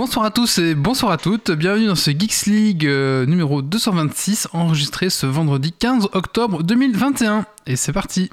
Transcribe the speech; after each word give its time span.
Bonsoir 0.00 0.24
à 0.24 0.30
tous 0.30 0.56
et 0.56 0.74
bonsoir 0.74 1.12
à 1.12 1.18
toutes, 1.18 1.50
bienvenue 1.50 1.88
dans 1.88 1.94
ce 1.94 2.10
Geeks 2.10 2.46
League 2.46 2.86
euh, 2.86 3.26
numéro 3.26 3.60
226 3.60 4.48
enregistré 4.54 5.10
ce 5.10 5.26
vendredi 5.26 5.72
15 5.72 6.08
octobre 6.14 6.62
2021. 6.62 7.44
Et 7.66 7.76
c'est 7.76 7.92
parti 7.92 8.30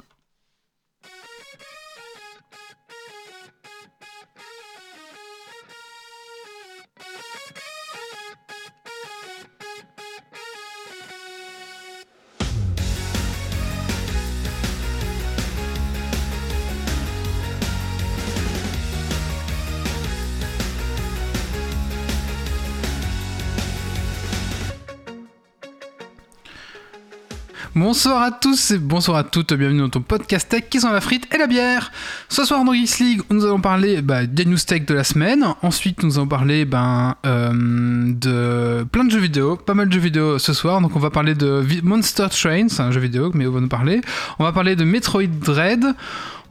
Bonsoir 27.88 28.20
à 28.20 28.32
tous 28.32 28.72
et 28.72 28.78
bonsoir 28.78 29.16
à 29.16 29.24
toutes, 29.24 29.54
bienvenue 29.54 29.80
dans 29.80 29.88
ton 29.88 30.02
podcast 30.02 30.46
tech 30.50 30.64
qui 30.68 30.78
sont 30.78 30.92
la 30.92 31.00
frite 31.00 31.26
et 31.34 31.38
la 31.38 31.46
bière. 31.46 31.90
Ce 32.28 32.44
soir 32.44 32.62
dans 32.62 32.74
Geeks 32.74 32.98
League, 32.98 33.22
nous 33.30 33.46
allons 33.46 33.62
parler 33.62 34.02
bah, 34.02 34.26
des 34.26 34.44
news 34.44 34.58
tech 34.58 34.84
de 34.84 34.92
la 34.92 35.04
semaine. 35.04 35.42
Ensuite, 35.62 36.02
nous 36.02 36.18
allons 36.18 36.28
parler 36.28 36.66
ben, 36.66 37.16
euh, 37.24 37.50
de 37.54 38.84
plein 38.92 39.04
de 39.04 39.10
jeux 39.10 39.20
vidéo, 39.20 39.56
pas 39.56 39.72
mal 39.72 39.88
de 39.88 39.94
jeux 39.94 40.00
vidéo 40.00 40.38
ce 40.38 40.52
soir. 40.52 40.82
Donc, 40.82 40.96
on 40.96 40.98
va 40.98 41.08
parler 41.08 41.34
de 41.34 41.64
Monster 41.82 42.26
Train, 42.30 42.68
c'est 42.68 42.82
un 42.82 42.90
jeu 42.90 43.00
vidéo, 43.00 43.30
mais 43.32 43.46
on 43.46 43.52
va 43.52 43.60
nous 43.60 43.68
parler. 43.68 44.02
On 44.38 44.44
va 44.44 44.52
parler 44.52 44.76
de 44.76 44.84
Metroid 44.84 45.26
Dread. 45.26 45.86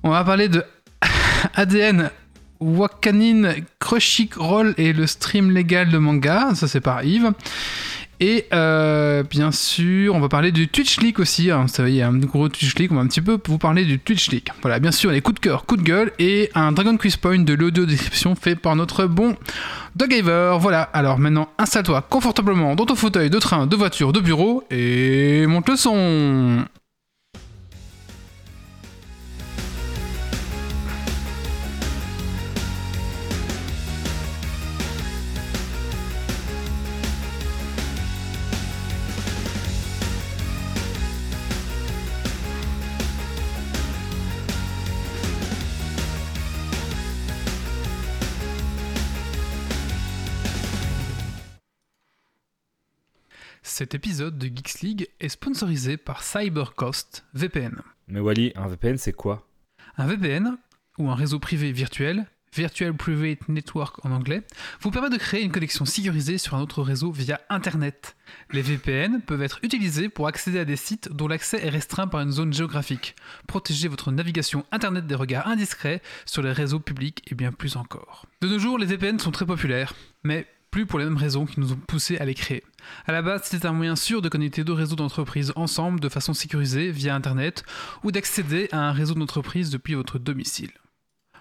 On 0.01 0.09
va 0.09 0.23
parler 0.23 0.49
de 0.49 0.63
ADN 1.53 2.09
Wakanin 2.59 3.53
Crunchyroll 3.77 4.73
et 4.79 4.91
le 4.91 5.05
stream 5.05 5.51
légal 5.51 5.91
de 5.91 5.99
manga. 5.99 6.55
Ça, 6.55 6.67
c'est 6.67 6.81
par 6.81 7.03
Yves. 7.03 7.31
Et 8.19 8.45
euh, 8.51 9.23
bien 9.23 9.51
sûr, 9.51 10.15
on 10.15 10.19
va 10.19 10.27
parler 10.27 10.51
du 10.51 10.67
Twitch 10.67 10.99
League 10.99 11.19
aussi. 11.19 11.51
Hein. 11.51 11.67
Ça, 11.67 11.87
il 11.87 11.95
y 11.95 12.01
a 12.01 12.07
un 12.07 12.17
gros 12.17 12.49
Twitch 12.49 12.75
League. 12.75 12.91
On 12.91 12.95
va 12.95 13.01
un 13.01 13.07
petit 13.07 13.21
peu 13.21 13.37
vous 13.45 13.57
parler 13.57 13.85
du 13.85 13.99
Twitch 13.99 14.31
League. 14.31 14.49
Voilà, 14.61 14.79
bien 14.79 14.91
sûr, 14.91 15.11
les 15.11 15.21
coups 15.21 15.35
de 15.35 15.39
cœur, 15.39 15.65
coups 15.65 15.81
de 15.81 15.87
gueule 15.87 16.11
et 16.17 16.49
un 16.55 16.71
Dragon 16.71 16.97
Quiz 16.97 17.17
Point 17.17 17.39
de 17.39 17.53
l'audio 17.53 17.85
description 17.85 18.35
fait 18.35 18.55
par 18.55 18.75
notre 18.75 19.05
bon 19.05 19.35
Doghaver. 19.95 20.57
Voilà, 20.59 20.81
alors 20.81 21.19
maintenant, 21.19 21.49
installe-toi 21.57 22.01
confortablement 22.09 22.75
dans 22.75 22.85
ton 22.85 22.95
fauteuil 22.95 23.29
de 23.29 23.39
train, 23.39 23.67
de 23.67 23.75
voiture, 23.75 24.13
de 24.13 24.19
bureau 24.19 24.63
et 24.71 25.45
monte 25.47 25.69
le 25.69 25.75
son. 25.75 26.65
Cet 53.77 53.93
épisode 53.93 54.39
de 54.39 54.47
Geeks 54.47 54.81
League 54.81 55.07
est 55.19 55.29
sponsorisé 55.29 55.97
par 55.97 56.23
CyberCost 56.23 57.27
VPN. 57.35 57.83
Mais 58.07 58.19
Wally, 58.19 58.51
un 58.55 58.67
VPN 58.67 58.97
c'est 58.97 59.13
quoi? 59.13 59.47
Un 59.97 60.07
VPN, 60.07 60.57
ou 60.97 61.11
un 61.11 61.13
réseau 61.13 61.37
privé 61.37 61.71
virtuel, 61.71 62.25
Virtual 62.55 62.91
Private 62.95 63.47
Network 63.49 64.03
en 64.03 64.09
anglais, 64.09 64.41
vous 64.81 64.89
permet 64.89 65.11
de 65.11 65.17
créer 65.17 65.43
une 65.43 65.51
connexion 65.51 65.85
sécurisée 65.85 66.39
sur 66.39 66.55
un 66.55 66.61
autre 66.61 66.81
réseau 66.81 67.11
via 67.11 67.39
Internet. 67.51 68.15
Les 68.51 68.63
VPN 68.63 69.21
peuvent 69.21 69.43
être 69.43 69.59
utilisés 69.61 70.09
pour 70.09 70.27
accéder 70.27 70.57
à 70.57 70.65
des 70.65 70.75
sites 70.75 71.09
dont 71.11 71.27
l'accès 71.27 71.63
est 71.63 71.69
restreint 71.69 72.07
par 72.07 72.21
une 72.21 72.31
zone 72.31 72.53
géographique. 72.53 73.15
Protéger 73.45 73.89
votre 73.89 74.11
navigation 74.11 74.65
Internet 74.71 75.05
des 75.05 75.13
regards 75.13 75.47
indiscrets 75.47 76.01
sur 76.25 76.41
les 76.41 76.51
réseaux 76.51 76.79
publics 76.79 77.21
et 77.31 77.35
bien 77.35 77.51
plus 77.51 77.75
encore. 77.75 78.25
De 78.41 78.47
nos 78.47 78.57
jours, 78.57 78.79
les 78.79 78.87
VPN 78.87 79.19
sont 79.19 79.29
très 79.29 79.45
populaires, 79.45 79.93
mais 80.23 80.47
plus 80.71 80.85
pour 80.85 80.99
les 80.99 81.05
mêmes 81.05 81.17
raisons 81.17 81.45
qui 81.45 81.59
nous 81.59 81.73
ont 81.73 81.79
poussé 81.87 82.17
à 82.17 82.25
les 82.25 82.33
créer. 82.33 82.63
À 83.05 83.11
la 83.11 83.21
base, 83.21 83.43
c'était 83.43 83.65
un 83.65 83.73
moyen 83.73 83.95
sûr 83.95 84.21
de 84.21 84.29
connecter 84.29 84.63
deux 84.63 84.73
réseaux 84.73 84.95
d'entreprises 84.95 85.53
ensemble 85.55 85.99
de 85.99 86.09
façon 86.09 86.33
sécurisée 86.33 86.91
via 86.91 87.15
Internet 87.15 87.63
ou 88.03 88.11
d'accéder 88.11 88.69
à 88.71 88.79
un 88.79 88.91
réseau 88.91 89.13
d'entreprise 89.13 89.69
depuis 89.69 89.95
votre 89.95 90.19
domicile. 90.19 90.71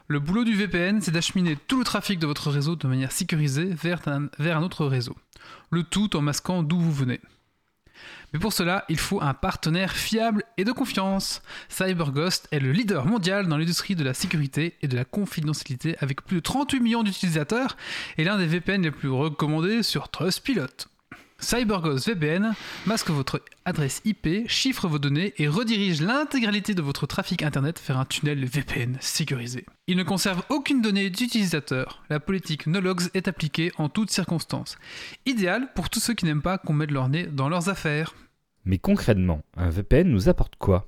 Le 0.08 0.20
boulot 0.20 0.44
du 0.44 0.54
VPN, 0.54 1.00
c'est 1.00 1.10
d'acheminer 1.10 1.56
tout 1.66 1.78
le 1.78 1.84
trafic 1.84 2.20
de 2.20 2.26
votre 2.26 2.50
réseau 2.50 2.76
de 2.76 2.86
manière 2.86 3.10
sécurisée 3.10 3.70
vers 3.74 4.00
un 4.06 4.62
autre 4.62 4.86
réseau. 4.86 5.16
Le 5.70 5.82
tout 5.82 6.16
en 6.16 6.22
masquant 6.22 6.62
d'où 6.62 6.78
vous 6.78 6.92
venez. 6.92 7.20
Mais 8.36 8.40
pour 8.40 8.52
cela, 8.52 8.84
il 8.90 8.98
faut 8.98 9.22
un 9.22 9.32
partenaire 9.32 9.96
fiable 9.96 10.44
et 10.58 10.64
de 10.64 10.70
confiance. 10.70 11.40
CyberGhost 11.70 12.48
est 12.50 12.60
le 12.60 12.70
leader 12.70 13.06
mondial 13.06 13.48
dans 13.48 13.56
l'industrie 13.56 13.94
de 13.94 14.04
la 14.04 14.12
sécurité 14.12 14.74
et 14.82 14.88
de 14.88 14.94
la 14.94 15.06
confidentialité 15.06 15.96
avec 16.00 16.20
plus 16.20 16.36
de 16.36 16.40
38 16.42 16.80
millions 16.80 17.02
d'utilisateurs 17.02 17.78
et 18.18 18.24
l'un 18.24 18.36
des 18.36 18.44
VPN 18.44 18.82
les 18.82 18.90
plus 18.90 19.08
recommandés 19.08 19.82
sur 19.82 20.10
Trustpilot. 20.10 20.66
CyberGhost 21.38 22.08
VPN 22.08 22.54
masque 22.86 23.08
votre 23.08 23.42
adresse 23.64 24.02
IP, 24.04 24.48
chiffre 24.48 24.86
vos 24.86 24.98
données 24.98 25.32
et 25.38 25.48
redirige 25.48 26.02
l'intégralité 26.02 26.74
de 26.74 26.82
votre 26.82 27.06
trafic 27.06 27.42
internet 27.42 27.80
vers 27.86 27.98
un 27.98 28.04
tunnel 28.04 28.44
VPN 28.44 28.98
sécurisé. 29.00 29.64
Il 29.86 29.96
ne 29.96 30.02
conserve 30.02 30.42
aucune 30.50 30.82
donnée 30.82 31.08
d'utilisateur. 31.08 32.02
La 32.10 32.20
politique 32.20 32.66
no 32.66 32.80
logs 32.80 33.08
est 33.14 33.28
appliquée 33.28 33.72
en 33.78 33.88
toutes 33.88 34.10
circonstances. 34.10 34.76
Idéal 35.24 35.68
pour 35.74 35.88
tous 35.88 36.00
ceux 36.00 36.14
qui 36.14 36.26
n'aiment 36.26 36.42
pas 36.42 36.58
qu'on 36.58 36.72
mette 36.74 36.90
leur 36.90 37.08
nez 37.08 37.26
dans 37.26 37.48
leurs 37.48 37.68
affaires. 37.68 38.14
Mais 38.66 38.78
concrètement, 38.78 39.42
un 39.56 39.70
VPN 39.70 40.10
nous 40.10 40.28
apporte 40.28 40.56
quoi? 40.56 40.86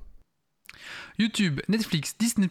YouTube, 1.17 1.61
Netflix, 1.69 2.15
Disney+, 2.19 2.49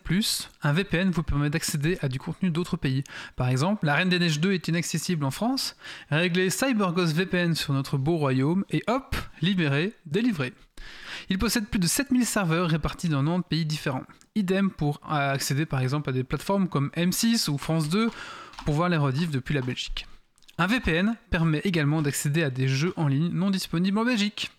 un 0.63 0.73
VPN 0.73 1.11
vous 1.11 1.23
permet 1.23 1.51
d'accéder 1.51 1.99
à 2.01 2.09
du 2.09 2.19
contenu 2.19 2.51
d'autres 2.51 2.77
pays. 2.79 3.05
Par 3.37 3.49
exemple, 3.49 3.87
La 3.87 3.95
Reine 3.95 4.09
des 4.09 4.19
Neiges 4.19 4.41
2 4.41 4.53
est 4.53 4.69
inaccessible 4.69 5.25
en 5.25 5.31
France. 5.31 5.77
Réglez 6.11 6.49
CyberGhost 6.51 7.15
VPN 7.15 7.55
sur 7.55 7.75
notre 7.75 7.99
beau 7.99 8.17
royaume 8.17 8.65
et 8.71 8.83
hop, 8.87 9.17
libéré, 9.43 9.93
délivré. 10.07 10.55
Il 11.29 11.39
possède 11.39 11.67
plus 11.67 11.79
de 11.79 11.87
7000 11.87 12.25
serveurs 12.25 12.69
répartis 12.69 13.09
dans 13.09 13.23
90 13.23 13.49
pays 13.49 13.67
différents. 13.67 14.05
Idem 14.35 14.71
pour 14.71 15.01
accéder 15.07 15.67
par 15.67 15.81
exemple 15.81 16.09
à 16.09 16.13
des 16.13 16.25
plateformes 16.25 16.69
comme 16.69 16.91
M6 16.97 17.51
ou 17.51 17.59
France 17.59 17.89
2 17.91 18.11
pour 18.65 18.75
voir 18.75 18.89
les 18.89 18.97
rediffs 18.97 19.31
depuis 19.31 19.55
la 19.55 19.63
Belgique. 19.63 20.07
Un 20.61 20.67
VPN 20.67 21.15
permet 21.31 21.61
également 21.61 22.03
d'accéder 22.03 22.43
à 22.43 22.51
des 22.51 22.67
jeux 22.67 22.93
en 22.97 23.07
ligne 23.07 23.31
non 23.33 23.51
disponibles 23.51 23.97
en 23.97 24.05
Belgique. 24.05 24.51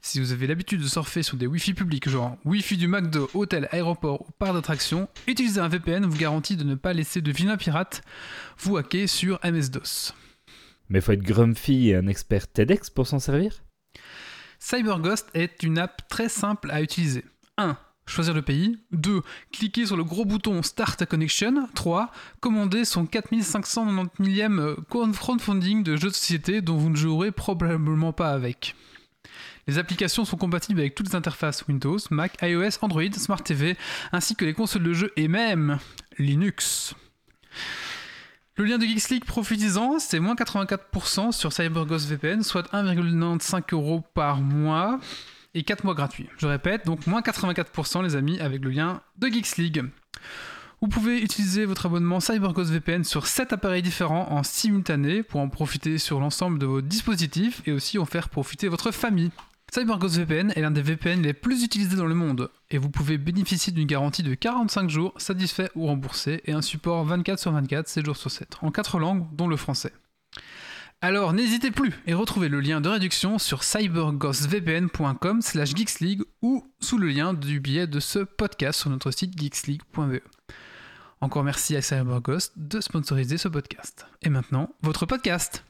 Si 0.00 0.18
vous 0.18 0.32
avez 0.32 0.46
l'habitude 0.46 0.80
de 0.80 0.88
surfer 0.88 1.22
sur 1.22 1.36
des 1.36 1.46
Wi-Fi 1.46 1.74
publics, 1.74 2.08
genre 2.08 2.38
Wi-Fi 2.46 2.78
du 2.78 2.88
McDo, 2.88 3.28
hôtel, 3.34 3.68
aéroport 3.70 4.22
ou 4.22 4.32
parc 4.38 4.54
d'attraction, 4.54 5.06
utiliser 5.26 5.60
un 5.60 5.68
VPN 5.68 6.06
vous 6.06 6.16
garantit 6.16 6.56
de 6.56 6.64
ne 6.64 6.74
pas 6.74 6.94
laisser 6.94 7.20
de 7.20 7.30
vilains 7.30 7.58
pirates 7.58 8.00
vous 8.56 8.78
hacker 8.78 9.06
sur 9.06 9.38
MS-DOS. 9.44 10.14
Mais 10.88 11.02
faut 11.02 11.12
être 11.12 11.22
grumpy 11.22 11.90
et 11.90 11.96
un 11.96 12.06
expert 12.06 12.50
TEDx 12.50 12.88
pour 12.88 13.06
s'en 13.06 13.18
servir? 13.18 13.62
CyberGhost 14.58 15.28
est 15.34 15.62
une 15.62 15.76
app 15.76 16.08
très 16.08 16.30
simple 16.30 16.70
à 16.70 16.80
utiliser. 16.80 17.22
1 17.58 17.76
choisir 18.06 18.34
le 18.34 18.42
pays. 18.42 18.78
2. 18.92 19.22
Cliquer 19.52 19.86
sur 19.86 19.96
le 19.96 20.04
gros 20.04 20.24
bouton 20.24 20.62
Start 20.62 21.00
a 21.02 21.06
Connection. 21.06 21.68
3. 21.74 22.10
Commander 22.40 22.84
son 22.84 23.06
4590 23.06 24.10
millième 24.18 24.58
euh, 24.58 24.76
crowdfunding 24.88 25.82
de 25.82 25.96
jeux 25.96 26.08
de 26.08 26.14
société 26.14 26.60
dont 26.60 26.76
vous 26.76 26.90
ne 26.90 26.96
jouerez 26.96 27.32
probablement 27.32 28.12
pas 28.12 28.30
avec. 28.30 28.74
Les 29.66 29.78
applications 29.78 30.24
sont 30.24 30.36
compatibles 30.36 30.80
avec 30.80 30.94
toutes 30.94 31.08
les 31.08 31.16
interfaces 31.16 31.66
Windows, 31.66 31.98
Mac, 32.10 32.36
iOS, 32.42 32.78
Android, 32.82 33.12
Smart 33.12 33.42
TV, 33.42 33.76
ainsi 34.12 34.36
que 34.36 34.44
les 34.44 34.52
consoles 34.52 34.82
de 34.82 34.92
jeux 34.92 35.12
et 35.16 35.28
même 35.28 35.78
Linux. 36.18 36.94
Le 38.56 38.64
lien 38.64 38.78
de 38.78 38.84
Geeks 38.84 39.24
profitez-en, 39.24 39.98
c'est 39.98 40.20
moins 40.20 40.34
84% 40.34 41.32
sur 41.32 41.52
CyberGhost 41.52 42.06
VPN, 42.08 42.42
soit 42.42 42.70
1,95 42.72 43.62
euros 43.72 44.04
par 44.14 44.40
mois 44.40 45.00
et 45.54 45.62
4 45.62 45.84
mois 45.84 45.94
gratuits. 45.94 46.28
Je 46.36 46.46
répète, 46.46 46.86
donc 46.86 47.06
moins 47.06 47.20
84% 47.20 48.02
les 48.02 48.16
amis 48.16 48.38
avec 48.40 48.62
le 48.62 48.70
lien 48.70 49.00
de 49.18 49.28
Geeks 49.28 49.56
League. 49.56 49.84
Vous 50.80 50.88
pouvez 50.88 51.22
utiliser 51.22 51.64
votre 51.64 51.86
abonnement 51.86 52.20
CyberGhost 52.20 52.70
VPN 52.70 53.04
sur 53.04 53.26
7 53.26 53.54
appareils 53.54 53.80
différents 53.80 54.30
en 54.30 54.42
simultané 54.42 55.22
pour 55.22 55.40
en 55.40 55.48
profiter 55.48 55.96
sur 55.98 56.20
l'ensemble 56.20 56.58
de 56.58 56.66
vos 56.66 56.82
dispositifs 56.82 57.62
et 57.66 57.72
aussi 57.72 57.98
en 57.98 58.04
faire 58.04 58.28
profiter 58.28 58.68
votre 58.68 58.90
famille. 58.90 59.30
CyberGhost 59.72 60.18
VPN 60.18 60.52
est 60.54 60.60
l'un 60.60 60.70
des 60.70 60.82
VPN 60.82 61.22
les 61.22 61.32
plus 61.32 61.64
utilisés 61.64 61.96
dans 61.96 62.06
le 62.06 62.14
monde 62.14 62.50
et 62.70 62.78
vous 62.78 62.90
pouvez 62.90 63.18
bénéficier 63.18 63.72
d'une 63.72 63.86
garantie 63.86 64.22
de 64.22 64.34
45 64.34 64.90
jours 64.90 65.14
satisfait 65.16 65.70
ou 65.74 65.86
remboursé 65.86 66.42
et 66.44 66.52
un 66.52 66.62
support 66.62 67.04
24 67.04 67.38
sur 67.38 67.50
24, 67.50 67.88
7 67.88 68.04
jours 68.04 68.16
sur 68.16 68.30
7 68.30 68.58
en 68.60 68.70
4 68.70 68.98
langues 68.98 69.26
dont 69.32 69.48
le 69.48 69.56
français. 69.56 69.92
Alors 71.04 71.34
n'hésitez 71.34 71.70
plus 71.70 71.92
et 72.06 72.14
retrouvez 72.14 72.48
le 72.48 72.60
lien 72.60 72.80
de 72.80 72.88
réduction 72.88 73.38
sur 73.38 73.62
cyberghostvpn.com 73.62 75.42
slash 75.42 75.76
geeksleague 75.76 76.22
ou 76.40 76.66
sous 76.80 76.96
le 76.96 77.08
lien 77.08 77.34
du 77.34 77.60
billet 77.60 77.86
de 77.86 78.00
ce 78.00 78.20
podcast 78.20 78.80
sur 78.80 78.88
notre 78.88 79.10
site 79.10 79.38
geeksleague.be. 79.38 80.20
Encore 81.20 81.44
merci 81.44 81.76
à 81.76 81.82
CyberGhost 81.82 82.54
de 82.56 82.80
sponsoriser 82.80 83.36
ce 83.36 83.48
podcast. 83.48 84.06
Et 84.22 84.30
maintenant, 84.30 84.70
votre 84.80 85.04
podcast. 85.04 85.66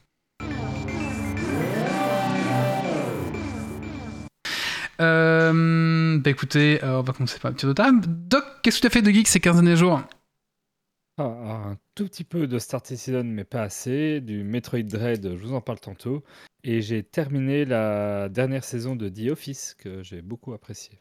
Euh, 5.01 6.17
bah 6.17 6.29
écoutez, 6.29 6.81
euh, 6.81 6.99
on 6.99 7.01
va 7.01 7.11
commencer 7.11 7.39
par 7.39 7.51
un 7.51 7.55
petit 7.55 7.65
total. 7.65 7.99
Doc, 8.07 8.45
qu'est-ce 8.63 8.77
que 8.77 8.81
tu 8.83 8.87
as 8.87 8.89
fait 8.89 9.01
de 9.01 9.11
geek 9.11 9.27
ces 9.27 9.41
15 9.41 9.55
derniers 9.55 9.75
jours? 9.75 10.01
Ah, 11.17 11.23
un 11.23 11.77
tout 11.95 12.05
petit 12.05 12.25
peu 12.25 12.45
de 12.45 12.59
Star 12.59 12.85
Citizen, 12.85 13.31
mais 13.31 13.45
pas 13.45 13.61
assez. 13.61 14.19
Du 14.19 14.43
Metroid 14.43 14.83
Dread, 14.83 15.37
je 15.37 15.45
vous 15.45 15.53
en 15.53 15.61
parle 15.61 15.79
tantôt. 15.79 16.23
Et 16.65 16.81
j'ai 16.81 17.03
terminé 17.03 17.63
la 17.63 18.27
dernière 18.27 18.65
saison 18.65 18.97
de 18.97 19.07
The 19.07 19.31
Office, 19.31 19.75
que 19.79 20.03
j'ai 20.03 20.21
beaucoup 20.21 20.53
apprécié. 20.53 20.99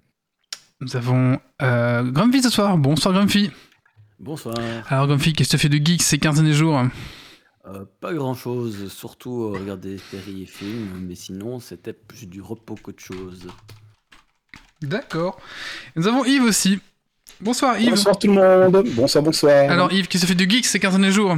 Nous 0.80 0.96
avons 0.96 1.40
euh, 1.62 2.04
Grumpy 2.04 2.42
ce 2.42 2.50
soir. 2.50 2.78
Bonsoir 2.78 3.12
Grumpy. 3.12 3.50
Bonsoir. 4.20 4.54
Alors 4.88 5.08
Grumpy, 5.08 5.32
qu'est-ce 5.32 5.48
que 5.48 5.56
tu 5.56 5.56
as 5.56 5.58
fait 5.58 5.68
de 5.68 5.84
geek 5.84 6.00
ces 6.00 6.18
15 6.18 6.36
derniers 6.36 6.54
jours? 6.54 6.80
Euh, 7.66 7.84
pas 8.00 8.14
grand 8.14 8.34
chose, 8.34 8.92
surtout 8.92 9.42
euh, 9.42 9.58
regarder 9.58 9.98
séries 9.98 10.42
et 10.42 10.46
films, 10.46 11.06
mais 11.08 11.16
sinon 11.16 11.58
c'était 11.58 11.94
plus 11.94 12.28
du 12.28 12.40
repos 12.40 12.76
qu'autre 12.76 13.02
chose. 13.02 13.48
D'accord. 14.80 15.40
Nous 15.96 16.06
avons 16.06 16.24
Yves 16.24 16.44
aussi. 16.44 16.78
Bonsoir 17.40 17.78
Yves. 17.78 17.90
Bonsoir 17.90 18.18
tout 18.18 18.26
le 18.28 18.32
monde. 18.34 18.84
Bonsoir, 18.94 19.22
bonsoir. 19.24 19.70
Alors 19.70 19.92
Yves, 19.92 20.06
que 20.08 20.18
tu 20.18 20.26
fait 20.26 20.34
de 20.34 20.44
geek 20.48 20.64
ces 20.64 20.78
15 20.78 20.92
derniers 20.92 21.12
jours 21.12 21.36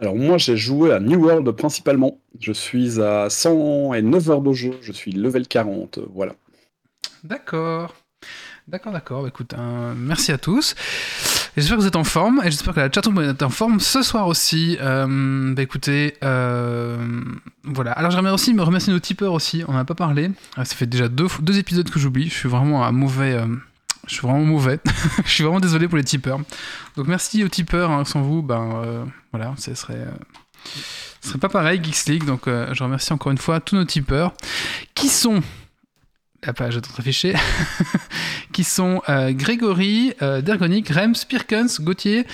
Alors 0.00 0.16
moi 0.16 0.36
j'ai 0.38 0.56
joué 0.56 0.92
à 0.92 1.00
New 1.00 1.20
World 1.24 1.50
principalement. 1.52 2.18
Je 2.40 2.52
suis 2.52 3.00
à 3.00 3.28
109 3.30 4.30
heures 4.30 4.40
de 4.42 4.52
jeu. 4.52 4.72
Je 4.82 4.92
suis 4.92 5.12
level 5.12 5.46
40. 5.46 6.00
Voilà. 6.14 6.32
D'accord. 7.24 7.94
D'accord, 8.68 8.92
d'accord. 8.92 9.22
Bah, 9.22 9.28
écoute, 9.28 9.54
un- 9.54 9.94
merci 9.94 10.30
à 10.32 10.38
tous. 10.38 10.74
J'espère 11.56 11.76
que 11.76 11.82
vous 11.82 11.88
êtes 11.88 11.96
en 11.96 12.04
forme 12.04 12.40
et 12.44 12.50
j'espère 12.50 12.72
que 12.74 12.80
la 12.80 12.90
chatroom 12.90 13.20
est 13.20 13.42
en 13.42 13.50
forme 13.50 13.80
ce 13.80 14.02
soir 14.02 14.26
aussi. 14.28 14.78
Euh, 14.80 15.52
bah 15.54 15.62
écoutez, 15.62 16.14
euh, 16.24 16.96
voilà. 17.64 17.92
Alors 17.92 18.10
j'aimerais 18.10 18.32
aussi 18.32 18.54
me 18.54 18.62
remercier 18.62 18.92
nos 18.92 19.00
tipeurs 19.00 19.32
aussi. 19.34 19.62
On 19.68 19.72
n'en 19.72 19.78
a 19.80 19.84
pas 19.84 19.94
parlé. 19.96 20.30
Euh, 20.58 20.64
Ça 20.64 20.74
fait 20.76 20.86
déjà 20.86 21.08
deux, 21.08 21.26
deux 21.40 21.58
épisodes 21.58 21.88
que 21.90 21.98
j'oublie. 21.98 22.28
Je 22.28 22.34
suis 22.34 22.48
vraiment 22.48 22.84
un 22.84 22.92
mauvais. 22.92 23.32
euh, 23.34 23.46
je 24.06 24.14
suis 24.14 24.22
vraiment 24.22 24.44
mauvais. 24.44 24.80
je 25.24 25.30
suis 25.30 25.44
vraiment 25.44 25.60
désolé 25.60 25.88
pour 25.88 25.96
les 25.96 26.04
tipeurs. 26.04 26.38
Donc 26.96 27.06
merci 27.06 27.44
aux 27.44 27.48
tipeurs. 27.48 27.90
hein. 27.90 28.04
Sans 28.04 28.22
vous, 28.22 28.42
ben 28.42 28.82
euh, 28.84 29.04
voilà, 29.32 29.54
ce 29.58 29.74
serait. 29.74 29.94
euh, 29.94 30.10
ce 31.20 31.28
serait 31.28 31.38
pas 31.38 31.48
pareil, 31.48 31.80
Geeks 31.82 32.06
League. 32.06 32.24
Donc 32.24 32.48
euh, 32.48 32.72
je 32.74 32.82
remercie 32.82 33.12
encore 33.12 33.32
une 33.32 33.38
fois 33.38 33.60
tous 33.60 33.76
nos 33.76 33.84
tipeurs 33.84 34.32
qui 34.94 35.08
sont 35.08 35.40
la 36.44 36.52
page 36.52 36.76
est 36.76 36.98
affichée, 36.98 37.34
qui 38.52 38.64
sont 38.64 39.00
Grégory, 39.06 40.12
Dergonic, 40.20 40.88
Rems, 40.88 41.14
Pirkens, 41.28 41.80
Gauthier, 41.80 42.26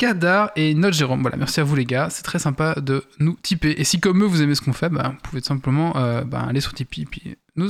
Kadar 0.00 0.50
et 0.56 0.74
Note 0.74 0.94
Jérôme. 0.94 1.20
Voilà, 1.20 1.36
merci 1.36 1.60
à 1.60 1.64
vous 1.64 1.76
les 1.76 1.84
gars, 1.84 2.08
c'est 2.10 2.22
très 2.22 2.38
sympa 2.38 2.74
de 2.80 3.04
nous 3.18 3.36
tiper. 3.42 3.78
Et 3.78 3.84
si 3.84 4.00
comme 4.00 4.22
eux 4.22 4.26
vous 4.26 4.40
aimez 4.40 4.54
ce 4.54 4.62
qu'on 4.62 4.72
fait, 4.72 4.88
bah, 4.88 5.10
vous 5.12 5.20
pouvez 5.22 5.42
tout 5.42 5.48
simplement 5.48 5.94
euh, 5.96 6.22
bah, 6.24 6.44
aller 6.48 6.60
sur 6.62 6.72
Tipeee 6.72 7.04
puis 7.04 7.36
nous, 7.56 7.68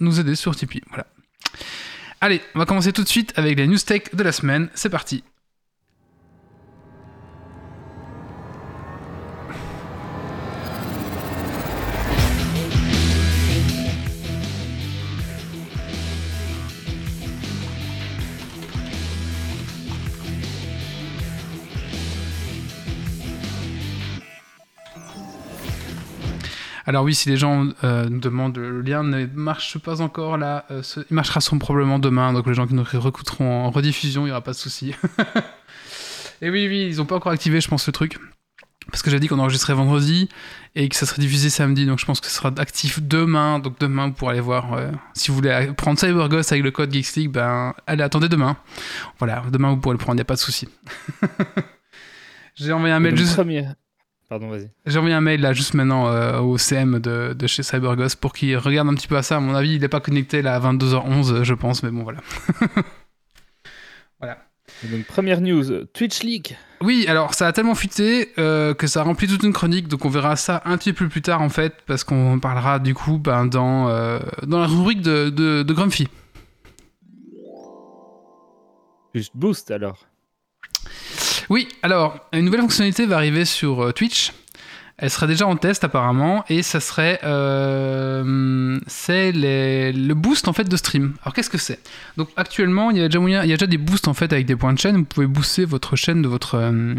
nous 0.00 0.18
aider 0.18 0.34
sur 0.34 0.56
Tipeee. 0.56 0.82
Voilà. 0.88 1.06
Allez, 2.20 2.40
on 2.54 2.58
va 2.58 2.66
commencer 2.66 2.92
tout 2.92 3.04
de 3.04 3.08
suite 3.08 3.32
avec 3.36 3.56
les 3.56 3.66
news 3.66 3.78
tech 3.78 4.02
de 4.12 4.22
la 4.22 4.32
semaine. 4.32 4.68
C'est 4.74 4.90
parti. 4.90 5.22
Alors 26.88 27.04
oui, 27.04 27.14
si 27.14 27.28
les 27.28 27.36
gens 27.36 27.68
euh, 27.84 28.08
nous 28.08 28.18
demandent, 28.18 28.56
le 28.56 28.80
lien 28.80 29.02
ne 29.02 29.26
marche 29.34 29.76
pas 29.78 30.00
encore 30.00 30.38
là, 30.38 30.64
euh, 30.70 30.82
ce- 30.82 31.00
il 31.10 31.14
marchera 31.14 31.40
sûrement 31.42 31.58
probablement 31.58 31.98
demain, 31.98 32.32
donc 32.32 32.46
les 32.46 32.54
gens 32.54 32.66
qui 32.66 32.72
nous 32.74 32.82
recouteront 32.94 33.66
en 33.66 33.70
rediffusion, 33.70 34.22
il 34.22 34.26
n'y 34.26 34.30
aura 34.30 34.40
pas 34.40 34.52
de 34.52 34.56
souci. 34.56 34.94
et 36.40 36.48
oui, 36.48 36.66
oui, 36.66 36.88
ils 36.90 36.96
n'ont 36.96 37.04
pas 37.04 37.16
encore 37.16 37.32
activé, 37.32 37.60
je 37.60 37.68
pense, 37.68 37.86
le 37.86 37.92
truc. 37.92 38.18
Parce 38.90 39.02
que 39.02 39.10
j'ai 39.10 39.20
dit 39.20 39.26
qu'on 39.28 39.38
enregistrait 39.38 39.74
vendredi 39.74 40.30
et 40.74 40.88
que 40.88 40.96
ça 40.96 41.04
serait 41.04 41.20
diffusé 41.20 41.50
samedi, 41.50 41.84
donc 41.84 41.98
je 41.98 42.06
pense 42.06 42.20
que 42.22 42.26
ce 42.26 42.32
sera 42.32 42.50
actif 42.56 43.02
demain. 43.02 43.58
Donc 43.58 43.78
demain, 43.78 44.06
vous 44.06 44.14
pourrez 44.14 44.30
aller 44.32 44.40
voir. 44.40 44.72
euh, 44.72 44.90
si 45.12 45.28
vous 45.30 45.34
voulez 45.36 45.70
prendre 45.76 45.98
CyberGhost 45.98 46.52
avec 46.52 46.64
le 46.64 46.70
code 46.70 46.90
Geeks 46.90 47.16
League, 47.16 47.30
ben 47.30 47.74
allez, 47.86 48.02
attendez 48.02 48.30
demain. 48.30 48.56
Voilà, 49.18 49.42
demain 49.52 49.68
vous 49.68 49.76
pourrez 49.76 49.92
le 49.92 49.98
prendre, 49.98 50.14
il 50.14 50.20
n'y 50.20 50.22
a 50.22 50.24
pas 50.24 50.36
de 50.36 50.40
souci. 50.40 50.70
j'ai 52.54 52.72
envoyé 52.72 52.94
un 52.94 53.00
mail 53.00 53.14
juste. 53.16 53.34
premier- 53.34 53.68
Pardon, 54.28 54.50
vas-y. 54.50 54.70
J'ai 54.84 54.98
envoyé 54.98 55.14
un 55.14 55.22
mail 55.22 55.40
là 55.40 55.54
juste 55.54 55.72
maintenant 55.72 56.08
euh, 56.08 56.40
au 56.40 56.58
CM 56.58 56.98
de, 56.98 57.32
de 57.32 57.46
chez 57.46 57.62
CyberGhost 57.62 58.20
pour 58.20 58.34
qu'il 58.34 58.54
regarde 58.58 58.88
un 58.88 58.94
petit 58.94 59.08
peu 59.08 59.16
à 59.16 59.22
ça. 59.22 59.36
À 59.36 59.40
mon 59.40 59.54
avis, 59.54 59.76
il 59.76 59.80
n'est 59.80 59.88
pas 59.88 60.00
connecté 60.00 60.42
là 60.42 60.54
à 60.54 60.60
22h11, 60.60 61.44
je 61.44 61.54
pense, 61.54 61.82
mais 61.82 61.90
bon 61.90 62.04
voilà. 64.20 64.38
Et 64.84 64.88
donc, 64.88 65.06
première 65.06 65.40
news, 65.40 65.86
Twitch 65.94 66.22
League. 66.22 66.56
Oui, 66.82 67.06
alors 67.08 67.32
ça 67.32 67.46
a 67.46 67.52
tellement 67.52 67.74
fuité 67.74 68.32
euh, 68.38 68.74
que 68.74 68.86
ça 68.86 69.02
remplit 69.02 69.26
toute 69.26 69.42
une 69.42 69.54
chronique, 69.54 69.88
donc 69.88 70.04
on 70.04 70.10
verra 70.10 70.36
ça 70.36 70.60
un 70.66 70.76
petit 70.76 70.92
peu 70.92 71.08
plus 71.08 71.22
tard 71.22 71.40
en 71.40 71.48
fait, 71.48 71.74
parce 71.86 72.04
qu'on 72.04 72.38
parlera 72.38 72.78
du 72.78 72.94
coup 72.94 73.18
ben, 73.18 73.46
dans, 73.46 73.88
euh, 73.88 74.20
dans 74.46 74.60
la 74.60 74.66
rubrique 74.66 75.00
de, 75.00 75.30
de, 75.30 75.62
de 75.62 75.72
Grumpy. 75.72 76.08
Boost 79.34 79.70
alors. 79.70 80.07
Oui, 81.50 81.68
alors, 81.82 82.18
une 82.32 82.44
nouvelle 82.44 82.60
fonctionnalité 82.60 83.06
va 83.06 83.16
arriver 83.16 83.44
sur 83.44 83.82
euh, 83.82 83.92
Twitch. 83.92 84.32
Elle 84.98 85.10
sera 85.10 85.28
déjà 85.28 85.46
en 85.46 85.56
test 85.56 85.84
apparemment 85.84 86.44
et 86.48 86.64
ça 86.64 86.80
serait 86.80 87.20
euh, 87.22 88.80
c'est 88.88 89.30
le 89.32 90.12
boost 90.14 90.48
en 90.48 90.52
fait 90.52 90.68
de 90.68 90.76
stream. 90.76 91.14
Alors 91.22 91.34
qu'est-ce 91.34 91.50
que 91.50 91.58
c'est? 91.58 91.78
Donc 92.16 92.30
actuellement 92.36 92.90
il 92.90 92.98
y 92.98 93.02
a 93.02 93.08
déjà 93.08 93.66
des 93.68 93.78
boosts 93.78 94.08
en 94.08 94.14
fait 94.14 94.32
avec 94.32 94.44
des 94.46 94.56
points 94.56 94.72
de 94.72 94.78
chaîne. 94.78 94.96
Vous 94.96 95.04
pouvez 95.04 95.28
booster 95.28 95.64
votre 95.64 95.94
chaîne 95.94 96.20
de 96.20 96.26
votre 96.26 96.56
euh, 96.56 96.94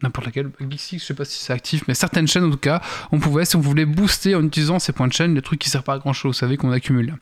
n'importe 0.00 0.26
laquelle. 0.26 0.52
Geeksy, 0.60 1.00
je 1.00 1.04
sais 1.04 1.14
pas 1.14 1.24
si 1.24 1.40
c'est 1.40 1.52
actif, 1.52 1.82
mais 1.88 1.94
certaines 1.94 2.28
chaînes 2.28 2.44
en 2.44 2.50
tout 2.50 2.56
cas, 2.56 2.80
on 3.10 3.18
pouvait 3.18 3.44
si 3.44 3.56
on 3.56 3.60
voulait 3.60 3.84
booster 3.84 4.36
en 4.36 4.44
utilisant 4.44 4.78
ces 4.78 4.92
points 4.92 5.08
de 5.08 5.12
chaîne, 5.12 5.34
les 5.34 5.42
trucs 5.42 5.58
qui 5.58 5.70
servent 5.70 5.82
pas 5.82 5.94
à 5.94 5.98
grand 5.98 6.12
chose, 6.12 6.36
vous 6.36 6.38
savez 6.38 6.56
qu'on 6.56 6.70
accumule. 6.70 7.16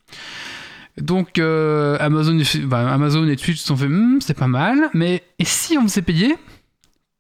Donc 1.01 1.39
euh, 1.39 1.97
Amazon, 2.01 2.41
bah, 2.65 2.91
Amazon 2.93 3.27
et 3.29 3.37
Twitch 3.37 3.59
se 3.61 3.67
sont 3.67 3.77
fait 3.77 3.89
Hmm, 3.89 4.19
c'est 4.21 4.37
pas 4.37 4.47
mal, 4.49 4.89
mais 4.95 5.23
et 5.39 5.45
si 5.45 5.77
on 5.77 5.83
faisait 5.83 6.03
payer 6.03 6.37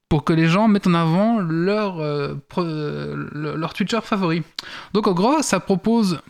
pour 0.08 0.24
que 0.24 0.32
les 0.32 0.46
gens 0.48 0.66
mettent 0.68 0.86
en 0.86 0.94
avant 0.94 1.40
leur, 1.40 1.98
euh, 2.00 2.34
euh, 2.58 3.28
le- 3.32 3.56
leur 3.56 3.74
Twitcher 3.74 4.00
favori? 4.02 4.42
Donc 4.94 5.06
en 5.08 5.12
gros, 5.12 5.42
ça 5.42 5.60
propose 5.60 6.20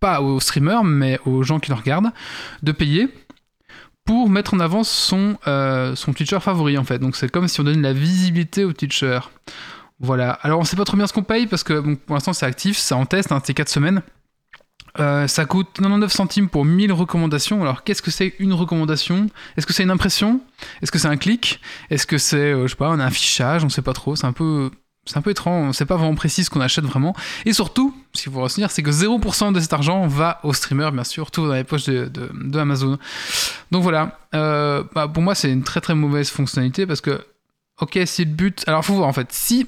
pas 0.00 0.20
aux 0.22 0.40
streamers, 0.40 0.84
mais 0.84 1.18
aux 1.26 1.42
gens 1.42 1.60
qui 1.60 1.70
le 1.70 1.76
regardent, 1.76 2.10
de 2.62 2.72
payer 2.72 3.08
pour 4.06 4.28
mettre 4.30 4.54
en 4.54 4.60
avant 4.60 4.84
son, 4.84 5.36
son 5.94 6.12
Twitcher 6.12 6.40
favori 6.40 6.76
en 6.78 6.84
fait. 6.84 6.98
Donc 6.98 7.16
c'est 7.16 7.30
comme 7.30 7.48
si 7.48 7.60
on 7.60 7.64
donnait 7.64 7.78
de 7.78 7.82
la 7.82 7.92
visibilité 7.94 8.64
au 8.64 8.72
Twitcher. 8.72 9.20
Voilà. 10.00 10.32
Alors 10.42 10.60
on 10.60 10.64
sait 10.64 10.76
pas 10.76 10.84
trop 10.84 10.96
bien 10.96 11.06
ce 11.06 11.12
qu'on 11.12 11.22
paye 11.22 11.46
parce 11.46 11.64
que 11.64 11.80
pour 11.94 12.14
l'instant 12.14 12.32
c'est 12.32 12.44
actif, 12.46 12.76
c'est 12.76 12.94
en 12.94 13.06
test, 13.06 13.32
hein, 13.32 13.40
c'est 13.44 13.54
4 13.54 13.68
semaines. 13.68 14.02
Euh, 15.00 15.26
ça 15.26 15.44
coûte 15.44 15.68
99 15.74 16.12
centimes 16.12 16.48
pour 16.48 16.64
1000 16.64 16.92
recommandations. 16.92 17.60
Alors 17.62 17.82
qu'est-ce 17.82 18.02
que 18.02 18.10
c'est 18.12 18.34
une 18.38 18.52
recommandation? 18.52 19.28
Est-ce 19.56 19.66
que 19.66 19.72
c'est 19.72 19.82
une 19.82 19.90
impression? 19.90 20.40
Est-ce 20.82 20.92
que 20.92 20.98
c'est 20.98 21.08
un 21.08 21.16
clic? 21.16 21.60
Est-ce 21.90 22.06
que 22.06 22.16
c'est, 22.18 22.36
euh, 22.52 22.62
je 22.66 22.68
sais 22.68 22.76
pas, 22.76 22.88
un 22.88 23.00
affichage? 23.00 23.64
On 23.64 23.68
sait 23.68 23.82
pas 23.82 23.92
trop. 23.92 24.14
C'est 24.14 24.26
un 24.26 24.32
peu, 24.32 24.70
c'est 25.04 25.16
un 25.16 25.22
peu 25.22 25.30
étrange. 25.30 25.68
On 25.68 25.72
sait 25.72 25.84
pas 25.84 25.96
vraiment 25.96 26.14
précis 26.14 26.44
ce 26.44 26.50
qu'on 26.50 26.60
achète 26.60 26.84
vraiment. 26.84 27.14
Et 27.44 27.52
surtout, 27.52 27.92
ce 28.12 28.22
qu'il 28.22 28.32
faut 28.32 28.40
retenir, 28.40 28.70
c'est 28.70 28.84
que 28.84 28.90
0% 28.92 29.52
de 29.52 29.58
cet 29.58 29.72
argent 29.72 30.06
va 30.06 30.38
aux 30.44 30.52
streamers, 30.52 30.92
bien 30.92 31.02
sûr, 31.04 31.32
tout 31.32 31.44
dans 31.46 31.54
les 31.54 31.64
poches 31.64 31.86
de, 31.86 32.06
de- 32.06 32.30
de 32.32 32.58
Amazon. 32.60 32.96
Donc 33.72 33.82
voilà. 33.82 34.20
Euh, 34.34 34.84
bah, 34.94 35.08
pour 35.08 35.22
moi, 35.24 35.34
c'est 35.34 35.50
une 35.50 35.64
très 35.64 35.80
très 35.80 35.96
mauvaise 35.96 36.30
fonctionnalité 36.30 36.86
parce 36.86 37.00
que, 37.00 37.24
ok, 37.80 37.98
si 38.06 38.24
le 38.24 38.30
but, 38.30 38.62
alors 38.68 38.84
faut 38.84 38.94
voir 38.94 39.08
en 39.08 39.12
fait, 39.12 39.26
si 39.32 39.66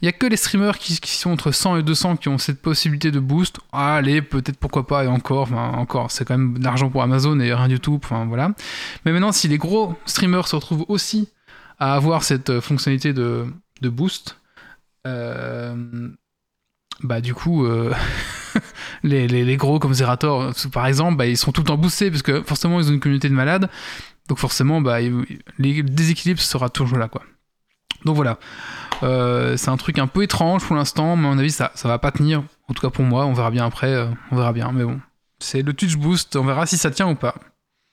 il 0.00 0.06
y 0.06 0.08
a 0.08 0.12
que 0.12 0.26
les 0.26 0.36
streamers 0.36 0.78
qui, 0.78 0.96
sont 1.16 1.30
entre 1.30 1.52
100 1.52 1.78
et 1.78 1.82
200 1.82 2.16
qui 2.16 2.28
ont 2.28 2.38
cette 2.38 2.60
possibilité 2.60 3.10
de 3.10 3.20
boost. 3.20 3.58
Allez, 3.72 4.22
peut-être 4.22 4.58
pourquoi 4.58 4.86
pas, 4.86 5.04
et 5.04 5.08
encore, 5.08 5.52
encore, 5.52 6.10
c'est 6.10 6.24
quand 6.24 6.36
même 6.36 6.58
de 6.58 6.64
l'argent 6.64 6.90
pour 6.90 7.02
Amazon 7.02 7.38
et 7.40 7.52
rien 7.52 7.68
du 7.68 7.80
tout, 7.80 8.00
enfin 8.02 8.26
voilà. 8.26 8.50
Mais 9.04 9.12
maintenant, 9.12 9.32
si 9.32 9.48
les 9.48 9.58
gros 9.58 9.96
streamers 10.06 10.48
se 10.48 10.56
retrouvent 10.56 10.84
aussi 10.88 11.28
à 11.78 11.94
avoir 11.94 12.22
cette 12.22 12.50
euh, 12.50 12.60
fonctionnalité 12.60 13.12
de, 13.12 13.46
boost, 13.82 14.38
euh, 15.06 16.08
bah 17.02 17.20
du 17.20 17.34
coup, 17.34 17.66
euh, 17.66 17.92
les, 19.02 19.56
gros 19.56 19.78
comme 19.78 19.94
Zerator, 19.94 20.52
par 20.72 20.86
exemple, 20.86 21.16
bah, 21.16 21.26
ils 21.26 21.36
sont 21.36 21.52
tout 21.52 21.62
le 21.62 21.66
temps 21.66 21.78
boostés 21.78 22.10
parce 22.10 22.22
que 22.22 22.42
forcément 22.42 22.78
ils 22.80 22.88
ont 22.88 22.92
une 22.92 23.00
communauté 23.00 23.28
de 23.28 23.34
malades, 23.34 23.68
donc 24.28 24.38
forcément 24.38 24.80
bah, 24.80 25.00
le 25.00 25.82
déséquilibre 25.82 26.40
sera 26.40 26.68
toujours 26.68 26.98
là 26.98 27.08
quoi. 27.08 27.22
Donc 28.04 28.16
voilà, 28.16 28.38
Euh, 29.02 29.56
c'est 29.56 29.70
un 29.70 29.76
truc 29.76 29.98
un 29.98 30.06
peu 30.06 30.22
étrange 30.22 30.64
pour 30.66 30.76
l'instant, 30.76 31.16
mais 31.16 31.26
à 31.28 31.30
mon 31.32 31.38
avis 31.38 31.50
ça, 31.50 31.72
ça 31.74 31.88
va 31.88 31.98
pas 31.98 32.12
tenir, 32.12 32.42
en 32.68 32.74
tout 32.74 32.80
cas 32.82 32.90
pour 32.90 33.04
moi, 33.04 33.26
on 33.26 33.32
verra 33.32 33.50
bien 33.50 33.66
après, 33.66 33.92
euh, 33.92 34.06
on 34.30 34.36
verra 34.36 34.52
bien, 34.52 34.70
mais 34.72 34.84
bon. 34.84 35.00
C'est 35.40 35.62
le 35.62 35.72
Twitch 35.72 35.96
Boost, 35.96 36.36
on 36.36 36.44
verra 36.44 36.66
si 36.66 36.78
ça 36.78 36.90
tient 36.90 37.08
ou 37.10 37.16
pas. 37.16 37.34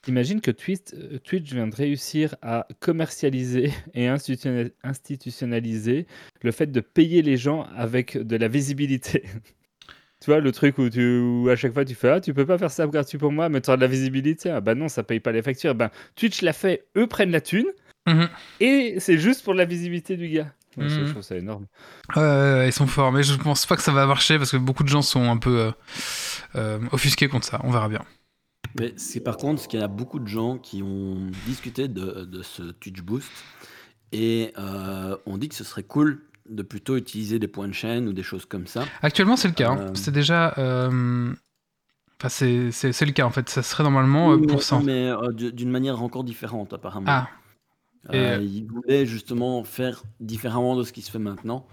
Imagine 0.08 0.40
que 0.40 0.52
Twitch, 0.52 0.94
euh, 0.94 1.18
Twitch 1.20 1.52
vient 1.52 1.68
de 1.68 1.76
réussir 1.76 2.36
à 2.42 2.68
commercialiser 2.80 3.74
et 3.94 4.08
institutionnal- 4.08 4.72
institutionnaliser 4.84 6.06
le 6.42 6.52
fait 6.52 6.68
de 6.68 6.80
payer 6.80 7.22
les 7.22 7.38
gens 7.38 7.68
avec 7.76 8.18
de 8.18 8.36
la 8.38 8.48
visibilité. 8.48 9.24
tu 10.22 10.26
vois, 10.28 10.40
le 10.40 10.52
truc 10.52 10.78
où, 10.78 10.90
tu, 10.90 11.20
où 11.20 11.50
à 11.50 11.56
chaque 11.56 11.74
fois 11.74 11.86
tu 11.86 11.96
fais 11.96 12.10
Ah, 12.10 12.22
tu 12.22 12.34
peux 12.34 12.46
pas 12.46 12.58
faire 12.58 12.72
ça 12.72 12.86
gratuit 12.88 13.18
pour 13.18 13.32
moi, 13.32 13.50
mais 13.50 13.62
tu 13.62 13.72
as 13.72 13.76
de 13.76 13.82
la 13.82 13.88
visibilité. 13.88 14.52
Ah, 14.52 14.62
bah 14.62 14.76
non, 14.76 14.88
ça 14.90 15.04
paye 15.04 15.20
pas 15.20 15.32
les 15.32 15.42
factures. 15.42 15.76
Ben, 15.76 15.90
Twitch 16.16 16.42
l'a 16.44 16.54
fait, 16.54 16.86
eux 16.96 17.08
prennent 17.08 17.32
la 17.32 17.42
thune 17.42 17.68
Mhm. 18.08 18.30
et 18.62 18.96
c'est 19.00 19.18
juste 19.18 19.44
pour 19.44 19.54
la 19.54 19.66
visibilité 19.66 20.16
du 20.18 20.30
gars. 20.30 20.54
Ça, 20.88 21.06
je 21.06 21.12
trouve 21.12 21.22
ça 21.24 21.36
énorme. 21.36 21.66
Ils 22.16 22.72
sont 22.74 22.88
forts, 22.88 23.12
mais 23.12 23.24
je 23.24 23.34
pense 23.36 23.66
pas 23.66 23.76
que 23.76 23.82
ça 23.82 23.92
va 23.92 24.06
marcher 24.06 24.38
parce 24.38 24.52
que 24.52 24.58
beaucoup 24.58 24.84
de 24.84 24.90
gens 24.90 25.02
sont 25.02 25.24
un 25.30 25.38
peu 25.38 25.60
euh, 25.60 25.72
euh, 26.56 26.80
offusqués 26.92 27.28
contre 27.28 27.46
ça. 27.48 27.60
On 27.64 27.72
verra 27.72 27.90
bien. 27.90 28.04
Mais 28.80 28.94
c'est 28.98 29.20
par 29.22 29.38
contre, 29.38 29.68
qu'il 29.68 29.80
y 29.80 29.84
a 29.84 29.88
beaucoup 29.88 30.20
de 30.20 30.28
gens 30.28 30.58
qui 30.58 30.84
ont 30.84 31.18
discuté 31.48 31.88
de, 31.88 32.24
de 32.26 32.44
ce 32.44 32.64
Twitch 32.72 33.02
Boost 33.02 33.30
et 34.12 34.54
euh, 34.58 35.18
on 35.26 35.38
dit 35.38 35.50
que 35.50 35.56
ce 35.56 35.64
serait 35.64 35.84
cool 35.84 36.22
de 36.50 36.62
plutôt 36.64 36.96
utiliser 36.98 37.40
des 37.40 37.48
points 37.48 37.68
de 37.68 37.74
chaîne 37.74 38.08
ou 38.08 38.14
des 38.14 38.24
choses 38.24 38.46
comme 38.46 38.68
ça. 38.68 38.84
Actuellement, 39.02 39.36
c'est 39.38 39.48
le 39.48 39.54
cas. 39.54 39.72
hein. 39.72 39.78
Euh. 39.80 39.92
C'est 39.96 40.12
déjà. 40.12 40.54
euh, 40.58 41.34
Enfin, 42.22 42.28
c'est- 42.30 43.06
le 43.06 43.12
cas 43.12 43.24
en 43.26 43.30
fait. 43.30 43.48
Ça 43.50 43.64
serait 43.64 43.84
normalement 43.84 44.34
euh, 44.34 44.38
pour 44.42 44.62
ça. 44.62 44.82
Mais 44.84 45.08
euh, 45.10 45.32
d'une 45.32 45.70
manière 45.72 46.02
encore 46.04 46.26
différente 46.26 46.74
apparemment. 46.74 47.06
Ah, 47.08 47.30
Euh, 48.14 48.40
et- 48.40 48.44
Ils 48.46 48.66
voulaient 48.66 49.06
justement 49.06 49.64
faire 49.64 50.04
différemment 50.20 50.76
de 50.76 50.84
ce 50.84 50.94
qui 50.94 51.02
se 51.02 51.12
fait 51.12 51.20
maintenant 51.20 51.68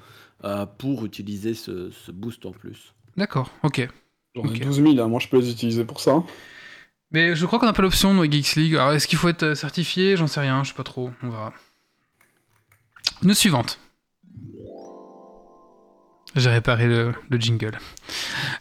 euh, 0.45 0.67
pour 0.67 1.05
utiliser 1.05 1.55
ce, 1.55 1.91
ce 1.91 2.11
boost 2.13 2.45
en 2.47 2.53
plus. 2.53 2.93
d'accord, 3.17 3.51
ok. 3.63 3.89
J'en 4.35 4.45
ai 4.53 4.59
12 4.59 4.77
000, 4.83 5.01
hein, 5.01 5.09
moi 5.09 5.19
je 5.21 5.29
peux 5.29 5.39
les 5.39 5.51
utiliser 5.51 5.85
pour 5.85 6.01
ça. 6.01 6.23
Mais 7.13 7.35
je 7.37 7.47
crois 7.47 7.59
qu'on 7.59 7.67
n'a 7.67 7.73
pas 7.73 7.83
l'option 7.83 8.13
dans 8.15 8.25
Geeks 8.25 8.57
League. 8.57 8.75
Alors, 8.75 8.93
est-ce 8.93 9.07
qu'il 9.07 9.17
faut 9.19 9.29
être 9.29 9.45
euh, 9.45 9.55
certifié? 9.55 10.17
J'en 10.17 10.27
sais 10.27 10.41
rien, 10.41 10.63
je 10.65 10.69
sais 10.71 10.75
pas 10.75 10.83
trop. 10.83 11.11
On 11.23 11.31
verra. 11.31 11.53
News 13.23 13.33
suivante. 13.35 13.79
J'ai 16.35 16.51
réparé 16.51 16.87
le, 16.87 17.13
le 17.31 17.39
jingle. 17.41 17.79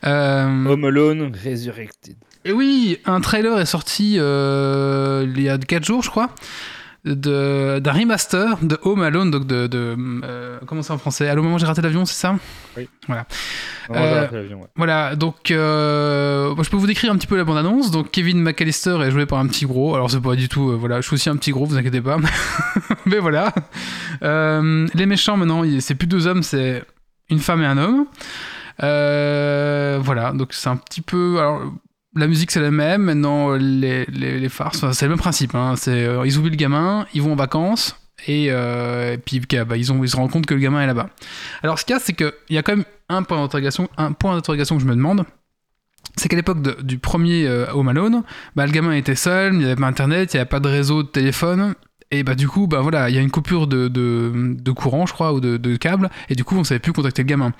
Euh, 0.05 0.45
Home 0.65 0.85
Alone 0.85 1.31
Resurrected. 1.43 2.15
Et 2.45 2.53
oui, 2.53 2.99
un 3.05 3.19
trailer 3.19 3.59
est 3.59 3.65
sorti 3.65 4.15
euh, 4.17 5.25
il 5.35 5.41
y 5.41 5.49
a 5.49 5.57
4 5.57 5.83
jours, 5.83 6.01
je 6.03 6.09
crois, 6.09 6.27
de- 6.27 6.31
d'un 7.05 7.91
remaster 7.91 8.57
de 8.63 8.77
Home 8.83 9.01
Alone, 9.03 9.31
donc 9.31 9.45
de. 9.45 9.67
de 9.67 9.95
euh, 10.23 10.57
comment 10.65 10.81
c'est 10.81 10.91
en 10.93 10.97
français? 10.97 11.27
Allô, 11.29 11.43
maman, 11.43 11.57
j'ai 11.57 11.65
raté 11.65 11.81
l'avion, 11.81 12.05
c'est 12.05 12.15
ça? 12.15 12.35
Maman, 13.07 13.23
j'ai 13.89 13.95
Euh, 13.95 14.21
raté 14.21 14.35
l'avion, 14.35 14.61
ouais. 14.61 14.67
Voilà, 14.75 15.15
donc 15.15 15.51
euh, 15.51 16.55
je 16.61 16.69
peux 16.69 16.77
vous 16.77 16.87
décrire 16.87 17.11
un 17.11 17.15
petit 17.17 17.27
peu 17.27 17.37
la 17.37 17.43
bande-annonce. 17.43 17.91
Donc 17.91 18.11
Kevin 18.11 18.41
McAllister 18.41 18.97
est 19.03 19.11
joué 19.11 19.25
par 19.25 19.39
un 19.39 19.47
petit 19.47 19.65
gros. 19.65 19.93
Alors 19.95 20.09
c'est 20.09 20.19
pas 20.21 20.35
du 20.35 20.49
tout, 20.49 20.77
voilà, 20.77 21.01
je 21.01 21.07
suis 21.07 21.13
aussi 21.13 21.29
un 21.29 21.37
petit 21.37 21.51
gros, 21.51 21.65
vous 21.65 21.77
inquiétez 21.77 22.01
pas. 22.01 22.17
Mais 23.05 23.19
voilà. 23.19 23.53
Les 24.21 25.05
méchants 25.05 25.37
maintenant, 25.37 25.63
c'est 25.79 25.95
plus 25.95 26.07
deux 26.07 26.25
hommes, 26.27 26.43
c'est 26.43 26.83
une 27.29 27.39
femme 27.39 27.61
et 27.61 27.65
un 27.65 27.77
homme. 27.77 28.05
Euh, 28.83 29.99
voilà, 30.01 30.31
donc 30.33 30.53
c'est 30.53 30.69
un 30.69 30.75
petit 30.77 31.01
peu. 31.01 31.37
Alors, 31.39 31.61
la 32.15 32.27
musique 32.27 32.51
c'est 32.51 32.61
la 32.61 32.71
même. 32.71 33.03
Maintenant, 33.03 33.53
les, 33.53 34.05
les, 34.05 34.49
farces, 34.49 34.89
c'est 34.91 35.05
le 35.05 35.09
même 35.09 35.19
principe. 35.19 35.55
hein. 35.55 35.75
Euh, 35.87 36.23
ils 36.25 36.37
oublient 36.37 36.51
le 36.51 36.55
gamin, 36.55 37.05
ils 37.13 37.21
vont 37.21 37.33
en 37.33 37.35
vacances. 37.35 37.99
Et, 38.27 38.47
euh, 38.49 39.17
puis 39.23 39.41
bah, 39.67 39.77
ils, 39.77 39.85
se 39.85 40.15
rendent 40.15 40.31
compte 40.31 40.45
que 40.45 40.53
le 40.53 40.59
gamin 40.59 40.81
est 40.81 40.87
là-bas. 40.87 41.09
Alors 41.61 41.79
ce 41.79 41.85
qu'il 41.85 41.93
y 41.93 41.97
a, 41.97 41.99
c'est 41.99 42.13
qu'il 42.13 42.31
y 42.49 42.57
a 42.57 42.63
quand 42.63 42.75
même 42.75 42.85
un 43.09 43.23
point 43.23 43.37
d'interrogation, 43.41 43.87
que 43.87 44.81
je 44.81 44.87
me 44.87 44.95
demande. 44.95 45.25
C'est 46.15 46.29
qu'à 46.29 46.37
l'époque 46.37 46.61
du 46.83 46.97
premier 46.97 47.45
euh, 47.45 47.65
Home 47.73 47.89
Alone, 47.89 48.23
bah, 48.55 48.65
le 48.65 48.71
gamin 48.71 48.93
était 48.93 49.15
seul, 49.15 49.53
il 49.53 49.59
n'y 49.59 49.65
avait 49.65 49.75
pas 49.75 49.87
internet, 49.87 50.33
il 50.33 50.37
n'y 50.37 50.41
avait 50.41 50.49
pas 50.49 50.59
de 50.61 50.69
réseau 50.69 51.03
de 51.03 51.09
téléphone. 51.09 51.75
Et 52.11 52.23
bah 52.23 52.35
du 52.35 52.47
coup, 52.47 52.67
bah 52.67 52.81
voilà, 52.81 53.09
il 53.09 53.15
y 53.15 53.17
a 53.17 53.21
une 53.21 53.31
coupure 53.31 53.67
de, 53.67 53.87
de, 53.87 54.71
courant, 54.71 55.05
je 55.07 55.13
crois, 55.13 55.33
ou 55.33 55.39
de, 55.39 55.75
câble, 55.75 56.09
et 56.29 56.35
du 56.35 56.43
coup, 56.43 56.55
on 56.55 56.63
savait 56.63 56.79
plus 56.79 56.93
contacter 56.93 57.23
le 57.23 57.27
gamin. 57.27 57.51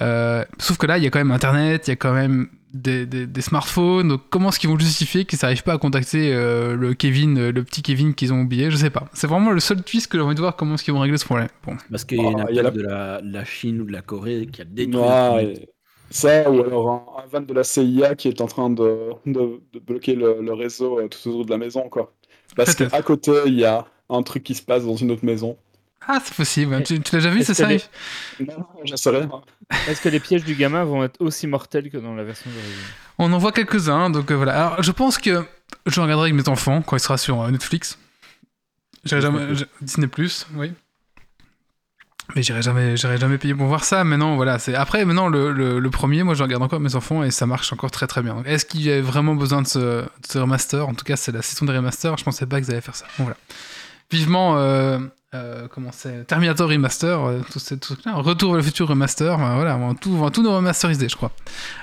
Euh, 0.00 0.44
sauf 0.58 0.78
que 0.78 0.86
là, 0.86 0.98
il 0.98 1.04
y 1.04 1.06
a 1.06 1.10
quand 1.10 1.18
même 1.18 1.32
internet, 1.32 1.88
il 1.88 1.90
y 1.90 1.92
a 1.92 1.96
quand 1.96 2.12
même 2.12 2.48
des, 2.72 3.06
des- 3.06 3.26
des 3.26 3.40
smartphones, 3.42 4.08
donc 4.08 4.22
comment 4.30 4.48
est-ce 4.48 4.58
qu'ils 4.58 4.70
vont 4.70 4.78
justifier 4.78 5.24
qu'ils 5.24 5.38
n'arrivent 5.42 5.62
pas 5.62 5.74
à 5.74 5.78
contacter 5.78 6.32
euh, 6.34 6.74
le 6.76 6.94
Kevin, 6.94 7.38
euh, 7.38 7.52
le 7.52 7.64
petit 7.64 7.82
Kevin 7.82 8.14
qu'ils 8.14 8.32
ont 8.32 8.40
oublié 8.40 8.70
Je 8.70 8.76
sais 8.76 8.90
pas. 8.90 9.08
C'est 9.12 9.26
vraiment 9.26 9.50
le 9.50 9.60
seul 9.60 9.82
twist 9.82 10.06
que 10.08 10.18
j'ai 10.18 10.24
envie 10.24 10.34
de 10.34 10.40
voir 10.40 10.56
comment 10.56 10.74
est-ce 10.74 10.84
qu'ils 10.84 10.94
vont 10.94 11.00
régler 11.00 11.18
ce 11.18 11.24
problème. 11.24 11.48
Bon. 11.66 11.76
Parce 11.90 12.04
qu'il 12.04 12.18
y 12.18 12.26
a 12.26 12.30
une 12.30 12.40
Ah, 12.40 12.46
il 12.50 12.56
y 12.56 12.58
a 12.58 12.62
attaque 12.62 12.74
de, 12.74 12.82
la, 12.82 13.20
de 13.20 13.32
la 13.32 13.44
Chine 13.44 13.80
ou 13.80 13.84
de 13.84 13.92
la 13.92 14.02
Corée 14.02 14.48
qui 14.50 14.62
a 14.62 14.64
détruit. 14.64 15.66
Ça, 16.10 16.50
ou 16.50 16.60
alors 16.60 16.90
un, 16.90 17.22
un 17.22 17.26
van 17.26 17.40
de 17.40 17.54
la 17.54 17.64
CIA 17.64 18.14
qui 18.14 18.28
est 18.28 18.40
en 18.42 18.46
train 18.46 18.68
de, 18.70 19.10
de- 19.26 19.60
de 19.72 19.78
bloquer 19.78 20.14
le, 20.14 20.42
le 20.42 20.52
réseau 20.52 20.98
euh, 21.00 21.08
tout 21.08 21.28
autour 21.30 21.46
de 21.46 21.50
la 21.50 21.58
maison, 21.58 21.88
quoi. 21.88 22.12
Parce 22.54 22.74
qu'à 22.74 23.02
côté, 23.02 23.32
il 23.46 23.54
y 23.54 23.64
a 23.64 23.86
un 24.10 24.22
truc 24.22 24.42
qui 24.42 24.54
se 24.54 24.62
passe 24.62 24.84
dans 24.84 24.96
une 24.96 25.10
autre 25.10 25.24
maison. 25.24 25.56
Ah, 26.08 26.18
c'est 26.24 26.34
possible. 26.34 26.82
Tu, 26.82 27.00
tu 27.00 27.14
l'as 27.14 27.20
déjà 27.22 27.30
vu, 27.30 27.42
c'est 27.44 27.54
ça 27.54 27.66
les- 27.66 27.80
Non, 28.40 28.66
non. 28.88 29.42
Est-ce 29.88 30.00
que 30.00 30.08
les 30.08 30.20
pièges 30.20 30.44
du 30.44 30.54
gamin 30.54 30.84
vont 30.84 31.04
être 31.04 31.20
aussi 31.20 31.46
mortels 31.46 31.90
que 31.90 31.96
dans 31.98 32.14
la 32.14 32.24
version 32.24 32.50
d'origine? 32.50 32.72
On 33.18 33.32
en 33.32 33.38
voit 33.38 33.52
quelques-uns, 33.52 34.10
donc 34.10 34.30
euh, 34.30 34.34
voilà. 34.34 34.66
Alors, 34.66 34.82
je 34.82 34.90
pense 34.90 35.18
que 35.18 35.44
je 35.86 36.00
regarderai 36.00 36.30
avec 36.30 36.34
mes 36.44 36.48
enfants 36.48 36.82
quand 36.82 36.96
il 36.96 37.00
sera 37.00 37.16
sur 37.18 37.40
euh, 37.40 37.50
Netflix. 37.50 37.98
J'irai 39.04 39.20
Disney+. 39.20 39.38
jamais, 39.40 39.54
je- 39.54 39.64
Disney 39.80 40.06
Plus, 40.08 40.46
oui. 40.54 40.72
Mais 42.34 42.42
j'irai 42.42 42.62
jamais, 42.62 42.96
j'irai 42.96 43.18
jamais 43.18 43.36
payer 43.36 43.54
pour 43.54 43.66
voir 43.66 43.84
ça. 43.84 44.04
Mais 44.04 44.16
non, 44.16 44.36
voilà. 44.36 44.58
C'est 44.58 44.74
après, 44.74 45.04
maintenant 45.04 45.28
le, 45.28 45.52
le, 45.52 45.78
le 45.80 45.90
premier, 45.90 46.22
moi 46.22 46.34
je 46.34 46.42
regarde 46.42 46.62
encore 46.62 46.78
avec 46.78 46.90
mes 46.90 46.96
enfants 46.96 47.22
et 47.22 47.30
ça 47.30 47.46
marche 47.46 47.72
encore 47.72 47.90
très 47.90 48.06
très 48.06 48.22
bien. 48.22 48.42
Est-ce 48.44 48.64
qu'il 48.64 48.80
y 48.82 48.90
a 48.90 49.00
vraiment 49.02 49.34
besoin 49.34 49.60
de 49.62 49.66
ce, 49.66 49.78
de 49.78 50.06
ce 50.26 50.38
remaster? 50.38 50.88
En 50.88 50.94
tout 50.94 51.04
cas, 51.04 51.16
c'est 51.16 51.32
la 51.32 51.42
saison 51.42 51.66
des 51.66 51.72
remasters. 51.76 52.16
Je 52.16 52.24
pensais 52.24 52.46
pas 52.46 52.60
qu'ils 52.60 52.70
allaient 52.70 52.80
faire 52.80 52.96
ça. 52.96 53.06
Bon, 53.18 53.24
voilà. 53.24 53.36
Vivement, 54.10 54.56
euh, 54.56 54.98
euh, 55.34 55.66
comment 55.68 55.92
c'est 55.92 56.26
Terminator 56.26 56.68
Remaster, 56.68 57.24
euh, 57.24 57.40
tout 57.50 57.58
ce 57.58 57.74
truc-là. 57.74 58.14
Retour 58.16 58.50
vers 58.50 58.58
le 58.58 58.62
futur 58.62 58.86
remaster. 58.88 59.38
ben 59.38 59.54
voilà, 59.54 59.76
on 59.78 59.88
va 59.88 59.94
tout, 59.94 60.10
on 60.10 60.20
va 60.22 60.30
tout 60.30 60.42
nous 60.42 60.52
remasteriser, 60.54 61.08
je 61.08 61.16
crois. 61.16 61.32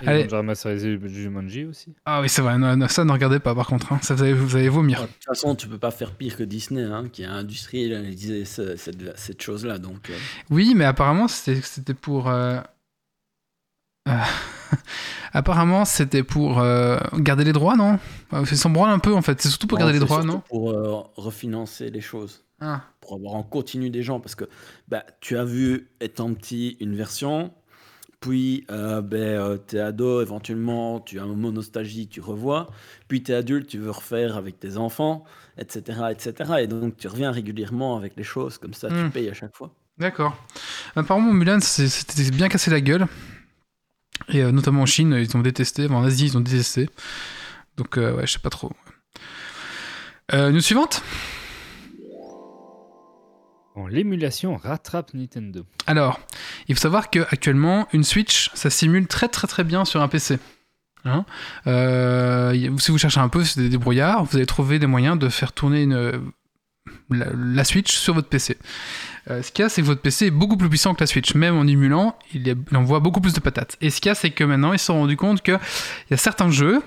Ils 0.04 0.10
Allez. 0.10 0.20
ont 0.22 0.24
déjà 0.26 0.38
remasterisé 0.38 1.00
Jumanji 1.08 1.66
aussi. 1.66 1.96
Ah 2.06 2.22
oui, 2.22 2.30
c'est 2.30 2.42
vrai. 2.44 2.58
non, 2.60 2.78
non, 2.78 2.88
ça, 2.88 3.04
ne 3.06 3.12
regardez 3.12 3.40
pas 3.40 3.56
par 3.56 3.66
contre. 3.68 3.92
hein. 3.92 4.00
Ça, 4.04 4.14
vous 4.14 4.22
allez, 4.24 4.34
vous 4.34 4.56
allez 4.56 4.70
vomir. 4.70 5.02
De 5.02 5.08
toute 5.08 5.26
façon, 5.26 5.56
tu 5.56 5.68
peux 5.68 5.80
pas 5.80 5.92
faire 5.92 6.12
pire 6.12 6.38
que 6.38 6.44
Disney, 6.44 6.84
hein, 6.84 7.06
qui 7.12 7.24
a 7.26 7.32
industrialisé 7.32 8.46
ce- 8.46 8.76
cette, 8.76 9.18
cette 9.18 9.42
chose-là. 9.42 9.80
Donc, 9.80 10.10
euh, 10.12 10.18
Oui, 10.52 10.74
mais 10.76 10.86
apparemment, 10.86 11.28
c'était 11.28 11.96
pour. 11.96 12.30
euh, 12.30 12.60
euh, 14.08 14.12
apparemment, 15.34 15.86
c'était 15.86 16.24
pour 16.24 16.60
euh, 16.60 16.98
garder 17.16 17.44
les 17.44 17.54
droits, 17.54 17.76
non? 17.76 18.00
Euh, 18.34 18.46
C'est 18.46 18.56
s'en 18.56 18.74
un 18.86 19.00
peu 19.00 19.14
en 19.16 19.22
fait. 19.22 19.42
C'est 19.42 19.50
surtout 19.50 19.68
pour 19.68 19.78
garder 19.78 19.94
les 19.94 20.00
droits, 20.00 20.24
non? 20.24 20.42
Pour 20.50 20.72
euh, 20.72 21.02
refinancer 21.16 21.90
les 21.90 22.02
choses. 22.02 22.44
Ah. 22.62 22.84
Pour 23.02 23.14
avoir 23.16 23.34
en 23.36 23.44
continu 23.44 23.90
des 23.90 24.04
gens. 24.04 24.20
Parce 24.20 24.36
que 24.36 24.46
bah, 24.88 25.06
tu 25.22 25.38
as 25.38 25.46
vu, 25.46 25.90
étant 26.02 26.34
petit, 26.34 26.78
une 26.80 26.96
version. 26.96 27.54
Puis, 28.20 28.66
euh, 28.70 29.02
ben, 29.02 29.18
euh, 29.18 29.58
t'es 29.58 29.80
ado, 29.80 30.22
éventuellement, 30.22 31.00
tu 31.00 31.20
as 31.20 31.24
un 31.24 31.28
moment 31.28 31.54
nostalgie, 31.54 32.08
tu 32.10 32.20
revois. 32.20 32.70
Puis, 33.08 33.24
t'es 33.24 33.34
adulte, 33.34 33.68
tu 33.68 33.78
veux 33.78 33.92
refaire 33.92 34.36
avec 34.36 34.60
tes 34.60 34.76
enfants, 34.76 35.24
etc., 35.58 36.02
etc. 36.12 36.34
Et 36.60 36.68
donc, 36.68 36.98
tu 36.98 37.08
reviens 37.08 37.32
régulièrement 37.32 37.96
avec 37.96 38.18
les 38.18 38.24
choses. 38.24 38.58
Comme 38.58 38.74
ça, 38.74 38.90
Hmm. 38.90 39.06
tu 39.06 39.10
payes 39.12 39.30
à 39.30 39.34
chaque 39.34 39.56
fois. 39.56 39.74
D'accord. 39.98 40.36
Apparemment, 40.98 41.32
Mulan, 41.32 41.60
c'est- 41.62 41.88
c'était 41.88 42.30
bien 42.32 42.50
cassé 42.50 42.70
la 42.72 42.82
gueule. 42.82 43.06
Et 44.28 44.44
euh, 44.44 44.52
notamment 44.52 44.82
en 44.82 44.86
Chine, 44.86 45.14
ils 45.18 45.38
ont 45.38 45.42
détesté. 45.42 45.86
Enfin, 45.86 45.96
en 45.96 46.04
Asie, 46.04 46.26
ils 46.26 46.38
ont 46.38 46.42
détesté. 46.42 46.90
Donc, 47.78 47.98
euh, 47.98 48.16
ouais, 48.18 48.28
je 48.28 48.34
sais 48.34 48.40
pas 48.40 48.50
trop. 48.50 48.72
Euh, 50.34 50.52
news 50.52 50.60
suivante? 50.62 51.02
L'émulation 53.88 54.56
rattrape 54.56 55.14
Nintendo. 55.14 55.66
Alors, 55.88 56.20
il 56.68 56.76
faut 56.76 56.82
savoir 56.82 57.10
qu'actuellement, 57.10 57.88
une 57.94 58.04
Switch, 58.04 58.52
ça 58.54 58.70
simule 58.70 59.08
très 59.08 59.28
très 59.28 59.48
très 59.48 59.64
bien 59.64 59.86
sur 59.86 60.02
un 60.02 60.08
PC. 60.08 60.40
Hein 61.06 61.26
Euh, 61.68 62.54
si 62.78 62.92
vous 62.92 62.98
cherchez 62.98 63.20
un 63.20 63.30
peu 63.30 63.44
sur 63.44 63.62
des 63.62 63.70
débrouillards, 63.70 64.26
vous 64.26 64.38
allez 64.38 64.46
trouver 64.46 64.80
des 64.80 64.88
moyens 64.88 65.18
de 65.18 65.30
faire 65.30 65.54
tourner 65.54 65.84
une, 65.84 66.32
la, 67.10 67.28
la 67.34 67.64
Switch 67.64 67.96
sur 67.96 68.14
votre 68.14 68.28
PC. 68.28 68.58
Euh, 69.30 69.42
ce 69.42 69.52
qu'il 69.52 69.64
y 69.64 69.66
a, 69.66 69.70
c'est 69.70 69.82
que 69.82 69.88
votre 69.88 70.02
PC 70.02 70.28
est 70.28 70.32
beaucoup 70.32 70.58
plus 70.58 70.70
puissant 70.70 70.94
que 70.94 71.02
la 71.02 71.08
Switch. 71.08 71.36
Même 71.36 71.56
en 71.56 71.68
émulant, 71.68 72.18
il 72.34 72.56
envoie 72.74 73.00
beaucoup 73.00 73.22
plus 73.22 73.34
de 73.34 73.40
patates. 73.40 73.78
Et 73.82 73.90
ce 73.90 74.02
qu'il 74.02 74.10
y 74.10 74.12
a, 74.12 74.16
c'est 74.16 74.32
que 74.32 74.44
maintenant, 74.44 74.74
ils 74.74 74.80
se 74.80 74.86
sont 74.86 74.96
rendus 74.96 75.18
compte 75.18 75.42
qu'il 75.42 75.60
y 76.10 76.14
a 76.14 76.18
certains 76.18 76.50
jeux 76.50 76.82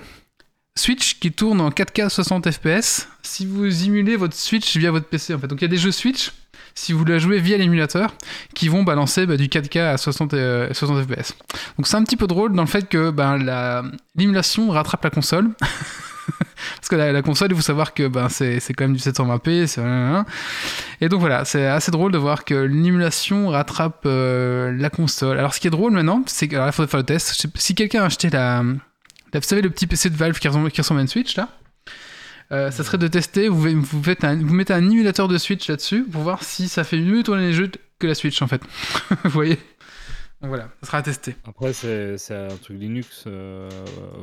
Switch 0.77 1.19
qui 1.19 1.31
tournent 1.31 1.61
en 1.61 1.69
4K 1.69 2.09
60 2.09 2.49
FPS 2.51 3.07
si 3.21 3.45
vous 3.45 3.85
émulez 3.85 4.15
votre 4.15 4.35
Switch 4.35 4.75
via 4.77 4.91
votre 4.91 5.05
PC. 5.07 5.33
En 5.35 5.39
fait. 5.39 5.47
Donc 5.47 5.61
il 5.61 5.63
y 5.63 5.65
a 5.65 5.69
des 5.69 5.77
jeux 5.77 5.91
Switch 5.91 6.31
si 6.75 6.91
vous 6.91 7.05
la 7.05 7.19
jouez 7.19 7.39
via 7.39 7.55
l'émulateur, 7.55 8.15
qui 8.55 8.67
vont 8.67 8.81
balancer 8.81 9.27
bah, 9.27 9.37
du 9.37 9.45
4K 9.47 9.79
à 9.93 9.97
60, 9.97 10.33
euh, 10.33 10.73
60 10.73 11.03
FPS. 11.03 11.35
Donc 11.77 11.85
c'est 11.85 11.95
un 11.97 12.03
petit 12.03 12.17
peu 12.17 12.25
drôle 12.25 12.53
dans 12.53 12.63
le 12.63 12.67
fait 12.67 12.89
que 12.89 13.13
la- 13.15 13.83
l'émulation 14.15 14.71
rattrape 14.71 15.03
la 15.03 15.11
console. 15.11 15.49
Parce 16.77 16.89
que 16.89 16.95
la, 16.95 17.21
console, 17.21 17.49
il 17.51 17.55
faut 17.55 17.61
savoir 17.61 17.93
que 17.93 18.07
ben, 18.07 18.27
c'est 18.29 18.59
quand 18.75 18.85
même 18.85 18.93
du 18.95 18.99
720p. 18.99 19.67
c'est- 19.67 19.81
Et 20.99 21.09
donc 21.09 21.19
voilà, 21.19 21.45
c'est 21.45 21.67
assez 21.67 21.91
drôle 21.91 22.11
de 22.11 22.17
voir 22.17 22.43
que 22.43 22.55
l'émulation 22.55 23.49
rattrape 23.49 24.01
euh, 24.07 24.71
la 24.75 24.89
console. 24.89 25.37
Alors 25.37 25.53
ce 25.53 25.59
qui 25.59 25.67
est 25.67 25.71
drôle 25.71 25.91
maintenant, 25.93 26.23
c'est 26.25 26.47
que. 26.47 26.55
Alors 26.55 26.65
là, 26.65 26.71
il 26.71 26.75
faudrait 26.75 26.89
faire 26.89 26.99
le 27.01 27.05
test. 27.05 27.45
Si 27.55 27.75
quelqu'un 27.75 28.01
a 28.01 28.05
acheté 28.05 28.31
la, 28.31 28.63
Vous 29.39 29.47
savez, 29.47 29.61
le 29.61 29.69
petit 29.69 29.87
PC 29.87 30.09
de 30.09 30.15
Valve 30.15 30.37
qui 30.39 30.47
ressemble, 30.47 30.71
qui 30.71 30.81
ressemble 30.81 30.99
à 30.99 31.01
une 31.03 31.07
Switch 31.07 31.35
là 31.35 31.49
euh, 32.51 32.69
ça 32.71 32.83
serait 32.83 32.97
de 32.99 33.07
tester, 33.07 33.47
vous, 33.47 33.81
vous, 33.81 34.03
faites 34.03 34.23
un- 34.23 34.35
vous 34.35 34.53
mettez 34.53 34.73
un 34.73 34.87
émulateur 34.87 35.27
de 35.27 35.37
Switch 35.39 35.67
là-dessus 35.69 36.03
pour 36.03 36.21
voir 36.21 36.43
si 36.43 36.67
ça 36.67 36.83
fait 36.83 36.99
mieux 36.99 37.23
tourner 37.23 37.47
les 37.47 37.53
jeux 37.53 37.71
que 37.97 38.05
la 38.05 38.13
Switch 38.13 38.41
en 38.43 38.47
fait. 38.47 38.61
vous 39.23 39.29
voyez 39.31 39.55
Donc 40.41 40.49
voilà, 40.49 40.69
ça 40.81 40.87
sera 40.87 40.97
à 40.99 41.01
tester. 41.01 41.35
Après, 41.47 41.73
c'est 41.73 42.17
un 42.35 42.55
truc 42.57 42.77
Linux 42.77 43.23
euh, 43.27 43.69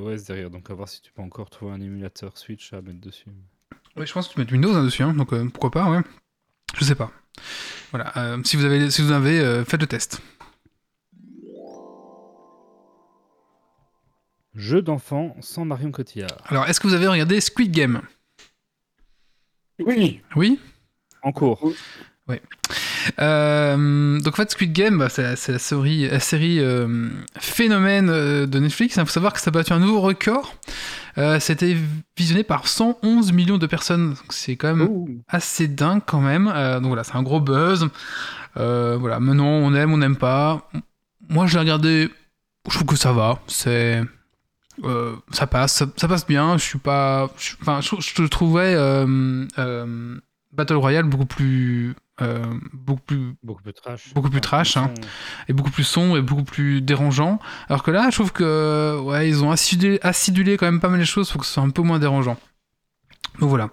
OS 0.05 0.25
derrière, 0.25 0.51
donc 0.51 0.71
à 0.71 0.75
voir 0.75 0.89
si 0.89 1.01
tu 1.01 1.11
peux 1.13 1.23
encore 1.23 1.51
trouver 1.51 1.73
un 1.73 1.81
émulateur 1.81 2.37
Switch 2.39 2.73
à 2.73 2.83
mettre 2.83 3.01
dessus. 3.01 3.25
Oui, 3.97 4.07
je 4.07 4.13
pense 4.13 4.29
que 4.29 4.35
tu 4.35 4.39
mets 4.41 4.53
Windows 4.53 4.75
hein, 4.77 4.85
dessus, 4.85 5.03
hein, 5.03 5.15
donc 5.15 5.33
euh, 5.33 5.49
pourquoi 5.49 5.71
pas, 5.71 5.91
ouais. 5.91 6.01
Je 6.79 6.85
sais 6.85 6.95
pas. 6.95 7.11
Voilà, 7.91 8.13
si 8.45 8.57
vous 8.57 8.65
avez, 8.65 8.91
si 8.91 9.03
vous 9.03 9.11
avez 9.11 9.65
faites 9.67 9.81
le 9.81 9.87
test. 9.89 10.21
Jeu 14.55 14.83
d'enfant 14.83 15.37
sans 15.41 15.65
Marion 15.65 15.91
Cotillard. 15.93 16.37
Alors, 16.47 16.67
est-ce 16.67 16.81
que 16.81 16.87
vous 16.89 16.95
avez 16.95 17.07
regardé 17.07 17.41
Squid 17.41 17.71
Game? 17.71 18.01
Oui, 19.79 20.21
Oui? 20.37 20.59
En 21.23 21.33
cours. 21.33 21.73
Euh, 23.19 24.21
donc 24.21 24.35
en 24.35 24.37
fait 24.37 24.51
Squid 24.51 24.73
Game, 24.73 24.99
bah, 24.99 25.09
c'est 25.09 25.23
la, 25.23 25.35
c'est 25.37 25.53
la 25.53 25.59
série, 25.59 26.07
la 26.09 26.21
série 26.21 26.61
euh, 26.61 27.09
phénomène 27.39 28.09
euh, 28.11 28.47
de 28.47 28.59
Netflix. 28.59 28.97
Il 28.97 29.01
faut 29.01 29.11
savoir 29.11 29.33
que 29.33 29.41
ça 29.41 29.49
a 29.49 29.51
battu 29.53 29.73
un 29.73 29.79
nouveau 29.81 30.01
record. 30.01 30.55
Euh, 31.19 31.41
C'était 31.41 31.77
visionné 32.17 32.45
par 32.45 32.69
111 32.69 33.33
millions 33.33 33.59
de 33.59 33.67
personnes. 33.67 34.11
Donc, 34.11 34.19
C'est 34.33 34.57
quand 34.57 34.75
même 34.75 34.87
Ouh. 34.89 35.09
assez 35.29 35.67
dingue 35.67 36.03
quand 36.07 36.21
même. 36.21 36.53
Euh, 36.55 36.77
donc 36.79 36.89
voilà, 36.89 37.03
c'est 37.05 37.17
un 37.17 37.23
gros 37.23 37.41
buzz. 37.41 37.89
Euh, 38.59 38.97
voilà, 38.99 39.19
maintenant 39.19 39.47
on 39.49 39.75
aime, 39.75 39.93
on 39.93 39.99
n'aime 39.99 40.17
pas. 40.17 40.71
Moi 41.29 41.47
je 41.47 41.55
l'ai 41.55 41.61
regardé, 41.61 42.11
je 42.69 42.75
trouve 42.75 42.87
que 42.87 42.97
ça 42.97 43.13
va. 43.13 43.41
C'est 43.47 44.03
euh, 44.85 45.15
ça 45.33 45.47
passe, 45.47 45.75
ça, 45.75 45.87
ça 45.97 46.09
passe 46.09 46.27
bien. 46.27 46.57
Je 46.59 46.65
suis 46.65 46.79
pas, 46.79 47.31
je- 47.39 47.55
enfin, 47.61 47.81
je, 47.81 47.97
je 48.01 48.27
trouvais 48.27 48.75
euh, 48.75 49.47
euh, 49.59 50.19
Battle 50.53 50.75
Royale 50.77 51.05
beaucoup 51.05 51.27
plus, 51.27 51.95
beaucoup 52.73 53.01
plus 53.03 53.35
Beaucoup 53.43 53.63
plus 53.63 53.73
trash. 53.73 54.13
Beaucoup 54.15 54.31
plus 54.31 54.41
trash, 54.41 54.77
hein. 54.77 54.93
et 55.49 55.53
beaucoup 55.53 55.71
plus 55.71 55.85
sombre 55.85 56.19
et 56.19 56.23
beaucoup 56.23 56.45
plus 56.45 56.83
dérangeant. 56.83 57.39
Alors 57.69 57.83
que 57.83 57.91
là, 57.91 58.09
je 58.11 58.17
trouve 58.17 58.33
que 58.33 58.99
ouais, 59.03 59.29
ils 59.29 59.43
ont 59.45 59.51
acidulé, 59.51 59.99
acidulé 60.03 60.57
quand 60.57 60.67
même 60.67 60.81
pas 60.81 60.89
mal 60.89 61.01
les 61.01 61.07
choses 61.07 61.31
pour 61.31 61.41
que 61.41 61.47
ce 61.47 61.55
soit 61.55 61.63
un 61.63 61.71
peu 61.71 61.83
moins 61.83 61.99
dérangeant. 61.99 62.37
Donc 63.39 63.49
voilà. 63.49 63.71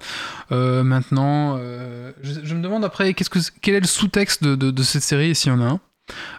Maintenant, 0.52 1.58
je, 1.58 2.40
je 2.44 2.56
me 2.56 2.62
demande 2.62 2.86
après 2.86 3.14
qu'est-ce 3.14 3.30
que, 3.30 3.40
quel 3.62 3.76
est 3.76 3.80
le 3.82 3.88
sous-texte 3.88 4.44
de, 4.44 4.56
de- 4.56 4.72
de 4.72 4.84
cette 4.84 5.04
série, 5.04 5.36
s'il 5.36 5.52
y 5.52 5.56
en 5.56 5.62
a 5.62 5.80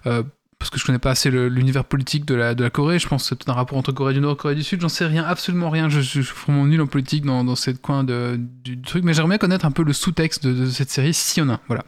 un? 0.06 0.22
Parce 0.58 0.70
que 0.70 0.78
je 0.78 0.84
connais 0.84 0.98
pas 0.98 1.10
assez 1.10 1.30
l'univers 1.30 1.84
politique 1.84 2.24
de 2.24 2.34
la, 2.34 2.54
Corée. 2.70 2.98
Je 2.98 3.06
pense 3.06 3.30
que 3.30 3.36
c'est 3.38 3.48
un 3.48 3.52
rapport 3.52 3.78
entre 3.78 3.92
Corée 3.92 4.12
du 4.12 4.20
Nord 4.20 4.32
et 4.32 4.36
Corée 4.36 4.54
du 4.56 4.64
Sud. 4.64 4.80
J'en 4.80 4.88
sais 4.88 5.06
rien, 5.06 5.24
absolument 5.24 5.70
rien. 5.70 5.88
Je, 5.88 6.00
suis 6.00 6.22
vraiment 6.22 6.66
nul 6.66 6.80
en 6.80 6.86
politique 6.86 7.24
dans, 7.24 7.44
dans 7.44 7.54
cette 7.54 7.80
coin 7.80 8.02
de, 8.02 8.40
du, 8.64 8.80
truc. 8.80 9.04
Mais 9.04 9.14
j'aimerais 9.14 9.38
connaître 9.38 9.64
un 9.64 9.70
peu 9.70 9.84
le 9.84 9.92
sous-texte 9.92 10.46
de, 10.46 10.66
cette 10.66 10.90
série, 10.90 11.14
s'il 11.14 11.44
y 11.44 11.46
en 11.46 11.50
a. 11.50 11.60
Voilà. 11.68 11.84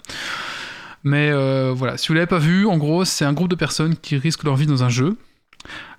Mais 1.03 1.31
euh, 1.31 1.73
voilà, 1.75 1.97
si 1.97 2.09
vous 2.09 2.15
l'avez 2.15 2.27
pas 2.27 2.39
vu, 2.39 2.67
en 2.67 2.77
gros, 2.77 3.05
c'est 3.05 3.25
un 3.25 3.33
groupe 3.33 3.49
de 3.49 3.57
personnes 3.57 3.97
qui 3.97 4.17
risquent 4.17 4.45
leur 4.45 4.57
vie 4.57 4.67
dans 4.67 4.85
un 4.85 4.89
jeu. 4.89 5.17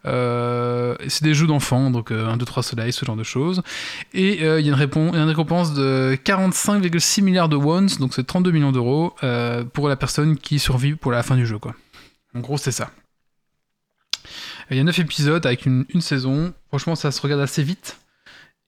Euh, 0.06 0.96
c'est 1.08 1.24
des 1.24 1.34
jeux 1.34 1.48
d'enfants, 1.48 1.92
donc 1.92 2.12
euh, 2.12 2.28
1, 2.28 2.38
2, 2.38 2.46
3 2.46 2.64
soleil, 2.64 2.92
ce 2.94 3.06
genre 3.06 3.16
de 3.16 3.24
choses. 3.24 3.62
Et 4.14 4.44
euh, 4.44 4.60
il 4.60 4.66
y 4.66 4.70
y 4.70 4.72
a 4.72 4.74
une 4.74 5.30
récompense 5.30 5.74
de 5.74 6.18
45,6 6.24 7.22
milliards 7.22 7.50
de 7.50 7.56
wons, 7.56 7.88
donc 8.00 8.14
c'est 8.14 8.26
32 8.26 8.52
millions 8.52 8.72
d'euros, 8.72 9.14
pour 9.74 9.90
la 9.90 9.96
personne 9.96 10.38
qui 10.38 10.60
survit 10.60 10.96
pour 10.96 11.12
la 11.12 11.24
fin 11.24 11.36
du 11.36 11.46
jeu. 11.46 11.60
Quoi. 11.60 11.76
En 12.36 12.40
gros, 12.40 12.58
c'est 12.58 12.72
ça. 12.72 12.92
Il 14.70 14.78
y 14.78 14.80
a 14.80 14.84
9 14.84 15.00
épisodes 15.00 15.46
avec 15.46 15.66
une, 15.66 15.86
saison. 16.00 16.54
Franchement, 16.70 16.96
ça 16.96 17.12
se 17.12 17.22
regarde 17.22 17.42
assez 17.42 17.62
vite. 17.62 17.98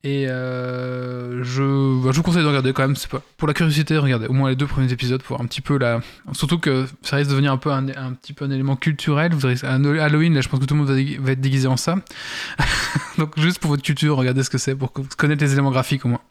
Et 0.06 0.28
euh, 0.28 1.46
je, 1.46 2.04
bah, 2.04 2.10
je 2.12 2.18
vous 2.18 2.24
conseille 2.24 2.42
de 2.42 2.48
regarder 2.48 2.74
quand 2.74 2.86
même. 2.86 2.96
Pour 3.38 3.48
la 3.48 3.54
curiosité, 3.54 3.98
regardez 3.98 4.28
au 4.28 4.34
moins 4.34 4.50
les 4.50 4.58
deux 4.58 4.68
premiers 4.68 4.92
épisodes 4.92 5.24
pour 5.24 5.40
un 5.40 5.46
petit 5.46 5.62
peu 5.62 5.78
la. 5.78 6.02
Surtout 6.34 6.58
que 6.58 6.86
ça 7.04 7.16
risque 7.16 7.30
de 7.30 7.36
devenir 7.36 7.54
un 7.54 7.58
peu 7.58 7.72
un, 7.72 7.86
petit 8.14 8.34
peu 8.34 8.44
un 8.44 8.52
élément 8.52 8.76
culturel. 8.76 9.32
Halloween, 9.64 10.34
là, 10.34 10.42
je 10.42 10.50
pense 10.50 10.60
que 10.60 10.66
tout 10.66 10.74
le 10.74 10.82
monde 10.82 10.90
va, 10.90 11.32
être 11.32 11.40
déguisé 11.40 11.70
en 11.70 11.78
ça. 11.78 11.96
Donc 13.18 13.40
juste 13.40 13.60
pour 13.60 13.70
votre 13.72 13.84
culture, 13.84 14.18
regardez 14.18 14.44
ce 14.44 14.50
que 14.50 14.58
c'est 14.58 14.76
pour 14.76 14.92
connaître 14.92 15.42
les 15.42 15.54
éléments 15.54 15.72
graphiques 15.72 16.04
au 16.04 16.10
moins. 16.10 16.22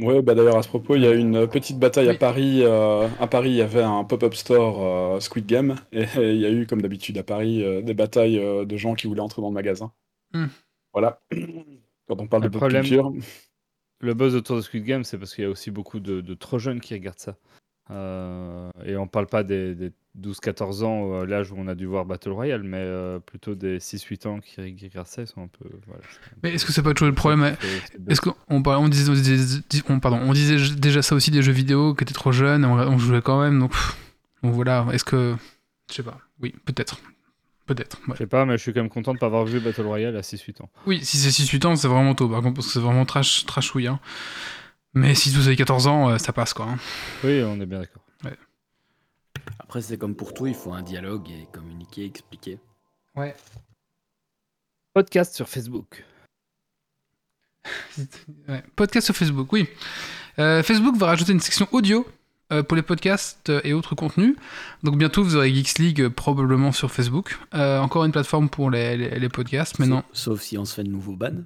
Ouais, 0.00 0.22
bah 0.22 0.34
d'ailleurs 0.34 0.56
à 0.56 0.62
ce 0.62 0.68
propos, 0.68 0.96
il 0.96 1.02
y 1.02 1.06
a 1.06 1.12
eu 1.12 1.18
une 1.18 1.46
petite 1.46 1.78
bataille 1.78 2.08
à 2.08 2.14
Paris. 2.14 2.60
euh, 2.62 3.06
à 3.20 3.26
Paris, 3.26 3.50
il 3.50 3.56
y 3.56 3.60
avait 3.62 3.82
un 3.82 4.02
pop-up 4.04 4.34
store 4.34 4.82
euh, 5.16 5.20
Squid 5.20 5.44
Game, 5.46 5.76
et 5.92 6.02
et 6.18 6.32
il 6.32 6.40
y 6.40 6.46
a 6.46 6.50
eu, 6.50 6.66
comme 6.66 6.80
d'habitude 6.80 7.18
à 7.18 7.22
Paris, 7.22 7.62
euh, 7.62 7.82
des 7.82 7.92
batailles 7.94 8.36
de 8.66 8.76
gens 8.76 8.94
qui 8.94 9.06
voulaient 9.06 9.20
entrer 9.20 9.42
dans 9.42 9.48
le 9.48 9.54
magasin. 9.54 9.92
Hmm. 10.32 10.46
Voilà. 10.94 11.20
Quand 12.08 12.20
on 12.20 12.26
parle 12.26 12.44
Le 12.44 12.48
de 12.48 12.52
pop 12.52 12.60
problème- 12.60 12.82
culture, 12.82 13.12
Le 14.00 14.14
buzz 14.14 14.34
autour 14.36 14.56
de 14.56 14.62
Squid 14.62 14.84
Game, 14.84 15.04
c'est 15.04 15.18
parce 15.18 15.34
qu'il 15.34 15.44
y 15.44 15.46
a 15.46 15.50
aussi 15.50 15.70
beaucoup 15.70 16.00
de, 16.00 16.20
de 16.22 16.34
trop 16.34 16.58
jeunes 16.58 16.80
qui 16.80 16.94
regardent 16.94 17.18
ça. 17.18 17.36
Euh, 17.90 18.70
et 18.86 18.96
on 18.96 19.06
parle 19.06 19.26
pas 19.26 19.42
des, 19.42 19.74
des 19.74 19.92
12-14 20.18 20.84
ans, 20.84 21.12
euh, 21.20 21.26
l'âge 21.26 21.52
où 21.52 21.56
on 21.58 21.68
a 21.68 21.74
dû 21.74 21.84
voir 21.86 22.06
Battle 22.06 22.30
Royale, 22.30 22.62
mais 22.62 22.78
euh, 22.80 23.18
plutôt 23.18 23.54
des 23.54 23.78
6-8 23.78 24.26
ans 24.26 24.40
qui, 24.40 24.60
regardent 24.60 25.06
ça, 25.06 25.22
ils 25.22 25.26
sont 25.26 25.42
un 25.42 25.48
peu. 25.48 25.68
Voilà, 25.86 26.00
c'est 26.10 26.30
un 26.30 26.36
Mais 26.42 26.48
peu- 26.50 26.54
est-ce 26.54 26.64
que 26.64 26.72
c'est 26.72 26.82
pas 26.82 26.94
toujours 26.94 27.08
le 27.08 27.14
problème 27.14 27.40
buzz. 27.40 28.08
Est-ce 28.08 28.20
qu'on 28.22 28.34
on 28.48 28.88
disait, 28.88 29.10
on 29.10 29.12
disait, 29.12 29.60
on- 29.90 30.00
pardon, 30.00 30.18
on 30.22 30.32
disait 30.32 30.74
déjà 30.76 31.02
ça 31.02 31.14
aussi 31.14 31.30
des 31.30 31.42
jeux 31.42 31.52
vidéo 31.52 31.94
qui 31.94 32.04
étaient 32.04 32.14
trop 32.14 32.32
jeunes, 32.32 32.64
on, 32.64 32.72
on 32.78 32.98
jouait 32.98 33.20
quand 33.22 33.42
même, 33.42 33.58
donc, 33.60 33.72
pff, 33.72 33.96
donc 34.42 34.54
voilà. 34.54 34.86
Est-ce 34.92 35.04
que, 35.04 35.34
je 35.90 35.94
sais 35.94 36.02
pas, 36.02 36.18
oui, 36.40 36.54
peut-être, 36.64 37.00
peut-être. 37.66 37.98
ouais. 38.08 38.14
Je 38.14 38.18
sais 38.18 38.26
pas, 38.26 38.46
mais 38.46 38.56
je 38.56 38.62
suis 38.62 38.72
quand 38.72 38.80
même 38.80 38.88
content 38.88 39.12
de 39.12 39.18
pas 39.18 39.26
avoir 39.26 39.44
vu 39.44 39.60
Battle 39.60 39.82
Royale 39.82 40.16
à 40.16 40.22
6-8 40.22 40.62
ans. 40.62 40.70
Oui, 40.86 41.04
si 41.04 41.18
c'est 41.18 41.28
6-8 41.28 41.66
ans, 41.66 41.76
c'est 41.76 41.88
vraiment 41.88 42.14
tôt, 42.14 42.30
par 42.30 42.40
contre, 42.40 42.54
parce 42.54 42.68
que 42.68 42.72
c'est 42.72 42.80
vraiment 42.80 43.04
trash, 43.04 43.44
trashouille. 43.44 43.88
Hein. 43.88 44.00
Mais 44.94 45.14
si 45.14 45.30
vous 45.34 45.46
avez 45.48 45.56
14 45.56 45.86
ans, 45.86 46.10
euh, 46.10 46.18
ça 46.18 46.32
passe 46.32 46.54
quoi. 46.54 46.66
hein. 46.66 46.78
Oui, 47.24 47.42
on 47.42 47.60
est 47.60 47.66
bien 47.66 47.80
d'accord. 47.80 48.02
Après, 49.58 49.82
c'est 49.82 49.98
comme 49.98 50.14
pour 50.14 50.32
tout, 50.32 50.46
il 50.46 50.54
faut 50.54 50.72
un 50.72 50.82
dialogue 50.82 51.28
et 51.30 51.46
communiquer, 51.52 52.04
expliquer. 52.06 52.58
Ouais. 53.14 53.34
Podcast 54.94 55.34
sur 55.34 55.48
Facebook. 55.48 56.04
Ouais. 58.48 58.62
Podcast 58.76 59.06
sur 59.06 59.16
Facebook, 59.16 59.52
oui. 59.52 59.68
Euh, 60.38 60.62
Facebook 60.62 60.96
va 60.96 61.06
rajouter 61.06 61.32
une 61.32 61.40
section 61.40 61.66
audio 61.72 62.06
euh, 62.52 62.62
pour 62.62 62.76
les 62.76 62.82
podcasts 62.82 63.50
et 63.64 63.72
autres 63.72 63.94
contenus. 63.94 64.36
Donc 64.82 64.96
bientôt, 64.98 65.22
vous 65.24 65.36
aurez 65.36 65.52
Geeks 65.54 65.78
League 65.78 66.00
euh, 66.02 66.10
probablement 66.10 66.72
sur 66.72 66.90
Facebook. 66.90 67.38
Euh, 67.54 67.78
encore 67.80 68.04
une 68.04 68.12
plateforme 68.12 68.48
pour 68.48 68.70
les, 68.70 68.96
les- 68.96 69.18
les 69.18 69.28
podcasts, 69.28 69.78
mais 69.78 69.86
non. 69.86 70.02
Sauf, 70.12 70.38
sauf 70.38 70.40
si 70.42 70.58
on 70.58 70.64
se 70.64 70.74
fait 70.74 70.84
de 70.84 70.90
nouveaux 70.90 71.16
bans. 71.16 71.42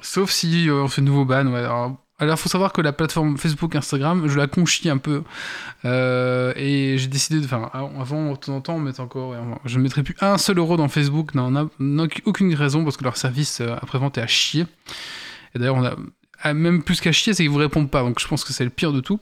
Sauf 0.00 0.30
si 0.30 0.68
euh, 0.68 0.82
on 0.84 0.88
fait 0.88 1.02
de 1.02 1.06
nouveaux 1.06 1.24
bans. 1.26 1.46
Ouais. 1.46 1.58
Alors, 1.60 1.96
alors, 2.20 2.38
faut 2.38 2.50
savoir 2.50 2.74
que 2.74 2.82
la 2.82 2.92
plateforme 2.92 3.38
Facebook, 3.38 3.74
Instagram, 3.74 4.28
je 4.28 4.36
la 4.36 4.46
conchis 4.46 4.90
un 4.90 4.98
peu. 4.98 5.22
Euh, 5.86 6.52
et 6.54 6.98
j'ai 6.98 7.06
décidé 7.08 7.40
de. 7.40 7.46
Enfin, 7.46 7.70
avant, 7.98 8.32
de 8.32 8.36
temps 8.36 8.56
en 8.56 8.60
temps, 8.60 8.74
on 8.74 8.78
mettait 8.78 9.00
encore. 9.00 9.34
Je 9.64 9.78
ne 9.78 9.82
mettrais 9.82 10.02
plus 10.02 10.14
un 10.20 10.36
seul 10.36 10.58
euro 10.58 10.76
dans 10.76 10.88
Facebook. 10.88 11.34
Non, 11.34 11.46
on 11.46 11.68
n'a 11.78 12.06
aucune 12.26 12.54
raison 12.54 12.84
parce 12.84 12.98
que 12.98 13.04
leur 13.04 13.16
service 13.16 13.62
euh, 13.62 13.74
après-vente 13.80 14.18
est 14.18 14.20
à 14.20 14.26
chier. 14.26 14.66
Et 15.54 15.58
d'ailleurs, 15.58 15.76
on 15.76 15.84
a. 15.84 16.52
Même 16.52 16.82
plus 16.82 17.00
qu'à 17.00 17.12
chier, 17.12 17.32
c'est 17.32 17.42
qu'ils 17.42 17.50
vous 17.50 17.58
répondent 17.58 17.90
pas. 17.90 18.02
Donc 18.02 18.20
je 18.20 18.28
pense 18.28 18.44
que 18.44 18.52
c'est 18.52 18.64
le 18.64 18.70
pire 18.70 18.92
de 18.92 19.00
tout. 19.00 19.18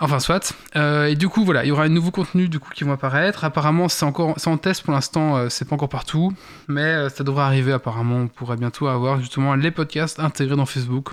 Enfin, 0.00 0.18
soit. 0.18 0.54
Euh, 0.76 1.06
et 1.06 1.14
du 1.14 1.28
coup, 1.28 1.44
voilà, 1.44 1.62
il 1.64 1.68
y 1.68 1.70
aura 1.70 1.84
un 1.84 1.90
nouveau 1.90 2.10
contenu 2.10 2.48
du 2.48 2.58
coup 2.58 2.70
qui 2.74 2.84
vont 2.84 2.92
apparaître. 2.92 3.44
Apparemment, 3.44 3.88
c'est 3.88 4.04
encore, 4.06 4.34
en 4.46 4.56
test 4.56 4.82
pour 4.82 4.94
l'instant, 4.94 5.36
euh, 5.36 5.48
c'est 5.50 5.66
pas 5.68 5.74
encore 5.74 5.90
partout, 5.90 6.32
mais 6.68 7.10
ça 7.10 7.22
devrait 7.22 7.44
arriver. 7.44 7.72
Apparemment, 7.72 8.16
on 8.16 8.28
pourrait 8.28 8.56
bientôt 8.56 8.88
avoir 8.88 9.20
justement 9.20 9.54
les 9.54 9.70
podcasts 9.70 10.18
intégrés 10.20 10.56
dans 10.56 10.66
Facebook. 10.66 11.10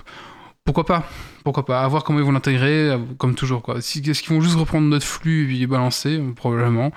Pourquoi 0.64 0.84
pas 0.84 1.04
Pourquoi 1.42 1.64
pas 1.64 1.82
À 1.82 1.88
voir 1.88 2.04
comment 2.04 2.18
ils 2.18 2.24
vont 2.24 2.32
l'intégrer, 2.32 2.90
euh, 2.90 2.98
comme 3.18 3.34
toujours 3.34 3.62
quoi. 3.62 3.78
Est-ce 3.78 4.00
qu'ils 4.00 4.34
vont 4.34 4.40
juste 4.40 4.56
reprendre 4.56 4.86
notre 4.86 5.06
flux 5.06 5.44
et 5.44 5.46
puis 5.46 5.66
balancer 5.66 6.18
euh, 6.18 6.32
Probablement. 6.32 6.92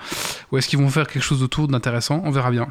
Ou 0.52 0.58
est-ce 0.58 0.68
qu'ils 0.68 0.78
vont 0.78 0.90
faire 0.90 1.06
quelque 1.08 1.22
chose 1.22 1.42
autour 1.42 1.68
d'intéressant 1.68 2.20
On 2.24 2.30
verra 2.30 2.50
bien. 2.50 2.68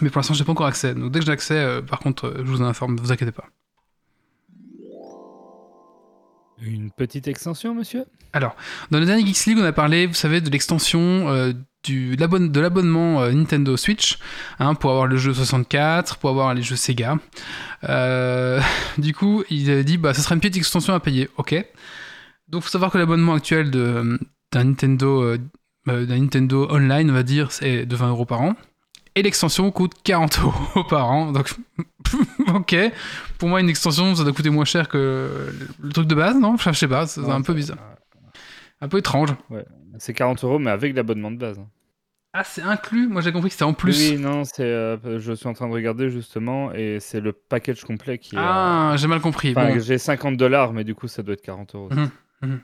Mais 0.00 0.08
pour 0.08 0.18
l'instant, 0.20 0.34
j'ai 0.34 0.44
pas 0.44 0.52
encore 0.52 0.66
accès. 0.66 0.94
Donc 0.94 1.12
dès 1.12 1.20
que 1.20 1.26
j'ai 1.26 1.32
accès, 1.32 1.54
euh, 1.54 1.82
par 1.82 1.98
contre, 1.98 2.26
euh, 2.26 2.34
je 2.38 2.50
vous 2.50 2.62
en 2.62 2.64
informe. 2.64 2.94
Ne 2.94 3.00
vous 3.00 3.12
inquiétez 3.12 3.32
pas. 3.32 3.46
Une 6.60 6.90
petite 6.92 7.26
extension, 7.26 7.74
monsieur? 7.74 8.04
Dans 8.90 9.00
le 9.00 9.04
dernier 9.04 9.26
Geeks 9.26 9.46
League, 9.46 9.58
on 9.60 9.64
a 9.64 9.72
parlé, 9.72 10.06
vous 10.06 10.14
savez, 10.14 10.40
de 10.40 10.48
l'extension 10.48 11.00
euh, 11.28 11.52
du, 11.84 12.16
de 12.16 12.20
l'abonne- 12.20 12.50
de 12.52 12.60
l'abonnement 12.60 13.22
euh, 13.22 13.32
Nintendo 13.32 13.76
Switch 13.76 14.18
hein, 14.58 14.74
pour 14.74 14.90
avoir 14.90 15.06
le 15.06 15.16
jeu 15.16 15.34
64, 15.34 16.16
pour 16.18 16.30
avoir 16.30 16.54
les 16.54 16.62
jeux 16.62 16.76
Sega. 16.76 17.18
Euh, 17.88 18.60
du 18.98 19.14
coup, 19.14 19.42
il 19.50 19.70
a 19.70 19.82
dit, 19.82 19.96
bah, 19.98 20.14
ça 20.14 20.22
serait 20.22 20.34
une 20.34 20.40
petite 20.40 20.56
extension 20.56 20.94
à 20.94 21.00
payer. 21.00 21.28
Ok. 21.36 21.54
Donc, 22.48 22.62
faut 22.62 22.68
savoir 22.68 22.90
que 22.90 22.98
l'abonnement 22.98 23.34
actuel 23.34 23.70
d'un 23.70 24.18
Nintendo, 24.54 25.22
euh, 25.22 25.38
euh, 25.88 26.06
Nintendo 26.06 26.68
Online, 26.70 27.10
on 27.10 27.14
va 27.14 27.22
dire, 27.22 27.50
c'est 27.52 27.86
de 27.86 27.96
20 27.96 28.08
euros 28.10 28.26
par 28.26 28.40
an. 28.42 28.54
Et 29.14 29.22
l'extension 29.22 29.70
coûte 29.70 29.92
40 30.04 30.38
euros 30.42 30.84
par 30.88 31.10
an. 31.10 31.32
Donc, 31.32 31.52
ok. 32.54 32.76
Pour 33.38 33.48
moi, 33.48 33.60
une 33.60 33.68
extension, 33.68 34.14
ça 34.14 34.22
doit 34.24 34.32
coûter 34.32 34.50
moins 34.50 34.64
cher 34.64 34.88
que 34.88 35.52
le 35.80 35.92
truc 35.92 36.06
de 36.06 36.14
base, 36.14 36.36
non? 36.38 36.56
Je 36.56 36.72
sais 36.72 36.88
pas, 36.88 37.06
c'est 37.06 37.20
un 37.28 37.42
peu 37.42 37.54
bizarre. 37.54 37.78
Un 38.82 38.88
peu 38.88 38.98
étrange. 38.98 39.30
C'est 39.98 40.12
40 40.12 40.44
euros, 40.44 40.58
mais 40.58 40.70
avec 40.70 40.94
l'abonnement 40.94 41.30
de 41.30 41.36
base. 41.38 41.58
hein. 41.58 41.68
Ah, 42.34 42.44
c'est 42.44 42.62
inclus 42.62 43.08
Moi, 43.08 43.20
j'ai 43.20 43.30
compris 43.30 43.48
que 43.50 43.52
c'était 43.52 43.64
en 43.64 43.74
plus. 43.74 44.10
Oui, 44.12 44.18
non, 44.18 44.44
c'est. 44.44 44.62
euh, 44.64 45.18
je 45.20 45.32
suis 45.34 45.46
en 45.46 45.52
train 45.52 45.68
de 45.68 45.72
regarder 45.72 46.08
justement 46.10 46.72
et 46.72 46.98
c'est 46.98 47.20
le 47.20 47.32
package 47.32 47.84
complet 47.84 48.16
qui 48.18 48.34
est. 48.36 48.38
euh, 48.38 48.42
Ah, 48.44 48.94
j'ai 48.96 49.06
mal 49.06 49.20
compris. 49.20 49.50
Enfin, 49.56 49.74
Bon, 49.74 49.80
j'ai 49.80 49.98
50 49.98 50.36
dollars, 50.38 50.72
mais 50.72 50.82
du 50.84 50.94
coup, 50.94 51.08
ça 51.08 51.22
doit 51.22 51.34
être 51.34 51.42
40 51.42 51.74
euros. 51.74 51.90
Mhm. 52.42 52.60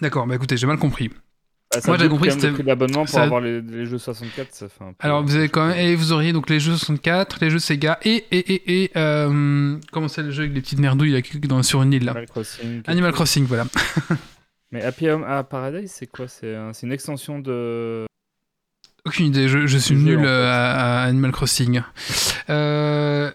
D'accord, 0.00 0.26
bah 0.26 0.34
écoutez, 0.36 0.56
j'ai 0.56 0.66
mal 0.66 0.78
compris. 0.78 1.08
Bah, 1.08 1.80
Moi, 1.86 1.98
j'ai 1.98 2.08
compris 2.08 2.28
que 2.28 2.34
c'était- 2.34 2.50
prix 2.50 2.62
d'abonnement 2.64 3.00
pour 3.00 3.08
ça- 3.10 3.22
avoir 3.24 3.40
les, 3.42 3.60
les 3.60 3.84
jeux 3.86 3.98
64, 3.98 4.52
ça 4.54 4.68
fait 4.68 4.84
un 4.84 4.88
peu. 4.94 4.94
Alors, 5.00 5.22
vous 5.22 5.34
avez 5.36 5.48
quand 5.50 5.68
même. 5.68 5.78
Et 5.78 5.94
vous 5.94 6.12
auriez 6.12 6.32
donc 6.32 6.48
les 6.50 6.58
jeux 6.58 6.72
64, 6.76 7.38
les 7.42 7.50
jeux 7.50 7.58
Sega 7.58 7.98
et. 8.02 8.24
et, 8.30 8.38
et, 8.54 8.84
et 8.84 8.90
euh, 8.96 9.76
comment 9.92 10.08
c'est 10.08 10.22
le 10.22 10.30
jeu 10.30 10.42
avec 10.44 10.54
les 10.54 10.60
petites 10.62 10.80
merdouilles 10.80 11.12
là, 11.12 11.20
dans, 11.46 11.62
sur 11.62 11.82
une 11.82 11.92
île 11.92 12.04
là 12.06 12.12
Animal 12.12 12.26
Crossing. 12.28 12.82
Animal 12.86 13.12
Crossing, 13.12 13.44
voilà. 13.46 13.64
Mais 14.72 14.82
Happy 14.82 15.08
Home 15.08 15.22
à 15.24 15.44
Paradise, 15.44 15.90
c'est 15.92 16.06
quoi? 16.06 16.26
C'est 16.28 16.54
un- 16.56 16.72
c'est 16.72 16.86
une 16.86 16.92
extension 16.92 17.38
de. 17.38 18.06
Aucune 19.04 19.26
idée, 19.26 19.48
je, 19.48 19.66
je 19.66 19.78
suis 19.78 19.96
nul 19.96 20.18
en 20.20 20.22
fait. 20.22 20.28
à, 20.28 21.02
à 21.02 21.04
Animal 21.04 21.32
Crossing. 21.32 21.82
Euh, 22.50 23.30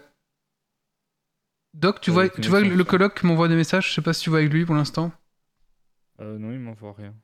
Doc, 1.74 2.00
tu 2.00 2.10
Ouais, 2.10 2.28
vois, 2.28 2.28
tu 2.42 2.48
vois 2.48 2.60
le 2.60 2.84
coloc 2.84 3.22
m'envoie 3.22 3.48
des 3.48 3.54
messages, 3.54 3.88
je 3.88 3.94
sais 3.94 4.02
pas 4.02 4.12
si 4.12 4.22
tu 4.22 4.30
vois 4.30 4.40
avec 4.40 4.52
lui 4.52 4.64
pour 4.64 4.74
l'instant. 4.74 5.12
Euh, 6.20 6.38
non, 6.38 6.50
il 6.52 6.58
m'envoie 6.58 6.94
rien. 6.98 7.14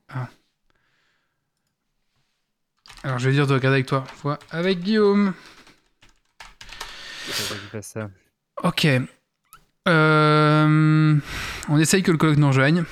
Alors 3.02 3.18
je 3.18 3.28
vais 3.28 3.34
dire 3.34 3.46
de 3.46 3.54
regarder 3.54 3.76
avec 3.76 3.86
toi. 3.86 4.04
Vois 4.22 4.38
avec 4.50 4.80
Guillaume. 4.80 5.34
Ça. 7.80 8.10
Ok. 8.62 8.86
Euh, 9.88 11.16
On 11.68 11.78
essaye 11.78 12.02
que 12.02 12.12
le 12.12 12.18
coloc 12.18 12.36
nous 12.36 12.46
rejoigne. 12.48 12.84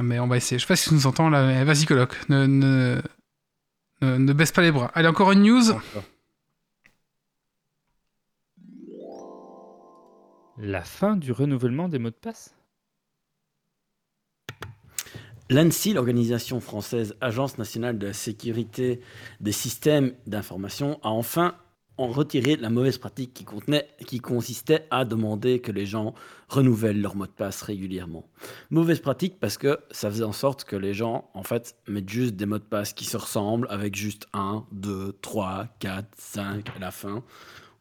Mais 0.00 0.18
on 0.18 0.26
va 0.26 0.36
essayer. 0.36 0.58
Je 0.58 0.64
sais 0.64 0.68
pas 0.68 0.76
si 0.76 0.88
tu 0.88 0.94
nous 0.94 1.06
entends 1.06 1.28
là. 1.30 1.46
mais 1.46 1.64
Vas-y 1.64 1.86
coloc. 1.86 2.16
Ne, 2.28 2.46
ne, 2.46 3.02
ne, 4.00 4.16
ne 4.16 4.32
baisse 4.32 4.52
pas 4.52 4.62
les 4.62 4.72
bras. 4.72 4.90
Allez, 4.94 5.08
encore 5.08 5.32
une 5.32 5.42
news. 5.42 5.70
Encore. 5.70 6.04
La 10.60 10.82
fin 10.82 11.16
du 11.16 11.30
renouvellement 11.30 11.88
des 11.88 11.98
mots 11.98 12.10
de 12.10 12.14
passe 12.14 12.54
L'ANSI, 15.50 15.94
l'organisation 15.94 16.60
française 16.60 17.16
Agence 17.20 17.56
nationale 17.56 17.96
de 17.96 18.08
la 18.08 18.12
sécurité 18.12 19.00
des 19.40 19.52
systèmes 19.52 20.12
d'information, 20.26 21.00
a 21.02 21.08
enfin 21.08 21.54
en 21.98 22.06
retiré 22.08 22.56
la 22.56 22.70
mauvaise 22.70 22.96
pratique 22.96 23.44
qui, 24.06 24.20
consistait 24.20 24.86
à 24.90 25.04
demander 25.04 25.60
que 25.60 25.72
les 25.72 25.84
gens 25.84 26.14
renouvellent 26.48 27.00
leur 27.00 27.16
mot 27.16 27.26
de 27.26 27.32
passe 27.32 27.62
régulièrement. 27.62 28.28
Mauvaise 28.70 29.00
pratique 29.00 29.38
parce 29.40 29.58
que 29.58 29.78
ça 29.90 30.08
faisait 30.10 30.24
en 30.24 30.32
sorte 30.32 30.64
que 30.64 30.76
les 30.76 30.94
gens, 30.94 31.28
en 31.34 31.42
fait, 31.42 31.76
mettent 31.88 32.08
juste 32.08 32.36
des 32.36 32.46
mots 32.46 32.58
de 32.58 32.64
passe 32.64 32.92
qui 32.92 33.04
se 33.04 33.16
ressemblent 33.16 33.66
avec 33.68 33.96
juste 33.96 34.26
1, 34.32 34.64
2, 34.72 35.18
3, 35.20 35.66
4, 35.80 36.06
5 36.16 36.68
à 36.76 36.78
la 36.78 36.90
fin, 36.92 37.24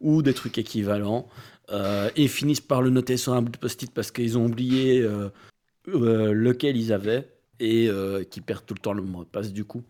ou 0.01 0.21
des 0.21 0.34
trucs 0.34 0.58
équivalents, 0.58 1.30
euh, 1.69 2.10
et 2.15 2.27
finissent 2.27 2.62
par 2.62 2.82
le 2.82 2.89
noter 2.89 3.17
sur 3.17 3.34
un 3.34 3.41
bout 3.41 3.51
de 3.51 3.58
post-it 3.58 3.93
parce 3.93 4.12
qu'ils 4.12 4.38
ont 4.38 4.45
oublié 4.45 5.01
euh, 5.01 5.30
euh, 5.89 6.32
lequel 6.32 6.77
ils 6.77 6.93
avaient 6.93 7.30
et 7.60 7.89
qui 8.30 8.41
perdent 8.41 8.65
tout 8.67 8.75
le 8.75 8.80
temps 8.80 8.93
le 8.93 9.01
mot 9.01 9.23
de 9.23 9.30
passe 9.30 9.51
du 9.51 9.65
coup. 9.65 9.84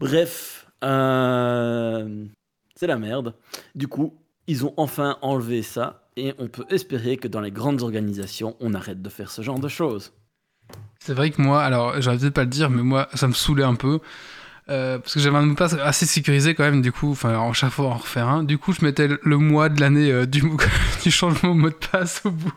Bref, 0.00 0.66
c'est 2.82 2.88
la 2.88 2.98
merde. 2.98 3.34
Du 3.76 3.86
coup, 3.86 4.12
ils 4.48 4.66
ont 4.66 4.74
enfin 4.76 5.16
enlevé 5.22 5.62
ça 5.62 6.08
et 6.16 6.34
on 6.38 6.48
peut 6.48 6.64
espérer 6.68 7.16
que 7.16 7.28
dans 7.28 7.40
les 7.40 7.52
grandes 7.52 7.80
organisations, 7.82 8.56
on 8.58 8.74
arrête 8.74 9.00
de 9.00 9.08
faire 9.08 9.30
ce 9.30 9.40
genre 9.40 9.60
de 9.60 9.68
choses. 9.68 10.12
C'est 10.98 11.14
vrai 11.14 11.30
que 11.30 11.40
moi, 11.40 11.62
alors 11.62 12.00
j'aurais 12.02 12.18
peut-être 12.18 12.34
pas 12.34 12.42
le 12.42 12.48
dire, 12.50 12.70
mais 12.70 12.82
moi 12.82 13.06
ça 13.14 13.28
me 13.28 13.34
saoulait 13.34 13.62
un 13.62 13.76
peu. 13.76 14.00
Euh, 14.68 14.98
parce 14.98 15.14
que 15.14 15.20
j'avais 15.20 15.36
un 15.36 15.42
mot 15.42 15.52
de 15.52 15.56
passe 15.56 15.74
assez 15.74 16.06
sécurisé 16.06 16.56
quand 16.56 16.64
même, 16.64 16.82
du 16.82 16.90
coup, 16.90 17.12
enfin, 17.12 17.36
en 17.38 17.52
chaque 17.52 17.70
fois 17.70 17.86
en 17.86 17.98
refaire 17.98 18.28
un. 18.28 18.42
Du 18.42 18.58
coup, 18.58 18.72
je 18.72 18.84
mettais 18.84 19.06
le- 19.08 19.36
mois 19.38 19.68
de 19.68 19.80
l'année 19.80 20.10
euh, 20.10 20.26
du, 20.26 20.42
du 21.04 21.10
changement 21.12 21.54
de 21.54 21.60
mot 21.60 21.70
de 21.70 21.74
passe 21.74 22.22
au 22.24 22.32
bout. 22.32 22.52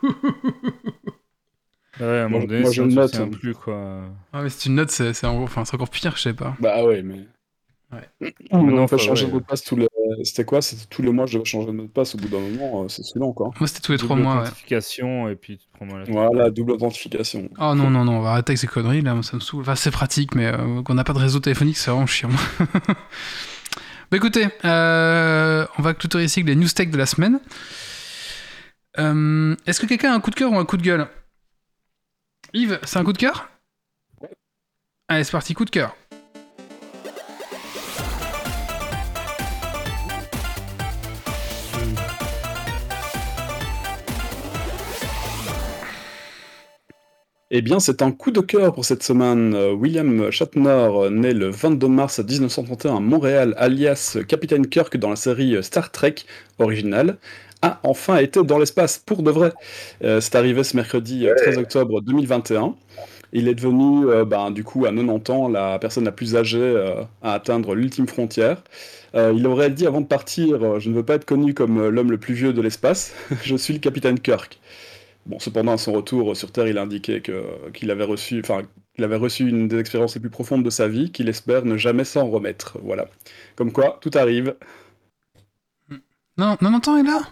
Ouais, 2.00 2.04
à 2.20 2.24
un 2.24 2.28
moment 2.28 2.44
donné, 2.46 2.62
moi, 2.62 2.72
je 2.72 2.82
ne 2.82 2.94
note, 2.94 3.30
plus, 3.30 3.54
quoi. 3.54 4.02
Ah, 4.32 4.42
mais 4.42 4.48
c'est 4.50 4.66
une 4.68 4.74
note, 4.74 4.90
c'est 4.90 5.14
c'est 5.14 5.26
en- 5.28 5.40
enfin, 5.42 5.64
c'est 5.64 5.74
encore 5.76 5.88
pire, 5.88 6.14
je 6.16 6.22
sais 6.22 6.34
pas. 6.34 6.56
Bah 6.60 6.84
ouais, 6.84 7.02
mais. 7.02 7.26
Ouais. 7.92 8.32
On 8.50 8.66
pas 8.86 8.88
faut- 8.88 8.98
changé 8.98 9.24
ouais. 9.24 9.28
de 9.30 9.34
mot 9.34 9.40
de 9.40 9.44
passe 9.46 9.62
tous 9.62 9.76
les. 9.76 9.86
C'était 10.24 10.44
quoi? 10.44 10.60
C'était 10.62 10.86
tous 10.90 11.02
les 11.02 11.10
mois, 11.12 11.26
je 11.26 11.34
devais 11.34 11.44
changer 11.44 11.66
de 11.68 11.72
mot 11.72 11.82
de 11.84 11.88
passe. 11.88 12.14
Au 12.14 12.18
bout 12.18 12.28
d'un 12.28 12.40
moment, 12.40 12.82
euh, 12.84 12.88
c'est 12.88 13.02
saoulant, 13.04 13.32
quoi. 13.32 13.50
Moi, 13.60 13.66
c'était 13.68 13.80
tous 13.80 13.92
les 13.92 13.98
trois 13.98 14.16
mois, 14.16 14.36
ouais. 14.36 14.42
authentification, 14.42 15.28
et 15.28 15.36
puis 15.36 15.58
tu 15.58 15.66
te 15.66 15.72
prends 15.72 15.84
mal 15.86 15.96
à 15.96 15.98
la 16.00 16.04
tête. 16.06 16.14
Voilà, 16.14 16.50
double 16.50 16.72
authentification. 16.72 17.48
Oh 17.58 17.74
non, 17.74 17.90
non, 17.90 18.04
non, 18.04 18.18
on 18.18 18.20
va 18.22 18.30
arrêter 18.32 18.50
avec 18.52 18.58
ces 18.58 18.66
conneries, 18.66 19.02
là, 19.02 19.14
ça 19.22 19.36
me 19.36 19.40
saoule. 19.40 19.60
Enfin, 19.62 19.74
c'est 19.76 19.90
pratique, 19.90 20.34
mais 20.34 20.46
euh, 20.46 20.82
qu'on 20.82 20.94
n'a 20.94 21.04
pas 21.04 21.12
de 21.12 21.18
réseau 21.18 21.38
téléphonique, 21.40 21.76
c'est 21.76 21.90
vraiment 21.90 22.06
chiant. 22.06 22.30
bah 24.10 24.16
écoutez, 24.16 24.48
euh, 24.64 25.66
on 25.78 25.82
va 25.82 25.94
clôturer 25.94 26.24
ici 26.24 26.40
avec 26.40 26.48
les 26.48 26.56
news 26.56 26.68
tech 26.68 26.88
de 26.90 26.96
la 26.98 27.06
semaine. 27.06 27.40
Euh, 28.98 29.54
Est-ce 29.66 29.80
que 29.80 29.86
quelqu'un 29.86 30.12
a 30.12 30.16
un 30.16 30.20
coup 30.20 30.30
de 30.30 30.36
cœur 30.36 30.50
ou 30.52 30.58
un 30.58 30.64
coup 30.64 30.76
de 30.76 30.82
gueule? 30.82 31.06
Yves, 32.54 32.78
c'est 32.84 32.98
un 32.98 33.04
coup 33.04 33.12
de 33.12 33.18
cœur? 33.18 33.48
Allez, 35.08 35.24
c'est 35.24 35.32
parti, 35.32 35.54
coup 35.54 35.64
de 35.64 35.70
cœur. 35.70 35.94
Eh 47.52 47.62
bien, 47.62 47.78
c'est 47.78 48.02
un 48.02 48.10
coup 48.10 48.32
de 48.32 48.40
cœur 48.40 48.74
pour 48.74 48.84
cette 48.84 49.04
semaine. 49.04 49.54
Euh, 49.54 49.72
William 49.72 50.30
Shatner, 50.32 50.68
euh, 50.68 51.10
né 51.10 51.32
le 51.32 51.48
22 51.48 51.86
mars 51.86 52.18
1931 52.18 52.96
à 52.96 53.00
Montréal, 53.00 53.54
alias 53.56 54.18
Capitaine 54.26 54.66
Kirk 54.66 54.96
dans 54.96 55.10
la 55.10 55.16
série 55.16 55.54
euh, 55.54 55.62
Star 55.62 55.92
Trek 55.92 56.16
originale, 56.58 57.18
a 57.62 57.78
enfin 57.84 58.16
été 58.18 58.42
dans 58.42 58.58
l'espace 58.58 58.98
pour 58.98 59.22
de 59.22 59.30
vrai. 59.30 59.52
Euh, 60.02 60.20
c'est 60.20 60.34
arrivé 60.34 60.64
ce 60.64 60.74
mercredi 60.76 61.28
euh, 61.28 61.34
13 61.36 61.58
octobre 61.58 62.00
2021. 62.00 62.74
Il 63.32 63.48
est 63.48 63.54
devenu, 63.54 64.08
euh, 64.08 64.24
ben, 64.24 64.50
du 64.50 64.64
coup, 64.64 64.86
à 64.86 64.90
90 64.92 65.30
ans, 65.30 65.48
la 65.48 65.78
personne 65.78 66.04
la 66.04 66.12
plus 66.12 66.36
âgée 66.36 66.58
euh, 66.60 67.02
à 67.22 67.34
atteindre 67.34 67.74
l'ultime 67.76 68.08
frontière. 68.08 68.62
Euh, 69.14 69.32
il 69.36 69.46
aurait 69.46 69.70
dit 69.70 69.86
avant 69.86 70.00
de 70.00 70.06
partir 70.06 70.80
Je 70.80 70.90
ne 70.90 70.94
veux 70.94 71.04
pas 71.04 71.14
être 71.14 71.24
connu 71.24 71.54
comme 71.54 71.88
l'homme 71.88 72.10
le 72.10 72.18
plus 72.18 72.34
vieux 72.34 72.52
de 72.52 72.60
l'espace, 72.60 73.14
je 73.44 73.56
suis 73.56 73.74
le 73.74 73.80
capitaine 73.80 74.18
Kirk. 74.18 74.58
Bon, 75.26 75.38
cependant, 75.40 75.72
à 75.72 75.78
son 75.78 75.92
retour 75.92 76.36
sur 76.36 76.52
Terre, 76.52 76.68
il 76.68 76.78
a 76.78 76.82
indiqué 76.82 77.20
que- 77.20 77.70
qu'il 77.72 77.90
avait 77.90 78.04
reçu, 78.04 78.40
enfin, 78.40 78.62
qu'il 78.94 79.04
avait 79.04 79.16
reçu 79.16 79.48
une 79.48 79.66
des 79.68 79.78
expériences 79.78 80.14
les 80.14 80.20
plus 80.20 80.30
profondes 80.30 80.62
de 80.64 80.70
sa 80.70 80.86
vie, 80.88 81.10
qu'il 81.12 81.28
espère 81.28 81.64
ne 81.64 81.76
jamais 81.76 82.04
s'en 82.04 82.28
remettre. 82.28 82.78
Voilà. 82.82 83.06
Comme 83.56 83.72
quoi, 83.72 83.98
tout 84.00 84.10
arrive. 84.14 84.54
Non, 86.38 86.56
non, 86.60 86.70
non, 86.70 86.78
attends, 86.78 86.96
il 86.96 87.06
est 87.06 87.10
là? 87.10 87.22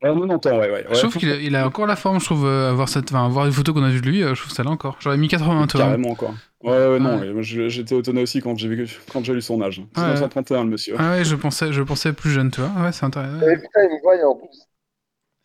Ah, 0.00 0.12
non, 0.12 0.26
non, 0.26 0.38
ouais, 0.44 0.50
ouais. 0.52 0.70
ouais, 0.70 0.84
Je 0.94 1.00
trouve 1.00 1.16
qu'il 1.16 1.28
a, 1.28 1.34
il 1.36 1.56
a 1.56 1.66
encore 1.66 1.86
la 1.88 1.96
forme, 1.96 2.20
je 2.20 2.24
trouve, 2.24 2.46
euh, 2.46 2.70
avoir, 2.70 2.88
cette, 2.88 3.10
enfin, 3.10 3.28
voir 3.28 3.46
une 3.46 3.52
photo 3.52 3.74
qu'on 3.74 3.82
a 3.82 3.90
vue 3.90 4.00
de 4.00 4.06
lui, 4.08 4.22
euh, 4.22 4.32
je 4.36 4.42
trouve 4.42 4.52
ça 4.52 4.62
là 4.62 4.70
encore. 4.70 4.96
J'aurais 5.00 5.16
mis 5.16 5.26
80, 5.26 5.66
toi. 5.66 5.80
Carrément, 5.80 6.14
quoi. 6.14 6.34
Ouais, 6.62 6.70
ouais, 6.86 7.00
non, 7.00 7.18
Ouais. 7.18 7.42
je- 7.42 7.68
j'étais 7.68 7.98
étonné 7.98 8.22
aussi 8.22 8.40
quand 8.40 8.56
j'ai 8.56 8.68
vu, 8.68 8.88
quand 9.12 9.24
j'ai 9.24 9.34
lu 9.34 9.42
son 9.42 9.60
âge. 9.60 9.82
C'est 9.96 10.00
Ouais. 10.00 10.06
1931, 10.06 10.62
le 10.62 10.70
monsieur. 10.70 10.94
Ah 11.00 11.10
ouais, 11.12 11.24
je 11.24 11.34
pensais, 11.34 11.72
je 11.72 11.82
pensais 11.82 12.12
plus 12.12 12.30
jeune, 12.30 12.52
tu 12.52 12.60
vois. 12.60 12.70
Ouais, 12.80 12.92
c'est 12.92 13.06
intéressant. 13.06 13.40
Et 13.44 13.56
putain, 13.56 13.80
il 13.82 13.96
me 13.96 14.02
voit 14.02 14.30
en 14.30 14.36
plus. 14.36 14.67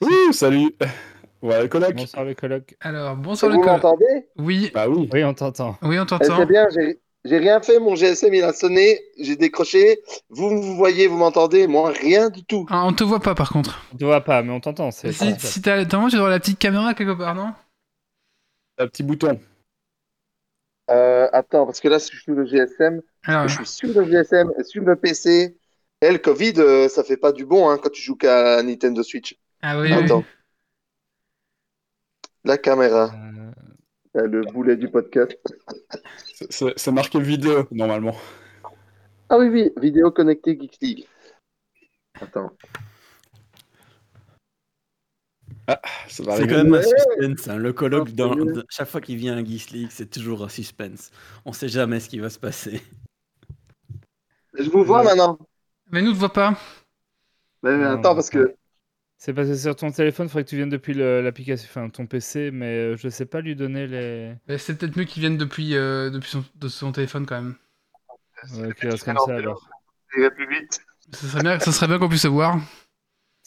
Ouh, 0.01 0.32
salut 0.34 0.75
Voilà, 1.41 1.67
coloc 1.67 1.93
Bonsoir 1.93 2.23
les 2.23 2.36
colocs. 2.36 2.75
Alors, 2.79 3.17
bonsoir 3.17 3.51
le 3.51 3.58
Vous 3.58 3.63
m'entendez? 3.65 4.27
Oui, 4.38 4.71
Bah 4.73 4.88
oui. 4.88 5.10
Oui, 5.12 5.23
on 5.25 5.34
t'entend. 5.34 5.77
oui, 5.82 5.99
on 5.99 6.03
Eh, 6.03 6.06
t'entend. 6.08 6.38
C'est 6.38 6.45
bien, 6.45 6.67
j'ai 6.73 6.99
j'ai 7.25 7.38
rien 7.38 7.62
fait, 7.62 7.79
mon 7.79 7.95
GSM 7.95 8.34
il 8.34 8.43
a 8.43 8.51
sonné, 8.51 8.99
j'ai 9.17 9.38
décroché. 9.38 10.01
Vous, 10.29 10.49
vous 10.62 10.75
voyez, 10.75 11.08
vous 11.08 11.17
m'entendez, 11.17 11.67
moi 11.67 11.89
rien 11.91 12.29
du 12.29 12.43
tout. 12.43 12.65
Ah, 12.69 12.86
on 12.86 12.91
te 12.93 13.03
voit 13.03 13.21
pas 13.21 13.34
par 13.36 13.49
contre. 13.49 13.82
On 13.93 13.97
te 13.97 14.03
voit 14.03 14.21
pas, 14.21 14.41
mais 14.41 14.51
on 14.51 14.60
t'entend. 14.60 14.91
c'est- 14.91 15.12
Si, 15.13 15.34
si 15.39 15.62
t'as 15.62 15.77
normalement, 15.84 16.08
tu 16.08 16.15
dois 16.15 16.19
avoir 16.25 16.32
la 16.32 16.39
petite 16.39 16.60
caméra 16.60 16.93
quelque 16.93 17.17
part, 17.17 17.36
non? 17.36 17.53
Un 18.77 18.88
petit 18.88 19.03
bouton. 19.03 19.39
Euh, 20.89 21.29
attends, 21.32 21.65
parce 21.65 21.79
que 21.79 21.88
là, 21.88 21.97
je 21.97 22.06
suis 22.06 22.17
sur 22.19 22.34
le 22.34 22.45
GSM, 22.45 23.01
Alors, 23.25 23.47
je 23.47 23.56
suis 23.56 23.65
sur 23.65 23.88
le 23.89 24.06
GSM, 24.06 24.51
sur 24.65 24.84
le 24.84 24.95
PC. 24.97 25.58
Et 26.01 26.12
le 26.12 26.17
Covid, 26.17 26.53
euh, 26.58 26.89
ça 26.89 27.03
fait 27.06 27.15
pas 27.15 27.32
du 27.32 27.45
bon 27.45 27.69
hein, 27.69 27.77
quand 27.82 27.89
tu 27.89 28.01
joues 28.01 28.17
qu'à 28.17 28.62
Nintendo 28.63 29.01
Switch. 29.03 29.38
Ah 29.63 29.80
oui, 29.80 29.88
oui. 29.88 29.93
Attends. 29.93 30.23
La 32.43 32.58
caméra, 32.58 33.12
Euh, 34.15 34.28
le 34.28 34.41
boulet 34.41 34.76
du 34.78 34.89
podcast. 34.91 35.36
C'est- 36.52 36.91
marqué 36.91 37.19
vidéo, 37.19 37.67
normalement. 37.71 38.15
Ah 39.30 39.38
oui, 39.39 39.47
oui, 39.49 39.71
vidéo 39.82 40.12
connectée 40.12 40.56
Geeks 40.60 40.78
League. 40.82 41.08
Attends. 42.21 42.52
Ça 46.10 46.23
va 46.23 46.36
C'est 46.38 46.47
quand 46.47 46.63
même 46.63 46.73
un 46.73 46.82
suspense. 46.84 47.47
hein. 47.47 47.58
Le 47.58 47.73
colloque, 47.73 48.10
Ah, 48.12 48.15
dans, 48.15 48.36
chaque 48.69 48.89
fois 48.89 49.02
qu'il 49.02 49.15
vient 49.17 49.36
à 49.38 49.43
Geeks 49.43 49.71
League, 49.71 49.88
c'est 49.91 50.10
toujours 50.12 50.43
un 50.43 50.49
suspense. 50.49 51.10
On 51.45 51.54
sait 51.54 51.69
jamais 51.69 51.99
ce 51.99 52.10
qui 52.10 52.19
va 52.19 52.30
se 52.30 52.38
passer. 52.38 52.82
Je 54.54 54.69
vous 54.69 54.84
vois 54.84 54.99
Ouais. 54.99 55.06
maintenant. 55.06 55.39
Mais 55.89 56.02
nous, 56.04 56.12
te 56.13 56.17
voit 56.17 56.34
pas. 56.34 56.56
Mais, 57.63 57.84
attends, 57.84 58.13
parce 58.13 58.30
que 58.30 58.56
C'est 59.25 59.33
parce 59.33 59.47
que 59.47 59.55
sur 59.55 59.73
ton 59.73 59.89
téléphone, 59.89 60.25
il 60.25 60.29
faudrait 60.29 60.43
que 60.43 60.49
tu 60.49 60.57
viennes 60.57 60.67
depuis 60.67 60.93
l'application, 60.93 61.65
enfin 61.69 61.88
ton 61.88 62.05
PC, 62.05 62.51
mais 62.51 62.65
euh, 62.65 62.97
je 62.97 63.07
sais 63.07 63.25
pas 63.25 63.39
lui 63.39 63.55
donner 63.55 63.88
les. 63.88 64.33
Mais 64.49 64.57
C'est 64.57 64.77
peut-être 64.77 64.97
mieux 64.97 65.05
qu'il 65.05 65.21
vienne 65.21 65.38
depuis, 65.38 65.77
euh, 65.77 66.09
depuis 66.09 66.29
son, 66.29 66.43
de 66.55 66.67
son 66.67 66.91
téléphone 66.91 67.25
quand 67.25 67.41
même. 67.41 67.55
Ouais, 68.57 68.73
qu'il 68.73 68.89
reste 68.89 69.05
comme 69.05 69.17
ça 69.25 69.36
alors. 69.38 69.65
Ça 70.13 70.19
irait 70.19 70.29
plus 70.36 70.49
vite. 70.49 70.81
Ça 71.13 71.27
serait 71.27 71.41
bien, 71.41 71.57
ça 71.57 71.71
serait 71.71 71.88
bien 71.88 71.99
qu'on 71.99 72.09
puisse 72.09 72.23
se 72.23 72.27
voir. 72.27 72.57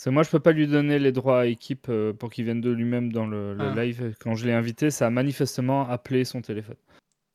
Moi, 0.07 0.23
je 0.23 0.31
peux 0.31 0.41
pas 0.41 0.53
lui 0.53 0.67
donner 0.67 0.99
les 0.99 1.13
droits 1.13 1.41
à 1.43 1.45
équipe 1.45 1.89
euh, 1.91 2.15
pour 2.15 2.31
qu'il 2.31 2.47
vienne 2.47 2.63
de 2.63 2.71
lui-même 2.71 3.13
dans 3.13 3.27
le, 3.27 3.53
le 3.53 3.65
Ah. 3.77 3.85
live. 3.85 4.15
Quand 4.19 4.35
je 4.35 4.47
l'ai 4.47 4.55
invité, 4.55 4.91
ça 4.91 5.09
a 5.09 5.11
manifestement 5.11 5.87
appelé 5.91 6.25
son 6.25 6.41
téléphone. 6.41 6.77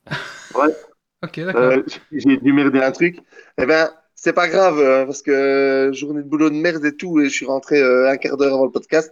Ok, 1.24 1.40
d'accord. 1.40 1.62
Euh, 1.62 1.84
J'ai 2.12 2.38
dû 2.38 2.52
merder 2.52 2.82
un 2.82 2.92
truc. 2.92 3.20
Eh 3.60 3.68
ben, 3.68 3.92
c'est 4.24 4.34
pas 4.34 4.48
grave, 4.48 4.78
euh, 4.78 5.04
parce 5.08 5.24
que 5.24 5.32
euh, 5.32 5.94
journée 5.94 6.22
de 6.22 6.28
boulot 6.28 6.52
de 6.52 6.56
merde 6.56 6.86
et 6.86 6.96
tout, 6.96 7.20
et 7.20 7.26
je 7.26 7.30
suis 7.34 7.48
rentré 7.48 7.82
euh, 7.82 8.08
un 8.08 8.18
quart 8.18 8.38
d'heure 8.38 8.54
avant 8.54 8.66
le 8.66 8.72
podcast. 8.72 9.12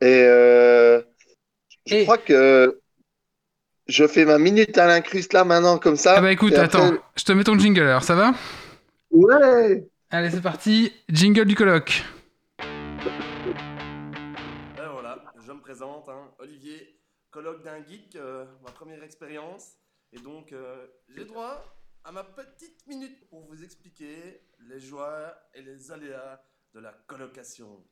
Et 0.00 0.22
euh, 0.22 1.02
je 1.86 1.96
Et- 1.96 2.04
crois 2.04 2.18
que 2.18 2.78
je 3.88 4.06
fais 4.06 4.24
ma 4.24 4.38
minute 4.38 4.78
à 4.78 4.86
l'incruste 4.86 5.32
là 5.32 5.42
maintenant, 5.44 5.78
comme 5.78 5.96
ça. 5.96 6.14
Ah 6.18 6.20
bah 6.20 6.30
écoute, 6.30 6.52
après- 6.54 6.78
attends, 6.80 6.96
je 7.16 7.24
te 7.24 7.32
mets 7.32 7.42
ton 7.42 7.58
jingle 7.58 7.80
alors, 7.80 8.04
ça 8.04 8.14
va? 8.14 8.32
Ouais! 9.10 9.88
Allez, 10.10 10.30
c'est 10.30 10.40
parti. 10.40 10.92
Jingle 11.08 11.44
du 11.44 11.56
colloque. 11.56 12.04
Ben 14.76 14.88
voilà, 14.92 15.18
je 15.44 15.50
me 15.52 15.60
présente, 15.60 16.08
hein, 16.08 16.30
Olivier, 16.38 16.96
colloque 17.32 17.64
d'un 17.64 17.84
geek, 17.84 18.14
euh, 18.14 18.44
ma 18.64 18.70
première 18.70 19.02
expérience. 19.02 19.72
Et 20.12 20.20
donc, 20.20 20.52
euh, 20.52 20.86
j'ai 21.08 21.24
droit 21.24 21.62
à 22.08 22.10
ma 22.10 22.24
petite 22.24 22.86
minute 22.86 23.28
pour 23.28 23.42
vous 23.42 23.62
expliquer 23.62 24.40
les 24.66 24.80
joies 24.80 25.30
et 25.54 25.60
les 25.60 25.92
aléas 25.92 26.40
de 26.72 26.80
la 26.80 26.90
colocation. 27.06 27.84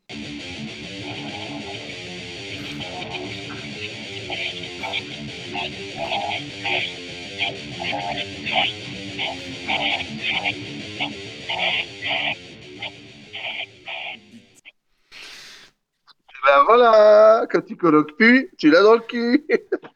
Ben 16.43 16.65
voilà, 16.65 17.47
quand 17.51 17.61
tu 17.61 17.77
colloques 17.77 18.17
plus, 18.17 18.51
tu 18.57 18.71
l'as 18.71 18.83
dans 18.83 18.95
le 18.95 19.01
cul. 19.01 19.47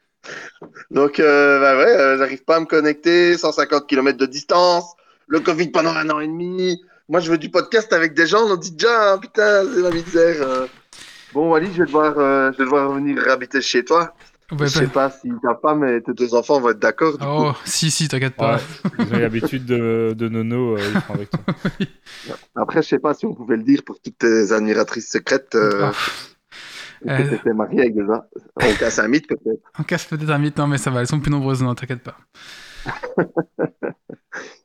Donc, 0.91 1.19
euh, 1.19 1.59
ben 1.59 1.77
ouais, 1.77 1.91
euh, 1.97 2.17
j'arrive 2.17 2.43
pas 2.43 2.57
à 2.57 2.59
me 2.59 2.65
connecter, 2.65 3.37
150 3.37 3.87
km 3.87 4.17
de 4.17 4.25
distance, 4.25 4.85
le 5.27 5.39
Covid 5.39 5.69
pendant 5.69 5.91
un 5.95 6.09
an 6.09 6.19
et 6.19 6.27
demi. 6.27 6.81
Moi, 7.09 7.19
je 7.19 7.31
veux 7.31 7.37
du 7.37 7.49
podcast 7.49 7.91
avec 7.93 8.13
des 8.13 8.27
gens, 8.27 8.45
on 8.47 8.55
dit 8.55 8.71
déjà, 8.71 9.13
hein, 9.13 9.17
putain, 9.17 9.63
c'est 9.73 9.81
la 9.81 9.89
misère. 9.89 10.35
euh. 10.41 10.67
Bon, 11.33 11.49
Wally, 11.51 11.67
je 11.73 11.79
vais 11.79 11.85
devoir, 11.85 12.13
euh, 12.17 12.51
je 12.53 12.57
vais 12.59 12.63
devoir 12.65 12.91
venir 12.91 13.27
habiter 13.29 13.61
chez 13.61 13.83
toi. 13.83 14.13
Ouais, 14.51 14.67
je 14.67 14.79
sais 14.79 14.87
pas 14.87 15.09
si 15.09 15.29
ta 15.41 15.55
femme 15.61 15.85
et 15.85 16.01
tes 16.03 16.11
deux 16.13 16.35
enfants 16.35 16.59
vont 16.59 16.71
être 16.71 16.79
d'accord. 16.79 17.15
Oh, 17.25 17.53
si, 17.63 17.89
si, 17.89 18.09
t'inquiète 18.09 18.35
pas. 18.35 18.55
Ouais, 18.57 18.61
ils 19.07 19.15
ont 19.15 19.19
l'habitude 19.19 19.65
de, 19.65 20.13
de 20.13 20.27
Nono, 20.27 20.75
euh, 20.77 20.81
ils 21.09 21.13
avec 21.13 21.29
toi. 21.29 21.39
Après, 22.57 22.81
je 22.81 22.87
sais 22.89 22.99
pas 22.99 23.13
si 23.13 23.25
on 23.25 23.33
pouvait 23.33 23.55
le 23.55 23.63
dire 23.63 23.81
pour 23.85 23.99
toutes 24.01 24.17
tes 24.17 24.51
admiratrices 24.51 25.09
secrètes. 25.09 25.55
Euh, 25.55 25.85
Ah, 25.85 25.91
que 27.03 27.09
Euh. 27.09 27.29
t'étais 27.29 27.53
marié 27.53 27.81
avec 27.81 27.95
des... 27.95 28.01
On 28.01 28.73
casse 28.79 28.99
un 28.99 29.07
mythe, 29.07 29.27
peut-être. 29.27 29.61
on 29.79 29.83
casse 29.83 30.05
peut-être 30.05 30.29
un 30.29 30.37
mythe, 30.37 30.57
non, 30.57 30.67
mais 30.67 30.77
ça 30.77 30.89
va, 30.91 31.01
elles 31.01 31.07
sont 31.07 31.19
plus 31.19 31.31
nombreuses, 31.31 31.61
non, 31.61 31.75
t'inquiète 31.75 32.03
pas. 32.03 32.17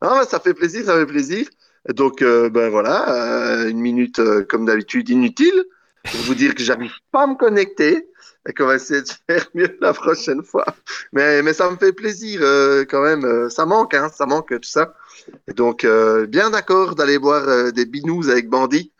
Ah, 0.00 0.18
mais 0.20 0.26
ça 0.26 0.38
fait 0.40 0.54
plaisir, 0.54 0.84
ça 0.84 0.94
fait 0.96 1.06
plaisir. 1.06 1.46
Donc, 1.94 2.22
euh, 2.22 2.50
ben 2.50 2.68
voilà, 2.70 3.62
euh, 3.62 3.68
une 3.68 3.78
minute 3.80 4.18
euh, 4.18 4.44
comme 4.48 4.64
d'habitude 4.66 5.08
inutile 5.08 5.64
pour 6.04 6.20
vous 6.22 6.34
dire 6.34 6.54
que 6.54 6.62
j'arrive 6.62 6.92
pas 7.10 7.24
à 7.24 7.26
me 7.26 7.34
connecter 7.34 8.08
et 8.48 8.52
qu'on 8.52 8.66
va 8.66 8.76
essayer 8.76 9.02
de 9.02 9.08
faire 9.28 9.46
mieux 9.54 9.76
la 9.80 9.92
prochaine 9.92 10.42
fois. 10.42 10.66
Mais, 11.12 11.42
mais 11.42 11.52
ça 11.52 11.70
me 11.70 11.76
fait 11.76 11.92
plaisir 11.92 12.40
quand 12.88 13.02
même. 13.02 13.50
ça 13.50 13.66
manque, 13.66 13.94
hein, 13.94 14.08
ça 14.14 14.26
manque 14.26 14.50
tout 14.50 14.68
ça. 14.68 14.94
Et 15.48 15.52
donc, 15.52 15.86
bien 16.28 16.50
d'accord 16.50 16.94
d'aller 16.94 17.18
boire 17.18 17.72
des 17.72 17.86
binous 17.86 18.28
avec 18.28 18.48
Bandit. 18.48 18.92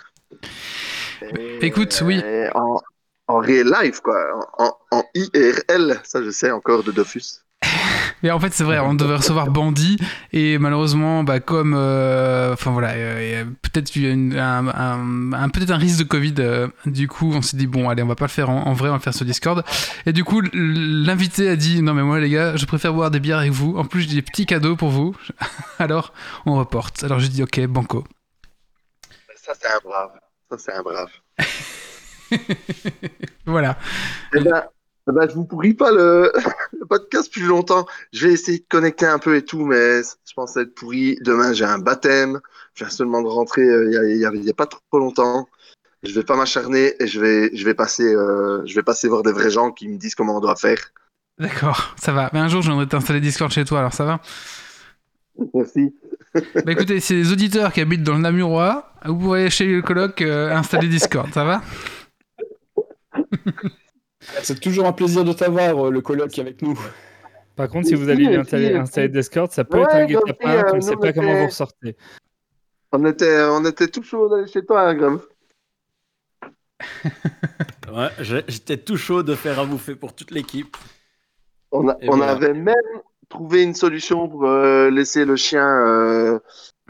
Et, 1.23 1.65
Écoute, 1.65 2.03
oui. 2.05 2.21
En, 2.55 2.81
en 3.29 3.39
real 3.39 3.73
life, 3.83 4.01
quoi. 4.01 4.17
En, 4.59 5.03
IRL, 5.15 6.01
ça 6.05 6.23
je 6.23 6.31
sais 6.31 6.51
encore 6.51 6.83
de 6.85 6.93
Dofus. 6.93 7.43
Mais 8.23 8.31
en 8.31 8.41
fait, 8.41 8.53
c'est 8.55 8.65
vrai, 8.65 8.79
on 8.79 8.95
devait 8.95 9.17
recevoir 9.17 9.51
Bandit, 9.51 9.99
et 10.33 10.59
malheureusement, 10.59 11.23
bah, 11.23 11.39
comme. 11.41 11.75
euh, 11.77 12.53
Enfin 12.55 12.71
voilà, 12.71 12.93
euh, 12.95 13.43
a 13.43 13.45
peut-être 13.45 13.95
il 13.97 14.03
y 14.03 14.07
a 14.07 14.11
une- 14.11 14.39
un, 14.39 14.69
un- 14.69 15.33
un- 15.35 15.49
peut-être 15.51 15.71
un 15.71 15.77
risque 15.77 15.99
de 15.99 16.05
Covid, 16.05 16.35
euh, 16.39 16.69
du 16.87 17.09
coup, 17.09 17.31
on 17.35 17.43
s'est 17.43 17.57
dit, 17.59 17.67
bon, 17.67 17.89
allez, 17.91 18.03
on 18.03 18.07
va 18.07 18.15
pas 18.15 18.25
le 18.25 18.31
faire 18.31 18.49
en, 18.49 18.67
en 18.67 18.73
vrai, 18.73 18.89
on 18.89 18.93
va 18.93 18.97
le 18.99 19.03
faire 19.03 19.13
sur 19.15 19.27
Discord. 19.27 19.63
Et 20.07 20.13
du 20.13 20.25
coup, 20.25 20.41
l'invité 20.53 21.49
a 21.51 21.57
dit, 21.57 21.83
non, 21.83 21.93
mais 21.95 22.03
moi, 22.03 22.19
les 22.19 22.31
gars, 22.31 22.57
je 22.57 22.65
préfère 22.65 22.95
boire 22.95 23.11
des 23.11 23.21
bières 23.21 23.39
avec 23.39 23.53
vous. 23.53 23.77
En 23.77 23.85
plus, 23.85 24.03
j'ai 24.03 24.15
des 24.15 24.23
petits 24.23 24.47
cadeaux 24.47 24.77
pour 24.77 24.89
vous. 24.91 25.15
Alors, 25.79 26.13
on 26.47 26.55
reporte. 26.57 27.05
Alors, 27.05 27.19
j'ai 27.21 27.29
dit, 27.29 27.43
ok, 27.43 27.61
banco. 27.67 28.05
Ça, 29.37 29.53
c'est 29.61 29.69
un 29.69 29.79
brave. 29.85 30.11
Ça, 30.51 30.57
c'est 30.59 30.73
un 30.73 30.83
brave. 30.83 31.11
Voilà. 33.47 33.79
Eh 34.35 34.41
ben, 34.41 34.65
eh 35.09 35.13
ben, 35.13 35.29
je 35.29 35.35
vous 35.35 35.45
pourris 35.45 35.75
pas 35.75 35.93
le, 35.93 36.33
le 36.81 36.87
podcast 36.87 37.33
plus 37.33 37.45
longtemps. 37.47 37.87
Je 38.13 38.27
vais 38.27 38.33
essayer 38.33 38.59
de 38.59 38.65
connecter 38.69 39.07
un 39.07 39.19
peu 39.19 39.37
et 39.37 39.45
tout, 39.45 39.65
mais 39.65 40.03
je 40.03 40.35
pense 40.35 40.57
être 40.57 40.75
pourri. 40.75 41.17
Demain, 41.23 41.53
j'ai 41.53 41.65
un 41.65 41.79
baptême. 41.79 42.41
Je 42.75 42.85
viens 42.85 42.91
seulement 42.91 43.23
de 43.23 43.29
rentrer 43.29 43.63
euh, 43.63 44.11
il 44.11 44.17
y 44.45 44.51
a- 44.51 44.55
pas 44.55 44.67
trop 44.67 44.81
longtemps. 44.99 45.49
Je 46.03 46.13
vais 46.13 46.25
pas 46.25 46.37
m'acharner 46.37 46.95
et 47.01 47.07
je 47.07 47.21
vais, 47.21 47.51
je 47.57 47.65
vais 47.65 47.75
passer, 47.75 48.15
euh, 48.15 48.63
je 48.67 48.75
vais 48.75 48.83
passer 48.83 49.09
voir 49.09 49.23
des 49.23 49.33
vrais 49.33 49.51
gens 49.51 49.71
qui 49.73 49.89
me 49.89 49.97
disent 49.97 50.15
comment 50.15 50.37
on 50.37 50.41
doit 50.41 50.57
faire. 50.57 50.79
D'accord, 51.39 51.95
ça 52.01 52.13
va. 52.13 52.31
Mais 52.33 52.39
un 52.39 52.49
jour, 52.49 52.63
je 52.63 52.69
viendrai 52.69 52.87
t'installer 52.87 53.21
Discord 53.21 53.51
chez 53.51 53.65
toi, 53.65 53.79
alors 53.81 53.93
ça 53.93 54.05
va 54.05 54.21
Merci. 55.55 55.95
Bah 56.67 56.73
écoutez, 56.73 57.01
c'est 57.01 57.15
les 57.15 57.33
auditeurs 57.33 57.73
qui 57.73 57.81
habitent 57.81 58.03
dans 58.03 58.13
le 58.13 58.19
Namurois. 58.21 58.91
Vous 59.07 59.17
pourrez 59.17 59.41
aller 59.43 59.51
chez 59.51 59.65
le 59.67 59.81
coloc 59.81 60.21
euh, 60.21 60.55
installer 60.55 60.87
Discord, 60.87 61.33
ça 61.33 61.45
va? 61.45 61.63
C'est 64.43 64.61
toujours 64.61 64.87
un 64.87 64.93
plaisir 64.93 65.25
de 65.25 65.33
t'avoir, 65.33 65.87
euh, 65.87 65.91
le 65.91 66.01
colloque 66.01 66.39
avec 66.39 66.63
nous. 66.63 66.79
Par 67.55 67.69
contre, 67.69 67.89
si 67.89 67.95
vous 67.95 68.09
allez 68.09 68.37
installer, 68.37 69.09
Discord, 69.09 69.51
ça 69.51 69.65
peut 69.65 69.79
Ouais, 69.79 69.85
être 69.85 69.95
un 69.95 70.05
guet-apens, 70.07 70.49
euh, 70.51 70.71
tu 70.71 70.77
ne 70.77 70.81
sais 70.81 70.91
nous, 70.93 70.99
pas 71.01 71.09
on 71.09 71.13
comment 71.13 71.35
vous 71.35 71.47
ressortez. 71.47 71.97
On 72.93 73.05
était, 73.07 73.41
on 73.45 73.65
était 73.65 73.89
tout 73.89 74.03
chaud 74.03 74.29
d'aller 74.29 74.47
chez 74.47 74.65
toi, 74.65 74.91
hein. 74.91 75.21
Ouais, 77.93 78.09
j'ai- 78.21 78.45
j'étais 78.49 78.77
tout 78.77 78.97
chaud 78.97 79.23
de 79.23 79.35
faire 79.35 79.59
à 79.59 79.65
bouffer 79.65 79.95
pour 79.95 80.15
toute 80.15 80.31
l'équipe. 80.31 80.77
On, 81.73 81.89
a- 81.89 81.97
Et 82.01 82.09
on 82.11 82.17
voilà. 82.17 82.33
avait 82.33 82.53
même 82.53 82.75
trouvé 83.29 83.63
une 83.63 83.75
solution 83.75 84.29
pour 84.29 84.45
euh, 84.47 84.91
laisser 84.91 85.25
le 85.25 85.37
chien 85.37 85.67
euh, 85.67 86.39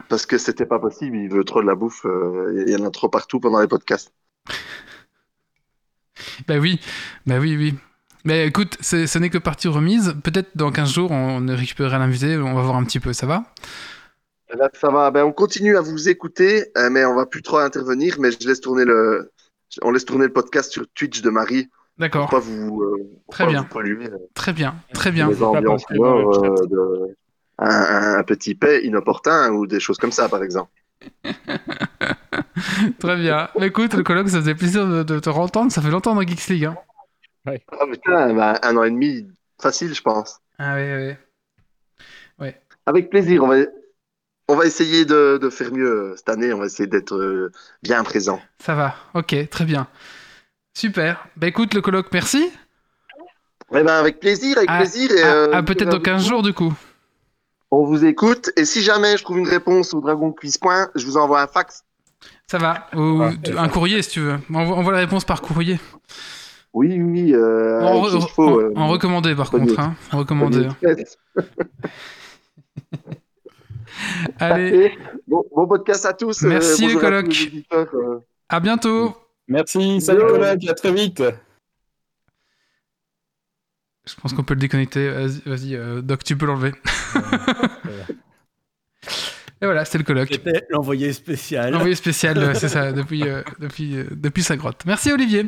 parce 0.09 0.25
que 0.25 0.37
c'était 0.37 0.65
pas 0.65 0.79
possible. 0.79 1.15
Il 1.17 1.29
veut 1.29 1.43
trop 1.45 1.61
de 1.61 1.67
la 1.67 1.75
bouffe. 1.75 2.05
euh, 2.05 2.63
Il 2.67 2.71
y 2.71 2.75
en 2.75 2.85
a 2.85 2.91
trop 2.91 3.09
partout 3.09 3.39
pendant 3.39 3.61
les 3.61 3.67
podcasts. 3.67 4.11
Bah 6.47 6.57
oui, 6.57 6.79
bah 7.25 7.37
oui, 7.39 7.55
oui. 7.57 7.75
Mais 8.25 8.47
écoute, 8.47 8.77
ce 8.81 9.17
n'est 9.19 9.29
que 9.29 9.37
partie 9.37 9.67
remise. 9.67 10.15
Peut-être 10.23 10.49
dans 10.55 10.71
15 10.71 10.91
jours, 10.93 11.11
on 11.11 11.45
récupérera 11.47 11.97
l'invité, 11.97 12.37
on 12.37 12.53
va 12.55 12.61
voir 12.61 12.75
un 12.75 12.83
petit 12.83 12.99
peu, 12.99 13.13
ça 13.13 13.25
va? 13.25 13.43
Là, 14.57 14.69
ça 14.73 14.89
va. 14.89 15.11
Ben, 15.11 15.23
on 15.25 15.33
continue 15.33 15.77
à 15.77 15.81
vous 15.81 16.09
écouter, 16.09 16.65
euh, 16.77 16.89
mais 16.89 17.03
on 17.05 17.15
va 17.15 17.25
plus 17.25 17.41
trop 17.41 17.57
intervenir. 17.57 18.17
Mais 18.19 18.31
je 18.31 18.47
laisse 18.47 18.61
tourner 18.61 18.85
le, 18.85 19.31
on 19.81 19.91
laisse 19.91 20.05
tourner 20.05 20.25
le 20.25 20.33
podcast 20.33 20.71
sur 20.71 20.85
Twitch 20.93 21.21
de 21.21 21.29
Marie 21.29 21.69
D'accord, 21.97 22.29
pas 22.29 22.39
vous, 22.39 22.81
euh, 22.83 22.97
pour 23.25 23.35
Très 23.35 23.45
pas 23.45 23.49
bien. 23.51 23.61
vous 23.61 23.67
polluer 23.67 24.09
très 24.33 24.53
bien, 24.53 24.75
très 24.93 25.11
bien. 25.11 25.29
euh, 25.29 26.67
de 26.67 27.15
un, 27.59 28.19
un 28.19 28.23
petit 28.23 28.55
paix 28.55 28.85
inopportun 28.85 29.51
ou 29.51 29.65
des 29.67 29.79
choses 29.79 29.97
comme 29.97 30.11
ça, 30.11 30.29
par 30.29 30.43
exemple. 30.43 30.71
Très 32.99 33.15
bien. 33.17 33.49
Écoute, 33.61 33.93
le 33.93 34.03
colloque, 34.03 34.29
ça 34.29 34.37
faisait 34.39 34.55
plaisir 34.55 34.87
de, 34.87 35.03
de 35.03 35.19
te 35.19 35.29
entendre. 35.29 35.71
Ça 35.71 35.81
fait 35.81 35.89
longtemps 35.89 36.15
dans 36.15 36.21
Geeks 36.21 36.47
League. 36.47 36.65
Hein. 36.65 36.75
Putain, 37.91 38.33
ben, 38.33 38.55
un 38.61 38.77
an 38.77 38.83
et 38.83 38.91
demi, 38.91 39.27
facile, 39.61 39.93
je 39.93 40.01
pense. 40.01 40.39
Ah 40.59 40.75
oui, 40.75 41.15
oui. 42.39 42.49
Avec 42.85 43.09
plaisir. 43.09 43.43
On 43.43 43.47
va, 43.47 43.57
on 44.47 44.55
va 44.55 44.65
essayer 44.65 45.03
de, 45.05 45.37
de 45.41 45.49
faire 45.49 45.73
mieux 45.73 46.11
euh, 46.11 46.15
cette 46.15 46.29
année. 46.29 46.53
On 46.53 46.59
va 46.59 46.65
essayer 46.67 46.87
d'être 46.87 47.15
euh, 47.15 47.51
bien 47.83 48.01
présent. 48.03 48.41
Ça 48.59 48.75
va. 48.75 48.95
Ok, 49.13 49.35
très 49.49 49.65
bien. 49.65 49.87
Super. 50.73 51.27
Bah 51.35 51.47
écoute, 51.47 51.73
le 51.73 51.81
colloque, 51.81 52.07
merci. 52.13 52.49
Eh 53.75 53.83
ben, 53.83 53.87
avec 53.89 54.21
plaisir, 54.21 54.57
avec 54.57 54.69
À- 54.69 54.77
plaisir. 54.77 55.11
Et, 55.11 55.21
À, 55.21 55.33
euh, 55.35 55.51
à 55.53 55.63
peut-être 55.63 55.89
dans 55.89 55.99
15 55.99 56.25
jours, 56.25 56.43
du 56.43 56.53
coup. 56.53 56.73
On 57.71 57.83
vous 57.85 58.05
écoute. 58.05 58.49
Et 58.57 58.65
si 58.65 58.81
jamais 58.81 59.17
je 59.17 59.23
trouve 59.23 59.37
une 59.39 59.47
réponse 59.47 59.93
au 59.93 60.01
Dragon 60.01 60.31
Quiz 60.31 60.57
Point, 60.57 60.89
je 60.95 61.05
vous 61.05 61.17
envoie 61.17 61.41
un 61.41 61.47
fax. 61.47 61.83
Ça 62.49 62.57
va. 62.57 62.87
Ou 62.95 63.21
un 63.57 63.67
courrier, 63.69 64.01
si 64.01 64.09
tu 64.11 64.19
veux. 64.21 64.37
Envoie, 64.53 64.77
envoie 64.77 64.93
la 64.93 64.99
réponse 64.99 65.25
par 65.25 65.41
courrier. 65.41 65.79
Oui, 66.73 66.99
oui. 67.01 67.33
Euh, 67.33 67.81
En, 67.81 68.01
re- 68.01 68.27
faut, 68.29 68.59
euh, 68.59 68.71
en 68.75 68.87
recommandé, 68.87 69.35
par 69.35 69.49
contre. 69.51 69.77
Hein. 69.79 69.95
En 70.11 70.19
recommandé. 70.19 70.67
Allez. 74.39 74.97
Bon, 75.27 75.43
bon 75.55 75.67
podcast 75.67 76.05
à 76.05 76.13
tous. 76.13 76.43
euh, 76.43 76.49
Merci, 76.49 76.83
les 76.85 76.91
à 76.91 76.93
tous 76.93 76.99
colocs. 76.99 77.51
les 77.51 77.65
euh. 77.73 78.19
à 78.49 78.59
bientôt. 78.59 79.15
Merci, 79.47 80.01
salut 80.01 80.21
colloque, 80.21 80.65
à 80.67 80.73
très 80.73 80.91
vite. 80.91 81.23
Je 84.07 84.15
pense 84.15 84.33
qu'on 84.33 84.43
peut 84.43 84.53
le 84.53 84.59
déconnecter. 84.59 85.09
Vas-y, 85.09 85.41
vas-y, 85.45 85.75
euh, 85.75 86.01
Doc, 86.01 86.23
tu 86.23 86.37
peux 86.37 86.45
l'enlever. 86.45 86.73
Et 89.59 89.65
voilà, 89.65 89.85
c'était 89.85 89.97
le 89.97 90.03
colloque. 90.03 90.29
C'était 90.31 90.65
l'envoyé 90.69 91.11
spécial. 91.13 91.73
L'envoyé 91.73 91.95
spécial, 91.95 92.55
c'est 92.55 92.69
ça, 92.69 92.91
depuis, 92.91 93.27
euh, 93.27 93.41
depuis, 93.59 93.97
euh, 93.97 94.05
depuis 94.11 94.43
sa 94.43 94.55
grotte. 94.55 94.83
Merci 94.85 95.11
Olivier. 95.11 95.47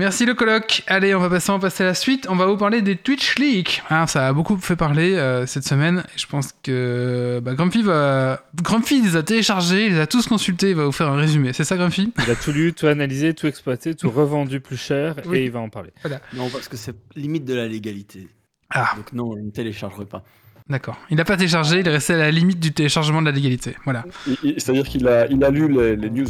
Merci 0.00 0.24
le 0.24 0.32
colloque. 0.32 0.82
Allez, 0.86 1.14
on 1.14 1.18
va 1.20 1.28
passer, 1.28 1.50
on 1.50 1.58
va 1.58 1.68
passer 1.68 1.82
à 1.84 1.88
la 1.88 1.94
suite. 1.94 2.26
On 2.30 2.34
va 2.34 2.46
vous 2.46 2.56
parler 2.56 2.80
des 2.80 2.96
Twitch 2.96 3.34
Leaks. 3.38 3.82
Ah, 3.90 4.06
ça 4.06 4.28
a 4.28 4.32
beaucoup 4.32 4.56
fait 4.56 4.74
parler 4.74 5.14
euh, 5.14 5.44
cette 5.44 5.64
semaine. 5.64 6.04
Je 6.16 6.24
pense 6.24 6.54
que 6.62 7.38
bah, 7.44 7.52
Grumpy, 7.52 7.82
va... 7.82 8.42
Grumpy 8.62 9.02
les 9.02 9.16
a 9.16 9.22
téléchargés, 9.22 9.88
il 9.88 9.92
les 9.92 10.00
a 10.00 10.06
tous 10.06 10.26
consultés, 10.26 10.70
il 10.70 10.76
va 10.76 10.86
vous 10.86 10.92
faire 10.92 11.08
un 11.08 11.16
résumé. 11.16 11.52
C'est 11.52 11.64
ça 11.64 11.76
Grumpy? 11.76 12.14
Il 12.24 12.30
a 12.30 12.34
tout 12.34 12.50
lu, 12.50 12.72
tout 12.72 12.86
analysé, 12.86 13.34
tout 13.34 13.46
exploité, 13.46 13.94
tout 13.94 14.08
revendu 14.10 14.60
plus 14.60 14.78
cher 14.78 15.16
Oui. 15.26 15.36
et 15.40 15.44
il 15.44 15.50
va 15.50 15.60
en 15.60 15.68
parler. 15.68 15.90
Non, 16.32 16.48
parce 16.48 16.66
que 16.68 16.78
c'est 16.78 16.94
limite 17.14 17.44
de 17.44 17.52
la 17.54 17.68
légalité. 17.68 18.26
Ah, 18.70 18.92
Donc 18.96 19.12
non, 19.12 19.34
je 19.36 19.42
ne 19.42 19.50
téléchargerai 19.50 20.06
pas. 20.06 20.22
d'accord. 20.70 20.96
Il 21.10 21.18
n'a 21.18 21.24
pas 21.26 21.36
téléchargé, 21.36 21.80
il 21.80 21.86
est 21.86 21.90
resté 21.90 22.14
à 22.14 22.16
la 22.16 22.30
limite 22.30 22.58
du 22.58 22.72
téléchargement 22.72 23.20
de 23.20 23.26
la 23.26 23.32
légalité. 23.32 23.76
Voilà. 23.84 24.06
Il- 24.26 24.36
il- 24.44 24.54
C'est-à-dire 24.60 24.84
qu'il 24.88 25.06
a, 25.08 25.26
il 25.26 25.44
a 25.44 25.50
lu 25.50 25.70
les, 25.70 25.94
les 25.94 26.08
news. 26.08 26.28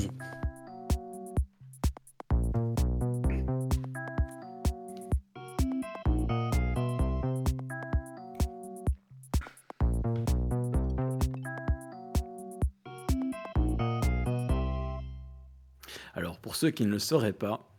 Ceux 16.60 16.70
qui 16.70 16.84
ne 16.84 16.90
le 16.90 16.98
sauraient 16.98 17.32
pas, 17.32 17.74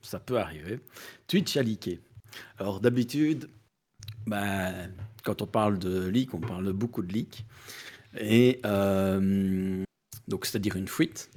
ça 0.00 0.18
peut 0.18 0.38
arriver. 0.38 0.80
Twitch 1.26 1.58
a 1.58 1.62
leaké. 1.62 2.00
Alors, 2.58 2.80
d'habitude, 2.80 3.50
bah, 4.26 4.72
quand 5.24 5.42
on 5.42 5.46
parle 5.46 5.78
de 5.78 6.06
leak, 6.08 6.32
on 6.32 6.40
parle 6.40 6.64
de 6.64 6.72
beaucoup 6.72 7.02
de 7.02 7.12
leaks. 7.12 7.44
Et 8.18 8.60
euh, 8.64 9.84
donc, 10.26 10.46
c'est-à-dire 10.46 10.76
une 10.76 10.88
fuite. 10.88 11.30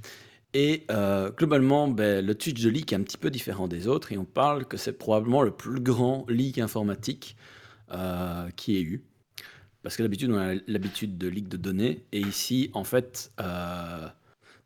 Et 0.54 0.86
euh, 0.90 1.30
globalement, 1.32 1.90
ben, 1.90 2.26
le 2.26 2.36
Twitch 2.36 2.62
de 2.62 2.70
leak 2.70 2.94
est 2.94 2.96
un 2.96 3.04
petit 3.04 3.18
peu 3.18 3.30
différent 3.32 3.68
des 3.68 3.88
autres. 3.88 4.14
Et 4.14 4.18
on 4.18 4.26
parle 4.26 4.66
que 4.66 4.78
c'est 4.78 4.94
probablement 4.94 5.42
le 5.42 5.52
plus 5.52 5.82
grand 5.82 6.26
leak 6.30 6.58
informatique 6.58 7.36
euh, 7.92 8.50
qui 8.56 8.78
ait 8.78 8.82
eu. 8.82 9.04
Parce 9.84 9.98
que 9.98 10.04
d'habitude, 10.04 10.32
on 10.32 10.38
a 10.38 10.54
l'habitude 10.68 11.18
de 11.18 11.28
leak 11.28 11.50
de 11.50 11.58
données. 11.58 12.06
Et 12.14 12.22
ici, 12.22 12.72
en 12.74 12.86
fait, 12.86 13.34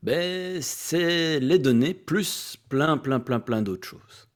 ben, 0.04 0.62
c'est 0.62 1.40
les 1.40 1.60
données 1.60 1.94
plus 1.94 2.58
plein, 2.70 2.98
plein, 2.98 3.20
plein, 3.20 3.40
plein 3.40 3.62
d'autres 3.62 3.88
choses. 3.88 4.28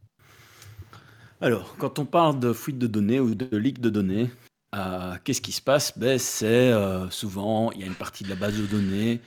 Alors, 1.42 1.76
quand 1.78 2.00
on 2.00 2.06
parle 2.06 2.40
de 2.40 2.54
fuite 2.54 2.78
de 2.78 2.88
données 2.88 3.20
ou 3.20 3.36
de 3.36 3.58
leak 3.58 3.82
de 3.82 3.90
données, 3.90 4.30
euh, 4.76 5.16
qu'est-ce 5.24 5.42
qui 5.42 5.52
se 5.52 5.62
passe? 5.62 5.98
Ben, 5.98 6.18
C'est 6.20 6.72
euh, 6.72 7.10
souvent, 7.10 7.72
il 7.72 7.82
y 7.82 7.84
a 7.84 7.88
une 7.88 7.96
partie 7.96 8.24
de 8.24 8.30
la 8.30 8.36
base 8.36 8.58
de 8.58 8.66
données, 8.66 9.22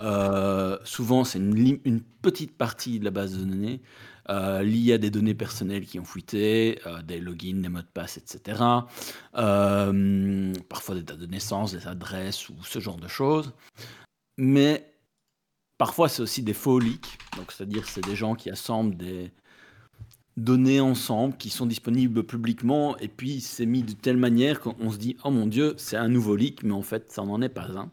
euh, 0.00 0.76
souvent 0.84 1.24
c'est 1.24 1.38
une, 1.38 1.78
une 1.84 2.00
petite 2.00 2.56
partie 2.56 2.98
de 2.98 3.04
la 3.04 3.10
base 3.10 3.38
de 3.38 3.44
données 3.44 3.80
liée 4.28 4.94
à 4.94 4.98
des 4.98 5.10
données 5.10 5.34
personnelles 5.34 5.84
qui 5.84 6.00
ont 6.00 6.04
fuité, 6.04 6.80
des 7.04 7.20
logins, 7.20 7.60
des 7.60 7.68
mots 7.68 7.80
de 7.80 7.86
passe, 7.92 8.16
etc. 8.16 8.58
Parfois 9.32 10.94
des 10.94 11.02
dates 11.02 11.18
de 11.18 11.26
naissance, 11.26 11.72
des 11.72 11.86
adresses 11.86 12.48
ou 12.48 12.54
ce 12.64 12.78
genre 12.78 12.96
de 12.96 13.06
choses. 13.06 13.52
Mais 14.38 14.93
Parfois, 15.78 16.08
c'est 16.08 16.22
aussi 16.22 16.42
des 16.42 16.52
faux 16.52 16.78
leaks. 16.78 17.18
Donc, 17.36 17.52
c'est-à-dire, 17.52 17.88
c'est 17.88 18.04
des 18.04 18.16
gens 18.16 18.34
qui 18.34 18.50
assemblent 18.50 18.96
des 18.96 19.30
données 20.36 20.80
ensemble, 20.80 21.36
qui 21.36 21.50
sont 21.50 21.66
disponibles 21.66 22.24
publiquement, 22.24 22.96
et 22.98 23.08
puis 23.08 23.40
c'est 23.40 23.66
mis 23.66 23.82
de 23.82 23.92
telle 23.92 24.16
manière 24.16 24.60
qu'on 24.60 24.90
se 24.90 24.98
dit, 24.98 25.16
oh 25.24 25.30
mon 25.30 25.46
Dieu, 25.46 25.74
c'est 25.76 25.96
un 25.96 26.08
nouveau 26.08 26.34
leak, 26.36 26.62
mais 26.64 26.72
en 26.72 26.82
fait, 26.82 27.12
ça 27.12 27.22
n'en 27.22 27.40
est 27.40 27.48
pas 27.48 27.70
un. 27.70 27.90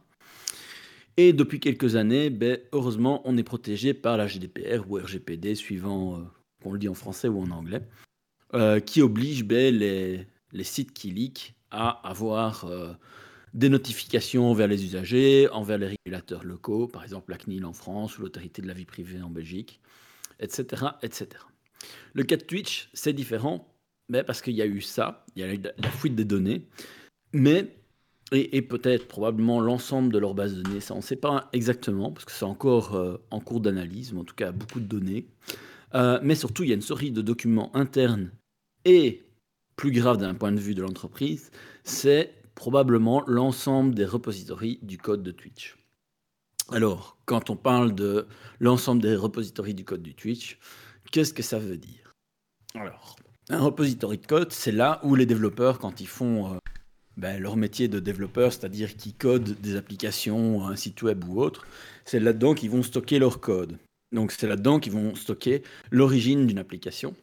Et 1.17 1.33
depuis 1.33 1.59
quelques 1.59 1.95
années, 1.95 2.29
ben, 2.29 2.57
heureusement, 2.71 3.21
on 3.25 3.37
est 3.37 3.43
protégé 3.43 3.93
par 3.93 4.17
la 4.17 4.27
GDPR 4.27 4.89
ou 4.89 4.97
RGPD, 4.97 5.55
suivant 5.55 6.15
euh, 6.15 6.21
qu'on 6.63 6.71
le 6.73 6.79
dit 6.79 6.89
en 6.89 6.93
français 6.93 7.27
ou 7.27 7.41
en 7.41 7.51
anglais, 7.51 7.81
euh, 8.53 8.79
qui 8.79 9.01
oblige 9.01 9.43
ben, 9.43 9.75
les, 9.75 10.63
sites 10.63 10.93
qui 10.93 11.11
leak 11.11 11.55
à 11.69 11.89
avoir 12.07 12.65
euh, 12.65 12.93
des 13.53 13.69
notifications 13.69 14.49
envers 14.49 14.67
les 14.67 14.83
usagers, 14.83 15.49
envers 15.49 15.77
les 15.77 15.87
régulateurs 15.87 16.43
locaux, 16.43 16.87
par 16.87 17.03
exemple 17.03 17.31
la 17.31 17.37
CNIL 17.37 17.65
en 17.65 17.73
France 17.73 18.17
ou 18.17 18.21
l'autorité 18.21 18.61
de 18.61 18.67
la 18.67 18.73
vie 18.73 18.85
privée 18.85 19.21
en 19.21 19.29
Belgique, 19.29 19.81
etc. 20.39 20.85
etc. 21.01 21.27
Le 22.13 22.23
cas 22.23 22.37
de 22.37 22.43
Twitch, 22.43 22.89
c'est 22.93 23.13
différent, 23.13 23.73
mais 24.09 24.23
parce 24.23 24.41
qu'il 24.41 24.53
y 24.53 24.61
a 24.61 24.65
eu 24.65 24.81
ça, 24.81 25.25
il 25.35 25.41
y 25.41 25.43
a 25.43 25.53
eu 25.53 25.61
la 25.77 25.89
fuite 25.89 26.15
des 26.15 26.25
données, 26.25 26.67
mais, 27.33 27.75
et, 28.31 28.61
peut-être 28.61 29.07
probablement 29.07 29.59
l'ensemble 29.59 30.13
de 30.13 30.17
leur 30.17 30.33
base 30.33 30.55
de 30.55 30.61
données, 30.61 30.79
ça 30.79 30.93
on 30.93 30.97
ne 30.97 31.01
sait 31.01 31.17
pas 31.17 31.49
exactement, 31.51 32.11
parce 32.11 32.25
que 32.25 32.31
c'est 32.31 32.45
encore 32.45 32.95
euh, 32.95 33.17
en 33.31 33.41
cours 33.41 33.59
d'analyse, 33.59 34.13
mais 34.13 34.21
en 34.21 34.23
tout 34.23 34.35
cas 34.35 34.51
beaucoup 34.51 34.79
de 34.79 34.85
données, 34.85 35.27
Euh, 35.93 36.19
mais 36.23 36.35
surtout 36.35 36.63
il 36.63 36.69
y 36.69 36.71
a 36.71 36.75
une 36.75 36.81
série 36.81 37.11
de 37.11 37.21
documents 37.21 37.75
internes 37.75 38.31
et, 38.85 39.23
plus 39.75 39.91
grave 39.91 40.17
d'un 40.17 40.33
point 40.35 40.53
de 40.53 40.59
vue 40.59 40.75
de 40.75 40.81
l'entreprise, 40.81 41.51
c'est 41.83 42.33
probablement 42.61 43.23
l'ensemble 43.25 43.95
des 43.95 44.05
repositories 44.05 44.77
du 44.83 44.99
code 44.99 45.23
de 45.23 45.31
Twitch. 45.31 45.77
Alors, 46.71 47.17
quand 47.25 47.49
on 47.49 47.55
parle 47.55 47.95
de 47.95 48.27
l'ensemble 48.59 49.01
des 49.01 49.15
repositories 49.15 49.73
du 49.73 49.83
code 49.83 50.03
du 50.03 50.13
Twitch, 50.13 50.59
qu'est-ce 51.11 51.33
que 51.33 51.41
ça 51.41 51.57
veut 51.57 51.77
dire? 51.77 52.13
Alors, 52.75 53.15
un 53.49 53.57
repository 53.57 54.19
de 54.19 54.27
code, 54.27 54.51
c'est 54.51 54.71
là 54.71 54.99
où 55.03 55.15
les 55.15 55.25
développeurs, 55.25 55.79
quand 55.79 56.01
ils 56.01 56.07
font 56.07 56.53
euh, 56.53 56.57
ben, 57.17 57.41
leur 57.41 57.57
métier 57.57 57.87
de 57.87 57.99
développeur, 57.99 58.53
c'est-à-dire 58.53 58.95
qu'ils 58.95 59.15
codent 59.15 59.59
des 59.59 59.75
applications, 59.75 60.63
un 60.67 60.75
site 60.75 61.01
web 61.01 61.23
ou 61.27 61.41
autre, 61.41 61.65
c'est 62.05 62.19
là-dedans 62.19 62.53
qu'ils 62.53 62.69
vont 62.69 62.83
stocker 62.83 63.17
leur 63.17 63.39
code. 63.39 63.79
Donc, 64.11 64.31
c'est 64.31 64.47
là-dedans 64.47 64.79
qu'ils 64.79 64.93
vont 64.93 65.15
stocker 65.15 65.63
l'origine 65.89 66.45
d'une 66.45 66.59
application. 66.59 67.15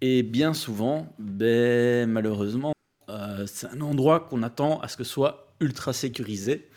Et 0.00 0.22
bien 0.22 0.54
souvent, 0.54 1.14
ben, 1.18 2.08
malheureusement, 2.08 2.72
euh, 3.10 3.46
c'est 3.46 3.66
un 3.68 3.80
endroit 3.80 4.20
qu'on 4.20 4.42
attend 4.42 4.80
à 4.80 4.88
ce 4.88 4.96
que 4.96 5.04
soit 5.04 5.54
ultra 5.60 5.92
sécurisé, 5.92 6.68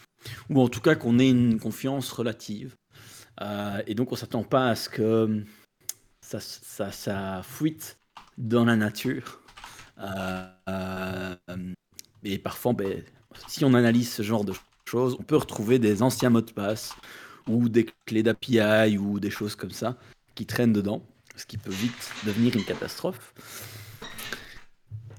ou 0.49 0.61
en 0.61 0.67
tout 0.67 0.81
cas 0.81 0.95
qu'on 0.95 1.19
ait 1.19 1.29
une 1.29 1.59
confiance 1.59 2.11
relative. 2.11 2.75
Euh, 3.41 3.81
et 3.87 3.95
donc 3.95 4.11
on 4.11 4.15
s'attend 4.15 4.43
pas 4.43 4.69
à 4.69 4.75
ce 4.75 4.89
que 4.89 5.43
ça, 6.21 7.41
fuite 7.43 7.99
dans 8.37 8.65
la 8.65 8.75
nature. 8.75 9.41
Euh, 9.99 11.35
et 12.23 12.39
parfois, 12.39 12.73
ben, 12.73 13.03
si 13.47 13.63
on 13.63 13.73
analyse 13.73 14.11
ce 14.11 14.23
genre 14.23 14.43
de 14.43 14.53
choses, 14.85 15.15
on 15.19 15.23
peut 15.23 15.37
retrouver 15.37 15.79
des 15.79 16.01
anciens 16.01 16.29
mots 16.29 16.41
de 16.41 16.51
passe 16.51 16.95
ou 17.47 17.69
des 17.69 17.85
clés 18.05 18.23
d'API 18.23 18.97
ou 18.97 19.19
des 19.19 19.29
choses 19.29 19.55
comme 19.55 19.71
ça 19.71 19.97
qui 20.35 20.45
traînent 20.45 20.73
dedans, 20.73 21.05
ce 21.35 21.45
qui 21.45 21.57
peut 21.57 21.71
vite 21.71 22.11
devenir 22.25 22.55
une 22.55 22.63
catastrophe. 22.63 23.33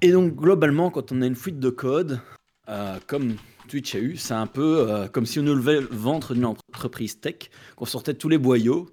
Et 0.01 0.13
donc 0.13 0.35
globalement, 0.35 0.91
quand 0.91 1.13
on 1.13 1.23
a 1.23 1.27
une 1.27 1.37
fuite 1.37 1.59
de 1.59 1.71
code, 1.71 2.21
euh, 2.69 2.99
comme 3.07 3.37
Twitch 3.69 3.95
a 3.95 3.99
eu, 3.99 4.17
c'est 4.17 4.35
un 4.35 4.47
peu 4.47 4.91
euh, 4.91 5.09
comme 5.09 5.27
si 5.27 5.39
on 5.39 5.43
nous 5.43 5.55
levait 5.55 5.81
le 5.81 5.89
ventre 5.91 6.35
d'une 6.35 6.45
entreprise 6.45 7.21
tech, 7.21 7.51
qu'on 7.77 7.87
sortait 7.87 8.15
tous 8.15 8.29
les 8.29 8.39
boyaux 8.39 8.89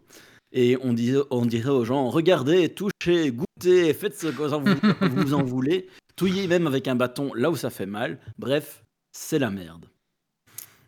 et 0.52 0.78
on, 0.82 0.94
disait, 0.94 1.22
on 1.30 1.46
dirait 1.46 1.70
aux 1.70 1.86
gens 1.86 2.10
regardez, 2.10 2.70
touchez, 2.70 3.32
goûtez, 3.32 3.94
faites 3.94 4.18
ce 4.18 4.28
que 4.28 4.44
vous, 4.44 5.16
vous 5.22 5.34
en 5.34 5.44
voulez, 5.44 5.88
touillez 6.16 6.48
même 6.48 6.68
avec 6.68 6.88
un 6.88 6.96
bâton 6.96 7.34
là 7.34 7.50
où 7.50 7.56
ça 7.56 7.70
fait 7.70 7.86
mal. 7.86 8.20
Bref, 8.38 8.84
c'est 9.12 9.40
la 9.40 9.52
merde. 9.52 9.86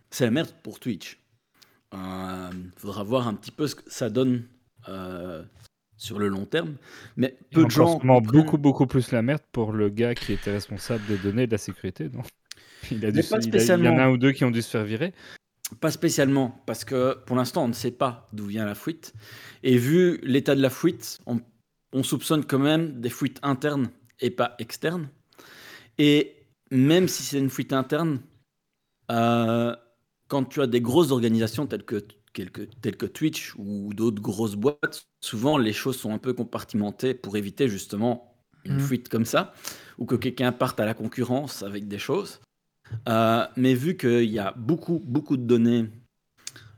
C'est 0.09 0.25
la 0.25 0.31
merde 0.31 0.53
pour 0.63 0.79
Twitch. 0.79 1.19
Il 1.93 2.71
faudra 2.77 3.03
voir 3.03 3.27
un 3.27 3.35
petit 3.35 3.51
peu 3.51 3.67
ce 3.67 3.75
que 3.75 3.83
ça 3.87 4.09
donne 4.09 4.43
euh, 4.89 5.43
sur 6.03 6.19
le 6.19 6.27
long 6.27 6.45
terme. 6.45 6.75
Mais 7.15 7.37
peu 7.51 7.61
Et 7.61 7.65
de 7.65 7.69
gens. 7.69 7.99
beaucoup, 8.21 8.57
beaucoup 8.57 8.85
plus 8.87 9.11
la 9.11 9.21
merde 9.21 9.41
pour 9.51 9.71
le 9.71 9.89
gars 9.89 10.13
qui 10.15 10.33
était 10.33 10.51
responsable 10.51 11.05
des 11.07 11.17
données 11.17 11.43
et 11.43 11.47
de 11.47 11.53
la 11.53 11.57
sécurité, 11.57 12.09
non? 12.13 12.23
Il, 12.91 13.05
a 13.05 13.11
dû 13.11 13.23
se- 13.23 13.35
il 13.35 13.55
a- 13.55 13.63
il 13.63 13.83
y 13.85 13.87
en 13.87 13.97
a 13.97 14.03
un 14.03 14.09
ou 14.09 14.17
deux 14.17 14.33
qui 14.33 14.43
ont 14.43 14.51
dû 14.51 14.61
se 14.61 14.69
faire 14.69 14.83
virer. 14.83 15.13
Pas 15.79 15.91
spécialement, 15.91 16.61
parce 16.65 16.83
que 16.83 17.17
pour 17.25 17.37
l'instant, 17.37 17.63
on 17.63 17.69
ne 17.69 17.73
sait 17.73 17.91
pas 17.91 18.27
d'où 18.33 18.45
vient 18.47 18.65
la 18.65 18.75
fuite. 18.75 19.13
Et 19.63 19.77
vu 19.77 20.19
l'état 20.23 20.55
de 20.55 20.61
la 20.61 20.69
fuite, 20.69 21.19
on, 21.25 21.39
on 21.93 22.03
soupçonne 22.03 22.43
quand 22.45 22.59
même 22.59 22.99
des 22.99 23.09
fuites 23.09 23.39
internes 23.41 23.89
et 24.19 24.29
pas 24.29 24.55
externes. 24.59 25.07
Et 25.97 26.35
même 26.69 27.07
si 27.07 27.23
c'est 27.23 27.39
une 27.39 27.49
fuite 27.49 27.71
interne, 27.71 28.19
euh, 29.09 29.73
quand 30.27 30.43
tu 30.43 30.61
as 30.61 30.67
des 30.67 30.81
grosses 30.81 31.11
organisations 31.11 31.65
telles 31.65 31.85
que, 31.85 32.05
telles 32.33 32.97
que 32.97 33.05
Twitch 33.05 33.53
ou 33.57 33.93
d'autres 33.93 34.21
grosses 34.21 34.55
boîtes, 34.55 35.07
souvent 35.21 35.57
les 35.57 35.73
choses 35.73 35.97
sont 35.97 36.11
un 36.13 36.17
peu 36.17 36.33
compartimentées 36.33 37.13
pour 37.13 37.37
éviter 37.37 37.67
justement 37.69 38.35
une 38.65 38.75
Mhm. 38.75 38.79
fuite 38.79 39.09
comme 39.09 39.25
ça, 39.25 39.53
ou 39.97 40.05
que 40.05 40.15
quelqu'un 40.15 40.51
parte 40.51 40.79
à 40.79 40.85
la 40.85 40.93
concurrence 40.93 41.63
avec 41.63 41.87
des 41.87 41.99
choses. 41.99 42.39
Euh, 43.09 43.45
mais 43.57 43.73
vu 43.73 43.97
qu'il 43.97 44.29
y 44.29 44.39
a 44.39 44.51
beaucoup, 44.53 44.99
beaucoup 45.05 45.37
de 45.37 45.43
données, 45.43 45.89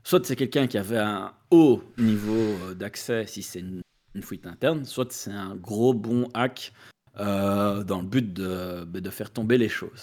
soit 0.04 0.24
c'est 0.26 0.36
quelqu'un 0.36 0.66
qui 0.66 0.78
avait 0.78 0.98
un 0.98 1.32
haut 1.50 1.82
niveau 1.98 2.32
euh, 2.32 2.74
d'accès 2.74 3.26
si 3.26 3.42
c'est 3.42 3.60
une, 3.60 3.82
une 4.14 4.22
fuite 4.22 4.46
interne, 4.46 4.84
soit 4.84 5.12
c'est 5.12 5.30
un 5.32 5.56
gros 5.56 5.94
bon 5.94 6.28
hack 6.34 6.72
euh, 7.18 7.82
dans 7.84 8.00
le 8.00 8.06
but 8.06 8.32
de, 8.32 8.84
de 8.84 9.10
faire 9.10 9.30
tomber 9.32 9.58
les 9.58 9.68
choses. 9.68 10.02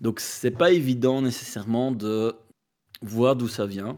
Donc 0.00 0.20
c'est 0.20 0.50
pas 0.50 0.70
évident 0.72 1.22
nécessairement 1.22 1.90
de 1.92 2.34
voir 3.02 3.36
d'où 3.36 3.48
ça 3.48 3.66
vient. 3.66 3.96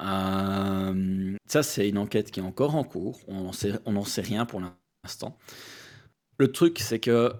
Euh, 0.00 1.36
ça, 1.46 1.62
c'est 1.62 1.88
une 1.88 1.98
enquête 1.98 2.30
qui 2.30 2.40
est 2.40 2.42
encore 2.42 2.74
en 2.74 2.84
cours. 2.84 3.20
On 3.28 3.42
n'en 3.42 3.52
sait, 3.52 3.72
sait 4.06 4.22
rien 4.22 4.46
pour 4.46 4.60
l'instant. 4.60 5.36
Le 6.38 6.50
truc, 6.52 6.78
c'est 6.78 7.00
que 7.00 7.32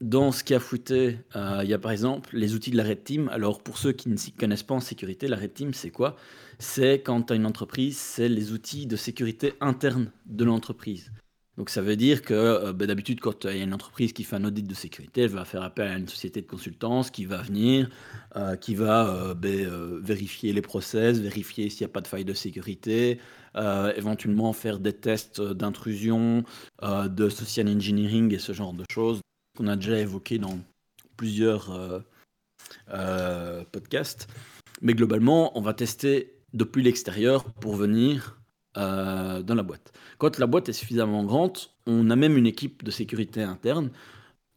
dans 0.00 0.32
ce 0.32 0.44
qui 0.44 0.54
a 0.54 0.60
fouetté, 0.60 1.18
euh, 1.36 1.60
il 1.62 1.70
y 1.70 1.74
a 1.74 1.78
par 1.78 1.90
exemple 1.90 2.30
les 2.34 2.54
outils 2.54 2.70
de 2.70 2.76
la 2.76 2.84
Red 2.84 3.04
Team. 3.04 3.28
Alors, 3.30 3.62
pour 3.62 3.78
ceux 3.78 3.92
qui 3.92 4.08
ne 4.08 4.16
s'y 4.16 4.32
connaissent 4.32 4.62
pas 4.62 4.74
en 4.74 4.80
sécurité, 4.80 5.28
la 5.28 5.36
Red 5.36 5.54
Team, 5.54 5.74
c'est 5.74 5.90
quoi? 5.90 6.16
C'est 6.58 7.00
quand 7.00 7.22
tu 7.22 7.32
as 7.32 7.36
une 7.36 7.46
entreprise, 7.46 7.98
c'est 7.98 8.28
les 8.28 8.52
outils 8.52 8.86
de 8.86 8.96
sécurité 8.96 9.54
interne 9.60 10.10
de 10.26 10.44
l'entreprise. 10.44 11.12
Donc 11.56 11.70
ça 11.70 11.80
veut 11.80 11.96
dire 11.96 12.22
que 12.22 12.34
euh, 12.34 12.72
ben, 12.72 12.86
d'habitude, 12.86 13.20
quand 13.20 13.44
il 13.44 13.56
y 13.56 13.60
a 13.60 13.64
une 13.64 13.72
entreprise 13.72 14.12
qui 14.12 14.24
fait 14.24 14.36
un 14.36 14.44
audit 14.44 14.66
de 14.66 14.74
sécurité, 14.74 15.22
elle 15.22 15.30
va 15.30 15.44
faire 15.44 15.62
appel 15.62 15.88
à 15.88 15.96
une 15.96 16.08
société 16.08 16.42
de 16.42 16.46
consultance 16.46 17.10
qui 17.10 17.24
va 17.24 17.38
venir, 17.38 17.88
euh, 18.36 18.56
qui 18.56 18.74
va 18.74 19.08
euh, 19.08 19.34
ben, 19.34 19.66
vérifier 20.02 20.52
les 20.52 20.60
process, 20.60 21.18
vérifier 21.18 21.70
s'il 21.70 21.86
n'y 21.86 21.90
a 21.90 21.94
pas 21.94 22.02
de 22.02 22.06
faille 22.06 22.24
de 22.24 22.34
sécurité, 22.34 23.20
éventuellement 23.96 24.52
faire 24.52 24.78
des 24.78 24.92
tests 24.92 25.40
d'intrusion, 25.40 26.44
de 26.82 27.28
social 27.30 27.66
engineering 27.68 28.34
et 28.34 28.38
ce 28.38 28.52
genre 28.52 28.74
de 28.74 28.84
choses 28.92 29.22
qu'on 29.56 29.66
a 29.68 29.76
déjà 29.76 29.98
évoqué 29.98 30.38
dans 30.38 30.58
plusieurs 31.16 32.04
podcasts. 33.72 34.28
Mais 34.82 34.92
globalement, 34.92 35.56
on 35.56 35.62
va 35.62 35.72
tester 35.72 36.34
depuis 36.52 36.82
l'extérieur 36.82 37.44
pour 37.44 37.76
venir 37.76 38.38
dans 38.76 39.54
la 39.54 39.62
boîte. 39.62 39.92
Quand 40.18 40.38
la 40.38 40.46
boîte 40.46 40.68
est 40.68 40.74
suffisamment 40.74 41.24
grande, 41.24 41.58
on 41.86 42.10
a 42.10 42.16
même 42.16 42.36
une 42.36 42.46
équipe 42.46 42.84
de 42.84 42.90
sécurité 42.90 43.42
interne, 43.42 43.90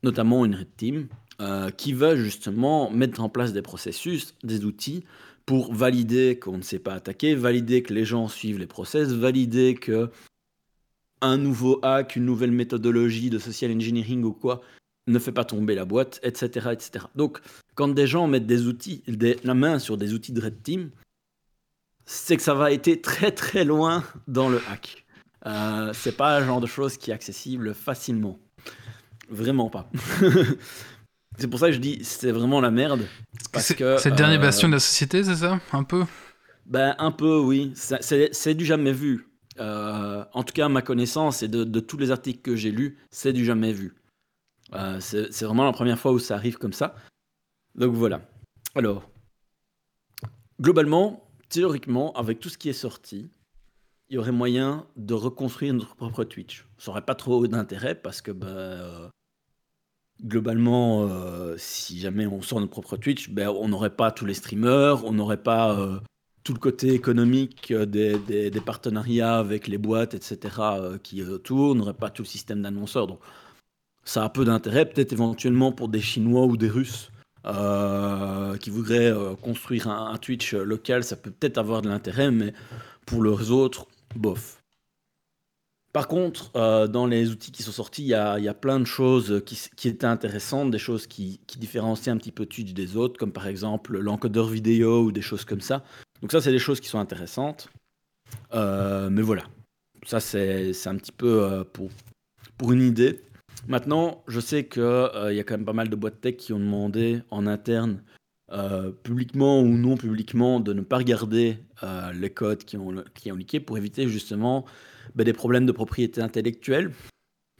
notamment 0.03 0.45
une 0.45 0.55
Red 0.55 0.75
Team, 0.77 1.07
euh, 1.41 1.69
qui 1.69 1.93
va 1.93 2.17
justement 2.17 2.89
mettre 2.89 3.21
en 3.21 3.29
place 3.29 3.53
des 3.53 3.61
processus, 3.61 4.35
des 4.43 4.65
outils 4.65 5.05
pour 5.45 5.73
valider 5.73 6.37
qu'on 6.37 6.57
ne 6.57 6.61
s'est 6.61 6.79
pas 6.79 6.93
attaqué, 6.93 7.33
valider 7.33 7.81
que 7.81 7.93
les 7.93 8.03
gens 8.03 8.27
suivent 8.27 8.59
les 8.59 8.67
process, 8.67 9.09
valider 9.13 9.75
que 9.75 10.09
un 11.21 11.37
nouveau 11.37 11.79
hack, 11.81 12.17
une 12.17 12.25
nouvelle 12.25 12.51
méthodologie 12.51 13.29
de 13.29 13.39
social 13.39 13.71
engineering 13.71 14.23
ou 14.23 14.33
quoi 14.33 14.61
ne 15.07 15.17
fait 15.17 15.31
pas 15.31 15.45
tomber 15.45 15.75
la 15.75 15.85
boîte, 15.85 16.19
etc. 16.23 16.71
etc. 16.73 17.05
Donc, 17.15 17.39
quand 17.75 17.87
des 17.87 18.05
gens 18.05 18.27
mettent 18.27 18.45
des 18.45 18.67
outils, 18.67 19.03
la 19.43 19.53
main 19.53 19.79
sur 19.79 19.97
des 19.97 20.13
outils 20.13 20.33
de 20.33 20.41
Red 20.41 20.61
Team, 20.61 20.91
c'est 22.11 22.37
que 22.37 22.41
ça 22.41 22.55
va 22.55 22.71
être 22.71 23.03
très 23.03 23.31
très 23.31 23.63
loin 23.63 24.03
dans 24.27 24.49
le 24.49 24.59
hack. 24.67 25.05
Euh, 25.45 25.93
c'est 25.93 26.17
pas 26.17 26.39
le 26.39 26.45
genre 26.47 26.59
de 26.59 26.65
chose 26.65 26.97
qui 26.97 27.11
est 27.11 27.13
accessible 27.13 27.75
facilement. 27.75 28.39
Vraiment 29.29 29.69
pas. 29.69 29.91
c'est 31.37 31.47
pour 31.47 31.59
ça 31.59 31.67
que 31.67 31.73
je 31.73 31.77
dis 31.77 32.03
c'est 32.03 32.31
vraiment 32.31 32.61
la 32.61 32.71
merde. 32.71 33.05
Parce 33.51 33.75
que 33.75 33.97
c'est 33.99 34.09
le 34.09 34.15
dernier 34.15 34.37
euh, 34.37 34.41
bastion 34.41 34.67
de 34.67 34.73
la 34.73 34.79
société, 34.79 35.23
c'est 35.23 35.35
ça 35.35 35.59
Un 35.71 35.83
peu? 35.83 36.03
Ben 36.65 36.95
un 36.97 37.11
peu, 37.11 37.37
oui. 37.37 37.73
C'est 37.75 38.55
du 38.55 38.65
jamais 38.65 38.91
vu. 38.91 39.27
Euh, 39.59 40.25
en 40.33 40.41
tout 40.43 40.53
cas, 40.53 40.65
à 40.65 40.69
ma 40.69 40.81
connaissance 40.81 41.43
et 41.43 41.47
de, 41.47 41.63
de 41.63 41.79
tous 41.79 41.97
les 41.97 42.09
articles 42.09 42.41
que 42.41 42.55
j'ai 42.55 42.71
lus, 42.71 42.97
c'est 43.11 43.33
du 43.33 43.45
jamais 43.45 43.71
vu. 43.71 43.93
c'est 44.99 45.43
vraiment 45.43 45.65
la 45.65 45.73
première 45.73 45.99
fois 45.99 46.11
où 46.11 46.17
ça 46.17 46.33
arrive 46.33 46.57
comme 46.57 46.73
ça. 46.73 46.95
Donc 47.75 47.93
voilà. 47.93 48.21
Alors, 48.73 49.07
globalement, 50.59 51.28
théoriquement, 51.49 52.13
avec 52.13 52.39
tout 52.39 52.49
ce 52.49 52.57
qui 52.57 52.69
est 52.69 52.73
sorti, 52.73 53.29
il 54.09 54.15
y 54.15 54.17
aurait 54.17 54.31
moyen 54.31 54.87
de 54.95 55.13
reconstruire 55.13 55.73
notre 55.73 55.95
propre 55.95 56.23
Twitch. 56.23 56.65
Ça 56.77 56.91
n'aurait 56.91 57.05
pas 57.05 57.15
trop 57.15 57.45
d'intérêt 57.47 57.95
parce 57.95 58.21
que 58.21 58.31
bah, 58.31 58.47
euh, 58.47 59.07
globalement, 60.23 61.03
euh, 61.03 61.55
si 61.57 61.99
jamais 61.99 62.25
on 62.25 62.41
sort 62.41 62.59
notre 62.59 62.71
propre 62.71 62.97
Twitch, 62.97 63.29
ben, 63.29 63.49
on 63.49 63.67
n'aurait 63.67 63.95
pas 63.95 64.11
tous 64.11 64.25
les 64.25 64.33
streamers, 64.33 65.05
on 65.05 65.11
n'aurait 65.13 65.43
pas 65.43 65.79
euh, 65.79 65.99
tout 66.43 66.53
le 66.53 66.59
côté 66.59 66.93
économique 66.93 67.71
des, 67.71 68.17
des, 68.17 68.61
partenariats 68.61 69.37
avec 69.37 69.67
les 69.67 69.77
boîtes, 69.77 70.15
etc., 70.15 70.55
qui 71.03 71.21
tournent, 71.43 71.71
on 71.71 71.75
n'aurait 71.75 71.93
pas 71.93 72.09
tout 72.09 72.23
le 72.23 72.27
système 72.27 72.63
d'annonceurs. 72.63 73.05
Donc 73.05 73.19
ça 74.03 74.23
a 74.23 74.29
peu 74.29 74.45
d'intérêt, 74.45 74.87
peut-être 74.87 75.13
éventuellement 75.13 75.71
pour 75.71 75.89
des 75.89 76.01
Chinois 76.01 76.45
ou 76.45 76.57
des 76.57 76.69
Russes. 76.69 77.11
Qui 77.43 78.69
voudraient 78.69 79.13
construire 79.41 79.87
un, 79.87 80.17
Twitch 80.17 80.53
local, 80.53 81.03
ça 81.03 81.15
peut 81.15 81.31
peut-être 81.31 81.57
avoir 81.57 81.81
de 81.81 81.89
l'intérêt, 81.89 82.31
mais 82.31 82.53
pour 83.05 83.23
les 83.23 83.51
autres, 83.51 83.87
bof. 84.15 84.59
Par 85.91 86.07
contre, 86.07 86.51
euh, 86.55 86.87
dans 86.87 87.07
les 87.07 87.31
outils 87.31 87.51
qui 87.51 87.63
sont 87.63 87.71
sortis, 87.71 88.03
il 88.03 88.09
y 88.09 88.13
a, 88.13 88.53
plein 88.53 88.79
de 88.79 88.85
choses 88.85 89.41
qui, 89.45 89.87
étaient 89.87 90.05
intéressantes, 90.05 90.69
des 90.69 90.77
choses 90.77 91.07
qui, 91.07 91.39
différencient 91.57 92.13
un 92.13 92.17
petit 92.17 92.31
peu 92.31 92.45
Twitch 92.45 92.73
des 92.73 92.95
autres, 92.95 93.17
comme 93.17 93.31
par 93.31 93.47
exemple 93.47 93.97
l'encodeur 93.97 94.47
vidéo 94.47 95.03
ou 95.03 95.11
des 95.11 95.21
choses 95.21 95.45
comme 95.45 95.61
ça. 95.61 95.83
Donc 96.21 96.31
ça, 96.31 96.41
c'est 96.41 96.51
des 96.51 96.59
choses 96.59 96.79
qui 96.79 96.87
sont 96.87 96.99
intéressantes. 96.99 97.69
Euh, 98.53 99.09
mais 99.09 99.23
voilà, 99.23 99.43
ça 100.05 100.19
c'est 100.19 100.87
un 100.87 100.95
petit 100.95 101.11
peu 101.11 101.43
euh, 101.43 101.63
pour 101.63 102.71
une 102.71 102.83
idée. 102.83 103.23
Maintenant, 103.67 104.23
je 104.27 104.39
sais 104.39 104.65
qu'il 104.65 104.81
y 104.83 105.39
a 105.39 105.43
quand 105.43 105.55
même 105.55 105.65
pas 105.65 105.73
mal 105.73 105.89
de 105.89 105.95
boîtes 105.95 106.21
tech 106.21 106.37
qui 106.37 106.53
ont 106.53 106.59
demandé 106.59 107.21
en 107.29 107.45
interne 107.45 108.01
euh, 108.51 108.91
publiquement 108.91 109.61
ou 109.61 109.67
non 109.67 109.95
publiquement, 109.95 110.59
de 110.59 110.73
ne 110.73 110.81
pas 110.81 110.97
regarder 110.97 111.59
euh, 111.83 112.11
les 112.13 112.31
codes 112.31 112.63
qui 112.63 112.77
ont, 112.77 113.03
qui 113.13 113.31
ont 113.31 113.35
leaké 113.35 113.59
pour 113.59 113.77
éviter 113.77 114.07
justement 114.07 114.65
ben, 115.13 115.23
des 115.23 115.33
problèmes 115.33 115.67
de 115.67 115.71
propriété 115.71 116.21
intellectuelle. 116.21 116.91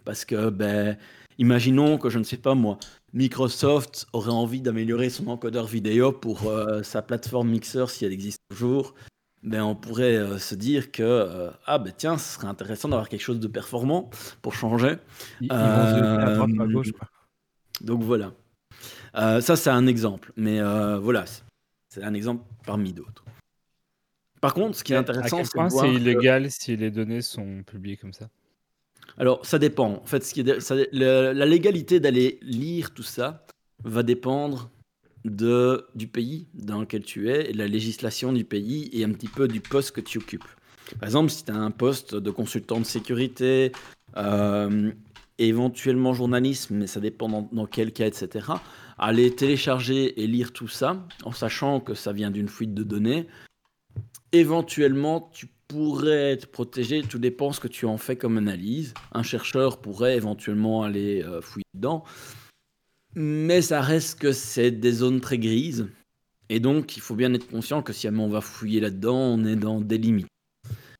Parce 0.04 0.26
que, 0.26 0.50
ben, 0.50 0.97
imaginons 1.38 2.00
que, 2.00 2.10
je 2.10 2.18
ne 2.18 2.24
sais 2.24 2.38
pas 2.38 2.56
moi, 2.56 2.80
Microsoft 3.14 4.08
aurait 4.14 4.32
envie 4.32 4.62
d'améliorer 4.62 5.12
son 5.12 5.28
encodeur 5.28 5.68
vidéo 5.68 6.12
pour 6.12 6.47
euh, 6.47 6.82
sa 6.82 7.04
plateforme 7.04 7.50
Mixer 7.50 7.86
si 7.89 8.06
elle 8.06 8.14
existe 8.14 8.41
toujours. 8.50 8.95
Ben, 9.41 9.63
on 9.63 9.75
pourrait 9.75 10.37
se 10.37 10.53
dire 10.53 10.91
que 10.91 11.49
ah 11.65 11.79
ben 11.79 11.93
tiens 11.95 12.17
ce 12.17 12.35
serait 12.35 12.47
intéressant 12.47 12.89
d'avoir 12.89 13.07
quelque 13.07 13.21
chose 13.21 13.39
de 13.39 13.47
performant 13.47 14.09
pour 14.41 14.53
changer. 14.53 14.97
Ils, 15.39 15.51
à 15.51 16.35
droite, 16.35 16.49
à 16.59 16.67
gauche. 16.67 16.91
Donc 17.81 18.03
voilà. 18.03 18.33
Euh, 19.15 19.41
ça, 19.41 19.55
c'est 19.55 19.69
un 19.69 19.87
exemple. 19.87 20.31
Mais 20.35 20.59
euh, 20.59 20.99
voilà, 20.99 21.25
c'est 21.89 22.03
un 22.03 22.13
exemple 22.13 22.43
parmi 22.65 22.93
d'autres. 22.93 23.23
Par 24.41 24.53
contre, 24.53 24.77
ce 24.77 24.83
qui 24.83 24.93
est 24.93 24.97
intéressant, 24.97 25.43
c'est 25.43 25.61
de 25.61 25.69
c'est 25.69 25.93
illégal 25.93 26.49
si 26.49 26.77
les 26.77 26.91
données 26.91 27.21
sont 27.21 27.63
publiées 27.63 27.97
comme 27.97 28.13
ça? 28.13 28.29
Alors, 29.17 29.45
ça 29.45 29.59
dépend. 29.59 30.01
En 30.01 30.05
fait, 30.05 30.23
ce 30.23 30.33
qui 30.33 30.41
est, 30.41 30.93
la 30.93 31.45
légalité 31.45 31.99
d'aller 31.99 32.39
lire 32.41 32.93
tout 32.93 33.03
ça 33.03 33.45
va 33.83 34.03
dépendre 34.03 34.69
de, 35.30 35.88
du 35.95 36.07
pays 36.07 36.47
dans 36.53 36.82
lequel 36.82 37.03
tu 37.03 37.30
es 37.30 37.49
et 37.49 37.53
de 37.53 37.57
la 37.57 37.67
législation 37.67 38.34
du 38.34 38.43
pays 38.43 38.89
et 38.93 39.03
un 39.03 39.11
petit 39.11 39.27
peu 39.27 39.47
du 39.47 39.61
poste 39.61 39.91
que 39.91 40.01
tu 40.01 40.17
occupes. 40.17 40.47
Par 40.99 41.07
exemple, 41.07 41.30
si 41.30 41.45
tu 41.45 41.51
as 41.51 41.55
un 41.55 41.71
poste 41.71 42.15
de 42.15 42.32
consultant 42.32 42.80
de 42.80 42.86
sécurité, 42.86 43.71
euh, 44.17 44.91
éventuellement 45.38 46.13
journalisme, 46.13 46.75
mais 46.75 46.88
ça 46.88 46.99
dépend 46.99 47.47
dans, 47.51 47.65
quel 47.65 47.93
cas, 47.93 48.07
etc. 48.07 48.47
Aller 48.97 49.34
télécharger 49.34 50.21
et 50.21 50.27
lire 50.27 50.51
tout 50.51 50.67
ça, 50.67 51.05
en 51.23 51.32
sachant 51.32 51.80
que 51.80 51.93
ça 51.93 52.11
vient 52.11 52.32
d'une 52.32 52.49
fuite 52.49 52.73
de 52.73 52.84
données. 52.84 53.27
Éventuellement, 54.32 55.30
tu 55.34 55.47
pourrais 55.67 56.32
être 56.32 56.51
protégé, 56.51 57.03
tout 57.03 57.19
dépend 57.19 57.53
ce 57.53 57.59
que 57.59 57.67
tu 57.67 57.86
en 57.86 57.97
fais 57.97 58.15
comme 58.15 58.38
analyse. 58.38 58.93
Un 59.13 59.23
chercheur 59.23 59.80
pourrait 59.80 60.17
éventuellement 60.17 60.84
aller 60.84 61.23
euh, 61.23 61.41
fouiller 61.41 61.63
dedans. 61.73 62.03
Mais 63.22 63.61
ça 63.61 63.82
reste 63.82 64.17
que 64.17 64.32
c'est 64.32 64.72
des 64.72 64.93
zones 64.93 65.20
très 65.20 65.38
grises. 65.38 65.89
Et 66.47 66.61
donc, 66.61 66.95
il 66.95 67.01
faut 67.01 67.15
bien 67.15 67.34
être 67.34 67.49
conscient 67.49 67.82
que 67.82 67.91
si 67.91 68.07
on 68.07 68.30
va 68.30 68.39
fouiller 68.39 68.80
là-dedans, 68.80 69.17
on 69.17 69.43
est 69.43 69.57
dans 69.57 69.82
des 69.82 69.97
limites. 69.97 70.28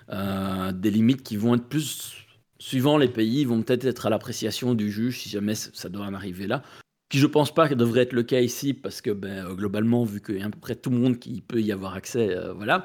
Euh, 0.10 0.74
des 0.74 0.92
limites 0.92 1.24
qui 1.24 1.38
vont 1.38 1.56
être 1.56 1.70
plus 1.70 2.18
suivant 2.60 2.98
les 2.98 3.08
pays, 3.08 3.46
vont 3.46 3.62
peut-être 3.62 3.86
être 3.86 4.06
à 4.06 4.10
l'appréciation 4.10 4.74
du 4.74 4.92
juge 4.92 5.22
si 5.22 5.30
jamais 5.30 5.56
ça 5.56 5.88
doit 5.88 6.08
en 6.08 6.14
arriver 6.14 6.46
là. 6.46 6.62
Qui 7.08 7.20
je 7.20 7.26
pense 7.26 7.54
pas 7.54 7.70
que 7.70 7.74
devrait 7.74 8.02
être 8.02 8.12
le 8.12 8.24
cas 8.24 8.42
ici 8.42 8.74
parce 8.74 9.00
que 9.00 9.12
ben, 9.12 9.46
euh, 9.46 9.54
globalement, 9.54 10.04
vu 10.04 10.20
qu'il 10.20 10.40
y 10.40 10.42
a 10.42 10.46
à 10.46 10.50
peu 10.50 10.60
près 10.60 10.76
tout 10.76 10.90
le 10.90 10.98
monde 10.98 11.20
qui 11.20 11.40
peut 11.40 11.62
y 11.62 11.72
avoir 11.72 11.94
accès, 11.94 12.36
euh, 12.36 12.52
voilà. 12.52 12.84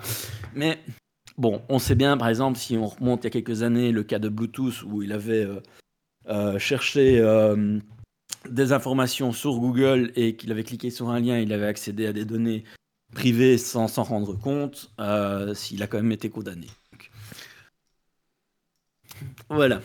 Mais 0.54 0.78
bon, 1.36 1.60
on 1.68 1.80
sait 1.80 1.96
bien, 1.96 2.16
par 2.16 2.28
exemple, 2.28 2.56
si 2.56 2.76
on 2.76 2.86
remonte 2.86 3.24
il 3.24 3.26
y 3.26 3.26
a 3.26 3.30
quelques 3.30 3.64
années 3.64 3.90
le 3.90 4.04
cas 4.04 4.20
de 4.20 4.28
Bluetooth 4.28 4.84
où 4.84 5.02
il 5.02 5.10
avait 5.10 5.48
cherché 6.58 7.20
des 8.48 8.72
informations 8.72 9.32
sur 9.32 9.58
Google 9.58 10.12
et 10.16 10.36
qu'il 10.36 10.52
avait 10.52 10.64
cliqué 10.64 10.90
sur 10.90 11.10
un 11.10 11.20
lien, 11.20 11.38
il 11.38 11.52
avait 11.52 11.66
accédé 11.66 12.06
à 12.06 12.12
des 12.12 12.24
données 12.24 12.64
privées 13.14 13.58
sans 13.58 13.88
s'en 13.88 14.02
rendre 14.02 14.38
compte, 14.38 14.92
s'il 15.54 15.82
a 15.82 15.86
quand 15.86 15.98
même 15.98 16.12
été 16.12 16.30
condamné. 16.30 16.66
Voilà. 19.48 19.80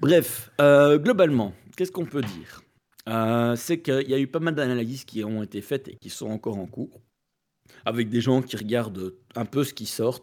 Bref, 0.00 0.50
euh, 0.60 0.98
globalement, 0.98 1.54
qu'est-ce 1.76 1.92
qu'on 1.92 2.06
peut 2.06 2.22
dire? 2.22 2.62
Euh, 3.08 3.56
C'est 3.56 3.80
qu'il 3.80 4.08
y 4.08 4.14
a 4.14 4.18
eu 4.18 4.26
pas 4.26 4.38
mal 4.38 4.54
d'analyses 4.54 5.04
qui 5.04 5.24
ont 5.24 5.42
été 5.42 5.60
faites 5.60 5.88
et 5.88 5.96
qui 5.96 6.10
sont 6.10 6.30
encore 6.30 6.58
en 6.58 6.66
cours, 6.66 7.00
avec 7.84 8.08
des 8.08 8.20
gens 8.20 8.42
qui 8.42 8.56
regardent 8.56 9.14
un 9.34 9.44
peu 9.44 9.64
ce 9.64 9.74
qui 9.74 9.86
sort. 9.86 10.20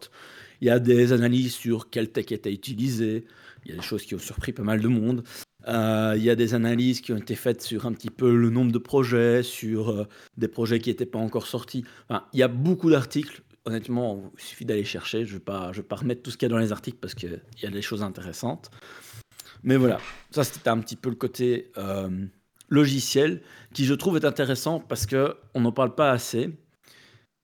Il 0.60 0.66
y 0.68 0.70
a 0.70 0.78
des 0.78 1.12
analyses 1.12 1.54
sur 1.54 1.90
quelle 1.90 2.10
tech 2.10 2.32
été 2.32 2.52
utilisée, 2.52 3.26
il 3.64 3.70
y 3.70 3.74
a 3.74 3.76
des 3.76 3.82
choses 3.82 4.04
qui 4.04 4.14
ont 4.14 4.18
surpris 4.18 4.52
pas 4.52 4.62
mal 4.62 4.80
de 4.80 4.88
monde. 4.88 5.24
Euh, 5.68 6.14
il 6.16 6.22
y 6.22 6.30
a 6.30 6.34
des 6.34 6.54
analyses 6.54 7.00
qui 7.00 7.12
ont 7.12 7.18
été 7.18 7.34
faites 7.34 7.62
sur 7.62 7.86
un 7.86 7.92
petit 7.92 8.10
peu 8.10 8.34
le 8.34 8.50
nombre 8.50 8.72
de 8.72 8.78
projets, 8.78 9.42
sur 9.42 10.06
des 10.36 10.48
projets 10.48 10.80
qui 10.80 10.90
n'étaient 10.90 11.06
pas 11.06 11.18
encore 11.18 11.46
sortis. 11.46 11.84
il 12.32 12.38
y 12.38 12.42
a 12.42 12.48
beaucoup 12.48 12.90
d'articles 12.90 13.42
honnêtement, 13.64 14.32
il 14.36 14.42
suffit 14.42 14.64
d'aller 14.64 14.84
chercher. 14.84 15.24
Je 15.24 15.34
ne 15.34 15.38
vais, 15.38 15.44
pas- 15.44 15.96
remettre 15.96 16.22
tout 16.22 16.30
ce 16.30 16.36
qu'il 16.36 16.46
y 16.46 16.50
a 16.50 16.54
dans 16.54 16.60
les 16.60 16.72
articles 16.72 16.98
parce 17.00 17.14
qu'il 17.14 17.40
y 17.62 17.66
a 17.66 17.70
des 17.70 17.82
choses 17.82 18.02
intéressantes. 18.02 18.70
Mais 19.62 19.76
voilà, 19.76 20.00
ça 20.30 20.42
c'était 20.44 20.70
un 20.70 20.78
petit 20.78 20.96
peu 20.96 21.08
le 21.08 21.14
côté 21.14 21.70
euh, 21.78 22.26
logiciel 22.68 23.42
qui 23.72 23.84
je 23.84 23.94
trouve 23.94 24.16
est 24.16 24.24
intéressant 24.24 24.80
parce 24.80 25.06
que 25.06 25.36
on 25.54 25.60
n'en 25.60 25.72
parle 25.72 25.94
pas 25.94 26.10
assez. 26.10 26.50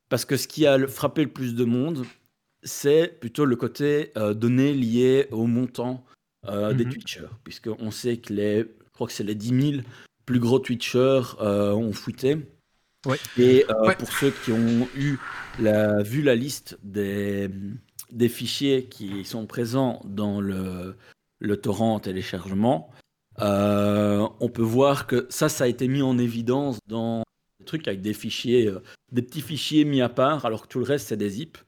Parce 0.09 0.25
que 0.25 0.37
ce 0.37 0.49
qui 0.49 0.67
a 0.67 0.89
frappé 0.89 1.23
le 1.23 1.31
plus 1.31 1.55
de 1.55 1.65
monde, 1.65 2.05
c'est 2.63 3.21
plutôt 3.21 3.45
le 3.45 3.57
côté 3.57 4.11
euh, 4.17 4.35
données 4.35 4.73
liées 4.73 5.29
au 5.31 5.47
montant 5.47 6.05
euh, 6.49 6.73
des 6.73 6.85
Mhm. 6.85 6.93
Twitchers. 6.93 7.29
Puisqu'on 7.45 7.91
sait 7.91 8.17
que 8.19 8.33
les, 8.33 8.59
je 8.61 8.93
crois 8.93 9.07
que 9.07 9.13
c'est 9.13 9.25
les 9.25 9.35
10 9.35 9.71
000 9.73 9.83
plus 10.27 10.41
gros 10.41 10.59
Twitchers 10.59 11.23
euh, 11.41 11.73
ont. 11.73 11.93
Ouais. 13.07 13.17
Et 13.39 13.65
euh, 13.71 13.87
Ouais. 13.87 13.97
pour 13.97 14.13
ceux 14.13 14.33
qui 14.45 14.53
ont 14.53 14.89
eu 14.97 15.17
la, 15.61 16.03
vu 16.03 16.21
la 16.23 16.35
liste 16.35 16.79
des, 16.83 17.49
des 18.11 18.29
fichiers 18.29 18.85
qui 18.87 19.25
sont 19.25 19.47
présents 19.47 20.01
dans 20.05 20.41
le, 20.41 20.97
le 21.39 21.57
torrent 21.57 21.95
en 21.95 22.01
téléchargement, 22.01 22.91
euh, 23.41 24.27
on 24.41 24.49
peut 24.49 24.63
voir 24.63 25.07
que 25.07 25.27
ça, 25.31 25.49
ça 25.49 25.65
a 25.65 25.67
été 25.69 25.87
mis 25.87 26.03
en 26.03 26.19
évidence 26.19 26.79
dans 26.89 27.23
des 27.61 27.65
trucs 27.65 27.87
avec 27.87 28.01
des 28.01 28.15
fichiers, 28.15 28.69
des 29.13 29.23
petits 29.23 29.43
fichiers 29.43 29.85
mis 29.85 30.01
à 30.03 30.09
part, 30.09 30.45
alors 30.45 30.63
que 30.63 30.69
tout 30.69 30.81
le 30.81 30.85
reste, 30.85 31.09
c'est 31.09 31.17
des 31.17 31.31
zips. 31.31 31.59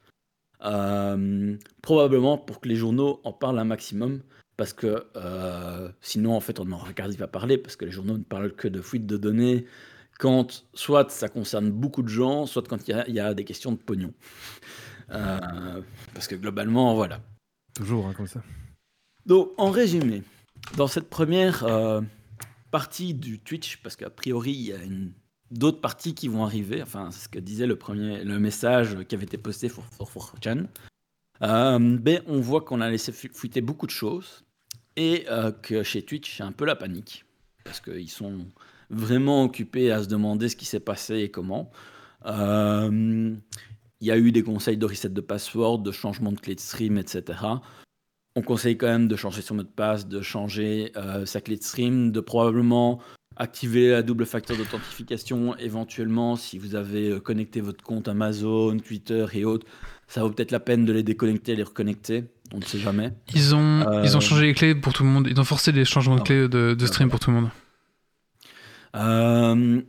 Euh, 0.63 1.57
probablement 1.81 2.37
pour 2.37 2.61
que 2.61 2.69
les 2.69 2.77
journaux 2.77 3.21
en 3.25 3.33
parlent 3.33 3.59
un 3.59 3.65
maximum, 3.65 4.21
parce 4.61 4.75
que 4.75 5.07
euh, 5.17 5.89
sinon, 6.03 6.37
en 6.37 6.41
fait, 6.41 6.61
on 6.61 6.67
n'aura 6.67 6.93
quasi 6.93 7.17
à 7.23 7.27
parler, 7.27 7.57
parce 7.57 7.77
que 7.77 7.87
les 7.87 7.91
journaux 7.91 8.19
ne 8.19 8.23
parlent 8.23 8.53
que 8.55 8.69
de 8.69 8.83
fuite 8.83 9.07
de 9.07 9.17
données, 9.17 9.65
quand 10.19 10.67
soit 10.75 11.11
ça 11.11 11.31
concerne 11.31 11.71
beaucoup 11.71 12.03
de 12.03 12.09
gens, 12.09 12.45
soit 12.45 12.69
quand 12.69 12.87
il 12.87 12.91
y 12.91 12.93
a- 12.93 13.09
il 13.09 13.15
y, 13.15 13.21
a 13.21 13.33
des 13.33 13.45
questions 13.47 13.73
de 13.73 13.79
pognon. 13.79 14.13
Euh, 15.13 15.81
parce 16.13 16.29
que 16.29 16.35
globalement, 16.35 16.95
voilà. 16.95 17.23
Toujours 17.75 18.07
hein, 18.07 18.13
comme 18.15 18.27
ça. 18.27 18.43
Donc, 19.25 19.53
en 19.57 19.71
résumé, 19.71 20.23
dans 20.77 20.89
cette 20.89 21.09
première 21.09 21.65
euh, 21.65 22.03
partie 22.71 23.15
du 23.15 23.39
Twitch, 23.41 23.79
parce 23.79 23.97
qu'a 23.97 24.11
priori, 24.11 24.53
il 24.53 24.61
y 24.67 24.73
a 24.75 24.83
une- 24.85 25.15
d'autres 25.51 25.81
parties 25.81 26.15
qui 26.15 26.29
vont 26.29 26.45
arriver, 26.45 26.83
enfin, 26.83 27.11
c'est 27.13 27.25
ce 27.25 27.29
que 27.31 27.39
disait 27.39 27.67
le, 27.67 27.77
premier, 27.77 28.23
le 28.25 28.39
message 28.39 28.99
qui 29.09 29.15
avait 29.15 29.25
été 29.25 29.39
posté 29.39 29.71
sur 29.71 29.83
4chan, 29.99 30.67
euh, 31.43 31.79
ben, 31.99 32.21
on 32.27 32.41
voit 32.41 32.61
qu'on 32.61 32.83
a 32.83 32.91
laissé 32.91 33.11
fu- 33.11 33.31
fuiter 33.33 33.63
beaucoup 33.63 33.87
de 33.87 33.91
choses 33.91 34.45
et 35.01 35.25
euh, 35.31 35.51
que 35.51 35.83
chez 35.83 36.03
Twitch, 36.03 36.37
c'est 36.37 36.43
un 36.43 36.53
peu 36.53 36.67
la 36.67 36.77
panique, 36.77 37.25
parce 37.65 37.81
qu'ils 37.81 38.11
sont 38.11 38.47
vraiment 38.91 39.45
occupés 39.45 39.91
à 39.91 40.03
se 40.03 40.09
demander 40.09 40.51
ce 40.51 40.57
qui 40.57 40.67
s'est 40.67 40.79
passé 40.79 41.21
et 41.21 41.31
comment. 41.31 41.71
Euh, 42.27 43.35
Il 44.03 44.07
y 44.07 44.11
a 44.11 44.19
eu 44.19 44.31
des 44.31 44.43
conseils 44.43 44.77
de 44.77 44.85
reset 44.85 45.09
de 45.09 45.21
password, 45.23 45.79
de 45.79 45.91
changement 45.91 46.33
de 46.33 46.39
clé 46.39 46.55
de 46.55 46.61
stream, 46.61 46.99
etc. 46.99 47.39
On 48.37 48.43
conseille 48.43 48.77
quand 48.77 48.89
même 48.89 49.09
de 49.09 49.17
changer 49.17 49.41
son 49.41 49.55
mot 49.55 49.63
de 49.63 49.69
passe, 49.69 50.07
de 50.07 50.21
changer 50.21 50.93
euh, 50.97 51.25
sa 51.25 51.41
clé 51.41 51.57
de 51.57 51.63
stream, 51.63 52.13
de 52.13 52.21
probablement 52.21 53.01
activer 53.37 53.91
la 53.91 54.03
double 54.03 54.27
facteur 54.27 54.59
d'authentification 54.59 55.57
éventuellement 55.57 56.37
si 56.37 56.59
vous 56.59 56.75
avez 56.75 57.21
connecté 57.21 57.63
votre 57.63 57.83
compte 57.83 58.07
Amazon, 58.07 58.77
Twitter 58.79 59.25
et 59.33 59.47
autres. 59.47 59.67
Ça 60.09 60.23
vaut 60.23 60.31
peut-être 60.31 60.51
la 60.51 60.61
peine 60.61 60.85
de 60.85 60.93
les 60.93 61.03
déconnecter 61.03 61.53
et 61.53 61.57
les 61.57 61.63
reconnecter. 61.63 62.25
On 62.53 62.59
ne 62.59 62.65
sait 62.65 62.79
jamais. 62.79 63.13
Ils 63.35 63.55
ont, 63.55 63.81
Euh, 63.87 64.03
ils 64.05 64.17
ont 64.17 64.21
changé 64.21 64.47
les 64.47 64.55
clés 64.55 64.75
pour 64.75 64.93
tout 64.93 65.05
le 65.05 65.09
monde. 65.09 65.29
Ils 65.31 65.41
ont 65.41 65.45
forcé 65.45 65.71
les 65.73 65.85
changements 65.85 66.17
de 66.17 66.21
Ah 66.23 66.25
clés 66.25 66.49
de, 66.49 66.75
de 66.75 66.87
stream 66.87 67.09
pour 67.09 67.21
tout 67.21 67.31
le 67.31 67.37
monde. 67.37 67.51
Euh, 68.97 69.81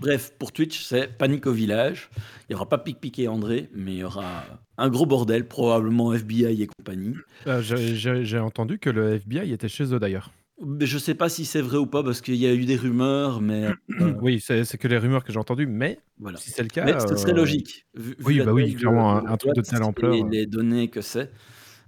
bref, 0.00 0.32
pour 0.38 0.52
Twitch, 0.52 0.82
c'est 0.82 1.16
panique 1.16 1.46
au 1.46 1.52
village. 1.52 2.10
Il 2.48 2.52
n'y 2.52 2.56
aura 2.56 2.68
pas 2.68 2.78
Pic 2.78 2.98
Pic 3.00 3.18
et 3.20 3.28
André, 3.28 3.68
mais 3.74 3.92
il 3.92 3.98
y 3.98 4.04
aura 4.04 4.44
un 4.78 4.88
gros 4.88 5.06
bordel, 5.06 5.46
probablement 5.46 6.12
FBI 6.12 6.62
et 6.62 6.66
compagnie. 6.66 7.14
Euh, 7.46 7.62
j'ai- 7.62 8.38
entendu 8.38 8.78
que 8.78 8.90
le 8.90 9.14
FBI 9.14 9.52
était 9.52 9.68
chez 9.68 9.92
eux 9.94 10.00
d'ailleurs. 10.00 10.32
Mais 10.66 10.86
je 10.86 10.98
sais 10.98 11.14
pas 11.14 11.28
si 11.28 11.44
c'est 11.44 11.60
vrai 11.60 11.76
ou 11.76 11.86
pas 11.86 12.02
parce 12.02 12.20
qu'il 12.20 12.34
y 12.34 12.46
a 12.46 12.52
eu 12.52 12.64
des 12.64 12.74
rumeurs, 12.74 13.40
mais 13.40 13.66
euh, 14.00 14.14
Oui, 14.20 14.40
c'est 14.44 14.76
que 14.76 14.88
les 14.88 14.98
rumeurs 14.98 15.22
que 15.22 15.32
j'ai 15.32 15.38
entendues, 15.38 15.68
mais 15.68 16.00
voilà. 16.18 16.36
si 16.38 16.50
c'est 16.50 16.62
le 16.62 16.68
cas. 16.68 16.84
Mais 16.84 16.98
ce 16.98 17.14
serait 17.14 17.30
euh, 17.30 17.36
logique. 17.36 17.86
vu- 17.94 18.10
vu 18.10 18.16
oui, 18.24 18.38
la 18.38 18.44
bah 18.46 18.52
oui, 18.52 18.74
clairement, 18.74 19.24
un- 19.24 19.36
truc 19.36 19.54
de 19.54 19.60
telle 19.60 19.84
ampleur, 19.84 20.12
Les, 20.12 20.24
les 20.40 20.46
données 20.46 20.88
que 20.88 21.00
c'est. 21.00 21.30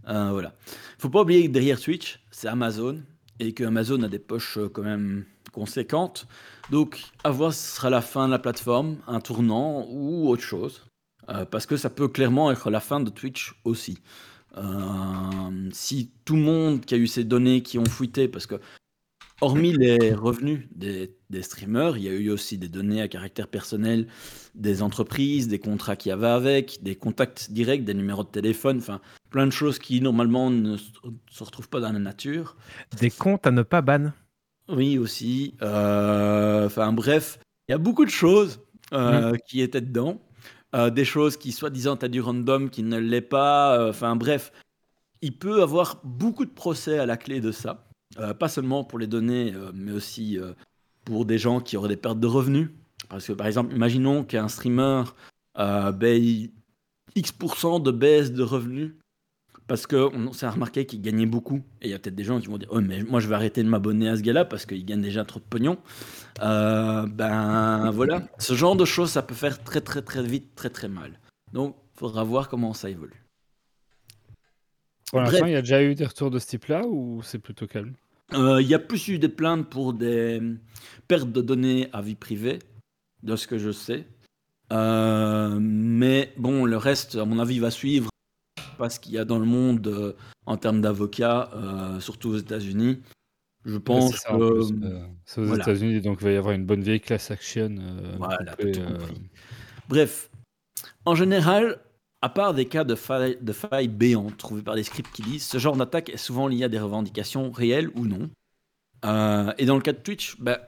Euh, 0.08 0.30
voilà. 0.30 0.54
Faut 0.98 1.10
pas 1.10 1.22
oublier 1.22 1.46
que 1.46 1.52
derrière 1.52 1.80
Twitch, 1.80 2.20
c'est 2.30 2.48
Amazon 2.48 3.02
et 3.38 3.52
que 3.52 3.64
Amazon 3.64 4.02
a 4.02 4.08
des 4.08 4.18
poches 4.18 4.58
euh, 4.58 4.68
quand 4.68 4.82
même 4.82 5.24
conséquentes. 5.52 6.26
Donc, 6.70 7.02
à 7.24 7.30
voir 7.30 7.52
ce 7.52 7.76
sera 7.76 7.90
la 7.90 8.02
fin 8.02 8.26
de 8.26 8.32
la 8.32 8.38
plateforme, 8.38 8.98
un 9.06 9.20
tournant 9.20 9.86
ou 9.88 10.28
autre 10.28 10.42
chose. 10.42 10.82
Euh, 11.28 11.44
parce 11.44 11.66
que 11.66 11.76
ça 11.76 11.90
peut 11.90 12.08
clairement 12.08 12.50
être 12.50 12.70
la 12.70 12.80
fin 12.80 13.00
de 13.00 13.10
Twitch 13.10 13.54
aussi. 13.64 13.98
Euh, 14.56 15.68
si 15.72 16.10
tout 16.24 16.34
le 16.34 16.42
monde 16.42 16.84
qui 16.84 16.94
a 16.94 16.98
eu 16.98 17.06
ces 17.06 17.24
données 17.24 17.62
qui 17.62 17.78
ont 17.78 17.84
fuité, 17.84 18.26
parce 18.26 18.46
que 18.46 18.56
hormis 19.40 19.72
les 19.72 20.14
revenus 20.14 20.68
des, 20.74 21.14
des 21.30 21.42
streamers, 21.42 21.96
il 21.96 22.04
y 22.04 22.08
a 22.08 22.12
eu 22.12 22.30
aussi 22.30 22.58
des 22.58 22.68
données 22.68 23.00
à 23.00 23.08
caractère 23.08 23.48
personnel 23.48 24.06
des 24.54 24.82
entreprises, 24.82 25.48
des 25.48 25.58
contrats 25.58 25.96
qu'il 25.96 26.10
y 26.10 26.12
avait 26.12 26.26
avec, 26.26 26.82
des 26.82 26.96
contacts 26.96 27.50
directs, 27.50 27.84
des 27.84 27.94
numéros 27.94 28.24
de 28.24 28.28
téléphone, 28.28 28.78
enfin 28.78 29.00
plein 29.30 29.46
de 29.46 29.52
choses 29.52 29.78
qui 29.78 30.00
normalement 30.00 30.50
ne 30.50 30.76
se 30.76 31.44
retrouvent 31.44 31.68
pas 31.68 31.80
dans 31.80 31.92
la 31.92 31.98
nature. 31.98 32.56
des 32.98 33.10
comptes 33.10 33.46
à 33.46 33.50
ne 33.50 33.62
pas 33.62 33.80
ban. 33.80 34.12
Oui, 34.68 34.98
aussi. 34.98 35.54
Euh, 35.62 36.66
Enfin, 36.66 36.92
bref, 36.92 37.38
il 37.68 37.72
y 37.72 37.74
a 37.74 37.78
beaucoup 37.78 38.04
de 38.04 38.10
choses 38.10 38.60
euh, 38.92 39.36
qui 39.48 39.60
étaient 39.60 39.80
dedans. 39.80 40.20
Euh, 40.74 40.90
des 40.90 41.04
choses 41.04 41.36
qui, 41.36 41.50
soi-disant, 41.50 41.96
t'as 41.96 42.08
du 42.08 42.20
random, 42.20 42.70
qui 42.70 42.82
ne 42.82 42.98
l'est 42.98 43.20
pas. 43.20 43.88
Enfin, 43.88 44.14
bref, 44.14 44.52
il 45.20 45.36
peut 45.36 45.62
avoir 45.62 46.00
beaucoup 46.04 46.44
de 46.44 46.50
procès 46.50 46.98
à 46.98 47.06
la 47.06 47.16
clé 47.16 47.40
de 47.40 47.50
ça. 47.50 47.89
Euh, 48.18 48.34
pas 48.34 48.48
seulement 48.48 48.84
pour 48.84 48.98
les 48.98 49.06
données, 49.06 49.52
euh, 49.54 49.70
mais 49.72 49.92
aussi 49.92 50.38
euh, 50.38 50.52
pour 51.04 51.24
des 51.24 51.38
gens 51.38 51.60
qui 51.60 51.76
auraient 51.76 51.88
des 51.88 51.96
pertes 51.96 52.18
de 52.18 52.26
revenus. 52.26 52.70
Parce 53.08 53.26
que, 53.26 53.32
par 53.32 53.46
exemple, 53.46 53.74
imaginons 53.74 54.24
qu'un 54.24 54.48
streamer 54.48 55.04
paye 55.98 56.52
X% 57.16 57.80
de 57.80 57.90
baisse 57.90 58.32
de 58.32 58.42
revenus 58.42 58.92
parce 59.66 59.86
qu'on 59.86 60.32
s'est 60.32 60.48
remarqué 60.48 60.84
qu'il 60.84 61.00
gagnait 61.00 61.26
beaucoup. 61.26 61.62
Et 61.80 61.88
il 61.88 61.90
y 61.90 61.94
a 61.94 61.98
peut-être 61.98 62.14
des 62.14 62.24
gens 62.24 62.40
qui 62.40 62.48
vont 62.48 62.58
dire 62.58 62.68
Oh, 62.70 62.80
mais 62.80 63.02
moi, 63.02 63.20
je 63.20 63.28
vais 63.28 63.34
arrêter 63.34 63.62
de 63.62 63.68
m'abonner 63.68 64.08
à 64.08 64.16
ce 64.16 64.22
gars-là 64.22 64.44
parce 64.44 64.66
qu'il 64.66 64.84
gagne 64.84 65.00
déjà 65.00 65.24
trop 65.24 65.40
de 65.40 65.44
pognon. 65.44 65.78
Ben 66.38 67.90
voilà. 67.90 68.22
Ce 68.38 68.54
genre 68.54 68.76
de 68.76 68.84
choses, 68.84 69.10
ça 69.10 69.22
peut 69.22 69.34
faire 69.34 69.62
très, 69.62 69.80
très, 69.80 70.02
très 70.02 70.22
vite, 70.22 70.54
très, 70.54 70.70
très 70.70 70.88
mal. 70.88 71.18
Donc, 71.52 71.76
il 71.96 71.98
faudra 71.98 72.22
voir 72.22 72.48
comment 72.48 72.74
ça 72.74 72.90
évolue. 72.90 73.19
Pour 75.10 75.20
l'instant, 75.20 75.46
il 75.46 75.52
y 75.52 75.56
a 75.56 75.60
déjà 75.62 75.82
eu 75.82 75.94
des 75.94 76.06
retours 76.06 76.30
de 76.30 76.38
ce 76.38 76.46
type-là 76.46 76.86
ou 76.86 77.20
c'est 77.22 77.38
plutôt 77.38 77.66
calme 77.66 77.94
Euh, 78.32 78.60
Il 78.62 78.68
y 78.68 78.74
a 78.74 78.78
plus 78.78 79.08
eu 79.08 79.18
des 79.18 79.28
plaintes 79.28 79.68
pour 79.68 79.92
des 79.92 80.40
pertes 81.08 81.32
de 81.32 81.40
données 81.40 81.88
à 81.92 82.00
vie 82.00 82.14
privée, 82.14 82.58
de 83.22 83.36
ce 83.36 83.46
que 83.46 83.58
je 83.58 83.70
sais. 83.72 84.06
Euh, 84.72 85.58
mais 85.60 86.32
bon, 86.36 86.64
le 86.64 86.76
reste, 86.76 87.16
à 87.16 87.24
mon 87.24 87.38
avis, 87.40 87.58
va 87.58 87.70
suivre. 87.70 88.08
Pas 88.78 88.88
ce 88.88 89.00
qu'il 89.00 89.12
y 89.12 89.18
a 89.18 89.24
dans 89.24 89.38
le 89.38 89.46
monde 89.46 89.86
euh, 89.88 90.12
en 90.46 90.56
termes 90.56 90.80
d'avocats, 90.80 91.50
surtout 91.98 92.30
aux 92.30 92.38
États-Unis. 92.38 93.00
Je 93.66 93.76
pense 93.76 94.16
ça, 94.16 94.30
que. 94.30 94.62
c'est 95.26 95.40
aux 95.42 95.44
voilà. 95.44 95.62
États-Unis, 95.64 96.00
donc 96.00 96.18
il 96.20 96.24
va 96.24 96.32
y 96.32 96.36
avoir 96.36 96.54
une 96.54 96.64
bonne 96.64 96.82
vieille 96.82 97.00
class 97.00 97.30
action. 97.30 97.76
euh, 97.78 98.14
Voilà, 98.16 98.56
euh. 98.64 98.98
Bref, 99.88 100.30
en 101.04 101.14
général, 101.14 101.78
à 102.22 102.28
part 102.28 102.54
des 102.54 102.66
cas 102.66 102.84
de 102.84 102.94
failles 102.94 103.88
béantes 103.88 104.36
trouvées 104.36 104.62
par 104.62 104.74
des 104.74 104.82
scripts 104.82 105.10
qui 105.12 105.22
lisent, 105.22 105.46
ce 105.46 105.58
genre 105.58 105.76
d'attaque 105.76 106.10
est 106.10 106.18
souvent 106.18 106.48
lié 106.48 106.64
à 106.64 106.68
des 106.68 106.78
revendications 106.78 107.50
réelles 107.50 107.90
ou 107.94 108.06
non. 108.06 108.28
Euh, 109.06 109.52
et 109.56 109.64
dans 109.64 109.76
le 109.76 109.80
cas 109.80 109.92
de 109.92 109.98
Twitch, 109.98 110.36
bah, 110.38 110.60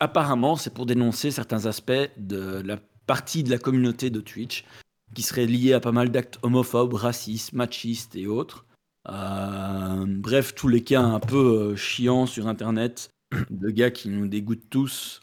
apparemment, 0.00 0.56
c'est 0.56 0.74
pour 0.74 0.86
dénoncer 0.86 1.30
certains 1.30 1.66
aspects 1.66 1.92
de 2.16 2.60
la 2.64 2.78
partie 3.06 3.44
de 3.44 3.50
la 3.50 3.58
communauté 3.58 4.10
de 4.10 4.20
Twitch 4.20 4.64
qui 5.14 5.22
seraient 5.22 5.46
liés 5.46 5.72
à 5.72 5.80
pas 5.80 5.92
mal 5.92 6.10
d'actes 6.10 6.40
homophobes, 6.42 6.94
racistes, 6.94 7.52
machistes 7.52 8.16
et 8.16 8.26
autres. 8.26 8.66
Euh, 9.08 10.04
bref, 10.08 10.56
tous 10.56 10.66
les 10.66 10.82
cas 10.82 11.02
un 11.02 11.20
peu 11.20 11.70
euh, 11.70 11.76
chiants 11.76 12.26
sur 12.26 12.48
Internet, 12.48 13.10
de 13.50 13.70
gars 13.70 13.92
qui 13.92 14.08
nous 14.08 14.26
dégoûtent 14.26 14.68
tous. 14.68 15.20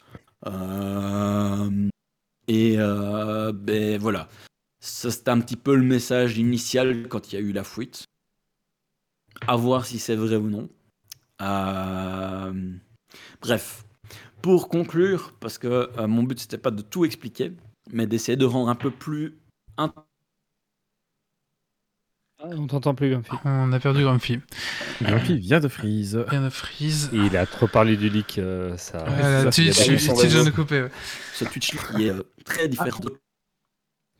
Et 2.46 2.76
ben 2.76 3.98
voilà, 3.98 4.28
ça 4.84 5.10
c'était 5.10 5.30
un 5.30 5.40
petit 5.40 5.56
peu 5.56 5.74
le 5.74 5.82
message 5.82 6.38
initial 6.38 7.08
quand 7.08 7.32
il 7.32 7.36
y 7.36 7.38
a 7.38 7.40
eu 7.40 7.52
la 7.52 7.64
fuite. 7.64 8.04
À 9.46 9.56
voir 9.56 9.84
si 9.86 9.98
c'est 9.98 10.14
vrai 10.16 10.36
ou 10.36 10.48
non. 10.48 10.68
Euh, 11.42 12.72
Bref, 13.40 13.84
pour 14.42 14.68
conclure, 14.68 15.34
parce 15.40 15.58
que 15.58 15.90
euh, 15.98 16.06
mon 16.06 16.22
but 16.22 16.38
c'était 16.38 16.58
pas 16.58 16.70
de 16.70 16.82
tout 16.82 17.04
expliquer, 17.04 17.52
mais 17.92 18.06
d'essayer 18.06 18.36
de 18.36 18.44
rendre 18.44 18.68
un 18.68 18.74
peu 18.74 18.90
plus 18.90 19.38
int- 19.78 19.92
Ah, 22.40 22.48
on 22.50 22.66
t'entend 22.66 22.94
plus, 22.94 23.10
Grumpy. 23.10 23.30
On 23.44 23.72
a 23.72 23.80
perdu 23.80 24.02
Grumpy. 24.02 24.40
Grumpy 25.00 25.38
vient 25.38 25.60
de 25.60 25.68
freeze. 25.68 26.24
Bien 26.28 26.42
de 26.42 26.50
freeze. 26.50 27.10
Et 27.12 27.16
Il 27.16 27.36
a 27.36 27.46
trop 27.46 27.66
parlé 27.68 27.96
du 27.96 28.08
leak, 28.10 28.38
euh, 28.38 28.76
ça. 28.76 29.04
Ouais, 29.04 29.44
ça, 29.44 29.50
Twitch, 29.50 29.86
de 29.88 30.50
couper. 30.50 30.82
ouais. 30.82 30.90
ce 31.34 31.44
Twitch 31.44 31.70
qui 31.70 32.06
est 32.06 32.10
euh, 32.10 32.22
très 32.44 32.68
différent. 32.68 33.00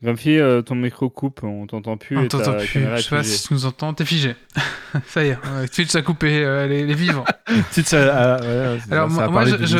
Grumpy, 0.03 0.37
euh, 0.37 0.61
ton 0.61 0.75
micro 0.75 1.09
coupe, 1.09 1.41
on 1.43 1.65
t'entend 1.67 1.97
plus. 1.97 2.17
On 2.17 2.27
t'entend 2.27 2.57
plus. 2.57 2.67
Je 2.67 3.01
sais 3.01 3.09
pas 3.09 3.23
si 3.23 3.47
tu 3.47 3.53
nous 3.53 3.65
entends. 3.65 3.93
T'es 3.93 4.05
figé. 4.05 4.35
ça 5.07 5.23
y 5.23 5.29
est. 5.29 5.37
Twitch 5.73 5.95
a 5.95 6.01
coupé 6.01 6.43
euh, 6.43 6.67
les, 6.67 6.85
les 6.85 6.93
vivants. 6.93 7.23
Ouais, 7.49 7.83
ça- 7.83 8.35
Alors 8.91 9.09
ça 9.11 9.27
moi, 9.29 9.45
je, 9.45 9.55
je, 9.65 9.77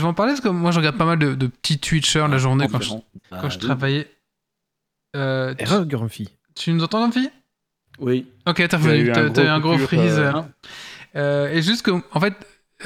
vais 0.00 0.02
en 0.06 0.14
parler 0.14 0.32
parce 0.32 0.40
que 0.40 0.48
moi 0.48 0.72
je 0.72 0.78
regarde 0.78 0.96
pas 0.98 1.04
mal 1.04 1.18
de, 1.18 1.34
de 1.34 1.46
petits 1.46 1.78
Twitchers 1.78 2.26
la 2.28 2.38
journée 2.38 2.66
quand 2.70 2.80
je, 2.80 2.88
Conférence. 2.90 3.04
quand 3.30 3.50
je 3.50 3.58
travaillais. 3.58 4.10
Euh, 5.16 5.54
tu, 5.54 5.62
Erreur, 5.64 5.86
Grumpy. 5.86 6.28
tu 6.54 6.72
nous 6.72 6.82
entends, 6.84 6.98
Grumpy 7.00 7.28
Oui. 7.98 8.26
Ok, 8.46 8.56
t'as 8.56 8.68
Tu 8.68 8.74
as 8.74 8.78
revenu. 8.78 9.04
eu 9.04 9.10
un 9.12 9.32
eu 9.34 9.38
un 9.46 9.60
gros 9.60 9.70
gros 9.76 9.78
coupure, 9.78 9.98
freeze. 10.00 10.18
euh, 10.18 10.32
euh, 10.32 10.42
euh, 11.16 11.50
et 11.52 11.62
juste 11.62 11.82
que, 11.82 11.90
en 11.90 12.20
fait, 12.20 12.34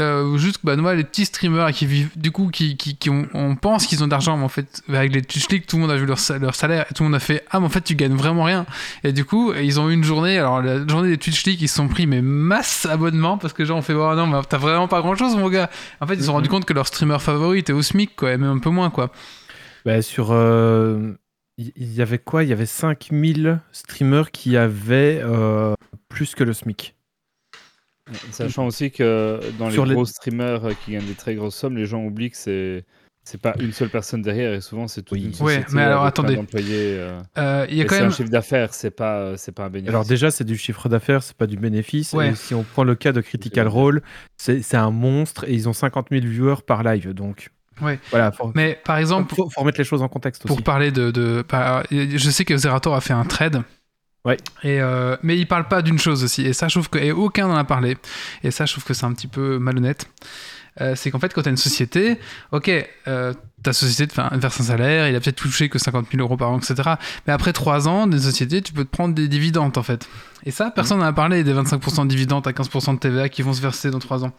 euh, 0.01 0.37
juste 0.39 0.59
que, 0.59 0.63
bah, 0.67 0.77
moi, 0.77 0.95
les 0.95 1.05
petits 1.05 1.25
streamers 1.25 1.73
qui 1.73 1.87
vivent, 1.87 2.11
du 2.17 2.31
coup, 2.33 2.49
qui, 2.49 2.77
qui, 2.77 2.97
qui 2.97 3.11
ont, 3.11 3.27
on 3.35 3.55
pense 3.57 3.87
qu'ils 3.87 4.03
ont 4.03 4.07
d'argent, 4.07 4.37
mais 4.37 4.45
en 4.45 4.49
fait, 4.49 4.83
avec 4.89 5.13
les 5.15 5.23
Twitch 5.23 5.49
League, 5.51 5.65
tout 5.67 5.77
le 5.77 5.83
monde 5.83 5.91
a 5.91 5.97
vu 5.97 6.07
leur, 6.07 6.19
leur 6.41 6.55
salaire 6.55 6.87
et 6.91 6.95
tout 6.95 7.03
le 7.03 7.09
monde 7.11 7.17
a 7.17 7.21
fait 7.21 7.45
Ah, 7.51 7.61
mais 7.61 7.67
en 7.67 7.69
fait, 7.69 7.83
tu 7.83 7.95
gagnes 7.95 8.15
vraiment 8.17 8.45
rien. 8.45 8.67
Et 9.05 9.13
du 9.13 9.25
coup, 9.25 9.53
ils 9.55 9.79
ont 9.81 9.89
eu 9.91 9.95
une 9.95 10.05
journée, 10.05 10.39
alors 10.39 10.63
la 10.63 10.87
journée 10.87 11.09
des 11.11 11.19
Twitch 11.19 11.45
League, 11.45 11.63
ils 11.63 11.69
se 11.69 11.77
sont 11.77 11.89
pris, 11.89 12.07
mais 12.07 12.23
masse 12.23 12.87
abonnements 12.87 13.39
parce 13.39 13.53
que 13.53 13.63
les 13.63 13.67
gens 13.67 13.79
ont 13.79 13.83
fait 13.83 13.95
Oh 13.95 14.15
non, 14.15 14.27
mais 14.27 14.39
t'as 14.49 14.59
vraiment 14.59 14.89
pas 14.89 15.01
grand 15.01 15.15
chose, 15.17 15.37
mon 15.37 15.49
gars. 15.49 15.71
En 16.01 16.07
fait, 16.07 16.15
ils 16.15 16.21
se 16.21 16.25
sont 16.27 16.31
Mhm. 16.33 16.37
rendus 16.37 16.49
compte 16.51 16.65
que 16.65 16.73
leur 16.73 16.87
streamer 16.87 17.19
favori 17.21 17.59
était 17.61 17.73
au 17.73 17.83
SMIC, 17.83 18.17
quoi, 18.17 18.33
et 18.33 18.37
même 18.37 18.51
un 18.51 18.59
peu 18.59 18.71
moins, 18.71 18.91
quoi. 18.91 19.11
Bah, 19.85 20.03
sur. 20.03 20.29
euh, 20.33 21.13
Il 21.57 21.71
il 21.77 21.93
y 21.95 22.03
avait 22.03 22.19
quoi? 22.19 22.43
Il 22.43 22.49
y 22.49 22.53
avait 22.53 22.67
5000 22.67 23.61
streamers 23.71 24.33
qui 24.33 24.57
avaient 24.57 25.21
euh, 25.23 25.75
plus 26.09 26.35
que 26.35 26.43
le 26.43 26.53
SMIC. 26.53 26.95
Sachant 28.33 28.67
aussi 28.67 28.91
que 28.91 29.41
dans 29.59 29.69
les 29.69 29.77
gros 29.77 30.05
streamers 30.05 30.61
qui 30.85 30.93
gagnent 30.93 31.07
des 31.07 31.15
très 31.15 31.35
grosses 31.35 31.57
sommes, 31.57 31.77
les 31.77 31.87
gens 31.87 32.03
oublient 32.05 32.31
que 32.31 32.37
c'est 32.37 32.85
c'est 33.27 33.41
pas 33.41 33.55
une 33.59 33.73
seule 33.73 33.89
personne 33.89 34.21
derrière 34.21 34.53
et 34.53 34.61
souvent 34.61 34.87
c'est 34.87 35.01
toute 35.01 35.17
Oui. 35.17 35.33
une 35.41 35.47
Ouais, 35.47 35.65
mais 35.73 35.81
alors, 35.81 36.05
attendez. 36.05 36.37
d'employés, 36.37 36.99
euh, 36.99 37.19
Euh, 37.39 37.67
Il 37.71 37.77
y 37.79 37.81
a 37.81 37.85
et 37.85 37.87
quand 37.87 37.95
c'est 37.95 38.01
même. 38.03 38.11
un 38.11 38.15
chiffre 38.15 38.29
d'affaires, 38.29 38.75
c'est 38.75 38.91
pas 38.91 39.39
c'est 39.39 39.53
pas 39.53 39.65
un 39.65 39.71
bénéfice. 39.71 39.89
Alors 39.89 40.05
déjà, 40.05 40.31
c'est 40.31 40.45
du 40.45 40.59
chiffre 40.59 40.91
d'affaires, 40.91 41.23
c'est 41.23 41.35
pas 41.37 41.47
du 41.47 41.57
bénéfice. 41.57 42.13
Ouais. 42.13 42.33
Et 42.33 42.35
si 42.35 42.53
on 42.53 42.63
prend 42.65 42.85
le 42.85 42.95
cas 42.95 43.13
de 43.13 43.23
Critical 43.23 43.67
Role, 43.67 44.03
c'est 44.37 44.61
c'est 44.61 44.77
un 44.77 44.91
monstre 44.91 45.45
et 45.49 45.55
ils 45.55 45.71
ont 45.71 45.73
50 45.73 46.09
000 46.11 46.27
viewers 46.27 46.61
par 46.67 46.83
live. 46.83 47.15
Donc 47.15 47.49
Ouais. 47.81 47.99
voilà, 48.11 48.31
faut, 48.31 48.53
Mais 48.55 48.79
par 48.85 48.99
exemple, 48.99 49.35
faut, 49.35 49.49
faut 49.49 49.61
remettre 49.63 49.79
les 49.79 49.85
choses 49.85 50.03
en 50.03 50.09
contexte 50.09 50.43
pour 50.47 50.57
aussi. 50.57 50.63
parler 50.63 50.91
de, 50.93 51.11
de- 51.11 51.43
je 51.91 52.31
sais 52.31 52.45
que 52.45 52.55
Zerator 52.59 52.95
a 52.95 53.01
fait 53.01 53.15
un 53.15 53.25
trade 53.25 53.63
Ouais. 54.25 54.39
et 54.63 54.81
euh, 54.81 55.17
mais 55.23 55.37
il 55.37 55.47
parle 55.47 55.69
pas 55.69 55.83
d'une 55.83 55.99
chose 55.99 56.25
aussi. 56.25 56.43
Et 56.47 56.53
ça 56.55 56.69
je 56.69 56.75
trouve 56.75 56.89
que 56.89 56.99
et 56.99 57.13
aucun 57.13 57.49
n'en 57.49 57.57
a 57.57 57.65
parlé. 57.65 57.97
Et 58.43 58.51
ça 58.51 58.65
je 58.65 58.73
trouve 58.73 58.85
que 58.85 58.95
c'est 58.95 59.05
un 59.05 59.13
petit 59.13 59.27
peu 59.27 59.59
malhonnête. 59.59 60.09
Euh, 60.81 60.95
c'est 60.97 61.13
qu'en 61.13 61.21
fait 61.21 61.33
quand 61.33 61.43
tu 61.43 61.49
as 61.49 61.51
une 61.53 61.57
société 61.57 62.19
ok 62.51 62.69
euh, 63.07 63.33
ta 63.63 63.73
société 63.73 64.13
te 64.13 64.21
verse 64.37 64.61
un 64.61 64.65
salaire 64.65 65.09
il 65.09 65.15
a 65.15 65.21
peut-être 65.21 65.37
touché 65.37 65.69
que 65.69 65.79
50 65.79 66.07
000 66.11 66.21
euros 66.21 66.37
par 66.37 66.51
an 66.51 66.59
etc 66.59 66.95
mais 67.29 67.33
après 67.33 67.53
3 67.53 67.87
ans 67.87 68.09
des 68.09 68.19
sociétés 68.19 68.61
tu 68.61 68.73
peux 68.73 68.85
te 68.85 68.91
prendre 68.91 69.15
des 69.15 69.29
dividendes 69.29 69.79
en 69.79 69.85
fait. 69.85 70.09
Et 70.45 70.51
ça 70.51 70.73
personne 70.73 70.99
n'en 70.99 71.05
a 71.05 71.13
parlé 71.13 71.45
des 71.45 71.55
25% 71.55 72.03
de 72.03 72.09
dividendes 72.09 72.45
à 72.49 72.51
15% 72.51 72.95
de 72.95 72.99
TVA 72.99 73.29
qui 73.29 73.43
vont 73.43 73.53
se 73.53 73.63
verser 73.63 73.93
dans 73.93 74.01
3 74.01 74.25
ans. 74.25 74.33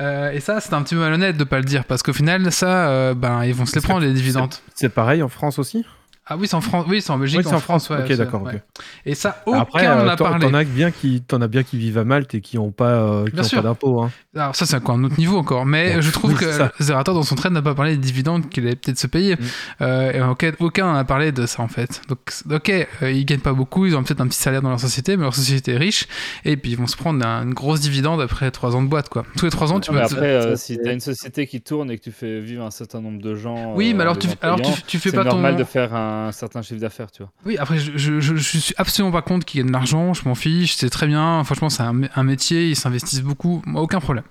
Euh, 0.00 0.30
et 0.32 0.40
ça 0.40 0.60
c'est 0.60 0.72
un 0.72 0.82
petit 0.82 0.94
peu 0.94 1.00
malhonnête 1.02 1.36
de 1.36 1.44
pas 1.44 1.58
le 1.58 1.64
dire 1.64 1.84
parce 1.84 2.02
qu'au 2.02 2.14
final 2.14 2.50
ça 2.52 3.12
ben 3.12 3.44
ils 3.44 3.54
vont 3.54 3.66
se 3.66 3.74
les 3.74 3.82
prendre 3.82 4.00
les 4.00 4.14
dividendes. 4.14 4.54
C'est 4.74 4.88
pareil 4.88 5.22
en 5.22 5.28
France 5.28 5.58
aussi? 5.58 5.84
Ah 6.28 6.36
oui, 6.36 6.48
c'est 6.48 6.56
en 6.56 6.60
France. 6.60 6.86
Oui, 6.88 7.00
c'est 7.00 7.10
en 7.12 7.18
Belgique. 7.18 7.38
Oui, 7.38 7.44
c'est 7.48 7.54
en 7.54 7.60
France. 7.60 7.88
ouais, 7.90 7.98
ok, 8.00 8.12
d'accord. 8.16 8.42
ouais. 8.42 8.62
Et 9.04 9.14
ça, 9.14 9.42
aucun 9.46 9.58
Après, 9.60 9.86
n'en 9.86 9.98
euh, 10.06 10.08
a 10.08 10.16
t'en 10.16 10.24
parlé. 10.24 10.46
t'en 10.46 10.54
as 10.54 10.64
bien 10.64 10.90
qui, 10.90 11.20
t'en 11.22 11.40
as 11.40 11.46
bien 11.48 11.62
qui 11.62 11.78
vivent 11.78 11.98
à 11.98 12.04
Malte 12.04 12.34
et 12.34 12.40
qui 12.40 12.56
n'ont 12.56 12.72
pas, 12.72 12.90
euh, 12.90 13.26
qui 13.26 13.38
ont 13.38 13.56
pas 13.60 13.62
d'impôts. 13.62 14.02
Hein. 14.02 14.10
Alors 14.34 14.56
ça, 14.56 14.66
c'est 14.66 14.76
encore 14.76 14.96
un 14.96 15.04
autre 15.04 15.18
niveau 15.18 15.38
encore. 15.38 15.64
Mais 15.66 15.94
Bon, 15.94 16.00
je 16.00 16.10
trouve 16.10 16.32
oui, 16.32 16.36
que. 16.36 16.46
Zerator, 16.82 17.14
dans 17.14 17.22
son 17.22 17.36
trade, 17.36 17.52
n'a 17.52 17.62
pas 17.62 17.74
parlé 17.74 17.92
des 17.92 17.98
dividendes 18.02 18.48
qu'il 18.48 18.66
allait 18.66 18.76
peut-être 18.76 18.98
se 18.98 19.06
payer. 19.06 19.36
Mm. 19.36 19.38
Euh, 19.82 20.12
et 20.12 20.20
aucun, 20.22 20.52
aucun 20.58 20.86
n'en 20.86 20.94
a 20.96 21.04
parlé 21.04 21.30
de 21.32 21.46
ça, 21.46 21.62
en 21.62 21.68
fait. 21.68 22.02
Donc, 22.08 22.18
ok, 22.50 22.70
euh, 23.02 23.10
ils 23.12 23.24
gagnent 23.24 23.38
pas 23.40 23.52
beaucoup. 23.52 23.86
Ils 23.86 23.94
ont 23.96 24.02
peut-être 24.02 24.20
un 24.20 24.26
petit 24.26 24.38
salaire 24.40 24.62
dans 24.62 24.70
leur 24.70 24.80
société, 24.80 25.16
mais 25.16 25.22
leur 25.22 25.34
société 25.34 25.74
est 25.74 25.78
riche. 25.78 26.06
Et 26.44 26.56
puis, 26.56 26.72
ils 26.72 26.76
vont 26.76 26.88
se 26.88 26.96
prendre 26.96 27.24
un- 27.24 27.44
une 27.44 27.54
grosse 27.54 27.80
dividende 27.80 28.20
après 28.20 28.50
3 28.50 28.74
ans 28.74 28.82
de 28.82 28.88
boîte, 28.88 29.08
quoi. 29.08 29.24
Tous 29.36 29.44
les 29.44 29.50
3 29.52 29.72
ans, 29.72 29.78
tu 29.80 29.92
peux... 29.92 30.00
après, 30.02 30.20
euh, 30.26 30.50
ça, 30.50 30.56
si 30.56 30.74
c'est- 30.74 30.82
tu 30.82 30.88
as 30.88 30.92
une 30.92 31.00
société 31.00 31.46
qui 31.46 31.60
tourne 31.60 31.90
et 31.90 31.98
que 31.98 32.02
tu 32.02 32.10
fais 32.12 32.40
vivre 32.40 32.64
un 32.64 32.70
certain 32.72 33.00
nombre 33.00 33.22
de 33.22 33.34
gens, 33.36 33.74
Oui, 33.76 33.92
euh, 33.92 33.94
mais 33.96 34.02
alors 34.02 34.18
tu, 34.18 34.26
alors 34.42 34.60
tu, 34.86 34.98
fais 34.98 35.12
pas 35.12 35.22
ton... 35.22 35.30
normal 35.30 35.54
de 35.56 35.64
faire 35.64 35.94
un 35.94 36.15
certain 36.32 36.62
chiffre 36.62 36.80
d'affaires, 36.80 37.10
tu 37.10 37.22
vois. 37.22 37.32
Oui, 37.44 37.56
après, 37.58 37.78
je, 37.78 37.96
je, 37.96 38.20
je, 38.20 38.36
je 38.36 38.58
suis 38.58 38.74
absolument 38.76 39.12
pas 39.12 39.22
contre 39.22 39.44
qu'ils 39.46 39.60
gagnent 39.60 39.68
de 39.68 39.72
l'argent, 39.72 40.14
je 40.14 40.28
m'en 40.28 40.34
fiche, 40.34 40.74
c'est 40.74 40.90
très 40.90 41.06
bien. 41.06 41.42
Franchement, 41.44 41.68
c'est 41.70 41.82
un, 41.82 41.94
mé- 41.94 42.10
un 42.14 42.22
métier, 42.22 42.68
ils 42.68 42.76
s'investissent 42.76 43.22
beaucoup, 43.22 43.62
moi, 43.66 43.82
aucun 43.82 44.00
problème. 44.00 44.24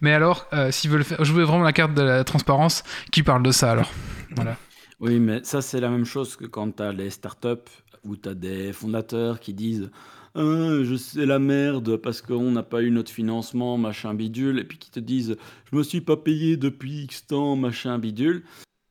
Mais 0.00 0.12
alors, 0.12 0.46
euh, 0.52 0.70
s'ils 0.70 0.90
veulent 0.90 1.04
faire, 1.04 1.24
jouer 1.24 1.44
vraiment 1.44 1.62
la 1.64 1.72
carte 1.72 1.94
de 1.94 2.02
la 2.02 2.24
transparence, 2.24 2.82
qui 3.12 3.22
parle 3.22 3.42
de 3.42 3.50
ça 3.52 3.70
alors 3.72 3.90
Voilà. 4.36 4.56
Oui, 5.00 5.18
mais 5.20 5.40
ça, 5.44 5.60
c'est 5.62 5.80
la 5.80 5.88
même 5.90 6.04
chose 6.04 6.36
que 6.36 6.44
quand 6.46 6.76
tu 6.76 6.82
as 6.82 6.92
les 6.92 7.10
startups 7.10 7.70
où 8.04 8.16
tu 8.16 8.28
as 8.28 8.34
des 8.34 8.72
fondateurs 8.72 9.40
qui 9.40 9.52
disent 9.54 9.90
Ah, 10.34 10.40
Je 10.82 10.94
sais 10.96 11.26
la 11.26 11.38
merde 11.38 11.96
parce 11.96 12.20
qu'on 12.22 12.50
n'a 12.52 12.62
pas 12.62 12.82
eu 12.82 12.90
notre 12.90 13.10
financement, 13.10 13.76
machin 13.78 14.14
bidule, 14.14 14.58
et 14.58 14.64
puis 14.64 14.78
qui 14.78 14.90
te 14.90 15.00
disent 15.00 15.36
Je 15.70 15.76
me 15.76 15.82
suis 15.82 16.00
pas 16.00 16.16
payé 16.16 16.56
depuis 16.56 17.02
X 17.04 17.26
temps, 17.26 17.56
machin 17.56 17.98
bidule. 17.98 18.44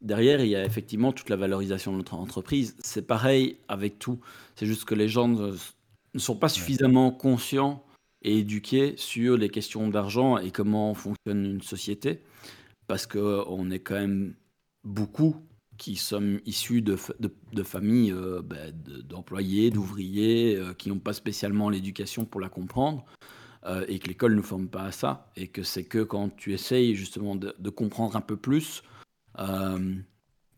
Derrière, 0.04 0.42
il 0.42 0.50
y 0.50 0.56
a 0.56 0.66
effectivement 0.66 1.14
toute 1.14 1.30
la 1.30 1.38
valorisation 1.38 1.94
de 1.94 1.98
notre 1.98 2.14
entreprise. 2.14 2.76
C'est 2.80 3.08
pareil 3.08 3.58
avec 3.68 4.00
tout. 4.00 4.20
C'est 4.56 4.66
juste 4.66 4.84
que 4.84 4.96
les 4.96 5.08
gens 5.08 5.30
ne, 5.30 5.54
ne 6.14 6.20
sont 6.20 6.36
pas 6.36 6.50
suffisamment 6.50 7.10
conscients 7.12 7.84
et 8.22 8.40
éduqués 8.40 8.96
sur 8.98 9.38
les 9.38 9.50
questions 9.50 9.88
d'argent 9.88 10.38
et 10.38 10.52
comment 10.52 10.94
fonctionne 10.94 11.46
une 11.46 11.62
société. 11.62 12.22
Parce 12.88 13.08
qu'on 13.08 13.72
est 13.72 13.80
quand 13.80 13.96
même 13.96 14.36
beaucoup 14.84 15.38
qui 15.78 15.96
sommes 15.96 16.40
issus 16.46 16.82
de, 16.82 16.96
fa- 16.98 17.16
de, 17.20 17.32
de 17.54 17.64
familles 17.64 18.12
euh, 18.12 18.42
ben, 18.44 18.74
de- 18.86 19.02
d'employés, 19.02 19.72
d'ouvriers, 19.72 20.56
euh, 20.58 20.74
qui 20.74 20.90
n'ont 20.90 21.00
pas 21.00 21.14
spécialement 21.14 21.70
l'éducation 21.70 22.26
pour 22.26 22.42
la 22.42 22.50
comprendre, 22.50 23.06
euh, 23.66 23.86
et 23.88 24.00
que 24.00 24.08
l'école 24.08 24.36
ne 24.36 24.42
forme 24.42 24.68
pas 24.68 24.84
à 24.84 24.92
ça, 24.92 25.32
et 25.36 25.48
que 25.48 25.64
c'est 25.64 25.86
que 25.86 26.04
quand 26.04 26.30
tu 26.36 26.54
essayes 26.54 26.94
justement 26.96 27.36
de, 27.36 27.56
de 27.58 27.70
comprendre 27.70 28.16
un 28.16 28.22
peu 28.22 28.36
plus, 28.38 28.84
euh, 29.40 29.96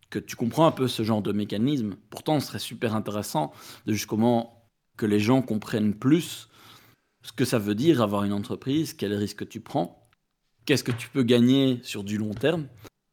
que 0.10 0.20
tu 0.20 0.36
comprends 0.36 0.68
un 0.68 0.72
peu 0.72 0.88
ce 0.88 1.04
genre 1.04 1.22
de 1.22 1.32
mécanisme. 1.32 1.96
Pourtant, 2.10 2.40
ce 2.40 2.48
serait 2.48 2.60
super 2.60 2.96
intéressant 2.96 3.52
de 3.86 3.94
juste 3.94 4.06
comment 4.06 4.70
que 4.98 5.06
les 5.06 5.20
gens 5.20 5.42
comprennent 5.42 5.94
plus 5.94 6.50
ce 7.22 7.32
que 7.32 7.44
ça 7.44 7.58
veut 7.58 7.76
dire 7.76 8.02
avoir 8.02 8.24
une 8.24 8.34
entreprise, 8.34 8.94
quels 8.94 9.14
risques 9.14 9.48
tu 9.50 9.60
prends, 9.60 10.08
qu'est-ce 10.66 10.84
que 10.84 10.92
tu 10.92 11.10
peux 11.10 11.24
gagner 11.24 11.80
sur 11.84 12.04
du 12.04 12.18
long 12.18 12.34
terme, 12.34 12.68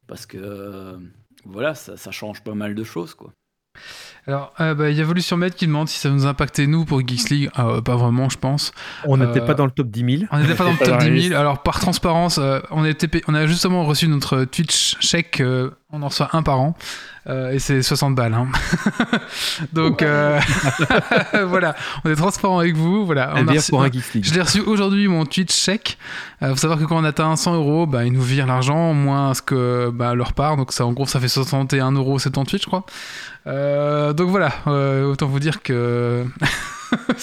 parce 0.07 0.25
que 0.25 0.37
euh, 0.37 0.97
voilà, 1.45 1.73
ça, 1.73 1.97
ça 1.97 2.11
change 2.11 2.43
pas 2.43 2.53
mal 2.53 2.75
de 2.75 2.83
choses, 2.83 3.15
quoi. 3.15 3.33
Alors, 4.25 4.53
euh, 4.61 4.73
bah, 4.73 4.89
il 4.89 4.95
y 4.95 4.99
a 4.99 5.03
Evolution 5.03 5.35
Med 5.35 5.53
qui 5.53 5.67
demande 5.67 5.89
si 5.89 5.99
ça 5.99 6.09
nous 6.09 6.25
impactait 6.25 6.65
nous 6.65 6.85
pour 6.85 7.05
Geeks 7.05 7.29
League. 7.29 7.49
Euh, 7.59 7.81
pas 7.81 7.95
vraiment, 7.97 8.29
je 8.29 8.37
pense. 8.37 8.71
On 9.05 9.17
n'était 9.17 9.41
Euh, 9.41 9.45
pas 9.45 9.53
dans 9.53 9.65
le 9.65 9.71
top 9.71 9.87
10 9.87 10.17
000. 10.19 10.23
On 10.31 10.39
n'était 10.39 10.55
pas 10.55 10.63
dans 10.63 10.71
le 10.71 10.77
top 10.79 10.87
dans 10.87 10.97
la 10.97 11.03
10 11.03 11.09
liste. 11.11 11.27
000. 11.29 11.39
Alors, 11.41 11.61
par 11.61 11.79
transparence, 11.79 12.37
euh, 12.37 12.59
on, 12.71 12.85
était 12.85 13.09
pay- 13.09 13.21
on 13.27 13.35
a 13.35 13.45
justement 13.47 13.83
reçu 13.83 14.07
notre 14.07 14.45
Twitch 14.45 14.95
chèque. 15.01 15.43
on 15.91 16.01
en 16.01 16.07
reçoit 16.07 16.29
un 16.33 16.41
par 16.41 16.59
an. 16.61 16.75
et 17.29 17.59
c'est 17.59 17.81
60 17.81 18.15
balles. 18.15 18.33
hein. 18.33 18.47
Donc, 19.73 20.03
voilà. 21.45 21.75
On 22.05 22.09
est 22.09 22.15
transparent 22.15 22.59
avec 22.59 22.75
vous. 22.75 23.05
Voilà. 23.05 23.33
On 23.35 23.47
a 23.47 23.51
reçu- 23.51 23.71
pour 23.71 23.83
un 23.83 23.91
Geeks 23.91 24.13
League. 24.13 24.23
Je 24.25 24.33
l'ai 24.33 24.41
reçu 24.41 24.61
aujourd'hui, 24.61 25.07
mon 25.07 25.25
Twitch 25.25 25.53
chèque. 25.53 25.97
Il 26.41 26.47
faut 26.47 26.55
savoir 26.55 26.79
que 26.79 26.85
quand 26.85 26.97
on 26.97 27.03
atteint 27.03 27.35
100 27.35 27.55
euros, 27.55 27.85
bah, 27.87 28.05
ils 28.05 28.13
nous 28.13 28.21
virent 28.21 28.47
l'argent, 28.47 28.93
moins 28.93 29.33
ce 29.33 29.41
que 29.41 29.89
bah, 29.93 30.15
leur 30.15 30.33
part. 30.33 30.55
Donc, 30.57 30.71
ça, 30.71 30.85
en 30.85 30.91
gros, 30.93 31.05
ça 31.05 31.19
fait 31.19 31.27
61,78 31.27 31.95
euros, 31.95 32.17
je 32.19 32.65
crois. 32.65 32.85
Euh, 33.45 34.12
donc, 34.13 34.29
voilà. 34.29 34.51
Euh, 34.67 35.05
autant 35.05 35.27
vous 35.27 35.39
dire 35.39 35.61
que. 35.61 36.25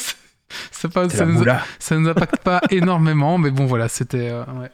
c'est 0.71 0.93
pas, 0.93 1.09
ça, 1.09 1.27
nous, 1.27 1.45
ça 1.79 1.95
impacte 1.97 2.39
pas 2.43 2.61
énormément, 2.71 3.39
mais 3.39 3.51
bon, 3.51 3.67
voilà, 3.67 3.89
c'était. 3.89 4.31
euh, 4.31 4.45
ouais. 4.61 4.71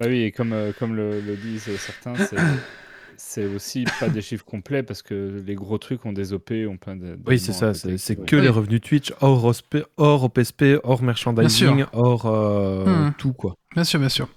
Bah 0.00 0.06
oui, 0.08 0.22
et 0.22 0.32
comme, 0.32 0.52
euh, 0.52 0.72
comme 0.78 0.94
le, 0.96 1.20
le 1.20 1.36
disent 1.36 1.68
certains, 1.78 2.16
c'est- 2.16 2.36
c'est 3.16 3.46
aussi 3.46 3.84
pas 4.00 4.08
des 4.08 4.22
chiffres 4.22 4.44
complets 4.44 4.82
parce 4.82 5.02
que 5.02 5.40
les 5.46 5.54
gros 5.54 5.78
trucs 5.78 6.04
ont 6.04 6.12
des 6.12 6.32
OP, 6.32 6.50
ont 6.68 6.76
plein 6.76 6.96
de. 6.96 7.16
Oui, 7.26 7.38
c'est 7.38 7.52
ça. 7.52 7.72
C'est 7.74 8.16
que 8.26 8.36
les 8.36 8.48
revenus 8.48 8.80
Twitch 8.80 9.12
hors, 9.20 9.44
OSP, 9.44 9.78
hors 9.96 10.24
OPSP, 10.24 10.64
hors 10.82 11.02
merchandising, 11.02 11.84
hors 11.92 12.26
euh, 12.26 12.84
Hmm. 13.08 13.12
tout 13.16 13.32
quoi. 13.32 13.54
Bien 13.74 13.84
sûr, 13.84 14.00
bien 14.00 14.08
sûr. 14.08 14.28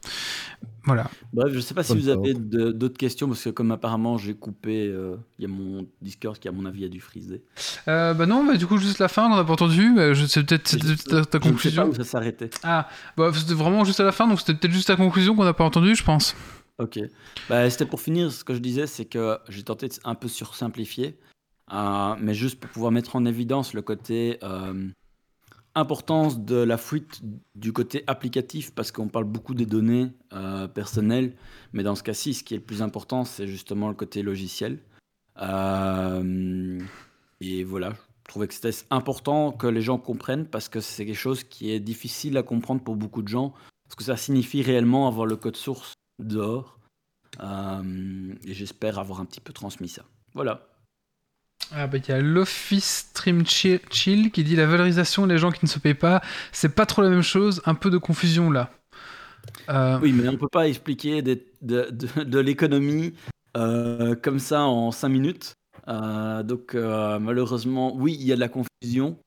Voilà. 0.87 1.09
Bref, 1.33 1.53
je 1.53 1.59
sais 1.59 1.73
pas 1.75 1.83
si 1.83 1.95
vous 1.95 2.09
avez 2.09 2.33
de- 2.33 2.71
d'autres 2.71 2.97
questions, 2.97 3.27
parce 3.27 3.43
que 3.43 3.49
comme 3.51 3.71
apparemment 3.71 4.17
j'ai 4.17 4.33
coupé, 4.33 4.87
euh, 4.87 5.17
il 5.37 5.43
y 5.43 5.45
a 5.45 5.47
mon 5.47 5.85
Discord 6.01 6.39
qui, 6.39 6.47
à 6.47 6.51
mon 6.51 6.65
avis, 6.65 6.85
a 6.85 6.89
dû 6.89 6.99
friser. 7.01 7.43
Euh, 7.87 8.13
bah 8.15 8.25
non, 8.25 8.43
bah, 8.45 8.55
du 8.57 8.65
coup, 8.65 8.77
juste 8.77 8.97
la 8.99 9.07
fin, 9.09 9.29
on 9.31 9.35
n'a 9.35 9.43
pas 9.43 9.53
entendu. 9.53 9.91
mais 9.95 10.15
je- 10.15 10.25
C'est 10.25 10.43
peut-être 10.45 10.67
c'était 10.67 10.95
ta, 10.95 10.95
ta 10.95 11.05
Je 11.05 11.13
ne 11.17 11.23
sais 11.23 11.25
pas 11.25 11.39
conclusion. 11.39 11.89
où 11.89 11.93
ça 11.93 12.03
s'arrêtait. 12.03 12.49
Ah, 12.63 12.87
bah, 13.15 13.31
c'était 13.33 13.53
vraiment 13.53 13.83
juste 13.83 13.99
à 13.99 14.03
la 14.03 14.11
fin, 14.11 14.27
donc 14.27 14.39
c'était 14.39 14.55
peut-être 14.55 14.71
juste 14.73 14.87
ta 14.87 14.95
conclusion 14.95 15.35
qu'on 15.35 15.43
n'a 15.43 15.53
pas 15.53 15.63
entendu, 15.65 15.93
je 15.95 16.03
pense. 16.03 16.35
Ok. 16.79 16.99
Bah, 17.49 17.69
C'était 17.69 17.85
pour 17.85 17.99
finir, 18.01 18.31
ce 18.31 18.43
que 18.43 18.53
je 18.53 18.59
disais, 18.59 18.87
c'est 18.87 19.05
que 19.05 19.37
j'ai 19.49 19.63
tenté 19.63 19.87
de 19.89 19.93
un 20.05 20.15
peu 20.15 20.27
sursimplifier, 20.27 21.17
euh, 21.73 22.15
mais 22.21 22.33
juste 22.33 22.59
pour 22.59 22.69
pouvoir 22.69 22.91
mettre 22.91 23.15
en 23.15 23.25
évidence 23.25 23.73
le 23.73 23.81
côté 23.81 24.37
euh, 24.43 24.87
importance 25.77 26.39
de 26.39 26.55
la 26.55 26.77
fuite 26.77 27.21
du 27.55 27.71
côté 27.71 28.03
applicatif, 28.07 28.73
parce 28.73 28.91
qu'on 28.91 29.07
parle 29.07 29.25
beaucoup 29.25 29.53
des 29.53 29.65
données 29.65 30.09
euh, 30.33 30.67
personnelles, 30.67 31.33
mais 31.73 31.83
dans 31.83 31.95
ce 31.95 32.03
cas-ci, 32.03 32.33
ce 32.33 32.43
qui 32.43 32.55
est 32.55 32.57
le 32.57 32.63
plus 32.63 32.81
important, 32.81 33.23
c'est 33.23 33.47
justement 33.47 33.87
le 33.87 33.93
côté 33.93 34.23
logiciel. 34.23 34.79
Euh, 35.39 36.79
et 37.39 37.63
voilà, 37.63 37.91
je 37.91 38.29
trouvais 38.29 38.47
que 38.47 38.53
c'était 38.53 38.75
important 38.89 39.51
que 39.51 39.67
les 39.67 39.81
gens 39.81 39.97
comprennent 39.97 40.47
parce 40.47 40.67
que 40.67 40.79
c'est 40.79 41.05
quelque 41.05 41.15
chose 41.15 41.43
qui 41.43 41.71
est 41.71 41.79
difficile 41.79 42.35
à 42.37 42.43
comprendre 42.43 42.81
pour 42.83 42.95
beaucoup 42.95 43.21
de 43.21 43.27
gens. 43.27 43.53
Parce 43.87 43.95
que 43.95 44.03
ça 44.03 44.17
signifie 44.17 44.61
réellement 44.61 45.07
avoir 45.07 45.25
le 45.25 45.37
code 45.37 45.55
source 45.55 45.93
dehors. 46.19 46.77
Euh, 47.39 48.33
et 48.45 48.53
j'espère 48.53 48.99
avoir 48.99 49.21
un 49.21 49.25
petit 49.25 49.39
peu 49.39 49.53
transmis 49.53 49.87
ça. 49.87 50.03
Voilà. 50.33 50.67
Ah 51.73 51.87
bah 51.87 51.97
il 51.97 52.07
y 52.09 52.11
a 52.13 52.21
l'Office 52.21 53.07
Stream 53.11 53.45
Chill, 53.45 53.79
Chill 53.91 54.31
qui 54.31 54.43
dit 54.43 54.55
la 54.55 54.65
valorisation 54.65 55.27
des 55.27 55.37
gens 55.37 55.51
qui 55.51 55.65
ne 55.65 55.69
se 55.69 55.79
payent 55.79 55.93
pas, 55.93 56.21
c'est 56.51 56.73
pas 56.73 56.85
trop 56.85 57.01
la 57.01 57.09
même 57.09 57.21
chose, 57.23 57.61
un 57.65 57.75
peu 57.75 57.89
de 57.89 57.97
confusion 57.97 58.49
là. 58.51 58.71
Euh, 59.69 59.99
Oui, 60.01 60.13
mais 60.13 60.27
on 60.29 60.37
peut 60.37 60.47
pas 60.49 60.67
expliquer 60.67 61.21
des- 61.21 61.45
de, 61.61 61.89
de- 61.91 62.23
de 62.23 62.39
l'économie 62.39 63.13
euh, 63.57 64.15
comme 64.15 64.39
ça 64.39 64.61
en 64.61 64.91
5 64.91 65.09
minutes. 65.09 65.53
Euh, 65.87 66.43
donc 66.43 66.75
euh, 66.75 67.17
malheureusement, 67.19 67.95
oui, 67.95 68.15
il 68.19 68.25
y 68.25 68.31
a 68.31 68.35
de 68.35 68.41
la 68.41 68.49
confusion, 68.49 69.17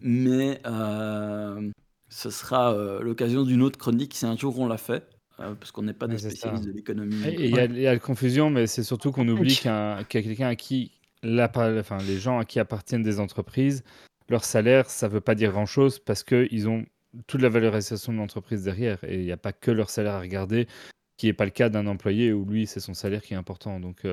mais 0.00 0.60
euh, 0.66 1.70
ce 2.08 2.30
sera 2.30 2.72
euh, 2.74 3.00
l'occasion 3.02 3.42
d'une 3.42 3.62
autre 3.62 3.78
chronique 3.78 4.14
si 4.14 4.26
un 4.26 4.36
jour 4.36 4.58
on 4.58 4.66
l'a 4.66 4.76
fait, 4.78 5.06
euh, 5.40 5.54
parce 5.54 5.70
qu'on 5.72 5.82
n'est 5.82 5.92
pas 5.94 6.06
des 6.06 6.16
spécialistes 6.30 6.64
de 6.64 6.72
l'économie. 6.72 7.16
Il 7.38 7.54
y, 7.54 7.58
a- 7.58 7.62
a 7.90 7.94
la 7.94 7.98
confusion, 7.98 8.50
mais 8.50 8.66
c'est 8.66 8.82
surtout 8.82 9.12
qu'on 9.12 9.26
oublie 9.28 9.56
qu'un- 9.62 10.04
qu'il 10.04 10.20
y 10.20 10.24
a 10.24 10.26
quelqu'un 10.28 10.48
à 10.48 10.56
qui, 10.56 10.92
l'appa- 11.22 11.78
enfin, 11.78 11.98
les 11.98 12.18
gens 12.18 12.38
à 12.38 12.44
qui 12.44 12.58
appartiennent 12.60 13.02
des 13.02 13.20
entreprises, 13.20 13.82
leur 14.28 14.44
salaire, 14.44 14.88
ça 14.90 15.08
veut 15.08 15.20
pas 15.20 15.34
dire 15.34 15.50
grand-chose 15.52 15.98
parce 15.98 16.22
qu'ils 16.24 16.68
ont 16.68 16.84
toute 17.26 17.42
la 17.42 17.48
valorisation 17.48 18.12
de 18.12 18.18
l'entreprise 18.18 18.62
derrière. 18.64 19.02
Et 19.04 19.16
il 19.18 19.24
n'y 19.24 19.32
a 19.32 19.36
pas 19.36 19.52
que 19.52 19.70
leur 19.70 19.90
salaire 19.90 20.14
à 20.14 20.20
regarder, 20.20 20.68
qui 21.16 21.26
n'est 21.26 21.32
pas 21.32 21.44
le 21.44 21.50
cas 21.50 21.68
d'un 21.68 21.86
employé 21.86 22.32
où 22.32 22.44
lui, 22.44 22.66
c'est 22.66 22.80
son 22.80 22.94
salaire 22.94 23.22
qui 23.22 23.34
est 23.34 23.36
important. 23.36 23.80
Donc, 23.80 24.00
il 24.04 24.10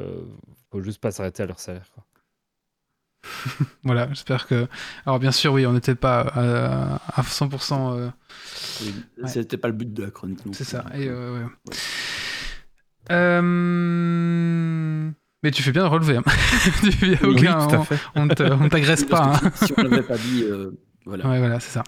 faut 0.72 0.82
juste 0.82 1.00
pas 1.00 1.12
s'arrêter 1.12 1.44
à 1.44 1.46
leur 1.46 1.60
salaire. 1.60 1.90
quoi. 1.94 2.04
Voilà, 3.84 4.08
j'espère 4.10 4.48
que. 4.48 4.68
Alors 5.06 5.20
bien 5.20 5.32
sûr, 5.32 5.54
oui, 5.54 5.66
on 5.66 5.74
n'était 5.74 5.96
pas 5.96 6.34
euh, 6.38 6.98
à 7.14 7.22
100%. 7.22 7.94
euh, 7.98 8.10
Oui, 8.82 8.94
Ouais. 9.22 9.28
C'était 9.30 9.58
pas 9.58 9.68
le 9.68 9.74
but 9.74 9.94
de 9.94 10.04
la 10.04 10.12
chronique. 10.12 10.46
non 10.46 10.54
C'est 10.54 10.64
ça. 10.64 10.86
Et, 10.94 11.08
euh, 11.08 11.44
ouais. 11.44 11.46
Mais 15.48 15.52
tu 15.52 15.64
fais 15.64 15.72
bien 15.72 15.84
de 15.84 15.88
relever. 15.88 16.18
Hein. 16.18 16.24
Tu 16.84 16.92
fais 16.92 17.26
Oui, 17.26 17.38
aucun- 17.38 17.68
tout 17.68 17.76
à 17.76 17.86
fait. 17.86 17.98
On 18.16 18.28
te- 18.28 18.44
on 18.44 18.68
t'agresse 18.68 19.06
pas. 19.06 19.40
hein. 19.42 19.52
Si 19.56 19.72
on 19.78 19.82
l'avait 19.82 20.02
pas 20.04 20.18
dit, 20.18 20.44
euh, 20.44 20.72
voilà. 21.06 21.26
Ouais, 21.26 21.40
voilà, 21.40 21.62
c'est 21.62 21.72
ça. 21.72 21.84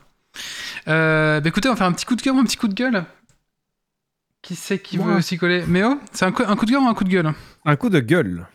Euh, 0.88 1.42
bah 1.42 1.50
écoutez, 1.50 1.68
on 1.68 1.74
va 1.74 1.78
faire 1.78 1.88
un 1.88 1.92
petit 1.92 2.06
coup 2.06 2.16
de 2.16 2.22
cœur 2.22 2.36
ou 2.36 2.40
un 2.40 2.46
petit 2.46 2.56
coup 2.56 2.70
de 2.70 2.74
gueule? 2.74 3.04
Qui 4.42 4.56
c'est 4.56 4.80
qui 4.80 4.98
Moi. 4.98 5.16
veut 5.16 5.22
s'y 5.22 5.38
coller? 5.38 5.66
Méo? 5.68 6.00
C'est 6.14 6.24
un, 6.24 6.32
coup- 6.32 6.44
un 6.48 6.56
coup 6.56 6.66
de 6.66 6.72
cœur 6.72 6.82
ou 6.82 6.88
un 6.88 6.94
coup 6.94 7.04
de 7.04 7.10
gueule? 7.10 7.34
Un 7.66 7.76
coup 7.76 7.90
de 7.90 8.00
gueule. 8.00 8.48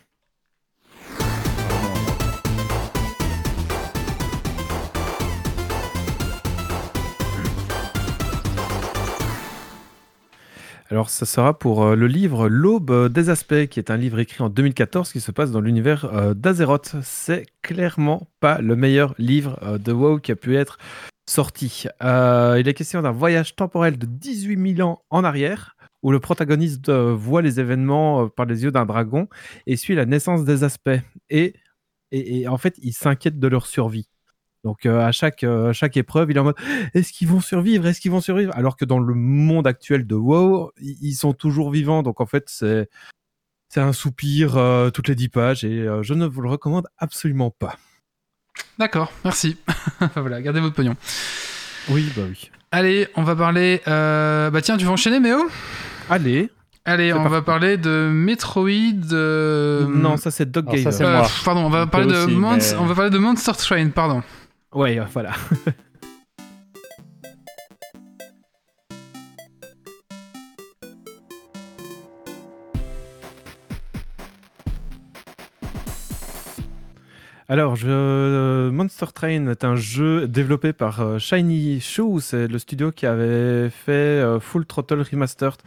Alors, 10.90 11.08
ça 11.08 11.24
sera 11.24 11.58
pour 11.58 11.82
euh, 11.82 11.96
le 11.96 12.06
livre 12.06 12.48
L'Aube 12.48 13.08
des 13.08 13.30
Aspects, 13.30 13.66
qui 13.70 13.78
est 13.78 13.90
un 13.90 13.96
livre 13.96 14.18
écrit 14.18 14.42
en 14.42 14.50
2014 14.50 15.12
qui 15.12 15.20
se 15.20 15.30
passe 15.30 15.50
dans 15.50 15.62
l'univers 15.62 16.04
euh, 16.04 16.34
d'Azeroth. 16.34 16.96
C'est 17.02 17.46
clairement 17.62 18.28
pas 18.38 18.60
le 18.60 18.76
meilleur 18.76 19.14
livre 19.16 19.58
euh, 19.62 19.78
de 19.78 19.92
WoW 19.92 20.18
qui 20.18 20.30
a 20.30 20.36
pu 20.36 20.56
être 20.56 20.76
sorti. 21.26 21.86
Il 22.02 22.68
est 22.68 22.74
question 22.74 23.00
d'un 23.00 23.12
voyage 23.12 23.56
temporel 23.56 23.96
de 23.96 24.04
18 24.04 24.76
000 24.76 24.86
ans 24.86 25.02
en 25.08 25.24
arrière, 25.24 25.74
où 26.02 26.12
le 26.12 26.20
protagoniste 26.20 26.90
voit 26.90 27.40
les 27.40 27.60
événements 27.60 28.28
par 28.28 28.44
les 28.44 28.62
yeux 28.62 28.70
d'un 28.70 28.84
dragon 28.84 29.26
et 29.66 29.78
suit 29.78 29.94
la 29.94 30.04
naissance 30.04 30.44
des 30.44 30.64
aspects. 30.64 31.00
Et 31.30 31.54
en 32.46 32.58
fait, 32.58 32.74
il 32.82 32.92
s'inquiète 32.92 33.38
de 33.38 33.48
leur 33.48 33.64
survie. 33.64 34.06
Donc 34.64 34.86
euh, 34.86 35.00
à 35.06 35.12
chaque, 35.12 35.44
euh, 35.44 35.70
à 35.70 35.72
chaque 35.74 35.96
épreuve, 35.96 36.30
il 36.30 36.36
est 36.36 36.40
en 36.40 36.44
mode 36.44 36.56
est-ce 36.94 37.12
qu'ils 37.12 37.28
vont 37.28 37.40
survivre? 37.40 37.86
Est-ce 37.86 38.00
qu'ils 38.00 38.10
vont 38.10 38.20
survivre? 38.22 38.52
Alors 38.56 38.76
que 38.76 38.84
dans 38.86 38.98
le 38.98 39.14
monde 39.14 39.66
actuel 39.66 40.06
de 40.06 40.14
WoW, 40.14 40.72
ils 40.80 41.14
sont 41.14 41.34
toujours 41.34 41.70
vivants. 41.70 42.02
Donc 42.02 42.20
en 42.20 42.26
fait, 42.26 42.44
c'est 42.48 42.88
c'est 43.68 43.80
un 43.80 43.92
soupir 43.92 44.56
euh, 44.56 44.90
toutes 44.90 45.08
les 45.08 45.14
10 45.14 45.28
pages 45.28 45.64
et 45.64 45.80
euh, 45.80 46.02
je 46.02 46.14
ne 46.14 46.26
vous 46.26 46.40
le 46.40 46.48
recommande 46.48 46.86
absolument 46.98 47.50
pas. 47.50 47.76
D'accord, 48.78 49.12
merci. 49.24 49.56
voilà, 50.16 50.40
gardez 50.40 50.60
votre 50.60 50.74
pognon. 50.74 50.94
Oui, 51.90 52.10
bah 52.16 52.22
oui. 52.28 52.50
Allez, 52.72 53.08
on 53.16 53.22
va 53.22 53.36
parler. 53.36 53.82
euh, 53.88 54.50
Bah 54.50 54.62
tiens, 54.62 54.76
tu 54.76 54.84
vas 54.84 54.92
enchaîner, 54.92 55.20
Méo? 55.20 55.38
Allez. 56.08 56.50
Allez, 56.86 57.12
on 57.14 57.28
va 57.28 57.40
parler 57.42 57.76
de 57.78 58.10
Metroid. 58.12 58.68
euh, 59.12 59.86
non, 59.88 60.16
ça 60.18 60.30
c'est 60.30 60.50
Dog 60.50 60.66
c'est 60.76 61.02
euh, 61.02 61.18
moi. 61.18 61.28
pardon, 61.44 61.64
on 61.64 61.70
va 61.70 61.82
On 61.84 61.86
parler 61.86 62.06
peut 62.08 62.12
de 62.12 62.18
aussi, 62.26 62.34
Mons- 62.34 62.72
mais- 62.72 62.78
on 62.78 62.84
va 62.86 62.94
parler 62.94 63.10
de 63.10 63.18
Monster 63.18 63.52
Train, 63.56 63.88
pardon. 63.88 64.22
Ouais, 64.74 64.98
euh, 64.98 65.04
voilà. 65.12 65.32
Alors, 77.46 77.76
je... 77.76 78.70
Monster 78.70 79.06
Train 79.14 79.46
est 79.46 79.64
un 79.64 79.76
jeu 79.76 80.26
développé 80.26 80.72
par 80.72 81.02
euh, 81.02 81.18
Shiny 81.18 81.78
Shoe, 81.80 82.20
c'est 82.20 82.48
le 82.48 82.58
studio 82.58 82.90
qui 82.90 83.06
avait 83.06 83.70
fait 83.70 83.92
euh, 83.92 84.40
Full 84.40 84.66
Throttle 84.66 85.02
Remastered 85.02 85.60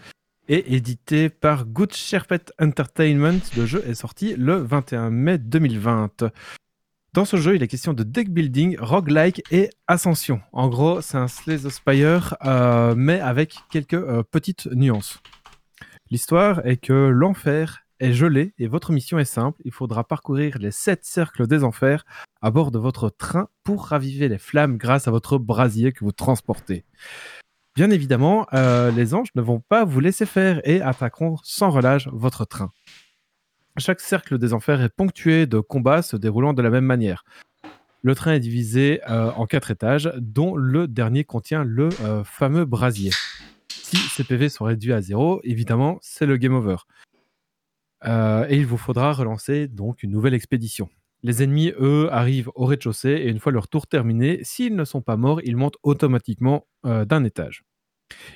et 0.49 0.75
édité 0.75 1.29
par 1.29 1.65
Good 1.65 1.93
Shepherd 1.93 2.51
Entertainment. 2.59 3.39
Le 3.55 3.65
jeu 3.65 3.83
est 3.87 3.93
sorti 3.93 4.35
le 4.35 4.57
21 4.57 5.11
mai 5.11 5.37
2020. 5.37 6.23
Dans 7.17 7.25
ce 7.25 7.37
jeu, 7.37 7.55
il 7.55 7.63
est 7.63 7.67
question 7.67 7.93
de 7.93 8.03
deck 8.03 8.29
building, 8.29 8.77
roguelike 8.79 9.41
et 9.49 9.71
ascension. 9.87 10.39
En 10.51 10.69
gros, 10.69 11.01
c'est 11.01 11.17
un 11.17 11.27
Slay 11.27 11.57
the 11.57 11.69
Spire, 11.69 12.35
euh, 12.45 12.93
mais 12.95 13.19
avec 13.19 13.55
quelques 13.71 13.95
euh, 13.95 14.21
petites 14.21 14.67
nuances. 14.67 15.19
L'histoire 16.11 16.63
est 16.63 16.77
que 16.77 16.93
l'enfer 16.93 17.79
est 17.99 18.13
gelé 18.13 18.53
et 18.59 18.67
votre 18.67 18.91
mission 18.91 19.17
est 19.17 19.25
simple. 19.25 19.59
Il 19.65 19.71
faudra 19.71 20.03
parcourir 20.03 20.59
les 20.59 20.69
sept 20.69 21.05
cercles 21.05 21.47
des 21.47 21.63
enfers 21.63 22.05
à 22.43 22.51
bord 22.51 22.69
de 22.69 22.77
votre 22.77 23.09
train 23.09 23.47
pour 23.63 23.87
raviver 23.87 24.27
les 24.29 24.37
flammes 24.37 24.77
grâce 24.77 25.07
à 25.07 25.11
votre 25.11 25.39
brasier 25.39 25.93
que 25.93 26.05
vous 26.05 26.11
transportez. 26.11 26.85
Bien 27.75 27.89
évidemment, 27.89 28.45
euh, 28.53 28.91
les 28.91 29.15
anges 29.15 29.29
ne 29.33 29.41
vont 29.41 29.59
pas 29.59 29.85
vous 29.85 30.01
laisser 30.01 30.27
faire 30.27 30.61
et 30.65 30.81
attaqueront 30.81 31.37
sans 31.41 31.71
relâche 31.71 32.07
votre 32.09 32.45
train. 32.45 32.71
Chaque 33.79 34.01
cercle 34.01 34.39
des 34.39 34.53
enfers 34.53 34.81
est 34.81 34.89
ponctué 34.89 35.45
de 35.45 35.59
combats 35.59 36.01
se 36.01 36.17
déroulant 36.17 36.53
de 36.53 36.63
la 36.63 36.71
même 36.71 36.85
manière. 36.85 37.23
Le 38.01 38.15
train 38.15 38.33
est 38.33 38.39
divisé 38.39 39.01
euh, 39.07 39.31
en 39.33 39.45
quatre 39.45 39.69
étages, 39.69 40.11
dont 40.17 40.55
le 40.55 40.87
dernier 40.87 41.23
contient 41.23 41.63
le 41.63 41.89
euh, 42.01 42.23
fameux 42.23 42.65
brasier. 42.65 43.11
Si 43.69 43.97
ces 43.97 44.23
PV 44.23 44.49
sont 44.49 44.65
réduits 44.65 44.93
à 44.93 45.01
zéro, 45.01 45.41
évidemment, 45.43 45.99
c'est 46.01 46.25
le 46.25 46.37
game 46.37 46.55
over. 46.55 46.77
Euh, 48.05 48.47
et 48.49 48.57
il 48.57 48.65
vous 48.65 48.77
faudra 48.77 49.13
relancer 49.13 49.67
donc 49.67 50.01
une 50.01 50.11
nouvelle 50.11 50.33
expédition. 50.33 50.89
Les 51.21 51.43
ennemis, 51.43 51.71
eux, 51.79 52.09
arrivent 52.11 52.49
au 52.55 52.65
rez-de-chaussée 52.65 53.11
et 53.11 53.29
une 53.29 53.39
fois 53.39 53.51
leur 53.51 53.67
tour 53.67 53.85
terminé, 53.85 54.39
s'ils 54.43 54.75
ne 54.75 54.85
sont 54.85 55.01
pas 55.01 55.17
morts, 55.17 55.41
ils 55.43 55.57
montent 55.57 55.77
automatiquement 55.83 56.65
d'un 56.83 57.23
étage. 57.23 57.63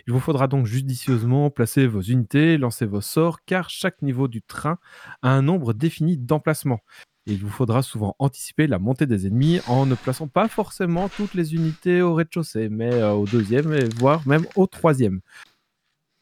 Il 0.07 0.13
vous 0.13 0.19
faudra 0.19 0.47
donc 0.47 0.65
judicieusement 0.65 1.49
placer 1.49 1.88
vos 1.88 2.01
unités, 2.01 2.57
lancer 2.57 2.86
vos 2.86 3.01
sorts, 3.01 3.43
car 3.45 3.69
chaque 3.69 4.01
niveau 4.01 4.28
du 4.28 4.41
train 4.41 4.78
a 5.22 5.30
un 5.30 5.41
nombre 5.41 5.74
défini 5.74 6.17
d'emplacements. 6.17 6.82
Il 7.28 7.38
vous 7.38 7.49
faudra 7.49 7.84
souvent 7.84 8.15
anticiper 8.17 8.65
la 8.65 8.80
montée 8.80 9.05
des 9.05 9.28
ennemis 9.28 9.59
en 9.67 9.86
ne 9.86 9.93
plaçant 9.93 10.28
pas 10.28 10.47
forcément 10.47 11.07
toutes 11.07 11.36
les 11.36 11.53
unités 11.53 12.01
au 12.01 12.15
rez-de-chaussée, 12.15 12.67
mais 12.69 12.91
euh, 12.93 13.11
au 13.11 13.26
deuxième, 13.28 13.78
voire 13.97 14.28
même 14.28 14.45
au 14.55 14.65
troisième. 14.65 15.22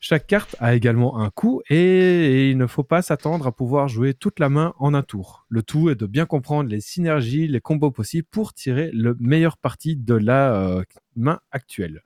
Chaque 0.01 0.27
carte 0.27 0.55
a 0.59 0.75
également 0.75 1.19
un 1.19 1.29
coût 1.29 1.61
et, 1.69 1.75
et 1.75 2.49
il 2.51 2.57
ne 2.57 2.67
faut 2.67 2.83
pas 2.83 3.01
s'attendre 3.01 3.47
à 3.47 3.51
pouvoir 3.51 3.89
jouer 3.89 4.13
toute 4.13 4.39
la 4.39 4.47
main 4.49 4.73
en 4.77 4.93
un 4.93 5.03
tour. 5.03 5.45
Le 5.49 5.61
tout 5.61 5.89
est 5.89 5.95
de 5.95 6.05
bien 6.05 6.25
comprendre 6.25 6.69
les 6.69 6.79
synergies, 6.79 7.47
les 7.47 7.59
combos 7.59 7.91
possibles 7.91 8.27
pour 8.29 8.53
tirer 8.53 8.91
le 8.93 9.15
meilleur 9.19 9.57
parti 9.57 9.97
de 9.97 10.15
la 10.15 10.53
euh, 10.53 10.83
main 11.15 11.39
actuelle. 11.51 12.03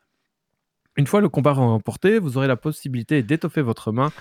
Une 0.96 1.08
fois 1.08 1.22
le 1.22 1.30
combat 1.30 1.54
remporté, 1.54 2.20
vous 2.20 2.38
aurez 2.38 2.48
la 2.48 2.56
possibilité 2.56 3.24
d'étoffer 3.24 3.64
votre 3.64 3.91
main 3.91 4.12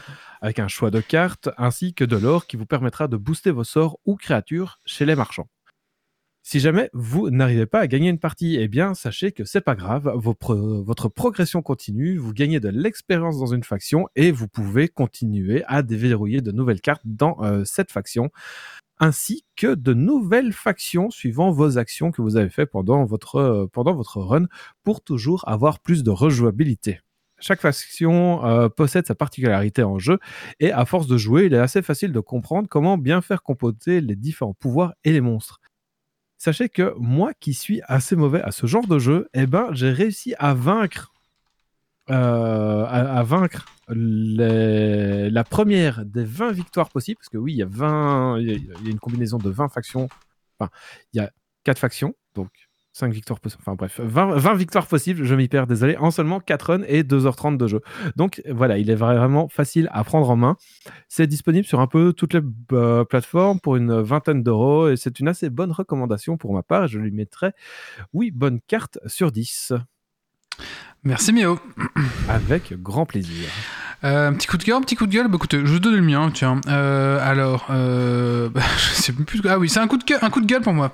avec 0.40 0.58
un 0.58 0.68
choix 0.68 0.90
de 0.90 1.00
cartes 1.00 1.50
ainsi 1.58 1.92
que 1.92 2.04
de 2.04 2.16
l'or 2.16 2.46
qui 2.46 2.56
vous 2.56 2.64
permettra 2.64 3.08
de 3.08 3.18
booster 3.18 3.50
vos 3.50 3.64
sorts 3.64 3.98
ou 4.06 4.16
créatures 4.16 4.78
chez 4.86 5.04
les 5.04 5.14
marchands. 5.14 5.48
Si 6.44 6.58
jamais 6.58 6.88
vous 6.92 7.30
n'arrivez 7.30 7.66
pas 7.66 7.80
à 7.80 7.86
gagner 7.86 8.08
une 8.08 8.18
partie, 8.18 8.56
eh 8.58 8.68
bien 8.68 8.94
sachez 8.94 9.32
que 9.32 9.44
c'est 9.44 9.60
pas 9.60 9.76
grave, 9.76 10.10
votre 10.16 11.08
progression 11.08 11.62
continue, 11.62 12.16
vous 12.16 12.32
gagnez 12.32 12.58
de 12.58 12.68
l'expérience 12.68 13.38
dans 13.38 13.54
une 13.54 13.62
faction 13.62 14.08
et 14.16 14.32
vous 14.32 14.48
pouvez 14.48 14.88
continuer 14.88 15.62
à 15.66 15.82
déverrouiller 15.82 16.40
de 16.40 16.50
nouvelles 16.50 16.80
cartes 16.80 17.02
dans 17.04 17.36
euh, 17.44 17.64
cette 17.64 17.92
faction, 17.92 18.30
ainsi 18.98 19.44
que 19.56 19.74
de 19.74 19.94
nouvelles 19.94 20.52
factions 20.52 21.10
suivant 21.10 21.50
vos 21.50 21.78
actions 21.78 22.10
que 22.10 22.22
vous 22.22 22.36
avez 22.36 22.50
fait 22.50 22.66
pendant 22.66 23.04
votre, 23.04 23.36
euh, 23.36 23.66
pendant 23.72 24.00
run 24.00 24.46
pour 24.84 25.02
toujours 25.02 25.48
avoir 25.48 25.80
plus 25.80 26.02
de 26.02 26.10
rejouabilité. 26.10 27.00
chaque 27.40 27.60
faction 27.60 28.44
euh, 28.44 28.68
possède 28.68 29.06
sa 29.06 29.16
particularité 29.16 29.82
en 29.82 29.98
jeu, 29.98 30.18
et 30.60 30.70
à 30.70 30.84
force 30.84 31.08
de 31.08 31.16
jouer, 31.16 31.46
il 31.46 31.54
est 31.54 31.58
assez 31.58 31.82
facile 31.82 32.12
de 32.12 32.20
comprendre 32.20 32.68
comment 32.68 32.96
bien 32.98 33.20
faire 33.20 33.42
composer 33.42 34.00
les 34.00 34.14
différents 34.14 34.54
pouvoirs 34.54 34.94
et 35.04 35.12
les 35.12 35.20
monstres. 35.20 35.60
Sachez 36.38 36.68
que 36.68 36.94
moi 36.98 37.32
qui 37.38 37.54
suis 37.54 37.82
assez 37.86 38.16
mauvais 38.16 38.42
à 38.42 38.50
ce 38.52 38.66
genre 38.66 38.86
de 38.86 38.98
jeu, 38.98 39.28
eh 39.34 39.46
ben, 39.46 39.68
j'ai 39.72 39.90
réussi 39.90 40.34
à 40.38 40.54
vaincre, 40.54 41.12
euh, 42.12 42.84
à, 42.84 43.18
à 43.18 43.22
vaincre 43.22 43.66
les- 43.88 45.30
la 45.30 45.44
première 45.44 46.04
des 46.04 46.24
20 46.24 46.52
victoires 46.52 46.88
possibles, 46.90 47.18
parce 47.18 47.28
que 47.28 47.38
oui, 47.38 47.52
il 47.52 47.56
y 47.56 47.62
a 47.62 47.66
20, 47.68 48.38
il 48.40 48.48
y 48.50 48.54
y 48.84 48.88
a 48.88 48.90
une 48.90 48.98
combinaison 49.00 49.38
de 49.38 49.50
20 49.50 49.68
factions, 49.68 50.08
enfin, 50.58 50.70
il 51.12 51.18
y 51.18 51.20
a 51.20 51.30
4 51.64 51.78
factions, 51.78 52.14
donc 52.34 52.50
5 52.94 53.10
victoires 53.12 53.40
possibles, 53.40 53.62
enfin 53.64 53.74
bref, 53.74 54.00
20, 54.00 54.36
20 54.36 54.54
victoires 54.54 54.86
possibles, 54.86 55.24
je 55.24 55.34
m'y 55.34 55.48
perds, 55.48 55.66
désolé, 55.66 55.96
en 55.96 56.10
seulement 56.10 56.40
4 56.40 56.72
runs 56.72 56.84
et 56.86 57.02
2h30 57.04 57.56
de 57.56 57.66
jeu. 57.66 57.80
Donc 58.16 58.42
voilà, 58.50 58.76
il 58.76 58.90
est 58.90 58.94
vraiment 58.94 59.48
facile 59.48 59.88
à 59.92 60.04
prendre 60.04 60.28
en 60.28 60.36
main. 60.36 60.56
C'est 61.08 61.26
disponible 61.26 61.66
sur 61.66 61.80
un 61.80 61.86
peu 61.86 62.12
toutes 62.12 62.34
les 62.34 62.42
euh, 62.72 63.04
plateformes 63.04 63.60
pour 63.60 63.76
une 63.76 64.00
vingtaine 64.02 64.42
d'euros 64.42 64.88
et 64.90 64.96
c'est 64.98 65.20
une 65.20 65.28
assez 65.28 65.48
bonne 65.48 65.72
recommandation 65.72 66.36
pour 66.36 66.52
ma 66.52 66.62
part. 66.62 66.86
Je 66.86 66.98
lui 66.98 67.12
mettrai, 67.12 67.52
oui, 68.12 68.30
bonne 68.30 68.60
carte 68.60 68.98
sur 69.06 69.32
10. 69.32 69.72
Merci 71.04 71.32
Méo. 71.32 71.58
Avec 72.28 72.80
grand 72.80 73.06
plaisir. 73.06 73.48
Euh, 74.04 74.32
petit 74.32 74.46
coup 74.46 74.56
de 74.56 74.64
cœur, 74.64 74.78
un 74.78 74.80
petit 74.82 74.96
coup 74.96 75.06
de 75.06 75.12
gueule. 75.12 75.28
Bah 75.28 75.34
écoutez, 75.36 75.60
je 75.64 75.72
vous 75.72 75.78
donne 75.78 75.94
le 75.94 76.02
mien, 76.02 76.30
tiens. 76.32 76.60
Euh, 76.66 77.18
alors, 77.22 77.66
euh, 77.70 78.48
bah, 78.48 78.60
je 78.76 79.00
sais 79.00 79.12
plus. 79.12 79.40
Ah 79.48 79.58
oui, 79.58 79.68
c'est 79.68 79.80
un 79.80 79.88
coup 79.88 79.98
de 79.98 80.04
cœur, 80.04 80.22
un 80.24 80.30
coup 80.30 80.40
de 80.40 80.46
gueule 80.46 80.62
pour 80.62 80.72
moi. 80.72 80.92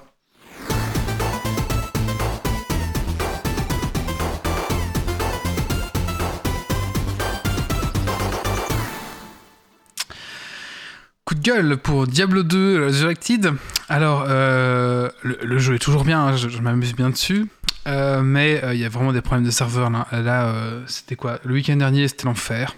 Coup 11.25 11.35
de 11.35 11.41
gueule 11.43 11.77
pour 11.77 12.07
Diablo 12.07 12.43
2 12.43 12.87
Resurrected. 12.87 13.53
Alors, 13.91 14.27
le, 14.27 15.11
le 15.23 15.59
jeu 15.59 15.75
est 15.75 15.79
toujours 15.79 16.05
bien, 16.05 16.21
hein, 16.21 16.37
je, 16.37 16.49
je 16.49 16.61
m'amuse 16.61 16.95
bien 16.95 17.11
dessus. 17.11 17.47
Euh, 17.89 18.22
mais 18.22 18.62
euh, 18.62 18.74
il 18.74 18.80
y 18.80 18.84
a 18.84 18.89
vraiment 18.89 19.12
des 19.12 19.20
problèmes 19.22 19.45
de 19.47 19.51
serveur 19.51 19.91
là. 19.91 20.07
Là, 20.12 20.47
euh, 20.49 20.82
c'était 20.86 21.16
quoi? 21.16 21.39
Le 21.45 21.55
week-end 21.55 21.76
dernier, 21.76 22.07
c'était 22.09 22.24
l'enfer. 22.26 22.74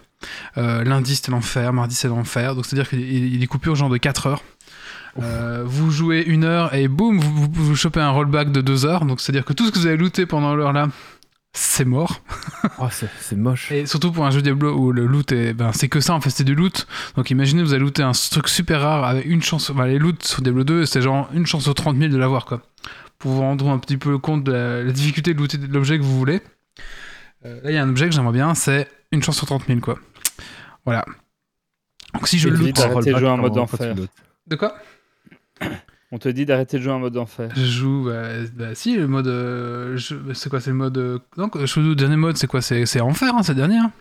Lundi, 0.57 1.17
c'était 1.17 1.33
l'enfer. 1.33 1.73
Mardi, 1.73 1.95
c'est 1.95 2.09
l'enfer. 2.09 2.55
Donc, 2.55 2.67
c'est-à-dire 2.67 2.89
qu'il 2.89 3.01
il- 3.01 3.35
il 3.35 3.43
est 3.43 3.47
coupure 3.47 3.75
genre 3.77 3.89
de 3.91 3.97
4 3.97 4.27
heures. 4.27 4.43
Euh, 5.21 5.63
vous 5.67 5.91
jouez 5.91 6.23
une 6.23 6.45
heure 6.45 6.73
et 6.75 6.87
boum, 6.87 7.19
vous, 7.19 7.33
vous, 7.35 7.49
vous 7.53 7.75
chopez 7.77 8.01
un 8.01 8.11
rollback 8.11 8.53
de 8.53 8.61
2 8.61 8.87
heures. 8.87 9.05
Donc, 9.05 9.21
c'est-à-dire 9.21 9.45
que 9.45 9.53
tout 9.53 9.67
ce 9.67 9.73
que 9.73 9.79
vous 9.79 9.87
avez 9.87 9.97
looté 9.97 10.25
pendant 10.27 10.55
l'heure 10.55 10.73
là, 10.73 10.89
c'est 11.53 11.85
mort. 11.85 12.23
Oh, 12.79 12.87
c'est 12.93 13.09
c'est 13.21 13.35
moche. 13.37 13.73
Et 13.73 13.87
surtout 13.87 14.13
pour 14.13 14.25
un 14.25 14.31
jeu 14.31 14.41
Diablo 14.41 14.73
où 14.77 14.93
le 14.93 15.07
loot 15.07 15.33
est. 15.33 15.53
Ben, 15.53 15.73
c'est 15.73 15.89
que 15.89 15.99
ça 16.01 16.15
en 16.15 16.21
fait, 16.21 16.31
c'est 16.31 16.45
du 16.45 16.55
loot. 16.55 16.87
Donc 17.17 17.31
imaginez, 17.31 17.63
vous 17.63 17.73
avez 17.73 17.83
looté 17.83 18.03
un 18.05 18.13
truc 18.13 18.47
super 18.49 18.83
rare 18.83 19.05
avec 19.05 19.25
une 19.25 19.43
chance. 19.43 19.69
Enfin, 19.71 19.87
les 19.87 19.99
loots 19.99 20.23
sur 20.23 20.43
Diablo 20.43 20.63
2, 20.63 20.87
c'est 20.87 21.03
genre 21.03 21.29
une 21.35 21.47
chance 21.47 21.65
sur 21.65 21.75
30 21.75 21.97
000 21.99 22.13
de 22.13 22.17
l'avoir 22.17 22.45
quoi. 22.45 22.63
Pour 23.21 23.31
vous 23.33 23.41
rendre 23.41 23.69
un 23.69 23.79
petit 23.79 23.97
peu 23.99 24.19
compte 24.19 24.43
de 24.45 24.51
la, 24.53 24.83
la 24.83 24.93
difficulté 24.93 25.33
de 25.35 25.39
looter 25.39 25.59
l'objet 25.59 25.99
que 25.99 26.03
vous 26.03 26.19
voulez. 26.19 26.41
Euh, 27.45 27.61
là, 27.63 27.71
il 27.71 27.75
y 27.75 27.77
a 27.79 27.83
un 27.85 27.89
objet 27.89 28.07
que 28.09 28.15
j'aimerais 28.15 28.33
bien, 28.33 28.55
c'est 28.55 28.89
une 29.13 29.23
chance 29.23 29.37
sur 29.37 29.47
30 29.47 29.67
000 29.67 29.81
quoi. 29.81 29.99
Voilà. 30.85 31.05
Donc 32.15 32.27
si 32.27 32.39
je 32.39 32.49
le 32.49 32.57
loot. 32.57 32.75
d'arrêter 32.75 33.13
de 33.13 33.19
jouer 33.19 33.29
en 33.29 33.37
mode 33.37 33.57
enfer. 33.57 33.95
De 34.47 34.57
quoi? 34.57 34.75
On 36.13 36.19
te 36.19 36.29
dit 36.29 36.45
d'arrêter 36.45 36.79
de 36.79 36.83
jouer 36.83 36.93
en 36.93 36.99
mode 36.99 37.17
enfer. 37.17 37.51
Je 37.55 37.65
joue. 37.65 38.07
Bah, 38.07 38.29
bah, 38.55 38.75
si, 38.75 38.97
le 38.97 39.07
mode. 39.07 39.29
euh, 39.29 39.97
je- 39.97 40.33
c'est 40.35 40.51
quoi 40.51 40.61
C'est 40.61 40.71
le 40.71 40.77
mode. 40.77 40.99
euh, 40.99 41.19
joue 41.67 41.91
au 41.93 41.95
dernier 41.95 42.17
mode, 42.17 42.37
c'est 42.37 42.49
quoi 42.49 42.61
C'est 42.63 42.85
c'est 42.85 43.01
enfer, 43.01 43.33
hein, 43.35 43.43
c'est 43.45 43.53
le 43.53 43.59
dernier. 43.59 43.77
hein. 43.79 43.93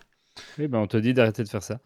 Oui, 0.58 0.68
ben 0.68 0.80
on 0.80 0.88
te 0.88 0.98
dit 0.98 1.14
d'arrêter 1.14 1.44
de 1.44 1.50
faire 1.50 1.62
ça. 1.62 1.80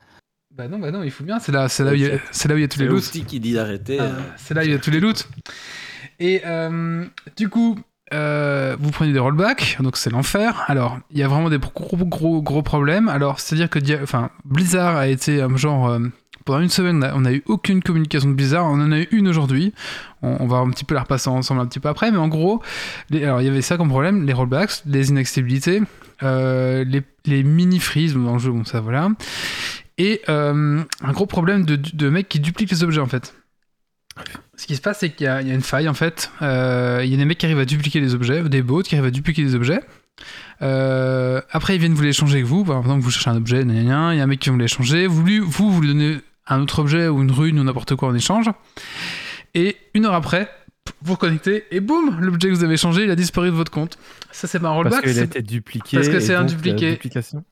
Bah 0.52 0.68
non, 0.68 0.78
bah 0.80 0.92
non, 0.92 1.04
il 1.04 1.12
faut 1.12 1.24
bien. 1.24 1.40
C'est 1.40 1.52
là, 1.52 1.68
c'est 1.68 1.84
là, 1.84 1.92
où 1.92 1.96
il 1.96 2.02
y 2.02 2.06
a- 2.10 2.20
c'est 2.32 2.48
là 2.48 2.54
où 2.54 2.58
il 2.58 2.62
y 2.62 2.64
a 2.64 2.68
tous 2.68 2.78
C'est 2.78 2.84
les 2.84 2.90
loots. 2.90 2.96
l'outil 2.98 3.26
qui 3.26 3.40
dit 3.40 3.54
d'arrêter. 3.54 3.98
Ah, 4.00 4.04
euh, 4.04 4.22
c'est 4.38 4.54
là 4.54 4.62
où 4.62 4.66
il 4.66 4.72
y 4.72 4.76
a 4.76 4.80
tous 4.80 4.92
les 4.92 5.00
loots. 5.02 5.28
Et 6.24 6.42
euh, 6.46 7.04
du 7.36 7.50
coup, 7.50 7.78
euh, 8.14 8.78
vous 8.80 8.92
prenez 8.92 9.12
des 9.12 9.20
rollbacks, 9.20 9.76
donc 9.82 9.98
c'est 9.98 10.10
l'enfer. 10.10 10.64
Alors, 10.68 10.98
il 11.12 11.18
y 11.18 11.24
a 11.24 11.28
vraiment 11.28 11.50
des 11.50 11.58
gros, 11.58 11.98
gros, 11.98 12.42
gros 12.42 12.62
problèmes. 12.62 13.10
Alors, 13.10 13.42
c'est-à-dire 13.42 13.70
que 13.70 14.02
enfin, 14.02 14.30
Blizzard 14.46 14.96
a 14.96 15.10
été 15.10 15.42
un 15.42 15.56
genre. 15.58 15.90
euh, 15.90 16.00
pendant 16.46 16.62
une 16.62 16.70
semaine, 16.70 17.06
on 17.14 17.22
n'a 17.22 17.34
eu 17.34 17.44
aucune 17.46 17.84
communication 17.84 18.30
de 18.30 18.36
Blizzard. 18.36 18.66
On 18.66 18.80
en 18.80 18.94
a 18.94 19.00
eu 19.00 19.08
une 19.12 19.28
aujourd'hui. 19.28 19.74
On, 20.22 20.48
va 20.48 20.58
un 20.58 20.70
petit 20.70 20.86
peu 20.86 20.96
la 20.96 21.02
repasser 21.02 21.30
ensemble 21.30 21.60
un 21.60 21.66
petit 21.66 21.82
peu 21.82 21.90
après. 21.90 22.10
Mais 22.10 22.18
en 22.18 22.30
gros, 22.30 22.62
alors, 23.14 23.42
il 23.42 23.46
y 23.46 23.50
avait 23.50 23.62
ça 23.62 23.76
comme 23.76 23.90
problème 23.90 24.26
les 24.26 24.34
rollbacks, 24.34 24.82
les 24.86 25.10
inaccessibilités, 25.10 25.82
euh, 26.22 26.86
les, 26.86 27.02
les 27.26 27.44
mini-freezes 27.44 28.14
dans 28.16 28.34
le 28.34 28.40
jeu, 28.40 28.52
bon, 28.52 28.64
ça 28.64 28.80
voilà. 28.80 29.10
Et 29.98 30.22
euh, 30.30 30.84
un 31.02 31.12
gros 31.12 31.26
problème 31.26 31.66
de, 31.66 31.76
de 31.76 32.10
mecs 32.10 32.30
qui 32.30 32.40
dupliquent 32.40 32.72
les 32.72 32.84
objets 32.84 33.02
en 33.02 33.08
fait. 33.08 33.34
Ce 34.64 34.66
qui 34.66 34.78
se 34.78 34.82
passe, 34.82 35.00
c'est 35.00 35.10
qu'il 35.10 35.26
y, 35.26 35.28
a 35.28 35.42
une 35.42 35.62
faille 35.62 35.90
en 35.90 35.94
fait. 35.94 36.32
Euh, 36.42 37.02
Il 37.04 37.12
y 37.12 37.14
a 37.16 37.18
des 37.18 37.26
mecs 37.26 37.38
qui 37.38 37.46
arrivent 37.46 37.60
à 37.60 37.66
dupliquer 37.66 38.00
les 38.00 38.16
objets, 38.16 38.42
des 38.44 38.62
bots 38.62 38.82
qui 38.82 38.96
arrivent 38.96 39.08
à 39.08 39.12
dupliquer 39.12 39.42
les 39.44 39.56
objets. 39.56 39.82
Euh, 40.62 41.42
après, 41.52 41.76
ils 41.76 41.80
viennent 41.80 41.94
vous 41.94 42.02
les 42.02 42.12
échanger 42.12 42.36
avec 42.36 42.46
vous. 42.46 42.64
Par 42.64 42.80
exemple, 42.80 43.02
vous 43.02 43.12
cherchez 43.12 43.30
un 43.30 43.36
objet, 43.36 43.64
il 43.64 43.84
y 43.84 43.92
a 43.92 43.98
un 43.98 44.26
mec 44.26 44.40
qui 44.40 44.46
vient 44.46 44.54
vous 44.54 44.60
l'échanger. 44.60 45.06
Vous, 45.06 45.22
lui- 45.22 45.40
vous, 45.40 45.70
vous 45.70 45.82
lui 45.82 45.90
donnez 45.90 46.16
un 46.48 46.62
autre 46.62 46.80
objet 46.80 47.10
ou 47.10 47.22
une 47.22 47.32
rune 47.34 47.60
ou 47.60 47.64
n'importe 47.66 47.98
quoi 47.98 48.08
en 48.08 48.16
échange. 48.16 48.46
Et 49.54 49.76
une 49.96 50.06
heure 50.06 50.14
après, 50.14 50.50
vous 51.02 51.14
reconnectez 51.14 51.66
et 51.72 51.80
boum, 51.80 52.18
l'objet 52.20 52.50
que 52.50 52.54
vous 52.54 52.64
avez 52.64 52.74
échangé, 52.76 53.04
il 53.04 53.12
a 53.12 53.16
disparu 53.16 53.48
de 53.50 53.54
votre 53.56 53.72
compte. 53.72 53.98
Ça, 54.32 54.48
c'est 54.48 54.60
pas 54.60 54.70
un 54.70 54.84
Parce 54.84 54.96
rollback. 54.96 55.04
qu'il 55.12 55.20
a 55.20 55.24
été 55.24 55.42
dupliqué. 55.42 55.98
parce 55.98 56.10
que 56.10 56.20
c'est 56.20 56.34
un 56.36 56.42
la 56.42 56.46
dupliqué. 56.48 57.00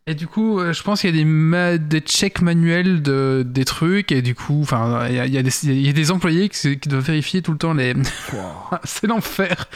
Et 0.07 0.15
du 0.15 0.27
coup, 0.27 0.59
euh, 0.59 0.73
je 0.73 0.84
pense 0.84 1.01
qu'il 1.01 1.09
y 1.09 1.13
a 1.13 1.15
des, 1.17 1.25
ma- 1.25 1.77
des 1.77 1.99
checks 1.99 2.41
manuels 2.41 3.01
de, 3.01 3.43
des 3.45 3.65
trucs, 3.65 4.11
et 4.11 4.21
du 4.21 4.36
coup, 4.36 4.61
enfin, 4.61 5.07
il 5.09 5.15
y 5.15 5.19
a, 5.19 5.25
il 5.25 5.34
y 5.34 5.38
a 5.38 5.43
des- 5.43 5.65
il 5.65 5.86
y 5.86 5.89
a 5.89 5.93
des 5.93 6.11
employés 6.11 6.49
qui, 6.49 6.77
qui 6.79 6.89
doivent 6.89 7.03
vérifier 7.05 7.41
tout 7.41 7.51
le 7.51 7.57
temps 7.57 7.73
les. 7.73 7.93
c'est 8.84 9.07
l'enfer. 9.07 9.67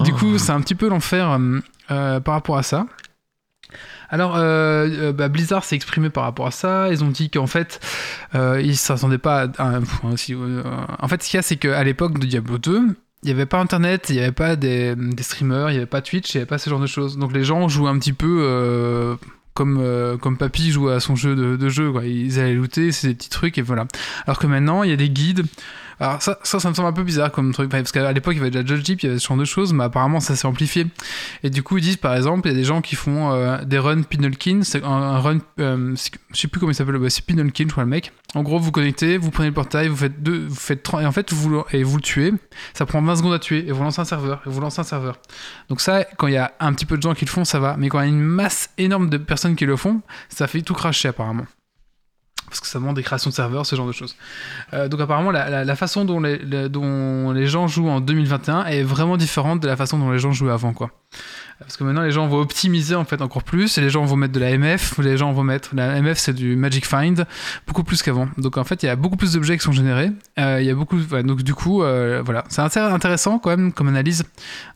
Du 0.00 0.12
coup, 0.12 0.38
c'est 0.38 0.52
un 0.52 0.60
petit 0.60 0.74
peu 0.74 0.88
l'enfer 0.88 1.30
euh, 1.32 1.60
euh, 1.90 2.20
par 2.20 2.34
rapport 2.34 2.58
à 2.58 2.62
ça. 2.62 2.86
Alors, 4.08 4.36
euh, 4.36 4.88
euh, 4.88 5.12
bah, 5.12 5.28
Blizzard 5.28 5.64
s'est 5.64 5.76
exprimé 5.76 6.10
par 6.10 6.24
rapport 6.24 6.46
à 6.46 6.50
ça. 6.50 6.88
Ils 6.90 7.02
ont 7.04 7.10
dit 7.10 7.30
qu'en 7.30 7.46
fait, 7.46 7.80
euh, 8.34 8.60
ils 8.62 8.76
s'attendaient 8.76 9.18
pas 9.18 9.48
à. 9.58 9.76
euh, 9.76 10.62
en 10.98 11.08
fait, 11.08 11.22
ce 11.22 11.28
qu'il 11.30 11.38
y 11.38 11.40
a, 11.40 11.42
c'est 11.42 11.56
qu'à 11.56 11.82
l'époque 11.84 12.18
de 12.18 12.26
Diablo 12.26 12.58
2, 12.58 12.82
il 13.22 13.26
n'y 13.26 13.32
avait 13.32 13.46
pas 13.46 13.58
Internet, 13.58 14.06
il 14.10 14.16
n'y 14.16 14.22
avait 14.22 14.32
pas 14.32 14.56
des, 14.56 14.94
des 14.94 15.22
streamers, 15.22 15.70
il 15.70 15.72
n'y 15.72 15.78
avait 15.78 15.86
pas 15.86 16.02
Twitch, 16.02 16.34
il 16.34 16.36
n'y 16.36 16.40
avait 16.42 16.48
pas 16.48 16.58
ce 16.58 16.70
genre 16.70 16.80
de 16.80 16.86
choses. 16.86 17.18
Donc 17.18 17.32
les 17.32 17.44
gens 17.44 17.68
jouaient 17.68 17.90
un 17.90 17.98
petit 17.98 18.12
peu 18.12 19.16
comme, 19.56 19.78
euh, 19.80 20.16
comme 20.16 20.36
Papy 20.36 20.70
joue 20.70 20.88
à 20.88 21.00
son 21.00 21.16
jeu 21.16 21.34
de, 21.34 21.68
jeu. 21.68 21.92
Ils 22.04 22.38
allaient 22.38 22.54
looter, 22.54 22.92
c'est 22.92 23.08
des 23.08 23.14
petits 23.14 23.30
trucs 23.30 23.58
et 23.58 23.62
voilà. 23.62 23.86
Alors 24.26 24.38
que 24.38 24.46
maintenant, 24.46 24.84
il 24.84 24.90
y 24.90 24.92
a 24.92 24.96
des 24.96 25.10
guides. 25.10 25.44
Alors 25.98 26.20
ça, 26.20 26.38
ça, 26.42 26.56
me 26.68 26.74
semble 26.74 26.88
un 26.88 26.92
peu 26.92 27.02
bizarre 27.02 27.32
comme 27.32 27.52
truc, 27.52 27.70
parce 27.70 27.90
qu'à 27.90 28.12
l'époque, 28.12 28.34
il 28.34 28.38
y 28.38 28.40
avait 28.40 28.50
déjà 28.50 28.64
Judge 28.64 28.82
Deep, 28.82 29.02
il 29.02 29.06
y 29.06 29.08
avait 29.08 29.18
ce 29.18 29.26
genre 29.26 29.36
de 29.36 29.44
choses, 29.46 29.72
mais 29.72 29.84
apparemment, 29.84 30.20
ça 30.20 30.36
s'est 30.36 30.46
amplifié. 30.46 30.86
Et 31.42 31.48
du 31.48 31.62
coup, 31.62 31.78
ils 31.78 31.82
disent, 31.82 31.96
par 31.96 32.14
exemple, 32.14 32.46
il 32.46 32.52
y 32.52 32.54
a 32.54 32.58
des 32.58 32.64
gens 32.64 32.82
qui 32.82 32.96
font 32.96 33.32
euh, 33.32 33.62
des 33.64 33.78
runs 33.78 34.02
Pinolkin, 34.02 34.60
c'est 34.62 34.84
un, 34.84 34.90
un 34.90 35.18
run, 35.20 35.38
euh, 35.58 35.94
je 35.96 36.38
sais 36.38 36.48
plus 36.48 36.60
comment 36.60 36.72
il 36.72 36.74
s'appelle, 36.74 36.98
bah, 36.98 37.08
c'est 37.08 37.24
Pinolkin, 37.24 37.64
je 37.66 37.72
crois, 37.72 37.84
le 37.84 37.90
mec. 37.90 38.12
En 38.34 38.42
gros, 38.42 38.58
vous 38.58 38.72
connectez, 38.72 39.16
vous 39.16 39.30
prenez 39.30 39.48
le 39.48 39.54
portail, 39.54 39.88
vous 39.88 39.96
faites 39.96 40.22
deux, 40.22 40.46
vous 40.46 40.54
faites 40.54 40.82
30, 40.82 41.00
et 41.02 41.06
en 41.06 41.12
fait, 41.12 41.32
vous, 41.32 41.64
et 41.72 41.82
vous 41.82 41.96
le 41.96 42.02
tuez. 42.02 42.34
Ça 42.74 42.84
prend 42.84 43.00
20 43.00 43.16
secondes 43.16 43.34
à 43.34 43.38
tuer, 43.38 43.66
et 43.66 43.72
vous 43.72 43.82
lancez 43.82 44.00
un 44.00 44.04
serveur, 44.04 44.42
et 44.46 44.50
vous 44.50 44.60
lancez 44.60 44.80
un 44.80 44.84
serveur. 44.84 45.18
Donc 45.70 45.80
ça, 45.80 46.04
quand 46.18 46.26
il 46.26 46.34
y 46.34 46.38
a 46.38 46.52
un 46.60 46.74
petit 46.74 46.84
peu 46.84 46.98
de 46.98 47.02
gens 47.02 47.14
qui 47.14 47.24
le 47.24 47.30
font, 47.30 47.46
ça 47.46 47.58
va. 47.58 47.76
Mais 47.78 47.88
quand 47.88 48.00
il 48.00 48.02
y 48.02 48.06
a 48.06 48.08
une 48.08 48.20
masse 48.20 48.68
énorme 48.76 49.08
de 49.08 49.16
personnes 49.16 49.56
qui 49.56 49.64
le 49.64 49.76
font, 49.76 50.02
ça 50.28 50.46
fait 50.46 50.60
tout 50.60 50.74
cracher 50.74 51.08
apparemment. 51.08 51.46
Parce 52.46 52.60
que 52.60 52.66
ça 52.66 52.78
demande 52.78 52.96
des 52.96 53.02
créations 53.02 53.30
de 53.30 53.34
serveurs, 53.34 53.66
ce 53.66 53.74
genre 53.74 53.86
de 53.86 53.92
choses. 53.92 54.16
Euh, 54.72 54.88
donc 54.88 55.00
apparemment, 55.00 55.30
la, 55.30 55.76
façon 55.76 56.04
dont 56.04 56.20
les, 56.20 57.46
gens 57.46 57.66
jouent 57.66 57.88
en 57.88 58.00
2021 58.00 58.66
est 58.66 58.82
vraiment 58.82 59.16
différente 59.16 59.60
de 59.60 59.66
la 59.66 59.76
façon 59.76 59.98
dont 59.98 60.10
les 60.10 60.18
gens 60.18 60.32
jouaient 60.32 60.52
avant, 60.52 60.72
quoi. 60.72 60.90
Parce 61.58 61.76
que 61.76 61.84
maintenant, 61.84 62.02
les 62.02 62.10
gens 62.10 62.26
vont 62.28 62.38
optimiser 62.38 62.94
en 62.94 63.04
fait 63.04 63.22
encore 63.22 63.42
plus, 63.42 63.78
et 63.78 63.80
les 63.80 63.88
gens 63.88 64.04
vont 64.04 64.16
mettre 64.16 64.34
de 64.34 64.40
la 64.40 64.56
MF, 64.56 64.98
les 64.98 65.16
gens 65.16 65.32
vont 65.32 65.42
mettre 65.42 65.74
la 65.74 66.00
MF, 66.00 66.18
c'est 66.18 66.34
du 66.34 66.54
Magic 66.54 66.86
Find, 66.86 67.26
beaucoup 67.66 67.82
plus 67.82 68.02
qu'avant. 68.02 68.28
Donc 68.36 68.58
en 68.58 68.64
fait, 68.64 68.82
il 68.82 68.86
y 68.86 68.88
a 68.90 68.96
beaucoup 68.96 69.16
plus 69.16 69.32
d'objets 69.32 69.56
qui 69.56 69.64
sont 69.64 69.72
générés. 69.72 70.12
Euh, 70.38 70.60
il 70.60 70.66
y 70.66 70.70
a 70.70 70.74
beaucoup, 70.74 70.98
donc 70.98 71.42
du 71.42 71.54
coup, 71.54 71.82
euh, 71.82 72.22
voilà, 72.24 72.44
c'est 72.48 72.60
intéressant 72.60 73.38
quand 73.38 73.50
même 73.50 73.72
comme 73.72 73.88
analyse 73.88 74.24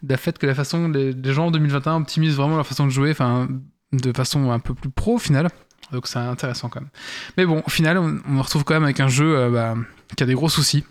de 0.03 0.11
la 0.11 0.17
fait 0.17 0.39
que 0.39 0.47
la 0.47 0.55
façon 0.55 0.89
les, 0.89 1.13
les 1.13 1.33
gens 1.33 1.49
en 1.49 1.51
2021 1.51 1.97
optimisent 1.97 2.37
vraiment 2.37 2.57
leur 2.57 2.67
façon 2.67 2.87
de 2.87 2.91
jouer, 2.91 3.11
enfin 3.11 3.49
de 3.93 4.13
façon 4.13 4.51
un 4.51 4.59
peu 4.59 4.75
plus 4.75 4.91
pro 4.91 5.17
au 5.17 5.19
final. 5.19 5.49
Donc 5.93 6.07
c'est 6.07 6.19
intéressant 6.19 6.69
quand 6.69 6.81
même. 6.81 6.91
Mais 7.37 7.47
bon, 7.47 7.63
au 7.67 7.71
final, 7.71 7.99
on, 7.99 8.19
on 8.29 8.43
retrouve 8.43 8.65
quand 8.65 8.75
même 8.75 8.85
avec 8.85 9.01
un 9.01 9.09
jeu 9.09 9.37
euh, 9.37 9.51
bah, 9.51 9.75
qui 10.17 10.23
a 10.23 10.27
des 10.27 10.35
gros 10.35 10.49
soucis. 10.49 10.85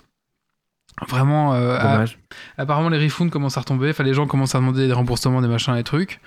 Vraiment, 1.08 1.54
euh, 1.54 1.78
à- 1.78 1.94
Dommage. 1.94 2.20
apparemment 2.58 2.90
les 2.90 2.98
refunds 3.02 3.30
commencent 3.30 3.56
à 3.58 3.62
retomber, 3.62 3.90
enfin 3.92 4.04
les 4.04 4.14
gens 4.14 4.28
commencent 4.28 4.56
à 4.56 4.60
demander 4.60 4.86
des 4.88 4.94
remboursements, 4.94 5.42
des 5.42 5.48
machins, 5.48 5.74
des 5.76 5.84
trucs. 5.84 6.20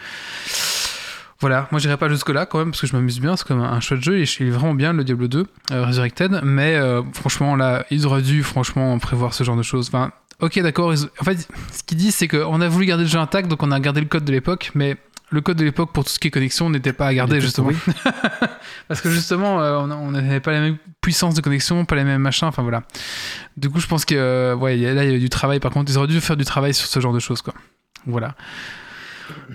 Voilà, 1.41 1.66
moi 1.73 1.81
j'irai 1.81 1.97
pas 1.97 2.09
jusque 2.09 2.29
là 2.31 2.47
quand 2.47 2.59
même 2.59 2.70
parce 2.70 2.81
que 2.81 2.87
je 2.87 2.95
m'amuse 2.95 3.20
bien, 3.20 3.37
c'est 3.37 3.47
comme 3.47 3.61
un 3.61 3.81
chouette 3.81 4.01
jeu 4.03 4.16
et 4.18 4.25
je 4.25 4.31
suis 4.31 4.49
vraiment 4.49 4.75
bien 4.75 4.93
le 4.93 5.03
Diablo 5.05 5.27
2 5.27 5.47
euh, 5.73 5.85
Resurrected, 5.85 6.41
mais 6.45 6.79
franchement 7.14 7.57
là, 7.57 7.85
ils 7.91 8.07
auraient 8.07 8.23
dû 8.23 8.43
franchement 8.45 8.97
prévoir 9.01 9.35
ce 9.35 9.43
genre 9.45 9.57
de 9.57 9.62
choses. 9.62 9.89
Enfin, 9.89 10.12
ok 10.41 10.61
d'accord, 10.61 10.93
en 11.20 11.25
fait 11.25 11.49
ce 11.73 11.83
qu'ils 11.85 11.99
disent 11.99 12.14
c'est 12.14 12.29
qu'on 12.29 12.61
a 12.61 12.68
voulu 12.68 12.87
garder 12.87 13.03
le 13.05 13.11
jeu 13.11 13.18
intact 13.18 13.49
donc 13.49 13.62
on 13.64 13.73
a 13.73 13.81
gardé 13.81 14.01
le 14.01 14.07
code 14.07 14.25
de 14.25 14.31
l'époque, 14.33 14.70
mais 14.75 14.97
le 15.33 15.41
code 15.41 15.57
de 15.57 15.64
l'époque 15.64 15.93
pour 15.93 16.05
tout 16.05 16.11
ce 16.11 16.18
qui 16.18 16.28
est 16.28 16.30
connexion 16.30 16.68
n'était 16.68 16.93
pas 16.93 17.07
à 17.07 17.14
garder, 17.14 17.41
justement. 17.41 17.70
Parce 18.89 19.01
que 19.01 19.11
justement, 19.11 19.61
euh, 19.61 19.78
on 19.78 20.11
n'avait 20.11 20.41
pas 20.41 20.53
la 20.53 20.61
même 20.61 20.76
puissance 21.01 21.35
de 21.35 21.41
connexion, 21.41 21.85
pas 21.87 21.97
les 21.97 22.05
mêmes 22.05 22.20
machins, 22.20 22.47
enfin 22.47 22.62
voilà. 22.62 22.83
Du 23.57 23.70
coup, 23.70 23.80
je 23.80 23.87
pense 23.87 24.05
que 24.05 24.14
euh, 24.14 24.55
ouais, 24.55 24.76
là, 24.76 25.05
il 25.05 25.11
y 25.11 25.12
a 25.12 25.16
eu 25.16 25.20
du 25.20 25.30
travail. 25.30 25.59
Par 25.59 25.72
contre, 25.72 25.91
ils 25.91 25.97
auraient 25.97 26.07
dû 26.07 26.20
faire 26.20 26.37
du 26.37 26.45
travail 26.45 26.74
sur 26.74 26.87
ce 26.87 27.01
genre 27.01 27.14
de 27.14 27.18
choses, 27.18 27.41
quoi. 27.41 27.55
Voilà. 28.07 28.35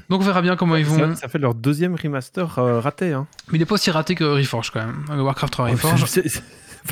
Donc 0.10 0.22
on 0.22 0.24
verra 0.24 0.42
bien 0.42 0.56
comment 0.56 0.76
ils 0.76 0.86
vont. 0.86 1.16
Ça, 1.16 1.28
fait 1.28 1.38
leur 1.38 1.54
deuxième 1.54 1.96
remaster 1.96 2.58
euh, 2.58 2.80
raté. 2.80 3.14
Hein. 3.14 3.28
Mais 3.52 3.60
il 3.60 3.62
est 3.62 3.66
pas 3.66 3.76
aussi 3.76 3.92
raté 3.92 4.16
que 4.16 4.24
Reforge 4.24 4.72
quand 4.72 4.84
même. 4.84 5.06
Warcraft 5.10 5.54
3 5.54 5.68
Oh, 5.68 5.72
Reforge. 5.74 6.06
c'est 6.08 6.42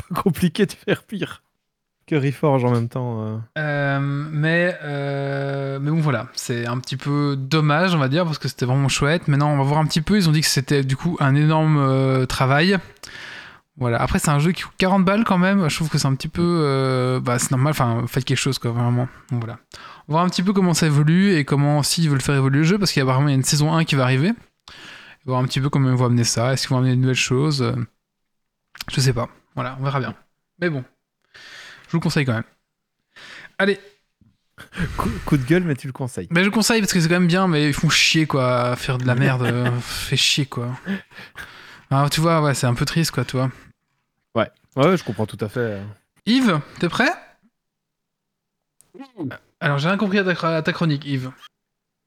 pas 0.08 0.22
compliqué 0.22 0.66
de 0.66 0.72
faire 0.72 1.02
pire 1.02 1.42
que 2.06 2.14
Reforge 2.14 2.64
en 2.64 2.70
même 2.70 2.88
temps. 2.88 3.22
euh. 3.22 3.36
Euh, 3.58 3.98
mais, 4.00 4.78
euh, 4.82 5.78
mais 5.80 5.90
bon, 5.90 6.00
voilà, 6.00 6.28
c'est 6.34 6.66
un 6.66 6.78
petit 6.78 6.96
peu 6.96 7.36
dommage, 7.36 7.94
on 7.94 7.98
va 7.98 8.08
dire, 8.08 8.24
parce 8.24 8.38
que 8.38 8.48
c'était 8.48 8.64
vraiment 8.66 8.88
chouette. 8.88 9.26
Maintenant, 9.28 9.50
on 9.50 9.56
va 9.58 9.64
voir 9.64 9.80
un 9.80 9.86
petit 9.86 10.00
peu. 10.00 10.16
Ils 10.16 10.28
ont 10.28 10.32
dit 10.32 10.40
que 10.40 10.46
c'était 10.46 10.84
du 10.84 10.96
coup 10.96 11.16
un 11.20 11.34
énorme 11.34 12.26
travail. 12.26 12.78
Voilà. 13.78 14.00
Après, 14.00 14.18
c'est 14.18 14.30
un 14.30 14.38
jeu 14.38 14.52
qui 14.52 14.62
coûte 14.62 14.72
40 14.78 15.04
balles 15.04 15.24
quand 15.24 15.36
même. 15.38 15.68
Je 15.68 15.74
trouve 15.74 15.88
que 15.90 15.98
c'est 15.98 16.06
un 16.06 16.14
petit 16.14 16.28
peu. 16.28 17.20
bah, 17.22 17.38
c'est 17.38 17.50
normal. 17.50 17.72
Enfin, 17.72 18.04
faites 18.06 18.24
quelque 18.24 18.38
chose, 18.38 18.58
quoi, 18.58 18.70
vraiment. 18.70 19.08
Donc, 19.30 19.40
voilà. 19.40 19.58
On 20.08 20.12
va 20.12 20.18
voir 20.18 20.24
un 20.24 20.28
petit 20.28 20.44
peu 20.44 20.52
comment 20.52 20.74
ça 20.74 20.86
évolue 20.86 21.34
et 21.34 21.44
comment, 21.44 21.82
s'ils 21.82 22.08
veulent 22.08 22.22
faire 22.22 22.36
évoluer 22.36 22.58
le 22.60 22.64
jeu, 22.64 22.78
parce 22.78 22.92
qu'il 22.92 23.00
y 23.00 23.02
a 23.02 23.04
apparemment 23.04 23.28
une 23.28 23.42
saison 23.42 23.74
1 23.74 23.84
qui 23.84 23.96
va 23.96 24.04
arriver. 24.04 24.32
voir 25.24 25.40
un 25.40 25.44
petit 25.44 25.60
peu 25.60 25.68
comment 25.68 25.90
ils 25.90 25.96
vont 25.96 26.06
amener 26.06 26.24
ça. 26.24 26.52
Est-ce 26.52 26.68
qu'ils 26.68 26.74
vont 26.74 26.78
amener 26.78 26.94
de 26.94 27.00
nouvelles 27.00 27.16
choses? 27.16 27.74
Je 28.92 29.00
sais 29.00 29.12
pas. 29.12 29.28
Voilà, 29.56 29.76
on 29.80 29.82
verra 29.84 29.98
bien. 29.98 30.14
Mais 30.60 30.70
bon, 30.70 30.84
je 31.86 31.92
vous 31.92 31.98
le 31.98 32.02
conseille 32.02 32.24
quand 32.24 32.34
même. 32.34 32.44
Allez, 33.58 33.78
Coup, 34.96 35.10
coup 35.26 35.36
de 35.36 35.44
gueule, 35.44 35.64
mais 35.64 35.74
tu 35.74 35.86
le 35.86 35.92
conseilles. 35.92 36.28
mais 36.30 36.40
je 36.40 36.46
le 36.46 36.50
conseille 36.50 36.80
parce 36.80 36.92
que 36.92 36.98
c'est 37.00 37.08
quand 37.08 37.14
même 37.20 37.26
bien, 37.26 37.46
mais 37.46 37.68
ils 37.68 37.74
font 37.74 37.90
chier 37.90 38.26
quoi, 38.26 38.74
faire 38.76 38.96
de 38.98 39.06
la 39.06 39.14
merde, 39.26 39.42
euh, 39.42 39.70
fait 39.80 40.16
chier 40.16 40.46
quoi. 40.46 40.70
Alors, 41.90 42.08
tu 42.10 42.20
vois, 42.22 42.40
ouais, 42.42 42.54
c'est 42.54 42.66
un 42.66 42.74
peu 42.74 42.84
triste 42.86 43.10
quoi, 43.10 43.24
tu 43.24 43.36
vois. 43.36 43.50
Ouais, 44.34 44.50
ouais, 44.76 44.96
je 44.96 45.04
comprends 45.04 45.26
tout 45.26 45.36
à 45.42 45.48
fait. 45.48 45.60
euh. 45.60 45.84
Yves, 46.24 46.60
t'es 46.80 46.88
prêt? 46.88 47.10
Alors 49.60 49.78
j'ai 49.78 49.88
rien 49.88 49.96
compris 49.98 50.18
à 50.18 50.24
ta, 50.24 50.32
chro- 50.34 50.54
à 50.54 50.62
ta 50.62 50.72
chronique, 50.72 51.04
Yves. 51.04 51.30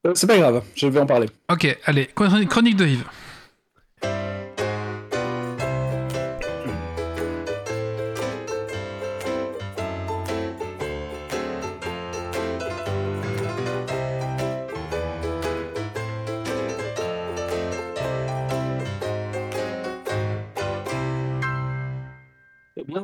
Euh, 0.07 0.13
c'est 0.15 0.27
pas 0.27 0.37
grave, 0.37 0.63
je 0.75 0.87
vais 0.87 0.99
en 0.99 1.05
parler. 1.05 1.29
Ok, 1.51 1.67
allez, 1.85 2.05
chroni- 2.15 2.47
chronique 2.47 2.75
de 2.77 2.85
Yves. 2.87 3.05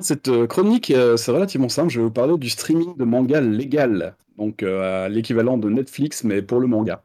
Cette 0.01 0.27
euh, 0.27 0.47
chronique, 0.47 0.91
euh, 0.91 1.17
c'est 1.17 1.31
relativement 1.31 1.69
simple. 1.69 1.89
Je 1.89 1.99
vais 1.99 2.05
vous 2.05 2.11
parler 2.11 2.37
du 2.37 2.49
streaming 2.49 2.95
de 2.97 3.03
manga 3.03 3.41
légal, 3.41 4.15
donc 4.37 4.63
euh, 4.63 5.07
l'équivalent 5.09 5.57
de 5.57 5.69
Netflix, 5.69 6.23
mais 6.23 6.41
pour 6.41 6.59
le 6.59 6.67
manga. 6.67 7.01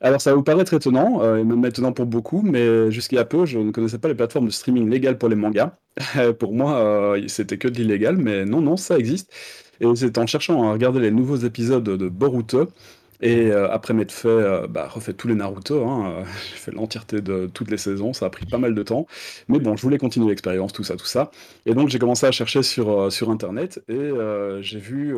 Alors, 0.00 0.20
ça 0.20 0.30
va 0.30 0.36
vous 0.36 0.42
paraître 0.42 0.72
étonnant, 0.72 1.36
et 1.36 1.44
même 1.44 1.64
étonnant 1.66 1.92
pour 1.92 2.06
beaucoup, 2.06 2.40
mais 2.40 2.88
a 3.18 3.24
peu, 3.24 3.44
je 3.44 3.58
ne 3.58 3.70
connaissais 3.70 3.98
pas 3.98 4.08
les 4.08 4.14
plateformes 4.14 4.46
de 4.46 4.50
streaming 4.50 4.88
légal 4.88 5.18
pour 5.18 5.28
les 5.28 5.36
mangas. 5.36 5.76
pour 6.38 6.54
moi, 6.54 7.16
c'était 7.26 7.58
que 7.58 7.68
de 7.68 7.76
l'illégal, 7.76 8.16
mais 8.16 8.46
non, 8.46 8.62
non, 8.62 8.78
ça 8.78 8.98
existe. 8.98 9.30
Et 9.80 9.86
c'est 9.96 10.16
en 10.16 10.26
cherchant 10.26 10.62
à 10.68 10.72
regarder 10.72 11.00
les 11.00 11.10
nouveaux 11.10 11.36
épisodes 11.36 11.84
de 11.84 12.08
Boruto, 12.08 12.68
et 13.22 13.50
euh, 13.50 13.70
après 13.70 13.92
m'être 13.94 14.12
fait, 14.12 14.28
euh, 14.28 14.66
bah, 14.66 14.88
refait 14.88 15.12
tous 15.12 15.28
les 15.28 15.34
Naruto, 15.34 15.86
hein, 15.86 16.20
euh, 16.20 16.24
j'ai 16.50 16.56
fait 16.56 16.70
l'entièreté 16.72 17.20
de 17.20 17.50
toutes 17.52 17.70
les 17.70 17.76
saisons, 17.76 18.12
ça 18.12 18.26
a 18.26 18.30
pris 18.30 18.46
pas 18.46 18.58
mal 18.58 18.74
de 18.74 18.82
temps. 18.82 19.06
Mais 19.48 19.58
bon, 19.58 19.76
je 19.76 19.82
voulais 19.82 19.98
continuer 19.98 20.28
l'expérience, 20.28 20.72
tout 20.72 20.84
ça, 20.84 20.96
tout 20.96 21.06
ça. 21.06 21.30
Et 21.66 21.74
donc 21.74 21.88
j'ai 21.88 21.98
commencé 21.98 22.26
à 22.26 22.32
chercher 22.32 22.62
sur, 22.62 23.12
sur 23.12 23.30
Internet 23.30 23.82
et 23.88 24.10
j'ai 24.62 24.78
vu 24.78 25.14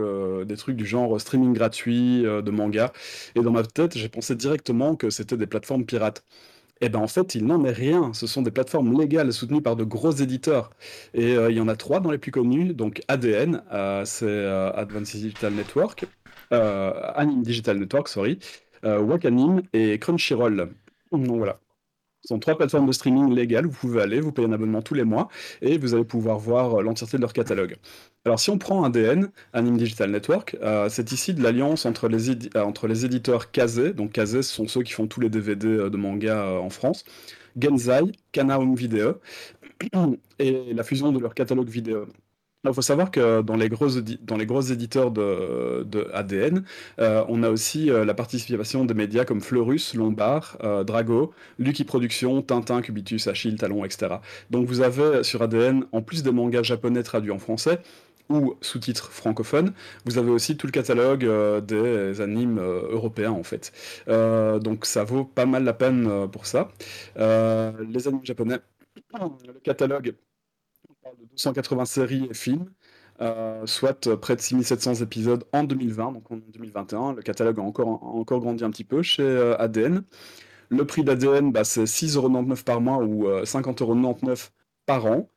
des 0.46 0.56
trucs 0.56 0.76
du 0.76 0.86
genre 0.86 1.20
streaming 1.20 1.52
gratuit 1.52 2.22
de 2.22 2.50
manga. 2.50 2.92
Et 3.36 3.40
dans 3.40 3.52
ma 3.52 3.62
tête, 3.62 3.96
j'ai 3.96 4.08
pensé 4.08 4.34
directement 4.34 4.96
que 4.96 5.10
c'était 5.10 5.36
des 5.36 5.46
plateformes 5.46 5.84
pirates. 5.84 6.24
Et 6.82 6.88
ben 6.88 6.98
en 6.98 7.06
fait, 7.06 7.36
il 7.36 7.46
n'en 7.46 7.64
est 7.64 7.70
rien. 7.70 8.12
Ce 8.12 8.26
sont 8.26 8.42
des 8.42 8.50
plateformes 8.50 8.98
légales 8.98 9.32
soutenues 9.32 9.62
par 9.62 9.76
de 9.76 9.84
gros 9.84 10.10
éditeurs. 10.10 10.70
Et 11.14 11.36
euh, 11.36 11.48
il 11.50 11.56
y 11.56 11.60
en 11.60 11.68
a 11.68 11.76
trois 11.76 12.00
dans 12.00 12.10
les 12.10 12.18
plus 12.18 12.32
connus. 12.32 12.74
Donc 12.74 13.02
ADN, 13.06 13.62
euh, 13.72 14.04
c'est 14.04 14.26
euh, 14.26 14.72
Advanced 14.72 15.14
Digital 15.14 15.54
Network, 15.54 16.06
Anime 16.50 17.42
Digital 17.42 17.78
Network, 17.78 18.08
sorry, 18.08 18.38
Wakanim 18.82 19.62
et 19.72 19.98
Crunchyroll. 19.98 20.70
Donc 21.12 21.26
voilà. 21.38 21.60
Ce 22.22 22.28
sont 22.28 22.38
trois 22.38 22.56
plateformes 22.56 22.86
de 22.86 22.92
streaming 22.92 23.34
légales. 23.34 23.66
Vous 23.66 23.76
pouvez 23.76 24.00
aller, 24.00 24.20
vous 24.20 24.30
payez 24.32 24.46
un 24.46 24.52
abonnement 24.52 24.80
tous 24.80 24.94
les 24.94 25.02
mois 25.04 25.28
et 25.60 25.76
vous 25.78 25.94
allez 25.94 26.04
pouvoir 26.04 26.38
voir 26.38 26.78
euh, 26.78 26.82
l'entièreté 26.82 27.16
de 27.16 27.22
leur 27.22 27.32
catalogue. 27.32 27.76
Alors, 28.24 28.38
si 28.38 28.50
on 28.50 28.58
prend 28.58 28.84
ADN, 28.84 29.30
Anime 29.52 29.76
Digital 29.76 30.10
Network, 30.10 30.56
euh, 30.62 30.88
c'est 30.88 31.10
ici 31.10 31.34
de 31.34 31.42
l'alliance 31.42 31.84
entre, 31.84 32.08
euh, 32.08 32.62
entre 32.62 32.86
les 32.86 33.04
éditeurs 33.04 33.50
Kazé, 33.50 33.92
donc 33.92 34.12
Kazé, 34.12 34.42
ce 34.42 34.54
sont 34.54 34.68
ceux 34.68 34.82
qui 34.82 34.92
font 34.92 35.08
tous 35.08 35.20
les 35.20 35.30
DVD 35.30 35.90
de 35.90 35.96
manga 35.96 36.60
en 36.60 36.70
France, 36.70 37.04
Genzai, 37.56 38.12
Kana 38.30 38.58
Home 38.60 38.76
Video, 38.76 39.20
et 40.38 40.74
la 40.74 40.84
fusion 40.84 41.10
de 41.12 41.18
leur 41.18 41.34
catalogue 41.34 41.68
vidéo. 41.68 42.06
Il 42.64 42.72
faut 42.72 42.82
savoir 42.82 43.10
que 43.10 43.42
dans 43.42 43.56
les 43.56 43.68
gros, 43.68 43.88
éditeurs 43.88 45.10
de, 45.10 46.08
ADN, 46.12 46.64
euh, 47.00 47.24
on 47.28 47.42
a 47.42 47.50
aussi 47.50 47.90
euh, 47.90 48.04
la 48.04 48.14
participation 48.14 48.84
des 48.84 48.94
médias 48.94 49.24
comme 49.24 49.40
Fleurus, 49.40 49.94
Lombard, 49.94 50.56
euh, 50.62 50.84
Drago, 50.84 51.32
Lucky 51.58 51.82
Productions, 51.82 52.40
Tintin, 52.40 52.80
Cubitus, 52.80 53.26
Achille, 53.26 53.56
Talon, 53.56 53.84
etc. 53.84 54.16
Donc 54.50 54.66
vous 54.66 54.80
avez 54.80 55.24
sur 55.24 55.42
ADN, 55.42 55.86
en 55.90 56.02
plus 56.02 56.22
des 56.22 56.30
mangas 56.30 56.62
japonais 56.62 57.02
traduits 57.02 57.32
en 57.32 57.40
français, 57.40 57.80
ou 58.28 58.54
sous-titres 58.60 59.10
francophones, 59.10 59.72
vous 60.04 60.16
avez 60.16 60.30
aussi 60.30 60.56
tout 60.56 60.68
le 60.68 60.72
catalogue 60.72 61.28
des 61.66 62.20
animes 62.20 62.60
européens 62.60 63.32
en 63.32 63.42
fait. 63.42 63.72
Donc 64.06 64.86
ça 64.86 65.02
vaut 65.02 65.24
pas 65.24 65.46
mal 65.46 65.64
la 65.64 65.72
peine 65.72 66.28
pour 66.28 66.46
ça. 66.46 66.68
Les 67.16 68.08
animes 68.08 68.24
japonais, 68.24 68.60
le 69.12 69.60
catalogue 69.64 70.14
parle 71.02 71.16
de 71.18 71.24
280 71.26 71.84
séries 71.84 72.28
et 72.30 72.34
films, 72.34 72.70
euh, 73.20 73.66
soit 73.66 74.06
euh, 74.06 74.16
près 74.16 74.36
de 74.36 74.40
6700 74.40 74.94
épisodes 74.96 75.44
en 75.52 75.64
2020, 75.64 76.12
donc 76.12 76.30
en 76.30 76.36
2021. 76.36 77.14
Le 77.14 77.22
catalogue 77.22 77.58
a 77.60 77.62
encore, 77.62 77.88
encore 78.04 78.40
grandi 78.40 78.64
un 78.64 78.70
petit 78.70 78.84
peu 78.84 79.02
chez 79.02 79.22
euh, 79.22 79.56
ADN. 79.58 80.02
Le 80.70 80.86
prix 80.86 81.04
d'ADN, 81.04 81.52
bah, 81.52 81.64
c'est 81.64 81.86
6,99€ 81.86 82.64
par 82.64 82.80
mois 82.80 82.98
ou 82.98 83.28
euh, 83.28 83.44
50,99€ 83.44 84.50
par 84.86 85.06
an. 85.06 85.30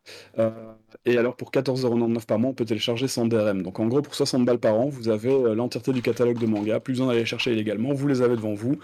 Et 1.05 1.17
alors 1.17 1.35
pour 1.35 1.51
14,99€ 1.51 2.25
par 2.25 2.39
mois, 2.39 2.51
on 2.51 2.53
peut 2.53 2.65
télécharger 2.65 3.07
sans 3.07 3.25
DRM. 3.27 3.61
Donc 3.61 3.79
en 3.79 3.87
gros, 3.87 4.01
pour 4.01 4.15
60 4.15 4.45
balles 4.45 4.59
par 4.59 4.75
an, 4.75 4.87
vous 4.89 5.09
avez 5.09 5.55
l'entièreté 5.55 5.93
du 5.93 6.01
catalogue 6.01 6.39
de 6.39 6.45
manga, 6.47 6.79
plus 6.79 6.93
besoin 6.93 7.07
d'aller 7.07 7.25
chercher 7.25 7.51
illégalement, 7.53 7.93
vous 7.93 8.07
les 8.07 8.21
avez 8.21 8.35
devant 8.35 8.53
vous. 8.53 8.77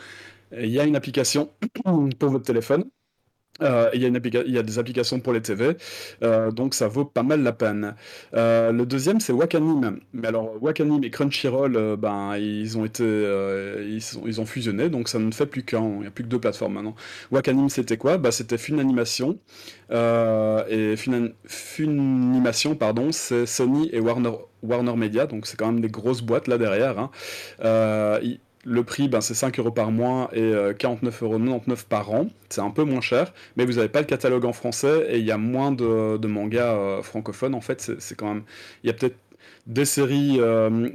Il 0.52 0.70
y 0.70 0.80
a 0.80 0.86
une 0.86 0.96
application 0.96 1.52
pour 2.20 2.30
votre 2.30 2.46
téléphone. 2.46 2.86
Euh, 3.62 3.90
il, 3.94 4.02
y 4.02 4.58
a 4.58 4.64
des 4.64 4.80
applications 4.80 5.20
pour 5.20 5.34
les 5.34 5.42
TV, 5.42 5.78
euh, 6.24 6.52
donc 6.52 6.74
ça 6.74 6.88
vaut 6.88 7.06
pas 7.06 7.24
mal 7.24 7.44
la 7.44 7.52
peine. 7.54 7.96
Euh, 8.34 8.72
le 8.72 8.86
deuxième, 8.86 9.20
c'est 9.20 9.34
Wakanim. 9.34 10.00
Mais 10.14 10.28
alors, 10.28 10.56
Wakanim 10.62 11.04
et 11.04 11.10
Crunchyroll, 11.12 11.96
ben, 11.98 12.38
ils 12.38 12.78
ont 12.78 12.86
été, 12.86 13.04
ils, 13.04 14.02
ils 14.26 14.42
ont 14.42 14.46
fusionné, 14.46 14.90
donc 14.90 15.10
ça 15.10 15.20
ne 15.20 15.32
fait 15.32 15.46
plus 15.46 15.64
qu'un. 15.64 15.82
Il 15.96 16.00
n'y 16.02 16.08
a 16.08 16.12
plus 16.12 16.24
que 16.24 16.30
deux 16.30 16.40
plateformes 16.40 16.74
maintenant. 16.74 16.96
Wakanim, 17.32 17.70
c'était 17.70 17.98
quoi? 17.98 18.18
Bah, 18.18 18.32
C'était 18.32 18.58
Funimation. 18.58 19.38
Et 19.92 20.96
Funimation, 21.46 22.76
pardon, 22.76 23.12
c'est 23.12 23.46
Sony 23.46 23.90
et 23.94 24.00
Warner, 24.00 24.32
Warner 24.64 24.96
Media, 24.96 25.26
donc 25.28 25.46
c'est 25.48 25.58
quand 25.58 25.68
même 25.68 25.82
des 25.82 25.90
grosses 25.90 26.22
boîtes 26.22 26.48
là 26.48 26.58
derrière. 26.58 26.98
hein. 27.00 27.12
Le 28.66 28.84
prix, 28.84 29.08
ben, 29.08 29.22
c'est 29.22 29.34
5 29.34 29.58
euros 29.60 29.72
par 29.72 29.92
mois 29.92 30.30
et 30.34 30.42
euh, 30.42 30.74
49,99€ 30.74 31.86
par 31.88 32.12
an. 32.12 32.28
C'est 32.50 32.62
un 32.62 32.70
peu 32.70 32.84
moins 32.84 33.02
cher, 33.02 33.34
mais 33.58 33.66
vous 33.66 33.74
n'avez 33.74 33.90
pas 33.90 34.02
le 34.02 34.06
catalogue 34.06 34.46
en 34.46 34.54
français 34.54 35.08
et 35.10 35.20
il 35.20 35.26
y 35.26 35.32
a 35.32 35.38
moins 35.38 35.72
de, 35.72 36.28
mangas 36.28 36.76
euh, 36.76 37.02
francophones. 37.02 37.56
En 37.56 37.62
fait, 37.62 37.92
c'est 38.00 38.16
quand 38.16 38.28
même. 38.34 38.44
Il 38.84 38.88
y 38.88 38.90
a 38.90 38.94
peut-être 38.94 39.18
des 39.68 39.86
séries. 39.86 40.38
euh, 40.40 40.90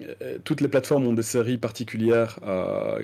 toutes 0.45 0.61
les 0.61 0.69
plateformes 0.69 1.07
ont 1.07 1.13
des 1.13 1.23
séries 1.23 1.59
particulières 1.59 2.39
euh, 2.47 3.01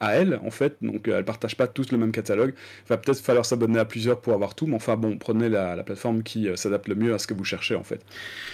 à 0.00 0.14
elles, 0.14 0.40
en 0.44 0.50
fait. 0.50 0.76
Donc, 0.80 1.08
elles 1.08 1.24
partagent 1.24 1.56
pas 1.56 1.66
tous 1.66 1.92
le 1.92 1.98
même 1.98 2.12
catalogue. 2.12 2.54
Il 2.86 2.88
va 2.88 2.96
peut-être 2.96 3.20
falloir 3.20 3.44
s'abonner 3.44 3.78
à 3.78 3.84
plusieurs 3.84 4.20
pour 4.20 4.32
avoir 4.32 4.54
tout, 4.54 4.66
mais 4.66 4.76
enfin, 4.76 4.96
bon, 4.96 5.18
prenez 5.18 5.48
la, 5.48 5.76
la 5.76 5.82
plateforme 5.82 6.22
qui 6.22 6.48
s'adapte 6.54 6.88
le 6.88 6.94
mieux 6.94 7.14
à 7.14 7.18
ce 7.18 7.26
que 7.26 7.34
vous 7.34 7.44
cherchez, 7.44 7.74
en 7.74 7.84
fait. 7.84 8.00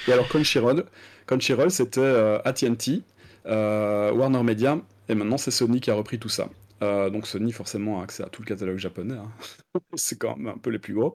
Et 0.08 0.12
alors, 0.12 0.28
Crunchyroll, 0.28 0.84
Crunchyroll 1.26 1.70
c'était 1.70 2.40
AT&T, 2.44 3.02
Warner 3.44 4.42
Media, 4.42 4.80
et 5.08 5.14
maintenant 5.14 5.38
c'est 5.38 5.50
Sony 5.50 5.80
qui 5.80 5.90
a 5.90 5.94
repris 5.94 6.18
tout 6.18 6.28
ça. 6.28 6.48
Euh, 6.82 7.10
donc 7.10 7.26
Sony 7.26 7.52
forcément 7.52 8.00
a 8.00 8.04
accès 8.04 8.24
à 8.24 8.26
tout 8.28 8.42
le 8.42 8.46
catalogue 8.46 8.78
japonais, 8.78 9.14
hein. 9.14 9.30
c'est 9.94 10.18
quand 10.18 10.36
même 10.36 10.48
un 10.48 10.58
peu 10.58 10.70
les 10.70 10.78
plus 10.78 10.94
gros. 10.94 11.14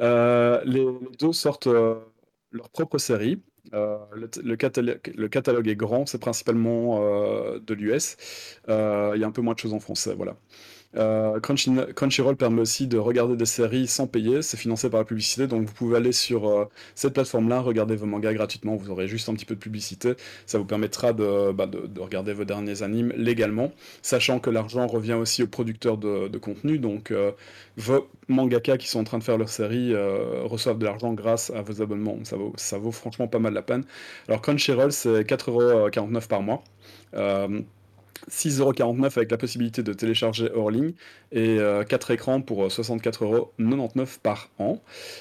Euh, 0.00 0.60
les, 0.64 0.86
deux 1.18 1.32
sortent 1.32 1.68
euh, 1.68 1.96
leur 2.50 2.70
propre 2.70 2.98
série. 2.98 3.42
Euh, 3.74 3.98
le, 4.14 4.56
catalogue, 4.56 5.68
est 5.68 5.76
grand, 5.76 6.06
c'est 6.06 6.18
principalement 6.18 7.00
euh, 7.02 7.58
de 7.60 7.74
l'US. 7.74 8.16
Euh, 8.68 9.12
Il 9.14 9.20
y 9.20 9.24
a 9.24 9.26
un 9.26 9.30
peu 9.30 9.42
moins 9.42 9.54
de 9.54 9.58
choses 9.58 9.74
en 9.74 9.80
français, 9.80 10.14
voilà. 10.14 10.36
Euh, 10.96 11.38
Crunchy- 11.40 11.92
Crunchyroll 11.94 12.36
permet 12.36 12.62
aussi 12.62 12.86
de 12.86 12.96
regarder 12.96 13.36
des 13.36 13.44
séries 13.46 13.86
sans 13.86 14.06
payer, 14.06 14.40
c'est 14.40 14.56
financé 14.56 14.88
par 14.88 15.00
la 15.00 15.04
publicité, 15.04 15.46
donc 15.46 15.66
vous 15.66 15.74
pouvez 15.74 15.96
aller 15.98 16.12
sur 16.12 16.48
euh, 16.48 16.64
cette 16.94 17.12
plateforme-là, 17.12 17.60
regarder 17.60 17.94
vos 17.94 18.06
mangas 18.06 18.32
gratuitement, 18.32 18.74
vous 18.74 18.90
aurez 18.90 19.06
juste 19.06 19.28
un 19.28 19.34
petit 19.34 19.44
peu 19.44 19.54
de 19.54 19.60
publicité, 19.60 20.14
ça 20.46 20.56
vous 20.58 20.64
permettra 20.64 21.12
de, 21.12 21.52
bah, 21.52 21.66
de- 21.66 21.86
de 21.86 22.00
regarder 22.00 22.32
vos 22.32 22.44
derniers 22.46 22.82
animes 22.82 23.12
légalement, 23.16 23.70
sachant 24.00 24.40
que 24.40 24.48
l'argent 24.48 24.86
revient 24.86 25.12
aussi 25.12 25.42
aux 25.42 25.46
producteurs 25.46 25.98
de, 25.98 26.38
contenu, 26.38 26.78
donc 26.78 27.10
euh, 27.10 27.32
vos 27.76 28.08
mangaka 28.28 28.78
qui 28.78 28.88
sont 28.88 29.00
en 29.00 29.04
train 29.04 29.18
de 29.18 29.24
faire 29.24 29.36
leur 29.38 29.48
série 29.50 29.94
reçoivent 30.44 30.78
de 30.78 30.84
l'argent 30.84 31.12
grâce 31.12 31.50
à 31.50 31.62
vos 31.62 31.82
abonnements, 31.82 32.18
ça 32.56 32.78
vaut 32.78 32.92
franchement 32.92 33.28
pas 33.28 33.38
mal 33.38 33.52
la 33.54 33.62
peine. 33.62 33.84
Alors 34.28 34.40
Crunchyroll, 34.42 34.92
c'est 34.92 35.24
4,49€ 35.24 36.28
par 36.28 36.42
mois. 36.42 36.62
Euh, 38.26 38.30
6,49€ 38.30 39.16
avec 39.18 39.30
la 39.30 39.36
possibilité 39.38 39.82
de 39.82 39.92
télécharger 39.92 40.50
hors 40.54 40.70
ligne 40.70 40.92
et 41.32 41.58
euh, 41.58 41.84
4 41.84 42.10
écrans 42.10 42.40
pour 42.40 42.64
euh, 42.64 42.68
64,99€ 42.68 44.18
par 44.22 44.50
an. 44.58 44.80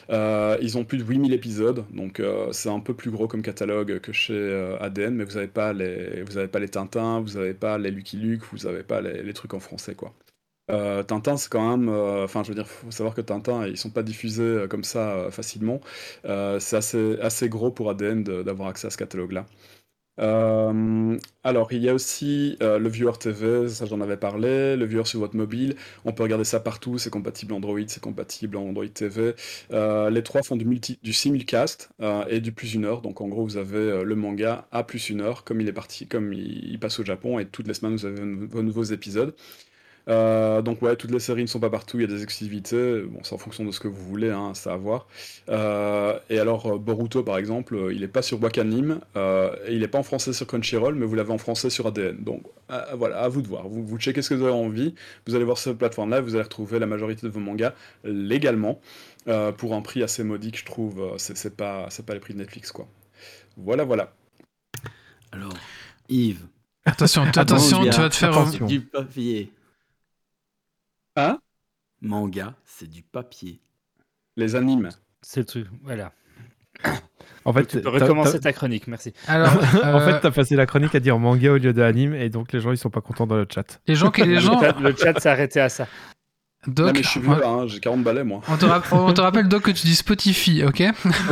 Euh, 0.09 0.57
ils 0.61 0.77
ont 0.77 0.85
plus 0.85 0.97
de 0.97 1.03
8000 1.03 1.33
épisodes, 1.33 1.85
donc 1.91 2.19
euh, 2.19 2.51
c'est 2.51 2.69
un 2.69 2.79
peu 2.79 2.93
plus 2.93 3.11
gros 3.11 3.27
comme 3.27 3.41
catalogue 3.41 3.99
que 3.99 4.11
chez 4.11 4.33
euh, 4.33 4.77
ADN, 4.79 5.15
mais 5.15 5.23
vous 5.25 5.33
n'avez 5.35 5.47
pas, 5.47 5.73
les- 5.73 6.23
Tintins, 6.71 7.19
vous 7.21 7.33
n'avez 7.37 7.53
pas 7.53 7.77
les 7.77 7.91
Lucky 7.91 8.17
Luke, 8.17 8.43
vous 8.51 8.67
n'avez 8.67 8.83
pas 8.83 9.01
les, 9.01 9.33
trucs 9.33 9.53
en 9.53 9.59
français, 9.59 9.95
quoi. 9.95 10.13
Euh, 10.71 11.03
Tintin, 11.03 11.37
c'est 11.37 11.49
quand 11.49 11.77
même. 11.77 11.89
euh, 11.89 12.25
Enfin, 12.25 12.43
je 12.43 12.49
veux 12.49 12.55
dire, 12.55 12.67
faut 12.67 12.91
savoir 12.91 13.15
que 13.15 13.21
Tintin, 13.21 13.65
ils 13.67 13.77
sont 13.77 13.89
pas 13.89 14.03
diffusés 14.03 14.43
euh, 14.43 14.67
comme 14.67 14.83
ça 14.83 15.11
euh, 15.15 15.31
facilement. 15.31 15.79
Euh, 16.25 16.59
c'est 16.59 16.77
assez, 16.77 17.17
assez 17.21 17.49
gros 17.49 17.71
pour 17.71 17.89
ADN 17.89 18.23
d'avoir 18.23 18.69
accès 18.69 18.87
à 18.87 18.89
ce 18.89 18.97
catalogue-là. 18.97 19.45
Euh, 20.19 21.17
alors, 21.43 21.71
il 21.71 21.81
y 21.83 21.89
a 21.89 21.93
aussi 21.93 22.57
euh, 22.61 22.79
le 22.79 22.89
Viewer 22.89 23.13
TV, 23.19 23.69
ça 23.69 23.85
j'en 23.85 24.01
avais 24.01 24.17
parlé, 24.17 24.75
le 24.75 24.85
Viewer 24.85 25.05
sur 25.05 25.19
votre 25.19 25.35
mobile, 25.35 25.75
on 26.05 26.11
peut 26.13 26.23
regarder 26.23 26.43
ça 26.43 26.59
partout, 26.59 26.97
c'est 26.97 27.09
compatible 27.09 27.53
Android, 27.53 27.79
c'est 27.87 28.01
compatible 28.01 28.57
Android 28.57 28.87
TV. 28.87 29.35
Euh, 29.71 30.09
les 30.09 30.23
trois 30.23 30.43
font 30.43 30.55
du, 30.55 30.65
multi, 30.65 30.99
du 31.03 31.13
simulcast 31.13 31.89
et 32.29 32.39
du 32.41 32.51
plus 32.51 32.73
une 32.73 32.85
heure, 32.85 33.01
donc 33.01 33.21
en 33.21 33.27
gros 33.27 33.43
vous 33.43 33.57
avez 33.57 34.03
le 34.03 34.15
manga 34.15 34.67
à 34.71 34.83
plus 34.83 35.09
une 35.09 35.21
heure, 35.21 35.43
comme 35.43 35.61
il 35.61 35.67
est 35.67 35.73
parti, 35.73 36.07
comme 36.07 36.33
il, 36.33 36.71
il 36.71 36.79
passe 36.79 36.99
au 36.99 37.05
Japon, 37.05 37.39
et 37.39 37.45
toutes 37.45 37.67
les 37.67 37.73
semaines 37.73 37.95
vous 37.95 38.05
avez 38.05 38.21
vos 38.47 38.63
nouveaux 38.63 38.83
épisodes. 38.83 39.35
Euh, 40.07 40.61
donc 40.61 40.81
ouais, 40.81 40.95
toutes 40.95 41.11
les 41.11 41.19
séries 41.19 41.41
ne 41.41 41.47
sont 41.47 41.59
pas 41.59 41.69
partout, 41.69 41.97
il 41.97 42.01
y 42.01 42.03
a 42.05 42.07
des 42.07 42.23
exclusivités, 42.23 43.01
bon 43.01 43.19
c'est 43.23 43.35
en 43.35 43.37
fonction 43.37 43.65
de 43.65 43.71
ce 43.71 43.79
que 43.79 43.89
vous 43.89 44.01
voulez, 44.03 44.29
hein, 44.29 44.53
c'est 44.53 44.69
à 44.69 44.77
voir. 44.77 45.07
Euh, 45.49 46.17
et 46.29 46.39
alors 46.39 46.65
euh, 46.67 46.77
Boruto 46.77 47.23
par 47.23 47.37
exemple, 47.37 47.89
il 47.91 48.03
est 48.03 48.07
pas 48.07 48.21
sur 48.21 48.41
Wakanim, 48.41 49.01
euh, 49.17 49.53
et 49.65 49.75
il 49.75 49.83
est 49.83 49.87
pas 49.89 49.97
en 49.97 50.03
français 50.03 50.31
sur 50.31 50.47
Crunchyroll, 50.47 50.95
mais 50.95 51.05
vous 51.05 51.15
l'avez 51.15 51.33
en 51.33 51.37
français 51.37 51.69
sur 51.69 51.87
ADN. 51.87 52.23
Donc 52.23 52.43
euh, 52.71 52.81
voilà, 52.95 53.19
à 53.19 53.27
vous 53.27 53.41
de 53.41 53.47
voir. 53.47 53.67
Vous, 53.67 53.85
vous 53.85 53.97
checkez 53.97 54.21
ce 54.21 54.29
que 54.29 54.35
vous 54.35 54.43
avez 54.43 54.53
envie, 54.53 54.95
vous 55.27 55.35
allez 55.35 55.43
voir 55.43 55.57
cette 55.57 55.77
plateforme-là, 55.77 56.21
vous 56.21 56.35
allez 56.35 56.43
retrouver 56.43 56.79
la 56.79 56.85
majorité 56.87 57.27
de 57.27 57.31
vos 57.31 57.41
mangas 57.41 57.73
légalement, 58.05 58.79
euh, 59.27 59.51
pour 59.51 59.73
un 59.73 59.81
prix 59.81 60.03
assez 60.03 60.23
modique, 60.23 60.57
je 60.57 60.65
trouve. 60.65 61.15
C'est 61.17 61.35
c'est 61.35 61.57
pas, 61.57 61.87
c'est 61.89 62.05
pas 62.05 62.13
les 62.13 62.21
prix 62.21 62.33
de 62.33 62.39
Netflix 62.39 62.71
quoi. 62.71 62.87
Voilà, 63.57 63.83
voilà. 63.83 64.13
Alors, 65.33 65.53
Yves. 66.07 66.45
Attention, 66.85 67.23
attention, 67.23 67.83
tu 67.83 67.99
vas 67.99 68.07
te 68.09 68.15
faire. 68.15 68.29
attention. 68.29 68.65
Du 68.65 68.79
papier. 68.79 69.51
Hein? 71.17 71.39
Manga, 72.01 72.53
c'est 72.63 72.87
du 72.89 73.01
papier. 73.01 73.59
Les 74.35 74.55
animes. 74.55 74.89
C'est 75.21 75.39
le 75.41 75.45
truc, 75.45 75.67
voilà. 75.83 76.13
En 77.43 77.51
fait, 77.53 77.65
Tu 77.65 77.81
peux 77.81 77.89
recommencer 77.89 78.39
ta 78.39 78.53
chronique, 78.53 78.85
merci. 78.87 79.13
Alors, 79.27 79.51
en 79.83 79.99
euh, 79.99 79.99
fait, 80.05 80.19
t'as 80.19 80.29
passé 80.31 80.55
la 80.55 80.67
chronique 80.67 80.93
à 80.93 80.99
dire 80.99 81.17
manga 81.17 81.51
au 81.51 81.57
lieu 81.57 81.73
de 81.73 81.81
anime, 81.81 82.13
et 82.13 82.29
donc 82.29 82.51
les 82.53 82.59
gens 82.59 82.71
ils 82.71 82.77
sont 82.77 82.91
pas 82.91 83.01
contents 83.01 83.25
dans 83.25 83.35
le 83.37 83.47
chat. 83.51 83.81
les 83.87 83.95
gens, 83.95 84.11
qui- 84.11 84.23
les 84.23 84.39
gens, 84.39 84.61
Le 84.61 84.67
chat, 84.67 84.79
le 84.79 84.95
chat 84.95 85.19
s'est 85.19 85.29
arrêté 85.29 85.59
à 85.59 85.69
ça. 85.69 85.87
Doc, 86.67 86.87
Non 86.87 86.93
mais 86.93 87.01
je 87.03 87.07
suis 87.07 87.19
vieux, 87.21 87.45
hein, 87.45 87.63
j'ai 87.67 87.79
40 87.79 88.03
balais 88.03 88.23
moi. 88.25 88.41
on, 88.49 88.57
te 88.57 88.65
rap- 88.65 88.91
on 88.91 89.13
te 89.13 89.21
rappelle 89.21 89.47
Doc 89.47 89.63
que 89.63 89.71
tu 89.71 89.87
dis 89.87 89.95
Spotify, 89.95 90.63
ok? 90.65 90.83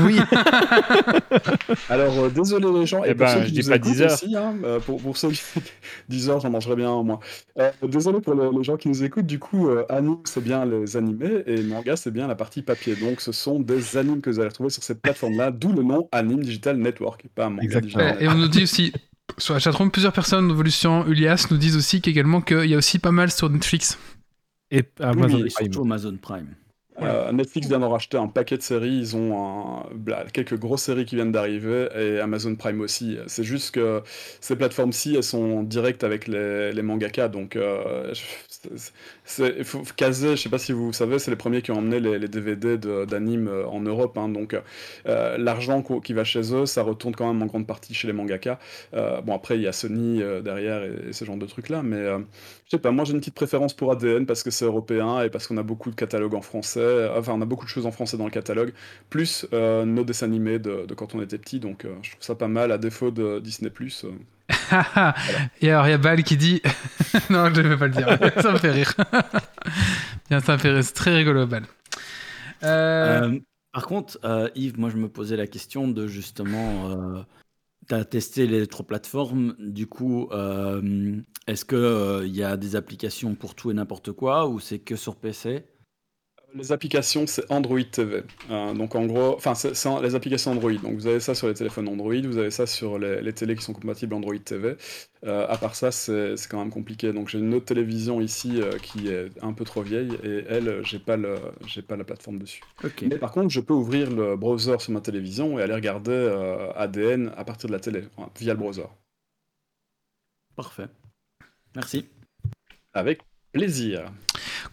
Oui. 0.02 0.18
Alors, 1.90 2.18
euh, 2.20 2.30
désolé 2.30 2.68
les 2.80 2.86
gens, 2.86 3.02
Eh 3.06 3.10
et 3.12 3.16
pour 3.16 3.26
ben, 3.28 3.44
je 3.46 3.50
dis 3.52 3.62
pas 3.68 3.76
écoutent 3.76 3.92
10 3.92 4.02
heures. 4.02 4.12
aussi, 4.14 4.36
hein, 4.36 4.56
euh, 4.64 4.80
pour, 4.80 5.02
pour 5.02 5.18
ceux 5.18 5.32
qui... 5.32 5.42
10 6.10 6.30
heures, 6.30 6.40
j'en 6.40 6.50
mangerai 6.50 6.76
bien 6.76 6.92
au 6.92 7.04
moins. 7.04 7.20
Euh, 7.60 7.72
désolé 7.84 8.22
pour 8.22 8.34
les, 8.36 8.50
les 8.58 8.64
gens 8.64 8.78
qui 8.78 8.88
nous 8.90 9.04
écoutent, 9.04 9.26
du 9.26 9.40
coup, 9.40 9.68
euh, 9.70 9.86
anime, 9.90 10.18
c'est 10.26 10.44
bien 10.44 10.66
les 10.66 10.98
animés, 10.98 11.44
et 11.48 11.62
manga, 11.64 11.96
c'est 11.96 12.12
bien 12.12 12.28
la 12.28 12.36
partie 12.36 12.62
papier. 12.62 12.96
Donc, 12.96 13.22
ce 13.22 13.32
sont 13.32 13.60
des 13.60 13.98
animes 13.98 14.22
que 14.22 14.30
vous 14.30 14.40
allez 14.40 14.50
retrouver 14.50 14.70
sur 14.70 14.84
cette 14.84 15.02
plateforme-là, 15.02 15.52
d'où 15.52 15.72
le 15.74 15.84
nom 15.84 16.08
Anime 16.12 16.44
Digital 16.44 16.78
Network, 16.78 17.26
pas 17.36 17.50
manga 17.50 17.64
Exactement. 17.64 18.04
digital 18.04 18.24
Et 18.24 18.28
on 18.30 18.36
nous 18.36 18.48
dit 18.48 18.64
aussi, 18.64 18.94
sur 19.38 19.54
la 19.54 19.60
chatroom, 19.60 19.92
plusieurs 19.92 20.14
personnes 20.14 20.48
d'Evolution 20.48 21.06
Ulias 21.08 21.48
nous 21.52 21.58
disent 21.58 21.76
aussi 21.78 22.02
qu'également 22.02 22.42
qu'il 22.42 22.66
y 22.66 22.74
a 22.74 22.78
aussi 22.78 23.00
pas 23.00 23.12
mal 23.12 23.32
sur 23.32 23.50
Netflix. 23.50 23.98
Et 24.72 24.84
Amazon 24.99 25.38
Oui, 25.38 25.47
et 25.47 25.49
Prime. 25.49 25.74
surtout 25.74 25.82
Amazon 25.82 26.18
Prime. 26.22 26.55
Euh, 27.01 27.30
Netflix 27.34 27.68
vient 27.68 27.80
d'en 27.80 27.89
racheter 27.89 28.16
un 28.18 28.28
paquet 28.28 28.55
de 28.55 28.61
séries, 28.61 28.97
ils 28.99 29.18
ont 29.18 29.38
un- 29.38 29.93
bla- 29.93 30.24
quelques 30.32 30.57
grosses 30.57 30.84
séries 30.84 31.03
qui 31.03 31.16
viennent 31.16 31.34
d'arriver, 31.34 31.89
et 31.93 32.20
Amazon 32.22 32.55
Prime 32.55 32.80
aussi. 32.80 33.18
C'est 33.28 33.43
juste 33.43 33.76
que 33.76 34.01
ces 34.39 34.55
plateformes-ci, 34.55 35.16
elles 35.16 35.24
sont 35.24 35.61
directes 35.63 36.05
avec 36.05 36.26
les, 36.30 36.72
les 36.72 36.82
mangaka, 36.82 37.28
donc 37.28 37.57
euh, 37.57 38.13
caser, 39.95 40.36
je 40.36 40.41
sais 40.41 40.49
pas 40.49 40.57
si 40.57 40.71
vous 40.71 40.93
savez, 40.93 41.19
c'est 41.19 41.32
les 41.32 41.38
premiers 41.38 41.61
qui 41.61 41.71
ont 41.71 41.78
emmené 41.78 41.99
les, 41.99 42.28
DVD 42.28 42.78
de- 42.78 43.05
d'anime 43.05 43.47
euh, 43.47 43.65
en 43.65 43.80
Europe, 43.80 44.17
hein, 44.17 44.30
donc 44.30 44.55
euh, 45.07 45.38
l'argent 45.38 45.82
qui 45.82 46.13
va 46.13 46.23
chez 46.23 46.53
eux, 46.53 46.65
ça 46.65 46.84
retourne 46.84 47.15
quand 47.15 47.28
même 47.32 47.41
en 47.41 47.45
grande 47.47 47.65
partie 47.65 47.93
chez 47.93 48.07
les 48.07 48.13
mangaka. 48.13 48.59
Euh, 48.93 49.21
bon 49.21 49.34
après, 49.36 49.55
il 49.55 49.61
y 49.61 49.67
a 49.67 49.71
Sony 49.71 50.21
derrière 50.43 50.84
et, 50.84 51.11
ce 51.11 51.26
genre 51.26 51.38
de 51.38 51.45
trucs-là, 51.45 51.82
mais 51.84 52.05
je 52.05 52.71
sais 52.71 52.78
pas, 52.78 52.91
moi 52.91 53.05
j'ai 53.05 53.13
une 53.13 53.19
petite 53.19 53.36
préférence 53.36 53.73
pour 53.73 53.91
ADN 53.91 54.26
parce 54.26 54.43
que 54.43 54.51
c'est 54.51 54.65
européen 54.65 55.21
et 55.21 55.30
parce 55.30 55.47
qu'on 55.47 55.57
a 55.57 55.63
beaucoup 55.63 55.89
de 55.89 55.95
catalogues 55.95 56.36
en 56.36 56.41
français, 56.41 57.09
enfin 57.15 57.34
on 57.36 57.41
a 57.41 57.45
beaucoup 57.45 57.65
de 57.65 57.69
choses 57.69 57.86
en 57.86 57.91
français 57.91 58.17
dans 58.17 58.26
le 58.26 58.32
catalogue, 58.32 58.73
plus 59.09 59.47
nos 59.51 60.03
dessins 60.03 60.28
animés 60.28 60.59
de, 60.59 60.86
quand 60.95 61.15
on 61.15 61.21
était 61.21 61.38
petit, 61.38 61.59
donc 61.59 61.86
je 62.01 62.11
trouve 62.11 62.23
ça 62.23 62.36
pas 62.36 62.47
mal 62.47 62.71
à 62.71 62.78
défaut 62.78 63.11
de 63.11 63.39
Disney+. 63.39 63.71
Et 65.61 65.71
alors, 65.71 65.88
il 65.88 65.91
y 65.91 65.93
a 65.93 65.97
Bal 65.97 66.23
qui 66.23 66.38
dit. 66.38 66.61
non, 67.30 67.53
je 67.53 67.61
ne 67.61 67.67
vais 67.69 67.78
pas 67.78 67.88
le 67.88 67.93
dire. 67.93 68.17
ça 68.41 68.51
me 68.51 68.57
fait 68.57 68.71
rire. 68.71 68.93
Bien, 70.30 70.39
ça 70.39 70.57
fait 70.57 70.82
très 70.93 71.16
rigolo, 71.16 71.47
Euh, 72.63 73.39
par 73.72 73.88
contre, 73.88 74.18
euh, 74.24 74.49
Yves, 74.55 74.80
moi 74.80 74.89
je 74.89 74.97
me 74.97 75.09
posais 75.09 75.36
la 75.36 75.47
question 75.47 75.88
de 75.88 76.07
justement, 76.07 77.26
tu 77.88 77.95
as 77.95 78.05
testé 78.05 78.47
les 78.47 78.68
trois 78.68 78.86
plateformes, 78.86 79.55
du 79.59 79.88
coup, 79.88 80.30
est-ce 81.47 81.66
qu'il 81.66 82.36
y 82.36 82.43
a 82.43 82.57
des 82.57 82.76
applications 82.76 83.36
pour 83.36 83.55
tout 83.55 83.72
et 83.72 83.74
n'importe 83.74 84.11
quoi 84.11 84.47
ou 84.47 84.59
c'est 84.59 84.80
que 84.80 84.95
sur 84.95 85.16
PC 85.16 85.66
Les 86.56 86.72
applications, 86.72 87.28
c'est 87.28 87.51
Android 87.51 87.84
TV. 87.84 88.24
Euh, 88.49 88.74
donc 88.74 88.95
en 88.95 89.06
gros, 89.06 89.36
enfin, 89.36 89.56
c'est 89.56 89.74
les 90.01 90.16
applications 90.16 90.51
Android. 90.51 90.72
Donc 90.72 90.93
vous 90.93 91.08
avez 91.08 91.20
ça 91.20 91.36
sur 91.36 91.49
les 91.49 91.53
téléphones 91.53 91.89
Android, 91.89 92.16
vous 92.16 92.38
avez 92.38 92.49
ça 92.49 92.66
sur 92.66 92.97
les, 92.97 93.22
les 93.22 93.34
télés 93.34 93.58
qui 93.58 93.64
sont 93.64 93.74
compatibles 93.74 94.14
Android 94.14 94.38
TV. 94.38 94.78
Euh, 95.26 95.45
à 95.49 95.58
part 95.58 95.76
ça, 95.76 95.91
c'est 95.91 96.36
quand 96.49 96.60
même 96.60 96.70
compliqué. 96.70 97.12
Donc 97.12 97.28
j'ai 97.28 97.39
une 97.39 97.53
autre 97.53 97.66
télévision 97.66 98.22
ici 98.22 98.62
euh, 98.62 98.78
qui 98.80 99.10
est 99.10 99.32
un 99.43 99.51
peu 99.51 99.66
trop 99.66 99.82
vieille 99.82 100.18
et 100.24 100.45
elle, 100.47 100.80
j'ai 100.86 100.99
pas 100.99 101.18
le, 101.18 101.36
j'ai 101.68 101.82
pas 101.82 101.98
la 101.98 102.06
plateforme 102.06 102.40
dessus. 102.40 102.61
Mais 103.02 103.18
par 103.18 103.34
contre, 103.34 103.49
je 103.49 103.60
peux 103.60 103.73
ouvrir 103.73 104.10
le 104.10 104.38
browser 104.38 104.80
sur 104.80 104.94
ma 104.94 105.02
télévision 105.02 105.60
et 105.60 105.61
aller 105.61 105.73
regarder 105.73 106.72
ADN 106.77 107.34
à 107.36 107.44
partir 107.44 107.68
de 107.68 107.73
la 107.73 107.82
télé, 107.82 108.06
via 108.40 108.53
le 108.53 108.60
browser. 108.60 108.88
Parfait. 110.56 110.88
Merci. 111.76 112.06
Avec 112.94 113.19
plaisir. 113.52 114.10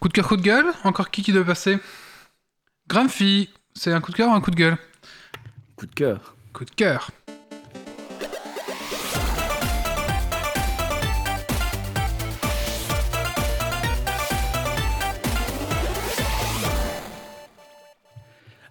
Coup 0.02 0.08
de 0.08 0.14
cœur, 0.14 0.26
coup 0.26 0.36
de 0.36 0.42
gueule 0.42 0.66
Encore 0.82 1.12
qui 1.12 1.22
qui 1.22 1.32
doit 1.32 1.44
passer? 1.44 1.78
Grumpy, 2.88 3.50
c'est 3.72 3.92
un 3.92 4.00
coup 4.00 4.10
de 4.10 4.16
cœur 4.16 4.30
ou 4.30 4.32
un 4.32 4.40
coup 4.40 4.50
de 4.50 4.56
gueule? 4.56 4.76
Coup 5.76 5.86
de 5.86 5.94
cœur. 5.94 6.34
Coup 6.52 6.64
de 6.64 6.72
cœur. 6.72 7.12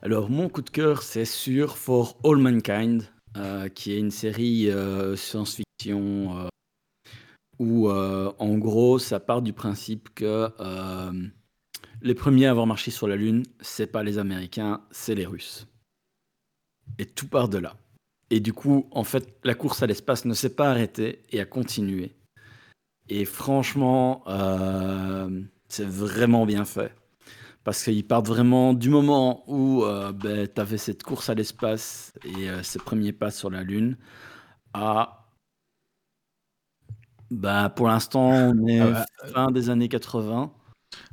Alors, 0.02 0.30
mon 0.30 0.50
coup 0.50 0.62
de 0.62 0.70
cœur, 0.70 1.02
c'est 1.02 1.24
sur 1.24 1.78
For 1.78 2.18
All 2.26 2.40
Mankind, 2.40 3.04
euh, 3.38 3.70
qui 3.70 3.94
est 3.94 4.00
une 4.00 4.12
série 4.12 4.70
euh, 4.70 5.16
science-fiction 5.16 6.40
euh, 6.40 6.50
où, 7.62 7.90
euh, 7.90 8.34
en 8.40 8.58
gros, 8.58 8.98
ça 8.98 9.20
part 9.20 9.44
du 9.44 9.54
principe 9.54 10.10
que 10.16 10.50
euh, 10.60 11.12
les 12.02 12.16
premiers 12.16 12.48
à 12.48 12.52
avoir 12.52 12.66
marché 12.66 12.90
sur 12.90 13.08
la 13.08 13.16
Lune, 13.16 13.44
c'est 13.60 13.86
pas 13.86 14.02
les 14.02 14.18
Américains, 14.18 14.82
c'est 14.90 15.14
les 15.14 15.28
Russes. 15.28 15.68
Et 16.98 17.06
tout 17.06 17.28
part 17.28 17.50
de 17.50 17.60
là. 17.60 17.76
Et 18.32 18.40
du 18.40 18.52
coup, 18.52 18.88
en 18.90 19.04
fait, 19.04 19.38
la 19.44 19.54
course 19.54 19.84
à 19.84 19.88
l'espace 19.88 20.26
ne 20.26 20.34
s'est 20.34 20.56
pas 20.56 20.72
arrêtée 20.72 21.22
et 21.30 21.40
a 21.40 21.46
continué. 21.46 22.16
Et 23.10 23.26
franchement, 23.26 24.24
euh, 24.28 25.42
c'est 25.68 25.88
vraiment 25.88 26.48
bien 26.48 26.66
fait. 26.66 26.96
Parce 27.64 27.84
qu'ils 27.84 28.08
partent 28.08 28.28
vraiment 28.28 28.74
du 28.74 28.90
moment 28.90 29.44
où 29.46 29.84
euh, 29.84 30.12
ben, 30.14 30.48
tu 30.48 30.60
avais 30.60 30.80
cette 30.80 31.04
course 31.04 31.30
à 31.30 31.36
l'espace 31.36 32.12
et 32.24 32.50
euh, 32.50 32.64
ces 32.64 32.80
premiers 32.80 33.12
pas 33.12 33.30
sur 33.30 33.52
la 33.52 33.62
Lune 33.62 33.98
à. 34.74 35.21
Bah, 37.32 37.70
pour 37.74 37.88
l'instant, 37.88 38.30
on 38.30 38.68
est 38.68 38.80
Ah 38.82 39.06
fin 39.34 39.52
des 39.52 39.70
années 39.70 39.88
80, 39.88 40.52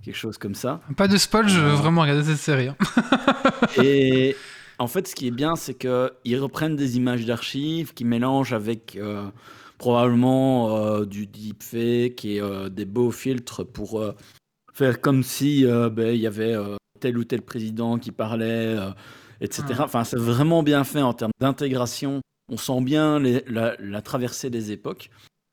quelque 0.04 0.16
chose 0.16 0.36
comme 0.36 0.54
ça. 0.56 0.80
Pas 0.96 1.06
de 1.08 1.16
spoil, 1.16 1.48
je 1.48 1.60
veux 1.60 1.70
Euh. 1.70 1.74
vraiment 1.76 2.02
regarder 2.02 2.24
cette 2.24 2.38
série. 2.38 2.68
hein. 2.68 2.76
Et 3.82 4.34
en 4.78 4.88
fait, 4.88 5.06
ce 5.08 5.14
qui 5.14 5.28
est 5.28 5.32
bien, 5.32 5.54
c'est 5.56 5.74
qu'ils 5.74 6.38
reprennent 6.40 6.76
des 6.76 6.96
images 6.96 7.24
d'archives, 7.24 7.94
qu'ils 7.94 8.06
mélangent 8.08 8.52
avec 8.52 8.96
euh, 8.96 9.28
probablement 9.78 10.76
euh, 10.76 11.04
du 11.04 11.26
deepfake 11.26 12.24
et 12.24 12.40
euh, 12.40 12.68
des 12.68 12.84
beaux 12.84 13.12
filtres 13.12 13.64
pour 13.64 14.00
euh, 14.00 14.12
faire 14.72 15.00
comme 15.00 15.22
si 15.22 15.64
euh, 15.64 15.88
ben, 15.88 16.14
il 16.14 16.20
y 16.20 16.26
avait 16.26 16.52
euh, 16.54 16.76
tel 17.00 17.16
ou 17.16 17.22
tel 17.24 17.42
président 17.42 17.96
qui 17.98 18.10
parlait, 18.10 18.76
euh, 18.76 18.90
etc. 19.40 19.62
Enfin, 19.78 20.02
c'est 20.02 20.18
vraiment 20.18 20.64
bien 20.64 20.82
fait 20.82 21.02
en 21.02 21.12
termes 21.14 21.30
d'intégration. 21.40 22.20
On 22.50 22.56
sent 22.56 22.80
bien 22.80 23.20
les- 23.20 23.44
la, 23.46 23.76
la 23.78 24.02
traversée 24.02 24.50
des 24.50 24.72
époques. 24.72 25.10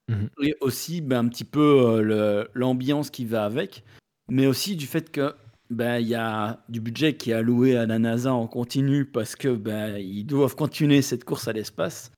Mhm. 0.08 0.30
Et 0.44 0.56
aussi 0.62 1.02
ben, 1.02 1.26
un 1.26 1.28
petit 1.30 1.44
peu 1.44 1.60
euh, 1.62 2.46
l'ambiance 2.54 3.10
qui 3.10 3.26
va 3.26 3.46
avec, 3.46 3.84
mais 4.30 4.46
aussi 4.48 4.76
du 4.76 4.86
fait 4.86 5.12
que 5.12 5.34
ben, 5.70 5.98
il 5.98 6.08
y 6.08 6.16
a 6.16 6.64
du 6.70 6.80
budget 6.80 7.16
qui 7.16 7.32
est 7.32 7.34
alloué 7.34 7.76
à 7.76 7.86
la 7.86 7.98
NASA 7.98 8.34
en 8.34 8.48
continu 8.48 9.06
parce 9.06 9.36
que 9.36 9.56
ben, 9.56 9.98
ils 9.98 10.26
doivent 10.26 10.56
continuer 10.56 11.02
cette 11.02 11.24
course 11.24 11.48
à 11.48 11.54
l'espace. 11.54 12.12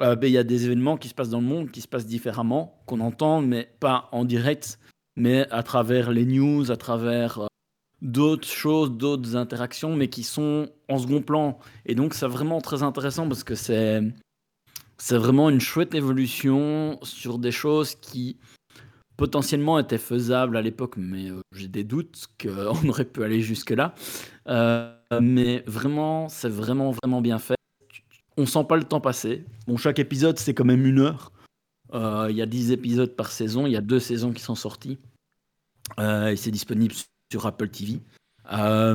Euh, 0.00 0.16
ben, 0.16 0.26
Il 0.26 0.32
y 0.32 0.38
a 0.38 0.44
des 0.44 0.64
événements 0.64 0.96
qui 0.96 1.08
se 1.08 1.14
passent 1.14 1.30
dans 1.30 1.40
le 1.40 1.46
monde, 1.46 1.70
qui 1.70 1.80
se 1.80 1.88
passent 1.88 2.06
différemment, 2.06 2.82
qu'on 2.86 3.00
entend, 3.00 3.40
mais 3.40 3.68
pas 3.78 4.08
en 4.10 4.24
direct, 4.24 4.80
mais 5.16 5.46
à 5.50 5.62
travers 5.62 6.10
les 6.10 6.24
news, 6.24 6.70
à 6.72 6.76
travers 6.76 7.38
euh, 7.38 7.46
d'autres 8.00 8.48
choses, 8.48 8.90
d'autres 8.90 9.36
interactions, 9.36 9.94
mais 9.94 10.08
qui 10.08 10.24
sont 10.24 10.68
en 10.88 10.98
second 10.98 11.22
plan. 11.22 11.58
Et 11.86 11.94
donc 11.94 12.14
c'est 12.14 12.26
vraiment 12.26 12.60
très 12.60 12.82
intéressant 12.82 13.28
parce 13.28 13.44
que 13.44 13.54
c'est 13.54 14.02
c'est 15.02 15.16
vraiment 15.16 15.50
une 15.50 15.60
chouette 15.60 15.96
évolution 15.96 16.96
sur 17.02 17.40
des 17.40 17.50
choses 17.50 17.96
qui 17.96 18.36
potentiellement 19.16 19.80
étaient 19.80 19.98
faisables 19.98 20.56
à 20.56 20.62
l'époque, 20.62 20.94
mais 20.96 21.28
euh, 21.28 21.40
j'ai 21.50 21.66
des 21.66 21.82
doutes 21.82 22.28
qu'on 22.40 22.76
aurait 22.88 23.04
pu 23.04 23.24
aller 23.24 23.40
jusque-là. 23.40 23.96
Euh, 24.46 24.94
mais 25.20 25.64
vraiment, 25.66 26.28
c'est 26.28 26.48
vraiment, 26.48 26.92
vraiment 26.92 27.20
bien 27.20 27.40
fait. 27.40 27.56
On 28.36 28.46
sent 28.46 28.62
pas 28.68 28.76
le 28.76 28.84
temps 28.84 29.00
passer. 29.00 29.44
Bon, 29.66 29.76
chaque 29.76 29.98
épisode, 29.98 30.38
c'est 30.38 30.54
quand 30.54 30.64
même 30.64 30.86
une 30.86 31.00
heure. 31.00 31.32
Euh, 31.94 32.28
Il 32.30 32.36
y 32.36 32.42
a 32.42 32.46
10 32.46 32.70
épisodes 32.70 33.16
par 33.16 33.32
saison. 33.32 33.66
Il 33.66 33.72
y 33.72 33.76
a 33.76 33.80
deux 33.80 33.98
saisons 33.98 34.32
qui 34.32 34.40
sont 34.40 34.54
sorties. 34.54 35.00
Et 35.98 36.36
c'est 36.36 36.52
disponible 36.52 36.94
sur 37.32 37.44
Apple 37.44 37.68
TV. 37.70 37.98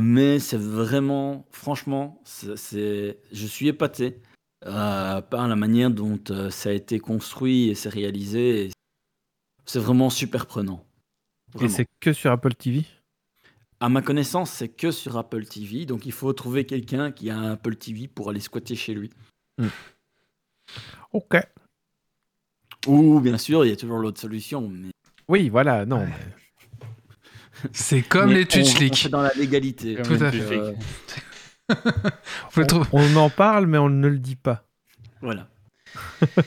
Mais 0.01 0.39
c'est 0.39 0.57
vraiment, 0.57 1.45
franchement, 1.51 2.21
c'est- 2.23 3.19
je 3.34 3.45
suis 3.45 3.67
épaté 3.67 4.21
euh, 4.65 5.21
par 5.21 5.47
la 5.47 5.55
manière 5.55 5.91
dont 5.91 6.19
euh, 6.29 6.49
ça 6.49 6.69
a 6.69 6.73
été 6.73 6.99
construit 6.99 7.69
et 7.69 7.75
c'est 7.75 7.89
réalisé. 7.89 8.69
C'est 9.65 9.79
vraiment 9.79 10.09
super 10.09 10.45
prenant. 10.45 10.84
Et 11.61 11.69
c'est 11.69 11.85
que 11.99 12.13
sur 12.13 12.31
Apple 12.31 12.53
TV 12.55 12.84
À 13.79 13.89
ma 13.89 14.01
connaissance, 14.01 14.51
c'est 14.51 14.67
que 14.69 14.91
sur 14.91 15.17
Apple 15.17 15.45
TV, 15.45 15.85
donc 15.85 16.05
il 16.05 16.11
faut 16.11 16.31
trouver 16.34 16.65
quelqu'un 16.65 17.11
qui 17.11 17.29
a 17.29 17.38
un 17.38 17.51
Apple 17.53 17.75
TV 17.75 18.07
pour 18.07 18.29
aller 18.29 18.39
squatter 18.39 18.75
chez 18.75 18.93
lui. 18.93 19.09
Ok. 21.13 21.35
Ou 22.88 23.19
bien 23.19 23.38
sûr, 23.38 23.65
il 23.65 23.69
y 23.69 23.71
a 23.71 23.75
toujours 23.75 23.97
l'autre 23.99 24.19
solution. 24.19 24.67
Mais, 24.69 24.89
Oui, 25.27 25.49
voilà, 25.49 25.85
non. 25.85 25.99
Ouais. 26.01 26.07
mais- 26.07 27.69
C'est 27.73 28.01
comme 28.03 28.29
mais 28.29 28.35
les 28.35 28.45
Twitch 28.45 28.75
on 28.75 28.79
leaks. 28.79 28.95
fait 28.97 29.09
dans 29.09 29.21
la 29.21 29.34
légalité. 29.34 29.95
Tout 30.03 30.13
à 30.21 30.31
fait. 30.31 30.57
euh. 30.57 30.73
On, 32.57 32.84
on 32.94 33.15
en 33.15 33.30
parle, 33.30 33.65
mais 33.68 33.77
on 33.77 33.89
ne 33.89 34.07
le 34.07 34.19
dit 34.19 34.35
pas. 34.35 34.64
voilà. 35.22 35.48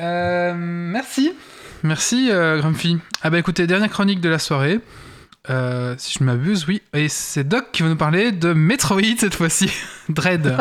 Euh, 0.00 0.54
merci. 0.56 1.32
Merci, 1.82 2.28
euh, 2.30 2.58
Grumpy. 2.58 2.98
Ah 3.22 3.30
bah 3.30 3.38
écoutez, 3.40 3.66
dernière 3.66 3.90
chronique 3.90 4.20
de 4.20 4.28
la 4.28 4.38
soirée. 4.38 4.78
Euh, 5.50 5.96
si 5.98 6.14
je 6.16 6.22
ne 6.22 6.26
m'abuse, 6.30 6.68
oui. 6.68 6.82
Et 6.92 7.08
c'est 7.08 7.42
Doc 7.42 7.72
qui 7.72 7.82
va 7.82 7.88
nous 7.88 7.96
parler 7.96 8.30
de 8.30 8.52
Metroid 8.52 9.00
cette 9.18 9.34
fois-ci. 9.34 9.72
Dread. 10.08 10.56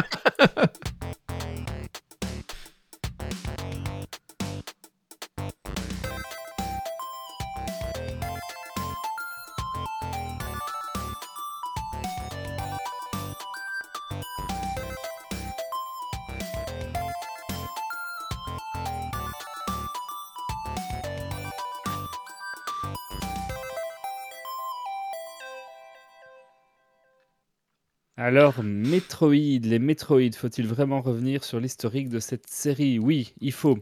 Alors, 28.19 28.63
Metroid, 28.63 29.59
les 29.61 29.77
Metroid, 29.77 30.31
faut-il 30.35 30.65
vraiment 30.65 31.01
revenir 31.01 31.43
sur 31.43 31.59
l'historique 31.59 32.09
de 32.09 32.19
cette 32.19 32.47
série? 32.47 32.97
Oui, 32.97 33.33
il 33.41 33.51
faut. 33.51 33.77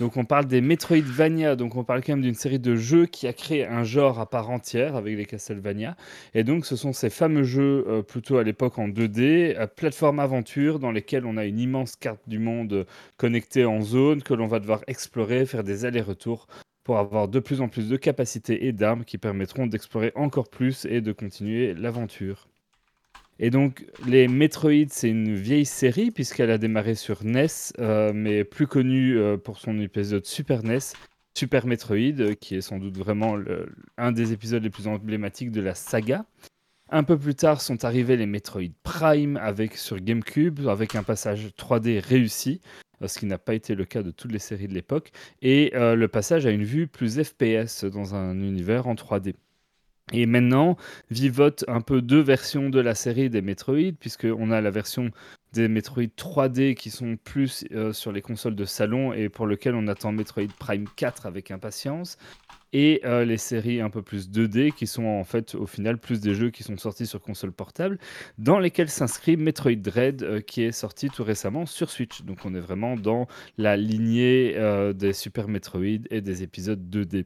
Donc, 0.00 0.16
on 0.16 0.24
parle 0.24 0.46
des 0.46 0.60
Metroidvania, 0.60 1.54
donc 1.54 1.76
on 1.76 1.84
parle 1.84 2.02
quand 2.02 2.14
même 2.14 2.22
d'une 2.22 2.34
série 2.34 2.58
de 2.58 2.74
jeux 2.74 3.06
qui 3.06 3.28
a 3.28 3.32
créé 3.32 3.66
un 3.66 3.84
genre 3.84 4.18
à 4.18 4.28
part 4.28 4.50
entière 4.50 4.96
avec 4.96 5.16
les 5.16 5.26
Castlevania. 5.26 5.96
Et 6.34 6.42
donc, 6.42 6.66
ce 6.66 6.74
sont 6.74 6.92
ces 6.92 7.08
fameux 7.08 7.44
jeux, 7.44 7.84
euh, 7.86 8.02
plutôt 8.02 8.38
à 8.38 8.42
l'époque 8.42 8.78
en 8.80 8.88
2D, 8.88 9.54
euh, 9.56 9.68
plateforme 9.68 10.18
aventure, 10.18 10.80
dans 10.80 10.90
lesquels 10.90 11.24
on 11.24 11.36
a 11.36 11.44
une 11.44 11.60
immense 11.60 11.94
carte 11.94 12.28
du 12.28 12.40
monde 12.40 12.72
euh, 12.72 12.84
connectée 13.16 13.64
en 13.64 13.80
zone 13.80 14.24
que 14.24 14.34
l'on 14.34 14.48
va 14.48 14.58
devoir 14.58 14.82
explorer, 14.88 15.46
faire 15.46 15.62
des 15.62 15.84
allers-retours 15.84 16.48
pour 16.82 16.98
avoir 16.98 17.28
de 17.28 17.38
plus 17.38 17.60
en 17.60 17.68
plus 17.68 17.88
de 17.88 17.96
capacités 17.96 18.66
et 18.66 18.72
d'armes 18.72 19.04
qui 19.04 19.18
permettront 19.18 19.68
d'explorer 19.68 20.10
encore 20.16 20.48
plus 20.50 20.84
et 20.84 21.00
de 21.00 21.12
continuer 21.12 21.74
l'aventure. 21.74 22.48
Et 23.40 23.50
donc, 23.50 23.86
les 24.06 24.26
Metroid, 24.26 24.88
c'est 24.90 25.08
une 25.08 25.34
vieille 25.34 25.64
série 25.64 26.10
puisqu'elle 26.10 26.50
a 26.50 26.58
démarré 26.58 26.94
sur 26.96 27.24
NES, 27.24 27.46
euh, 27.78 28.12
mais 28.12 28.42
plus 28.42 28.66
connue 28.66 29.16
euh, 29.16 29.36
pour 29.36 29.58
son 29.58 29.78
épisode 29.78 30.26
Super 30.26 30.64
NES, 30.64 30.78
Super 31.36 31.66
Metroid, 31.66 32.20
euh, 32.20 32.34
qui 32.34 32.56
est 32.56 32.60
sans 32.60 32.78
doute 32.78 32.98
vraiment 32.98 33.36
un 33.96 34.10
des 34.10 34.32
épisodes 34.32 34.62
les 34.62 34.70
plus 34.70 34.88
emblématiques 34.88 35.52
de 35.52 35.60
la 35.60 35.76
saga. 35.76 36.24
Un 36.90 37.04
peu 37.04 37.16
plus 37.16 37.36
tard 37.36 37.60
sont 37.60 37.84
arrivés 37.84 38.16
les 38.16 38.26
Metroid 38.26 38.72
Prime 38.82 39.36
avec, 39.36 39.76
sur 39.76 40.00
GameCube, 40.00 40.66
avec 40.66 40.96
un 40.96 41.04
passage 41.04 41.46
3D 41.56 42.00
réussi, 42.00 42.60
ce 43.06 43.18
qui 43.20 43.26
n'a 43.26 43.38
pas 43.38 43.54
été 43.54 43.76
le 43.76 43.84
cas 43.84 44.02
de 44.02 44.10
toutes 44.10 44.32
les 44.32 44.38
séries 44.38 44.68
de 44.68 44.74
l'époque, 44.74 45.12
et 45.42 45.70
le 45.74 46.06
passage 46.06 46.46
à 46.46 46.50
une 46.50 46.64
vue 46.64 46.86
plus 46.86 47.22
FPS 47.22 47.84
dans 47.84 48.14
un 48.14 48.40
univers 48.40 48.86
en 48.86 48.94
3D. 48.94 49.34
Et 50.12 50.26
maintenant, 50.26 50.76
vivote 51.10 51.64
un 51.68 51.80
peu 51.80 52.00
deux 52.00 52.20
versions 52.20 52.70
de 52.70 52.80
la 52.80 52.94
série 52.94 53.28
des 53.28 53.42
Metroid, 53.42 53.92
puisqu'on 54.00 54.50
a 54.50 54.60
la 54.60 54.70
version 54.70 55.10
des 55.52 55.68
Metroid 55.68 56.04
3D 56.04 56.74
qui 56.74 56.90
sont 56.90 57.16
plus 57.16 57.64
euh, 57.72 57.92
sur 57.92 58.12
les 58.12 58.22
consoles 58.22 58.54
de 58.54 58.64
salon 58.64 59.12
et 59.12 59.28
pour 59.28 59.46
lequel 59.46 59.74
on 59.74 59.86
attend 59.86 60.12
Metroid 60.12 60.48
Prime 60.58 60.86
4 60.96 61.26
avec 61.26 61.50
impatience, 61.50 62.18
et 62.74 63.00
euh, 63.04 63.24
les 63.24 63.38
séries 63.38 63.80
un 63.80 63.88
peu 63.88 64.02
plus 64.02 64.30
2D 64.30 64.72
qui 64.72 64.86
sont 64.86 65.06
en 65.06 65.24
fait 65.24 65.54
au 65.54 65.66
final 65.66 65.98
plus 65.98 66.20
des 66.20 66.34
jeux 66.34 66.50
qui 66.50 66.62
sont 66.62 66.76
sortis 66.76 67.06
sur 67.06 67.20
console 67.20 67.52
portable, 67.52 67.98
dans 68.36 68.58
lesquels 68.58 68.90
s'inscrit 68.90 69.36
Metroid 69.36 69.76
Dread 69.76 70.22
euh, 70.22 70.40
qui 70.40 70.62
est 70.62 70.72
sorti 70.72 71.08
tout 71.08 71.24
récemment 71.24 71.66
sur 71.66 71.90
Switch. 71.90 72.22
Donc 72.22 72.44
on 72.44 72.54
est 72.54 72.60
vraiment 72.60 72.96
dans 72.96 73.26
la 73.56 73.76
lignée 73.76 74.54
des 74.94 75.12
Super 75.12 75.48
Metroid 75.48 76.04
et 76.10 76.20
des 76.20 76.42
épisodes 76.42 76.80
2D. 76.90 77.24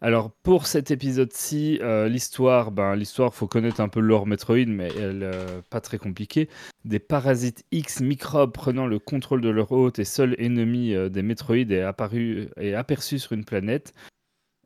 Alors 0.00 0.30
pour 0.30 0.66
cet 0.66 0.92
épisode-ci, 0.92 1.80
euh, 1.82 2.08
l'histoire, 2.08 2.70
ben, 2.70 2.94
l'histoire, 2.94 3.34
faut 3.34 3.48
connaître 3.48 3.80
un 3.80 3.88
peu 3.88 3.98
l'or 3.98 4.26
Metroid, 4.26 4.66
mais 4.66 4.88
elle 4.96 5.24
euh, 5.24 5.60
pas 5.70 5.80
très 5.80 5.98
compliquée. 5.98 6.48
Des 6.84 7.00
parasites 7.00 7.64
X 7.72 8.00
microbes 8.00 8.52
prenant 8.52 8.86
le 8.86 9.00
contrôle 9.00 9.40
de 9.40 9.48
leur 9.48 9.72
hôte 9.72 9.98
et 9.98 10.04
seul 10.04 10.36
ennemi 10.38 10.94
euh, 10.94 11.08
des 11.08 11.22
Metroid 11.22 11.56
est 11.56 11.82
apparu 11.82 12.48
et 12.60 12.74
aperçu 12.74 13.18
sur 13.18 13.32
une 13.32 13.44
planète. 13.44 13.92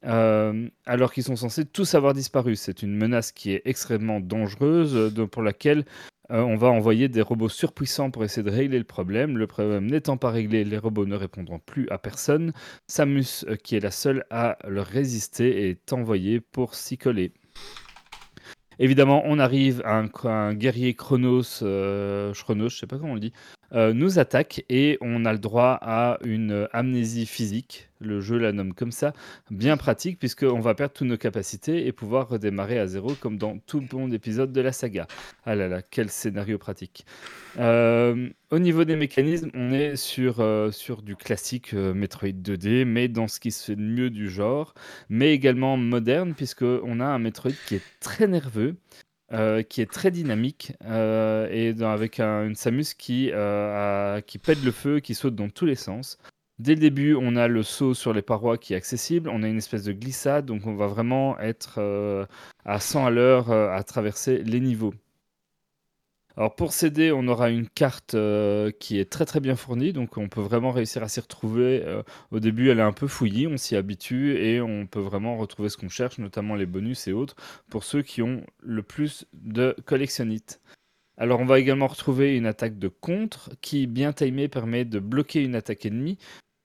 alors 0.03 1.13
qu'ils 1.13 1.23
sont 1.23 1.37
censés 1.37 1.65
tous 1.65 1.95
avoir 1.95 2.13
disparu. 2.13 2.55
C'est 2.57 2.83
une 2.83 2.95
menace 2.95 3.33
qui 3.33 3.53
est 3.53 3.63
extrêmement 3.65 4.21
dangereuse, 4.21 5.15
pour 5.31 5.43
laquelle 5.43 5.85
euh, 6.33 6.41
on 6.43 6.57
va 6.57 6.69
envoyer 6.69 7.09
des 7.09 7.21
robots 7.21 7.49
surpuissants 7.49 8.11
pour 8.11 8.25
essayer 8.25 8.43
de 8.43 8.51
régler 8.51 8.79
le 8.79 8.85
problème. 8.85 9.37
Le 9.37 9.47
problème 9.47 9.87
n'étant 9.87 10.17
pas 10.17 10.31
réglé, 10.31 10.65
les 10.65 10.79
robots 10.79 11.07
ne 11.07 11.17
répondront 11.17 11.59
plus 11.59 11.89
à 11.91 11.99
personne. 11.99 12.53
Samus, 12.87 13.45
euh, 13.49 13.57
qui 13.57 13.77
est 13.77 13.81
la 13.81 13.91
seule 13.91 14.25
à 14.31 14.57
leur 14.67 14.87
résister, 14.87 15.69
est 15.69 15.93
envoyée 15.93 16.41
pour 16.41 16.75
s'y 16.75 16.97
coller. 16.97 17.33
Évidemment, 18.79 19.23
on 19.27 19.39
arrive 19.39 19.83
à 19.85 20.03
un, 20.25 20.55
guerrier 20.55 20.95
Chronos, 20.95 21.63
euh, 21.63 22.33
Chronos, 22.33 22.71
je 22.71 22.79
sais 22.79 22.87
pas 22.87 22.97
comment 22.97 23.13
on 23.13 23.15
le 23.15 23.21
dit, 23.21 23.33
euh, 23.75 23.93
nous 23.93 24.19
attaque 24.19 24.65
et 24.69 24.99
on 25.01 25.25
a 25.25 25.33
le 25.33 25.39
droit 25.39 25.79
à 25.81 26.19
une 26.25 26.69
amnésie 26.73 27.27
physique 27.27 27.91
le 28.03 28.21
jeu 28.21 28.39
la 28.39 28.53
nomme 28.53 28.75
comme 28.75 28.93
ça, 28.93 29.13
bien 29.51 29.77
pratique 29.77 30.19
puisqu'on 30.19 30.61
va 30.61 30.75
perdre 30.75 30.95
toutes 30.95 31.09
nos 31.09 31.17
capacités 31.17 31.87
et 31.87 31.93
pouvoir 31.93 32.29
redémarrer 32.29 32.79
à 32.79 32.87
zéro 32.87 33.15
comme 33.15 33.39
dans 33.39 33.59
tout 33.59 33.81
bon 33.81 34.13
épisode 34.13 34.53
de 34.53 34.61
la 34.61 34.73
saga. 34.73 35.07
Ah 35.45 35.55
là 35.55 35.69
là, 35.69 35.83
quel 35.83 36.09
scénario 36.09 36.59
pratique. 36.59 37.05
Euh, 37.59 38.29
au 38.51 38.59
niveau 38.59 38.85
des 38.85 38.97
mécanismes, 38.97 39.51
on 39.55 39.73
est 39.73 39.97
sur, 39.97 40.41
euh, 40.41 40.71
du 41.03 41.17
classique 41.17 41.75
euh, 41.75 41.95
Metroid 41.95 42.29
2D, 42.31 42.85
mais 42.85 43.09
dans 43.09 43.29
ce 43.29 43.41
qui 43.41 43.51
se 43.51 43.65
fait 43.73 43.77
de 43.77 43.81
mieux 43.83 44.11
du 44.11 44.29
genre, 44.31 44.75
mais 45.09 45.33
également 45.33 45.77
moderne 45.77 46.35
puisqu'on 46.35 47.01
a 47.01 47.05
un 47.07 47.19
Metroid 47.19 47.53
qui 47.67 47.77
est 47.77 47.83
très 48.01 48.27
nerveux. 48.27 48.77
qui 49.71 49.81
est 49.81 49.91
très 49.91 50.11
dynamique 50.11 50.75
et 50.85 51.75
avec 51.81 52.21
un- 52.21 52.45
une 52.47 52.55
Samus 52.55 52.93
qui, 52.99 53.31
qui 54.27 54.39
pète 54.39 54.63
le 54.63 54.71
feu, 54.73 55.01
qui 55.01 55.15
saute 55.15 55.35
dans 55.35 55.49
tous 55.49 55.65
les 55.65 55.75
sens. 55.75 56.19
Dès 56.63 56.77
le 56.77 56.81
début, 56.81 57.17
on 57.17 57.35
a 57.35 57.49
le 57.49 57.65
saut 57.65 57.93
sur 57.93 58.13
les 58.13 58.23
parois 58.23 58.57
qui 58.57 58.73
est 58.73 58.77
accessible, 58.77 59.29
on 59.29 59.43
a 59.43 59.49
une 59.49 59.59
espèce 59.59 59.83
de 59.83 59.93
glissade, 59.93 60.47
donc 60.47 60.65
on 60.65 60.77
va 60.77 60.87
vraiment 60.87 61.37
être 61.41 61.79
euh, 61.79 62.25
à 62.65 62.79
100 62.79 63.07
à 63.07 63.11
l'heure 63.11 63.51
euh, 63.51 63.75
à 63.75 63.83
traverser 63.83 64.45
les 64.45 64.61
niveaux. 64.61 64.95
Alors 66.37 66.55
pour 66.55 66.73
s'aider, 66.73 67.11
on 67.11 67.27
aura 67.27 67.51
une 67.51 67.69
carte 67.69 68.15
euh, 68.15 68.71
qui 68.71 69.01
est 69.01 69.11
très 69.11 69.25
très 69.25 69.41
bien 69.41 69.57
fournie, 69.57 69.93
donc 69.93 70.17
on 70.17 70.29
peut 70.29 70.41
vraiment 70.41 70.71
réussir 70.71 71.03
à 71.03 71.09
s'y 71.09 71.19
retrouver. 71.19 71.85
Au 72.31 72.39
début, 72.39 72.71
elle 72.71 72.79
est 72.79 72.83
un 72.83 72.93
peu 72.93 73.09
fouillie, 73.09 73.49
on 73.49 73.57
s'y 73.57 73.75
habitue 73.75 74.37
et 74.37 74.61
on 74.61 74.87
peut 74.87 75.01
vraiment 75.01 75.39
retrouver 75.39 75.69
ce 75.69 75.77
qu'on 75.77 75.89
cherche, 75.89 76.19
notamment 76.19 76.55
les 76.55 76.67
bonus 76.67 77.09
et 77.09 77.13
autres, 77.13 77.35
pour 77.71 77.83
ceux 77.83 78.03
qui 78.03 78.23
ont 78.23 78.47
le 78.61 78.85
plus 78.85 79.27
de 79.33 79.75
collectionnites. 79.85 80.61
Alors 81.17 81.41
on 81.41 81.45
va 81.45 81.59
également 81.59 81.89
retrouver 81.89 82.37
une 82.37 82.47
attaque 82.47 82.79
de 82.79 82.87
contre 82.87 83.51
qui, 83.61 83.89
bien 83.89 84.13
timée, 84.13 84.47
permet 84.47 84.85
de 84.85 85.01
bloquer 85.01 85.43
une 85.43 85.57
attaque 85.57 85.87
ennemie. 85.87 86.19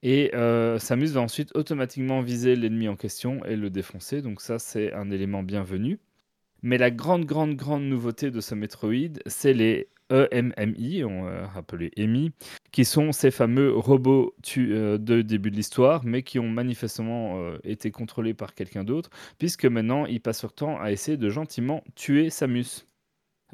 Et 0.03 0.34
euh, 0.36 0.78
Samus 0.80 1.07
va 1.07 1.22
ensuite 1.22 1.56
automatiquement 1.56 2.22
viser 2.22 2.56
l'ennemi 2.56 2.88
en 2.88 2.95
question 2.95 3.44
et 3.45 3.56
le 3.56 3.69
défoncer. 3.69 4.22
Donc 4.22 4.41
ça, 4.41 4.60
c'est 4.60 4.94
un 4.94 5.10
élément 5.10 5.44
bienvenu. 5.44 5.99
Mais 6.61 6.78
la 6.78 6.91
grande, 6.91 7.26
grande, 7.26 7.56
grande 7.56 7.84
nouveauté 7.84 8.32
de 8.32 8.41
ce 8.41 8.56
Metroid, 8.56 9.19
c'est 9.26 9.53
les 9.53 9.90
EMMI, 10.10 11.03
on, 11.03 11.28
euh, 11.28 11.45
appelés 11.56 11.91
EMI, 11.98 12.32
qui 12.72 12.86
sont 12.86 13.11
ces 13.11 13.32
fameux 13.32 13.74
robots 13.76 14.34
euh, 14.57 14.98
de 14.98 15.22
début 15.22 15.52
de 15.52 15.56
l'histoire, 15.56 16.06
mais 16.06 16.24
qui 16.24 16.40
ont 16.40 16.49
manifestement 16.49 17.53
été 17.64 17.91
contrôlés 17.91 18.34
par 18.34 18.53
quelqu'un 18.53 18.84
d'autre, 18.84 19.10
puisque 19.38 19.65
maintenant 19.65 20.06
ils 20.06 20.22
passent 20.22 20.44
leur 20.44 20.53
temps 20.53 20.80
à 20.80 20.91
essayer 20.91 21.18
de 21.18 21.30
gentiment 21.30 21.84
tuer 21.95 22.30
Samus. 22.30 22.86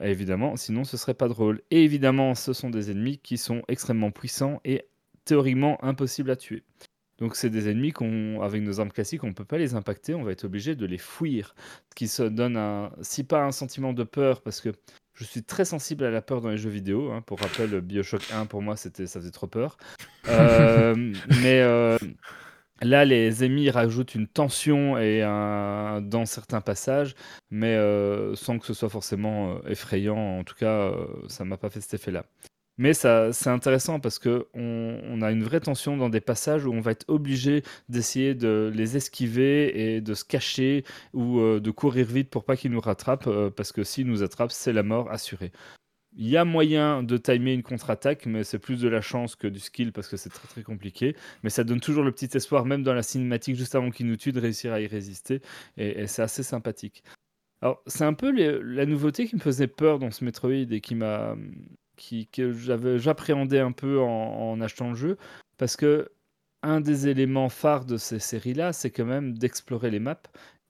Évidemment, 0.02 0.56
sinon 0.56 0.84
ce 0.84 0.98
serait 0.98 1.14
pas 1.14 1.28
drôle. 1.28 1.61
Et 1.72 1.84
évidemment, 1.84 2.36
ce 2.36 2.53
sont 2.53 2.70
des 2.70 2.91
ennemis 2.91 3.20
qui 3.20 3.38
sont 3.38 3.61
extrêmement 3.68 4.11
puissants 4.11 4.60
et 4.65 4.86
théoriquement 5.26 5.84
impossibles 5.84 6.32
à 6.32 6.36
tuer. 6.36 6.64
Donc 7.20 7.36
c'est 7.36 7.50
des 7.50 7.70
ennemis 7.70 7.91
qu'on, 7.91 8.41
avec 8.41 8.62
nos 8.64 8.80
armes 8.80 8.91
classiques, 8.91 9.24
on 9.24 9.28
ne 9.28 9.34
peut 9.34 9.45
pas 9.45 9.58
les 9.58 9.76
impacter, 9.76 10.14
on 10.16 10.24
va 10.24 10.32
être 10.32 10.45
obligé 10.45 10.76
de 10.76 10.86
les 10.86 10.98
fuir. 10.98 11.56
Ce 11.90 11.95
qui 11.95 12.08
se 12.08 12.24
donne 12.24 12.58
un, 12.58 12.91
si 13.02 13.24
pas 13.24 13.44
un 13.45 13.52
sentiment 13.52 13.94
de 13.94 14.04
peur, 14.04 14.41
parce 14.41 14.62
que 14.62 14.70
je 15.14 15.24
suis 15.24 15.44
très 15.44 15.64
sensible 15.64 16.04
à 16.06 16.12
la 16.12 16.22
peur 16.22 16.41
dans 16.41 16.50
les 16.50 16.58
jeux 16.58 16.72
vidéo. 16.72 17.12
hein. 17.12 17.22
Pour 17.22 17.40
rappel, 17.40 17.80
Bioshock 17.82 18.32
1 18.32 18.48
pour 18.48 18.62
moi 18.62 18.76
c'était, 18.76 19.06
ça 19.08 19.20
faisait 19.20 19.32
trop 19.32 19.48
peur. 19.48 19.78
Euh, 20.30 20.95
mais 21.41 21.62
euh, 21.62 21.98
Là, 22.82 23.06
les 23.06 23.44
ennemis 23.44 23.70
rajoutent 23.70 24.16
une 24.16 24.28
tension 24.28 24.98
et 24.98 25.22
un... 25.22 26.02
dans 26.02 26.26
certains 26.26 26.62
passages, 26.62 27.16
mais 27.50 27.76
euh, 27.76 28.36
sans 28.36 28.58
que 28.58 28.66
ce 28.66 28.74
soit 28.74 28.90
forcément 28.90 29.62
effrayant. 29.66 30.18
En 30.40 30.44
tout 30.44 30.56
cas, 30.56 30.94
ça 31.28 31.45
m'a 31.45 31.58
pas 31.58 31.70
fait 31.70 31.82
cet 31.82 31.95
effet-là. 31.95 32.26
Mais 32.78 32.94
ça, 32.94 33.32
c'est 33.34 33.50
intéressant 33.50 34.00
parce 34.00 34.18
que 34.18 34.48
on, 34.56 35.22
a 35.22 35.32
une 35.32 35.44
vraie 35.44 35.60
tension 35.60 35.95
dans 35.95 36.10
des 36.10 36.22
passages 36.22 36.66
où 36.66 36.74
on 36.74 36.82
va 36.82 36.91
être 36.91 37.06
obligé 37.08 37.64
d'essayer 37.88 38.34
de 38.34 38.72
les 38.74 38.98
esquiver 38.98 39.95
et 39.95 40.02
de 40.02 40.14
se 40.16 40.26
cacher 40.26 40.84
ou 41.14 41.40
euh, 41.40 41.60
de 41.60 41.72
courir 41.72 42.08
vite 42.08 42.30
pour 42.32 42.45
pas 42.45 42.58
qu'ils 42.58 42.72
nous 42.72 42.82
rattrapent, 42.82 43.28
euh, 43.28 43.52
parce 43.52 43.72
que 43.72 43.84
s'ils 43.84 44.08
nous 44.08 44.24
attrapent, 44.24 44.52
c'est 44.52 44.74
la 44.74 44.82
mort 44.84 45.12
assurée. 45.12 45.52
Il 46.16 46.28
y 46.28 46.38
a 46.38 46.45
moyen 46.45 47.04
de 47.04 47.18
timer 47.18 47.54
une 47.54 47.64
contre-attaque, 47.64 48.26
mais 48.28 48.44
c'est 48.44 48.60
plus 48.60 48.82
de 48.82 48.88
la 48.88 49.02
chance 49.02 49.36
que 49.36 49.48
du 49.48 49.60
skill 49.60 49.91
parce 49.91 50.08
que 50.08 50.18
c'est 50.18 50.30
très 50.30 50.48
très 50.48 50.64
compliqué. 50.64 51.16
Mais 51.44 51.50
ça 51.50 51.64
donne 51.64 51.80
toujours 51.80 52.04
le 52.04 52.12
petit 52.12 52.30
espoir, 52.38 52.66
même 52.66 52.84
dans 52.84 52.94
la 52.94 53.04
cinématique, 53.04 53.56
juste 53.56 53.76
avant 53.76 53.90
qu'il 53.90 54.06
nous 54.08 54.18
tue, 54.18 54.32
de 54.32 54.40
réussir 54.40 54.74
à 54.74 54.82
y 54.82 54.88
résister. 54.88 55.41
Et, 55.78 56.06
c'est 56.08 56.22
assez 56.22 56.44
sympathique. 56.44 57.04
Alors, 57.62 57.82
c'est 57.88 58.04
un 58.04 58.14
peu 58.14 58.32
la 58.62 58.86
nouveauté 58.86 59.28
qui 59.28 59.36
me 59.36 59.41
faisait 59.41 59.68
peur 59.68 59.98
dans 60.00 60.12
ce 60.12 60.24
Metroid 60.24 60.52
et 60.52 60.82
qui 60.82 60.95
m'a. 60.95 61.36
Que 62.32 62.53
j'avais, 62.53 62.99
j'appréhendais 62.99 63.60
un 63.60 63.72
peu 63.72 63.99
en, 63.99 64.52
en 64.52 64.61
achetant 64.61 64.90
le 64.90 64.95
jeu. 64.95 65.18
Parce 65.57 65.76
que 65.76 66.10
un 66.64 66.82
des 66.82 67.07
éléments 67.07 67.49
phares 67.49 67.86
de 67.86 67.98
ces 67.98 68.20
séries-là, 68.20 68.74
c'est 68.74 68.90
quand 68.90 69.06
même 69.06 69.38
d'explorer 69.38 69.91
les 69.91 69.99
maps, 69.99 70.22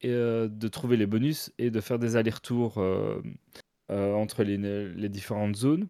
et, 0.04 0.10
euh, 0.10 0.48
de 0.48 0.68
trouver 0.68 0.98
les 0.98 1.06
bonus 1.06 1.52
et 1.58 1.72
de 1.72 1.82
faire 1.82 2.00
des 2.00 2.16
allers-retours 2.16 2.78
euh, 2.78 3.22
euh, 3.92 4.14
entre 4.14 4.44
les, 4.44 4.58
les 4.58 5.10
différentes 5.10 5.56
zones. 5.56 5.88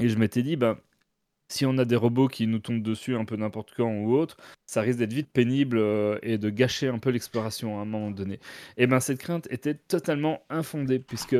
Et 0.00 0.08
je 0.08 0.16
m'étais 0.18 0.42
dit, 0.42 0.56
ben, 0.56 0.78
si 1.48 1.66
on 1.66 1.76
a 1.78 1.84
des 1.84 1.96
robots 1.96 2.28
qui 2.28 2.46
nous 2.46 2.58
tombent 2.58 2.82
dessus 2.82 3.14
un 3.14 3.24
peu 3.24 3.36
n'importe 3.36 3.72
quand 3.76 3.90
ou 3.90 4.14
autre, 4.14 4.36
ça 4.66 4.80
risque 4.80 4.98
d'être 4.98 5.12
vite 5.12 5.30
pénible 5.30 5.78
et 6.22 6.38
de 6.38 6.48
gâcher 6.48 6.88
un 6.88 6.98
peu 6.98 7.10
l'exploration 7.10 7.78
à 7.78 7.82
un 7.82 7.84
moment 7.84 8.10
donné. 8.10 8.40
Et 8.78 8.86
ben 8.86 9.00
cette 9.00 9.18
crainte 9.18 9.46
était 9.50 9.74
totalement 9.74 10.40
infondée 10.48 10.98
puisque 10.98 11.36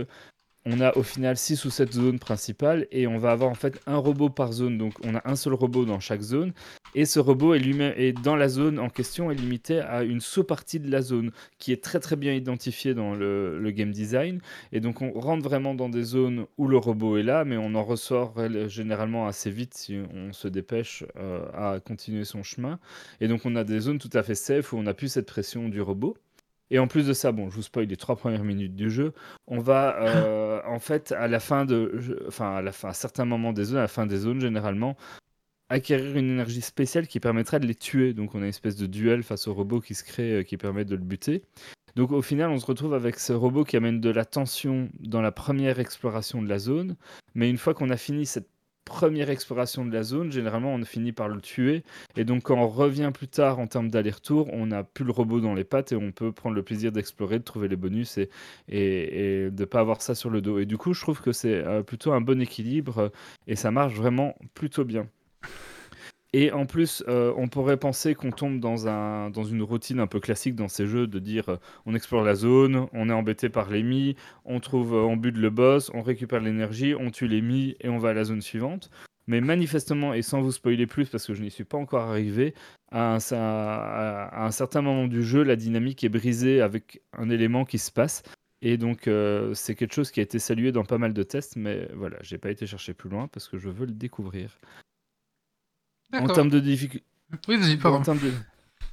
on 0.64 0.80
a 0.80 0.97
au 0.97 1.02
final 1.02 1.36
6 1.36 1.64
ou 1.64 1.70
7 1.70 1.93
zones 1.93 2.18
principales 2.18 2.86
et 2.93 3.06
on 3.06 3.18
va 3.18 3.32
avoir 3.32 3.51
en 3.51 3.55
fait 3.55 3.80
un 3.86 3.97
robot 3.97 4.30
par 4.30 4.52
zone. 4.52 4.78
Donc 4.78 4.94
on 5.05 5.14
a 5.14 5.22
un 5.24 5.36
seul 5.36 5.55
robot 5.55 5.84
dans 5.84 6.01
chaque 6.01 6.22
zone 6.22 6.52
et 6.94 7.05
ce 7.05 7.18
robot 7.18 7.55
est 7.55 7.59
lui-même 7.59 7.94
est 7.97 8.12
dans 8.12 8.36
la 8.36 8.48
zone 8.48 8.78
en 8.78 8.89
question 8.89 9.30
est 9.30 9.34
limité 9.34 9.80
à 9.80 10.02
une 10.02 10.20
sous-partie 10.20 10.80
de 10.80 10.90
la 10.90 11.02
zone 11.02 11.30
qui 11.59 11.72
est 11.72 11.82
très 11.82 12.01
très 12.01 12.16
bien 12.16 12.34
identifiée 12.34 12.94
dans 12.94 13.14
le, 13.14 13.70
game 13.72 13.90
design 13.90 14.40
et 14.72 14.80
donc 14.80 15.01
on 15.01 15.12
rentre 15.12 15.43
vraiment 15.43 15.74
dans 15.74 15.89
des 15.89 16.02
zones 16.02 16.44
où 16.59 16.68
le 16.68 16.76
robot 16.76 17.16
est 17.16 17.22
là 17.22 17.47
mais 17.47 17.56
on 17.56 17.74
en 17.74 17.82
ressort 17.82 18.34
généralement 18.68 19.26
assez 19.26 19.51
vite 19.51 19.72
si 19.72 19.98
on 20.12 20.34
se 20.34 20.47
dépêche 20.47 21.05
euh, 21.16 21.47
à 21.55 21.80
continuer 21.80 22.24
son 22.24 22.43
chemin 22.43 22.78
et 23.22 23.28
donc 23.28 23.47
on 23.47 23.56
a 23.56 23.64
des 23.64 23.80
zones 23.80 23.98
tout 23.98 24.10
à 24.12 24.22
fait 24.22 24.34
safe 24.34 24.74
où 24.74 24.76
on 24.76 24.82
n'a 24.82 24.93
plus 24.93 25.09
cette 25.09 25.26
pression 25.26 25.70
du 25.70 25.80
robot. 25.80 26.16
Et 26.73 26.78
en 26.78 26.86
plus 26.89 27.07
de 27.07 27.12
ça, 27.12 27.32
bon, 27.32 27.51
je 27.51 27.57
vous 27.57 27.62
spoil 27.62 27.85
les 27.85 27.99
trois 27.99 28.16
premières 28.16 28.44
minutes 28.44 28.74
du 28.74 28.90
jeu. 28.90 29.12
On 29.47 29.59
va 29.59 29.94
euh, 30.01 30.62
en 30.66 30.78
fait 30.78 31.12
à 31.12 31.28
la 31.28 31.39
fin 31.39 31.66
de, 31.66 32.24
enfin 32.27 32.57
à 32.57 32.62
la 32.62 32.73
fin, 32.73 32.89
à 32.89 32.94
certains 32.94 33.27
moments 33.27 33.53
des 33.53 33.65
zones, 33.65 33.77
à 33.77 33.82
la 33.82 33.89
fin 33.89 34.07
des 34.07 34.16
zones 34.16 34.40
généralement, 34.40 34.97
acquérir 35.69 36.16
une 36.16 36.31
énergie 36.31 36.62
spéciale 36.62 37.07
qui 37.09 37.20
permettra 37.20 37.59
de 37.59 37.66
les 37.66 37.74
tuer. 37.74 38.15
Donc 38.15 38.35
on 38.35 38.39
a 38.39 38.44
une 38.44 38.49
espèce 38.49 38.77
de 38.77 38.86
duel 38.86 39.23
face 39.23 39.49
au 39.49 39.55
robot 39.55 39.81
qui 39.81 39.94
se 39.94 40.03
crée, 40.03 40.32
euh, 40.32 40.43
qui 40.44 40.57
permet 40.57 40.86
de 40.86 40.97
le 40.97 41.03
buter. 41.03 41.43
Donc 41.94 42.11
au 42.11 42.23
final, 42.23 42.49
on 42.49 42.59
se 42.59 42.65
retrouve 42.65 42.94
avec 42.94 43.19
ce 43.19 43.35
robot 43.35 43.65
qui 43.65 43.77
amène 43.77 44.01
de 44.01 44.09
la 44.09 44.24
tension 44.24 44.89
dans 44.99 45.20
la 45.20 45.31
première 45.31 45.78
exploration 45.78 46.40
de 46.40 46.49
la 46.49 46.59
zone. 46.59 46.97
Mais 47.35 47.51
une 47.51 47.59
fois 47.59 47.74
qu'on 47.74 47.90
a 47.90 47.99
fini 47.99 48.24
cette 48.24 48.49
première 48.93 49.31
exploration 49.31 49.86
de 49.86 49.93
la 49.93 50.02
zone, 50.02 50.31
généralement 50.31 50.74
on 50.74 50.85
finit 50.85 51.12
par 51.12 51.27
le 51.27 51.40
tuer. 51.40 51.82
Et 52.14 52.24
donc 52.24 52.43
quand 52.43 52.59
on 52.59 52.69
revient 52.69 53.10
plus 53.12 53.27
tard 53.27 53.59
en 53.59 53.66
termes 53.66 53.90
d'aller-retour, 53.90 54.52
on 54.52 54.66
n'a 54.66 54.85
plus 54.85 55.06
le 55.06 55.12
robot 55.12 55.40
dans 55.40 55.55
les 55.55 55.64
pattes 55.64 55.93
et 55.93 55.97
on 55.97 56.12
peut 56.12 56.31
prendre 56.31 56.55
le 56.55 56.62
plaisir 56.62 56.93
d'explorer, 56.93 57.39
de 57.39 57.44
trouver 57.44 57.69
les 57.69 57.77
bonus 57.77 58.19
et, 58.69 59.48
de 59.51 59.64
pas 59.64 59.81
avoir 59.81 60.02
ça 60.02 60.14
sur 60.14 60.28
le 60.28 60.43
dos. 60.43 60.59
Et 60.59 60.66
du 60.66 60.77
coup, 60.77 60.93
je 60.93 61.01
trouve 61.01 61.23
que 61.23 61.32
c'est 61.32 61.55
euh, 61.55 61.82
plutôt 61.82 62.12
un 62.12 62.20
bon 62.20 62.39
équilibre 62.40 63.10
et 63.47 63.56
ça 63.56 63.70
marche 63.70 63.94
vraiment 63.94 64.36
plutôt 64.52 64.85
bien. 64.85 65.06
Et 66.34 66.50
en 66.50 66.64
plus, 66.64 67.04
euh, 67.09 67.32
on 67.36 67.48
pourrait 67.48 67.76
penser 67.76 68.14
qu'on 68.14 68.30
tombe 68.30 68.59
dans, 68.59 68.88
un, 68.88 69.28
dans 69.28 69.44
une 69.44 69.62
routine 69.62 70.00
un 70.00 70.06
peu 70.06 70.18
classique 70.18 70.54
dans 70.54 70.68
ces 70.68 70.86
jeux 70.86 71.06
de 71.06 71.18
dire 71.18 71.50
euh, 71.50 71.56
on 71.84 71.94
explore 71.94 72.22
la 72.22 72.34
zone, 72.34 72.86
on 72.94 73.10
est 73.10 73.12
embêté 73.12 73.50
par 73.50 73.68
l'ennemi, 73.68 74.16
on 74.46 74.59
trouve, 74.59 74.94
euh, 74.94 75.02
on 75.02 75.16
bute 75.18 75.36
le 75.36 75.50
boss, 75.50 75.90
on 75.92 76.00
récupère 76.00 76.40
l'énergie, 76.40 76.94
on 76.98 77.10
tue 77.10 77.28
l'ennemi 77.28 77.76
et 77.80 77.90
on 77.90 77.98
va 77.98 78.10
à 78.10 78.12
la 78.14 78.24
zone 78.24 78.40
suivante. 78.40 78.90
Mais 79.26 79.42
manifestement, 79.42 80.14
et 80.14 80.22
sans 80.22 80.40
vous 80.40 80.52
spoiler 80.52 80.86
plus 80.86 81.09
parce 81.09 81.26
que 81.26 81.34
je 81.34 81.42
n'y 81.42 81.50
suis 81.50 81.64
pas 81.64 81.76
encore 81.78 82.09
arrivé, 82.09 82.54
à 82.90 83.16
un, 83.16 83.18
à- 83.32 84.44
un 84.46 84.50
certain 84.50 84.80
moment 84.80 85.06
du 85.09 85.22
jeu, 85.22 85.42
la 85.42 85.56
dynamique 85.56 86.02
est 86.02 86.09
brisée 86.09 86.62
avec 86.62 87.02
un 87.12 87.28
élément 87.28 87.64
qui 87.66 87.78
se 87.78 87.92
passe. 87.92 88.22
Et 88.62 88.78
donc, 88.78 89.09
c'est 89.54 89.74
quelque 89.74 89.92
chose 89.94 90.10
qui 90.12 90.20
a 90.20 90.22
été 90.22 90.38
salué 90.38 90.70
dans 90.72 90.84
pas 90.84 90.98
mal 90.98 91.12
de 91.12 91.22
tests, 91.24 91.56
mais 91.56 91.88
voilà, 91.94 92.16
j'ai 92.22 92.38
pas 92.38 92.50
été 92.50 92.66
chercher 92.66 92.94
plus 92.94 93.10
loin 93.10 93.26
parce 93.28 93.48
que 93.48 93.59
je 93.59 93.68
veux 93.68 93.86
le 93.86 93.92
découvrir. 93.92 94.56
En 96.12 96.26
termes 96.26 96.51
de 96.51 96.60
difficulté. 96.60 97.06
Oui, 97.48 97.56
vas-y, 97.56 97.74
En 97.74 97.78
pardon. 97.78 98.02
termes 98.02 98.18
de... 98.18 98.32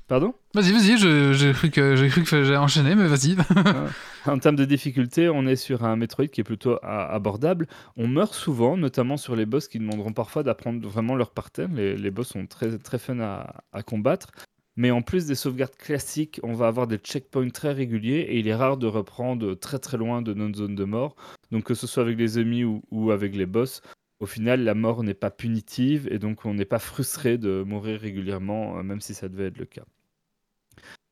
Pardon 0.08 0.34
Vas-y, 0.56 0.72
vas-y, 0.72 0.98
j'ai 1.38 1.54
cru 1.54 1.70
que 1.70 1.96
j'ai 1.96 2.10
cru 2.10 2.24
que 2.24 2.96
mais 2.96 3.08
vas-y. 3.08 3.38
En 4.26 4.40
termes 4.40 4.56
de 4.56 4.66
difficulté, 4.66 5.30
on 5.30 5.46
est 5.46 5.56
sur 5.56 5.86
un 5.86 5.96
Metroid 5.96 6.28
qui 6.28 6.42
est 6.42 6.44
plutôt 6.44 6.80
abordable. 6.82 7.68
On 7.96 8.08
meurt 8.08 8.34
souvent, 8.34 8.76
notamment 8.76 9.18
sur 9.18 9.36
les 9.36 9.46
boss 9.46 9.68
qui 9.68 9.78
demanderont 9.78 10.12
parfois 10.12 10.42
d'apprendre 10.42 10.88
vraiment 10.88 11.16
leur 11.16 11.30
pattern. 11.30 11.76
Les, 11.76 11.96
les 11.96 12.12
boss 12.12 12.30
sont 12.30 12.48
très, 12.48 12.78
très 12.80 12.98
fun 12.98 13.20
à, 13.20 13.62
à 13.72 13.84
combattre. 13.84 14.32
Mais 14.76 14.92
en 14.92 15.02
plus 15.02 15.26
des 15.26 15.36
sauvegardes 15.36 15.76
classiques, 15.76 16.40
on 16.42 16.54
va 16.54 16.68
avoir 16.68 16.88
des 16.88 16.98
checkpoints 16.98 17.50
très 17.50 17.74
réguliers 17.74 18.26
et 18.30 18.40
il 18.40 18.48
est 18.48 18.56
rare 18.56 18.78
de 18.78 18.88
reprendre 18.88 19.54
très 19.54 19.78
très 19.78 19.98
loin 19.98 20.22
de 20.22 20.34
notre 20.34 20.58
zone 20.58 20.76
de 20.76 20.86
mort. 20.86 21.16
Donc 21.52 21.66
que 21.66 21.74
ce 21.76 21.86
soit 21.86 22.02
avec 22.02 22.18
les 22.18 22.40
ennemis 22.40 22.64
ou, 22.64 22.82
ou 22.90 23.12
avec 23.12 23.36
les 23.36 23.46
boss, 23.46 23.82
au 24.20 24.26
final 24.26 24.64
la 24.64 24.76
mort 24.76 25.04
n'est 25.04 25.14
pas 25.14 25.32
punitive 25.32 26.08
et 26.12 26.20
donc 26.20 26.46
on 26.46 26.54
n'est 26.54 26.66
pas 26.66 26.80
frustré 26.80 27.38
de 27.38 27.64
mourir 27.66 28.00
régulièrement, 28.00 28.78
euh, 28.78 28.84
même 28.84 29.02
si 29.02 29.14
ça 29.14 29.30
devait 29.30 29.48
être 29.48 29.58
le 29.58 29.66
cas. 29.66 29.86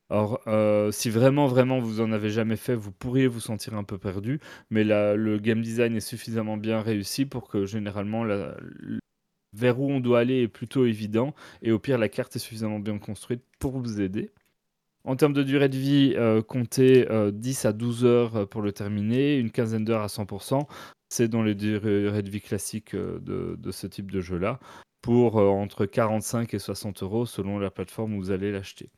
Alors, 0.09 0.39
euh, 0.47 0.89
si 0.91 1.09
vraiment, 1.09 1.47
vraiment 1.47 1.79
vous 1.79 1.99
en 1.99 2.11
avez 2.13 2.29
jamais 2.29 2.55
fait, 2.55 2.75
vous 2.75 2.91
pourriez 2.93 3.27
vous 3.27 3.41
sentir 3.41 3.75
un 3.75 3.83
peu 3.83 3.97
perdu, 3.97 4.39
mais 4.69 4.85
le 4.85 5.37
game 5.37 5.61
design 5.61 5.95
est 5.97 5.99
suffisamment 5.99 6.55
bien 6.55 6.81
réussi 6.81 7.25
pour 7.25 7.49
que 7.49 7.65
généralement 7.65 8.25
vers 9.53 9.79
où 9.81 9.91
on 9.91 9.99
doit 9.99 10.19
aller 10.19 10.43
est 10.43 10.47
plutôt 10.47 10.85
évident, 10.85 11.35
et 11.61 11.71
au 11.71 11.79
pire 11.79 11.97
la 11.97 12.07
carte 12.09 12.35
est 12.37 12.39
suffisamment 12.39 12.79
bien 12.79 12.99
construite 12.99 13.41
pour 13.59 13.77
vous 13.79 13.99
aider. 13.99 14.31
En 15.03 15.15
termes 15.15 15.33
de 15.33 15.43
durée 15.43 15.69
de 15.69 15.77
vie, 15.77 16.13
euh, 16.17 16.41
comptez 16.41 17.09
euh, 17.09 17.31
10 17.31 17.65
à 17.65 17.73
12 17.73 18.05
heures 18.05 18.49
pour 18.49 18.61
le 18.61 18.73
terminer, 18.73 19.37
une 19.37 19.51
quinzaine 19.51 19.85
d'heures 19.85 20.01
à 20.03 20.07
100%. 20.07 20.67
C'est 21.09 21.27
dans 21.27 21.43
les 21.43 21.55
durées 21.55 22.21
de 22.21 22.29
vie 22.29 22.41
classiques 22.41 22.93
euh, 22.93 23.19
de, 23.19 23.71
ce 23.71 23.87
type 23.87 24.11
de 24.11 24.21
jeu-là, 24.21 24.59
pour 25.01 25.39
euh, 25.39 25.47
entre 25.47 25.85
45 25.85 26.53
et 26.53 26.59
60 26.59 27.03
euros 27.03 27.25
selon 27.25 27.59
la 27.59 27.71
plateforme 27.71 28.15
où 28.15 28.17
vous 28.17 28.31
allez 28.31 28.51
l'acheter. 28.51 28.89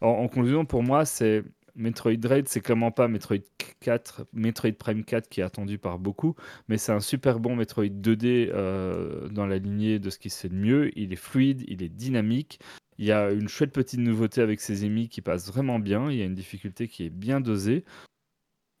En, 0.00 0.28
conclusion, 0.28 0.64
pour 0.64 0.82
moi, 0.82 1.04
c'est 1.04 1.44
Metroid 1.76 2.16
Dread, 2.16 2.48
c'est 2.48 2.60
clairement 2.60 2.90
pas 2.90 3.08
Metroid 3.08 3.38
4, 3.80 4.26
Metroid 4.32 4.72
Prime 4.72 5.04
4 5.04 5.28
qui 5.28 5.40
est 5.40 5.44
attendu 5.44 5.78
par 5.78 5.98
beaucoup, 5.98 6.34
mais 6.68 6.78
c'est 6.78 6.92
un 6.92 7.00
super 7.00 7.40
bon 7.40 7.56
Metroid 7.56 7.86
2D 7.86 8.50
euh, 8.52 9.28
dans 9.28 9.46
la 9.46 9.58
lignée 9.58 9.98
de 9.98 10.10
ce 10.10 10.18
qui 10.18 10.30
se 10.30 10.40
fait 10.40 10.48
de 10.48 10.54
mieux. 10.54 10.98
Il 10.98 11.12
est 11.12 11.16
fluide, 11.16 11.64
il 11.68 11.82
est 11.82 11.88
dynamique. 11.88 12.60
Il 12.98 13.04
y 13.06 13.12
a 13.12 13.30
une 13.32 13.48
chouette 13.48 13.72
petite 13.72 14.00
nouveauté 14.00 14.40
avec 14.40 14.60
ses 14.60 14.84
ennemis 14.84 15.08
qui 15.08 15.20
passe 15.20 15.48
vraiment 15.48 15.78
bien. 15.78 16.10
Il 16.10 16.16
y 16.16 16.22
a 16.22 16.26
une 16.26 16.34
difficulté 16.34 16.86
qui 16.86 17.04
est 17.04 17.10
bien 17.10 17.40
dosée. 17.40 17.84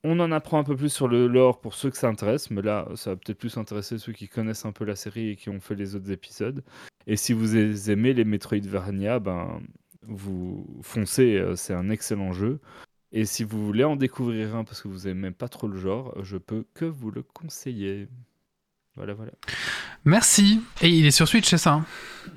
On 0.06 0.20
en 0.20 0.30
apprend 0.32 0.58
un 0.58 0.64
peu 0.64 0.76
plus 0.76 0.90
sur 0.90 1.08
le 1.08 1.26
lore 1.26 1.60
pour 1.60 1.74
ceux 1.74 1.90
que 1.90 1.96
ça 1.96 2.08
intéresse, 2.08 2.50
mais 2.50 2.60
là, 2.60 2.86
ça 2.94 3.10
va 3.10 3.16
peut-être 3.16 3.38
plus 3.38 3.56
intéresser 3.56 3.98
ceux 3.98 4.12
qui 4.12 4.28
connaissent 4.28 4.66
un 4.66 4.72
peu 4.72 4.84
la 4.84 4.96
série 4.96 5.30
et 5.30 5.36
qui 5.36 5.48
ont 5.48 5.60
fait 5.60 5.74
les 5.74 5.96
autres 5.96 6.10
épisodes. 6.10 6.62
Et 7.06 7.16
si 7.16 7.32
vous 7.32 7.56
aimez 7.90 8.12
les 8.12 8.24
Metroidvania, 8.24 9.18
ben, 9.18 9.60
vous 10.06 10.66
foncez, 10.82 11.36
euh, 11.36 11.56
c'est 11.56 11.72
un 11.72 11.88
excellent 11.88 12.32
jeu. 12.32 12.60
Et 13.12 13.24
si 13.24 13.44
vous 13.44 13.64
voulez 13.64 13.84
en 13.84 13.96
découvrir 13.96 14.56
un 14.56 14.64
parce 14.64 14.82
que 14.82 14.88
vous 14.88 15.08
aimez 15.08 15.30
pas 15.30 15.48
trop 15.48 15.68
le 15.68 15.78
genre, 15.78 16.14
je 16.22 16.36
peux 16.36 16.66
que 16.74 16.84
vous 16.84 17.10
le 17.10 17.22
conseiller. 17.22 18.08
Voilà, 18.96 19.14
voilà. 19.14 19.32
Merci. 20.04 20.60
Et 20.82 20.88
il 20.88 21.06
est 21.06 21.10
sur 21.12 21.26
Switch, 21.26 21.48
c'est 21.48 21.58
ça 21.58 21.74
hein? 21.74 21.86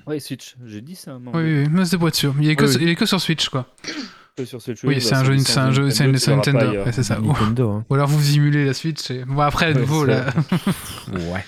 Ouais, 0.05 0.19
Switch, 0.19 0.55
j'ai 0.65 0.81
dit 0.81 0.95
ça. 0.95 1.11
à 1.11 1.13
un 1.15 1.19
moment 1.19 1.37
Oui, 1.37 1.63
oui, 1.63 1.67
mais 1.69 1.85
c'est 1.85 2.15
sûr. 2.15 2.33
Il 2.39 2.49
est, 2.49 2.55
que, 2.55 2.65
Oui, 2.65 2.75
oui. 2.75 2.83
il 2.83 2.89
est 2.89 2.95
que 2.95 3.05
sur 3.05 3.19
Switch, 3.19 3.49
quoi. 3.49 3.67
Que 4.37 4.45
sur 4.45 4.61
Switch, 4.61 4.83
Oui, 4.83 4.95
bah, 4.95 5.01
c'est 5.01 5.15
un 5.15 5.23
jeu, 5.23 5.37
c'est 5.39 5.57
un 5.57 5.71
jeu, 5.71 5.89
c'est 5.89 6.05
une 6.05 6.11
Nintendo. 6.11 6.83
ouais, 6.83 6.91
c'est 6.91 7.01
ça. 7.01 7.19
Ou, 7.19 7.27
Nintendo. 7.33 7.71
hein. 7.71 7.85
ou 7.89 7.95
alors 7.95 8.07
vous 8.07 8.21
simulez 8.21 8.65
la 8.65 8.75
Switch. 8.75 9.09
Et... 9.09 9.25
Bon, 9.25 9.39
après, 9.41 9.73
Ouais, 9.73 9.79
nouveau, 9.79 10.05
là. 10.05 10.25
Ouais. 11.11 11.43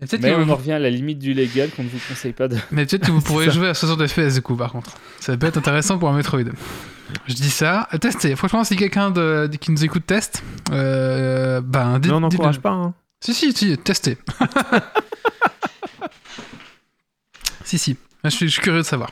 Mais 0.00 0.06
que, 0.06 0.34
on 0.34 0.48
en 0.50 0.56
revient 0.56 0.72
à 0.72 0.78
la 0.78 0.90
limite 0.90 1.18
du 1.18 1.32
légal 1.32 1.70
qu'on 1.70 1.82
ne 1.82 1.88
vous 1.88 1.98
conseille 2.06 2.34
pas 2.34 2.48
de. 2.48 2.56
mais 2.70 2.84
peut-être 2.84 3.06
que 3.06 3.10
vous 3.12 3.20
pourrez 3.22 3.50
jouer 3.50 3.68
à 3.68 3.74
60 3.74 4.06
FPS 4.06 4.34
du 4.34 4.42
coup, 4.42 4.54
par 4.56 4.72
contre. 4.72 4.92
Ça 5.20 5.36
peut 5.36 5.46
être 5.46 5.56
intéressant 5.58 5.98
pour 5.98 6.08
un 6.10 6.16
Metroid. 6.16 6.40
Je 7.26 7.34
dis 7.34 7.50
ça. 7.50 7.88
Euh, 7.94 7.98
Testez. 7.98 8.34
Franchement, 8.36 8.64
si 8.64 8.76
quelqu'un 8.76 9.10
de... 9.10 9.50
qui 9.60 9.70
nous 9.70 9.84
écoute 9.84 10.04
teste, 10.06 10.42
euh, 10.70 11.60
ben, 11.62 11.98
dites, 11.98 12.10
Mais 12.10 12.16
on 12.16 12.20
n'encourage 12.20 12.60
pas. 12.60 12.70
Hein. 12.70 12.94
Si, 13.20 13.32
si, 13.34 13.52
si, 13.52 13.76
testez. 13.78 14.18
si, 17.64 17.78
si. 17.78 17.96
Je 18.24 18.30
suis, 18.30 18.46
je 18.48 18.52
suis 18.52 18.62
curieux 18.62 18.80
de 18.80 18.86
savoir. 18.86 19.10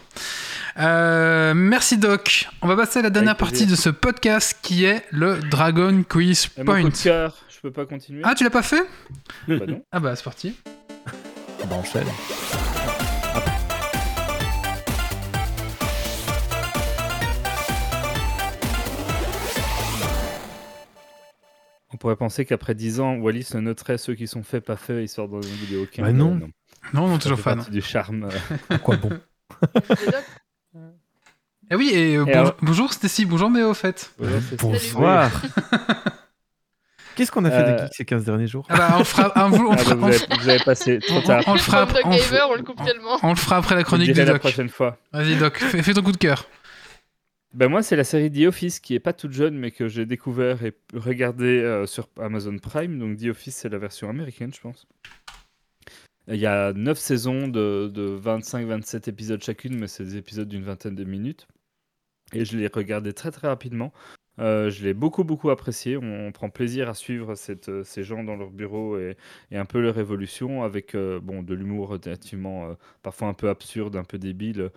Euh, 0.78 1.54
merci 1.54 1.98
Doc. 1.98 2.48
On 2.62 2.66
va 2.68 2.76
passer 2.76 2.98
à 2.98 3.02
la 3.02 3.10
dernière 3.10 3.32
Avec 3.32 3.38
plaisir. 3.48 3.66
partie 3.66 3.70
de 3.70 3.76
ce 3.80 3.88
podcast 3.90 4.58
qui 4.62 4.84
est 4.84 5.04
le 5.10 5.38
Dragon 5.38 6.02
Quiz 6.08 6.48
mon 6.58 6.64
Point. 6.64 6.82
coup 6.82 6.88
de 6.90 6.96
cœur, 6.96 7.36
je 7.48 7.60
peux 7.60 7.70
pas 7.70 7.86
continuer 7.86 8.22
Ah, 8.24 8.34
tu 8.34 8.42
l'as 8.44 8.50
pas 8.50 8.62
fait 8.62 8.82
Bah 9.46 9.54
non. 9.66 9.82
Ah 9.92 10.00
bah 10.00 10.16
c'est 10.16 10.24
parti. 10.24 10.56
Bah, 11.68 11.76
enchaîne. 11.76 12.06
On 21.92 21.96
pourrait 21.96 22.16
penser 22.16 22.44
qu'après 22.44 22.74
10 22.74 23.00
ans, 23.00 23.14
Wallis 23.16 23.48
ne 23.54 23.60
noterait 23.60 23.98
ceux 23.98 24.14
qui 24.14 24.26
sont 24.26 24.42
faits, 24.42 24.64
pas 24.64 24.76
faits, 24.76 25.04
histoire 25.04 25.28
d'en 25.28 25.38
oublier 25.38 25.76
aucun. 25.80 26.02
Bah 26.02 26.12
non. 26.12 26.34
Non, 26.92 27.08
non, 27.08 27.14
Ça 27.14 27.20
toujours 27.20 27.40
fan. 27.40 27.64
du 27.70 27.80
charme. 27.80 28.28
À 28.68 28.78
quoi 28.78 28.96
bon 28.96 29.10
Eh 31.70 31.76
oui, 31.76 31.90
et 31.92 32.16
euh, 32.16 32.22
Et 32.26 32.32
bon- 32.32 32.38
alors- 32.38 32.56
bonjour 32.62 32.92
Stacy, 32.92 33.24
bonjour 33.24 33.50
Méo 33.50 33.70
au 33.70 33.74
fait. 33.74 34.12
Bonsoir. 34.60 35.30
Qu'est-ce 37.16 37.30
qu'on 37.30 37.44
a 37.44 37.50
fait 37.50 37.58
Euh, 37.58 37.72
de 37.74 37.78
geek 37.84 37.94
ces 37.94 38.04
15 38.04 38.24
derniers 38.24 38.48
jours 38.48 38.66
Ah 38.68 38.76
bah 38.76 38.88
on 38.96 38.98
le 38.98 39.04
fera, 39.04 39.32
on, 39.36 39.48
vous- 39.50 39.66
on 39.68 39.72
Ah, 39.72 39.76
fera- 39.78 39.94
bah, 39.94 40.00
on 40.02 40.08
vous, 40.08 40.14
avez, 40.14 40.36
vous 40.42 40.48
avez 40.48 40.64
passé 40.64 40.98
trop 41.06 41.20
on- 41.46 41.52
le 41.54 41.58
fera, 41.60 41.86
Doc 41.86 42.00
on, 42.04 42.10
Gamer, 42.10 42.48
on 42.50 42.54
le 42.56 42.62
coupe 42.64 42.84
tellement. 42.84 43.18
on 43.22 43.30
le 43.30 43.36
fera 43.36 43.56
après 43.58 43.76
la 43.76 43.84
chronique 43.84 44.16
la 44.16 44.24
Doc. 44.24 44.38
prochaine 44.40 44.68
fois. 44.68 44.98
Vas-y 45.12 45.36
Doc, 45.36 45.58
fais, 45.58 45.82
fais 45.82 45.94
ton 45.94 46.02
coup 46.02 46.10
de 46.12 46.16
cœur. 46.16 46.46
Ben 47.52 47.68
moi, 47.68 47.84
c'est 47.84 47.94
la 47.94 48.02
série 48.02 48.32
The 48.32 48.48
Office 48.48 48.80
qui 48.80 48.96
est 48.96 49.00
pas 49.00 49.12
toute 49.12 49.30
jeune, 49.32 49.56
mais 49.56 49.70
que 49.70 49.86
j'ai 49.86 50.06
découvert 50.06 50.64
et 50.64 50.74
regardé 50.92 51.60
euh, 51.60 51.86
sur 51.86 52.08
Amazon 52.20 52.58
Prime. 52.58 52.98
Donc 52.98 53.16
The 53.18 53.26
Office, 53.26 53.54
c'est 53.54 53.68
la 53.68 53.78
version 53.78 54.10
américaine, 54.10 54.52
je 54.52 54.60
pense. 54.60 54.88
Il 56.26 56.34
y 56.40 56.46
a 56.46 56.72
9 56.72 56.98
saisons 56.98 57.46
de, 57.46 57.88
de 57.94 58.18
25-27 58.20 59.08
épisodes 59.08 59.40
chacune, 59.44 59.78
mais 59.78 59.86
c'est 59.86 60.02
des 60.02 60.16
épisodes 60.16 60.48
d'une 60.48 60.64
vingtaine 60.64 60.96
de 60.96 61.04
minutes. 61.04 61.46
Et 62.34 62.44
je 62.44 62.58
l'ai 62.58 62.66
regardé 62.66 63.12
très 63.12 63.30
très 63.30 63.48
rapidement. 63.48 63.92
Euh, 64.40 64.68
je 64.70 64.82
l'ai 64.84 64.94
beaucoup 64.94 65.24
beaucoup 65.24 65.50
apprécié. 65.50 65.96
On, 65.96 66.32
prend 66.32 66.50
plaisir 66.50 66.88
à 66.88 66.94
suivre 66.94 67.34
euh, 67.68 67.84
ces 67.84 68.02
gens 68.02 68.24
dans 68.24 68.36
leur 68.36 68.50
bureau 68.50 68.98
et, 68.98 69.16
un 69.52 69.64
peu 69.64 69.80
leur 69.80 69.98
évolution 69.98 70.62
avec 70.64 70.94
euh, 70.94 71.20
bon, 71.20 71.42
de 71.42 71.54
l'humour 71.54 71.88
relativement 71.88 72.76
parfois 73.02 73.28
un 73.28 73.34
peu 73.34 73.48
absurde, 73.48 73.96
un 73.96 74.04
peu 74.04 74.18
débile. 74.18 74.70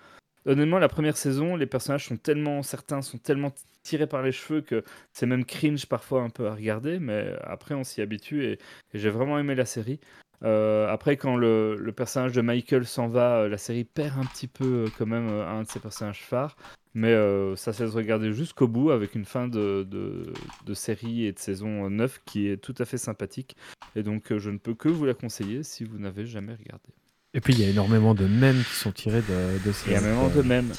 Honnêtement, 0.46 0.80
la 0.80 0.88
première 0.88 1.18
saison, 1.18 1.58
les 1.58 1.66
personnages 1.66 2.06
sont 2.06 2.16
tellement, 2.16 2.64
certains 2.64 3.02
sont 3.02 3.18
tellement 3.18 3.54
tirés 3.84 4.08
par 4.08 4.22
les 4.22 4.32
cheveux 4.32 4.62
que 4.62 4.84
c'est 5.12 5.26
même 5.26 5.44
cringe 5.44 5.88
parfois 5.88 6.22
un 6.22 6.30
peu 6.30 6.48
à 6.48 6.56
regarder, 6.56 7.00
mais 7.00 7.34
après 7.44 7.76
on 7.76 7.84
s'y 7.84 8.02
habitue 8.02 8.46
et, 8.46 8.60
j'ai 8.94 9.10
vraiment 9.10 9.40
aimé 9.40 9.56
la 9.56 9.66
série. 9.66 10.00
Après, 10.44 11.18
quand 11.18 11.36
le, 11.36 11.92
personnage 11.96 12.32
de 12.32 12.42
Michael 12.42 12.86
s'en 12.86 13.08
va, 13.08 13.48
la 13.48 13.58
série 13.58 13.84
perd 13.84 14.20
un 14.20 14.26
petit 14.26 14.48
peu 14.48 14.86
quand 14.98 15.08
même 15.08 15.28
un 15.28 15.64
de 15.64 15.68
ses 15.68 15.80
personnages 15.80 16.22
phares, 16.22 16.56
mais 17.00 17.14
euh, 17.14 17.56
ça 17.56 17.74
se 17.74 17.84
laisse 17.84 17.94
regarder 17.94 18.34
jusqu'au 18.34 18.68
bout 18.68 18.90
avec 18.90 19.14
une 19.14 19.24
fin 19.26 19.48
de, 19.48 19.86
de, 19.88 20.34
de 20.66 20.74
série 20.74 21.26
et 21.26 21.32
de 21.32 21.38
saison 21.38 21.92
9 21.92 22.22
qui 22.26 22.48
est 22.48 22.58
tout 22.58 22.74
à 22.80 22.86
fait 22.86 22.98
sympathique. 22.98 23.56
Et 23.96 24.02
donc, 24.02 24.32
euh, 24.32 24.40
je 24.40 24.50
ne 24.50 24.58
peux 24.58 24.74
que 24.74 24.90
vous 24.90 25.06
la 25.06 25.14
conseiller 25.14 25.62
si 25.62 25.84
vous 25.84 26.00
n'avez 26.00 26.26
jamais 26.26 26.54
regardé. 26.56 26.90
Et 27.36 27.40
puis 27.40 27.54
il 27.54 27.60
y 27.62 27.66
a 27.66 27.70
énormément 27.70 28.16
de 28.16 28.26
mèmes 28.26 28.64
qui 28.64 28.74
sont 28.74 28.92
tirés 28.92 29.22
de, 29.22 29.60
de, 29.64 29.92
même 30.02 30.06
euh, 30.06 30.30
de 30.30 30.42
même. 30.42 30.72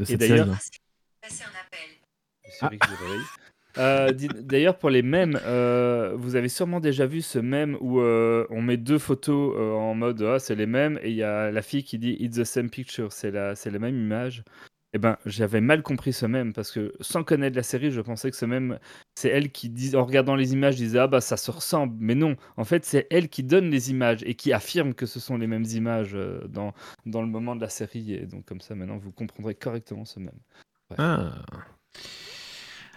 de 0.00 0.04
cette 0.04 0.18
d'ailleurs- 0.18 0.46
série. 0.60 1.46
hein. 2.62 2.70
Euh, 3.78 4.10
D'ailleurs, 4.12 4.78
pour 4.78 4.90
les 4.90 5.02
mèmes, 5.02 5.38
euh, 5.44 6.12
vous 6.16 6.34
avez 6.34 6.48
sûrement 6.48 6.80
déjà 6.80 7.06
vu 7.06 7.22
ce 7.22 7.38
mème 7.38 7.76
où 7.80 8.00
euh, 8.00 8.44
on 8.50 8.62
met 8.62 8.76
deux 8.76 8.98
photos 8.98 9.54
euh, 9.56 9.72
en 9.74 9.94
mode 9.94 10.20
ah, 10.22 10.40
c'est 10.40 10.56
les 10.56 10.66
mêmes 10.66 10.98
et 11.04 11.10
il 11.10 11.16
y 11.16 11.22
a 11.22 11.52
la 11.52 11.62
fille 11.62 11.84
qui 11.84 11.96
dit 12.00 12.16
It's 12.18 12.36
the 12.36 12.42
same 12.44 12.68
picture, 12.68 13.12
c'est 13.12 13.30
la, 13.30 13.54
c'est 13.54 13.70
la 13.70 13.78
même 13.78 13.96
image. 13.96 14.42
Eh 14.92 14.98
ben, 14.98 15.16
j'avais 15.24 15.60
mal 15.60 15.82
compris 15.82 16.12
ce 16.12 16.26
mème 16.26 16.52
parce 16.52 16.72
que 16.72 16.92
sans 17.00 17.22
connaître 17.22 17.54
la 17.54 17.62
série, 17.62 17.92
je 17.92 18.00
pensais 18.00 18.28
que 18.28 18.36
ce 18.36 18.44
mème, 18.44 18.80
c'est 19.14 19.28
elle 19.28 19.52
qui 19.52 19.68
dit, 19.68 19.94
en 19.94 20.04
regardant 20.04 20.34
les 20.34 20.52
images, 20.52 20.74
disait 20.74 20.98
ah 20.98 21.06
bah 21.06 21.20
ça 21.20 21.36
se 21.36 21.52
ressemble, 21.52 21.94
mais 22.00 22.16
non, 22.16 22.34
en 22.56 22.64
fait 22.64 22.84
c'est 22.84 23.06
elle 23.10 23.28
qui 23.28 23.44
donne 23.44 23.70
les 23.70 23.90
images 23.90 24.24
et 24.24 24.34
qui 24.34 24.52
affirme 24.52 24.94
que 24.94 25.06
ce 25.06 25.20
sont 25.20 25.36
les 25.36 25.46
mêmes 25.46 25.64
images 25.64 26.14
euh, 26.14 26.40
dans 26.48 26.74
dans 27.06 27.22
le 27.22 27.28
moment 27.28 27.54
de 27.54 27.60
la 27.60 27.68
série 27.68 28.14
et 28.14 28.26
donc 28.26 28.46
comme 28.46 28.60
ça 28.60 28.74
maintenant 28.74 28.98
vous 28.98 29.12
comprendrez 29.12 29.54
correctement 29.54 30.04
ce 30.04 30.18
mème. 30.18 30.38
Ah. 30.98 31.34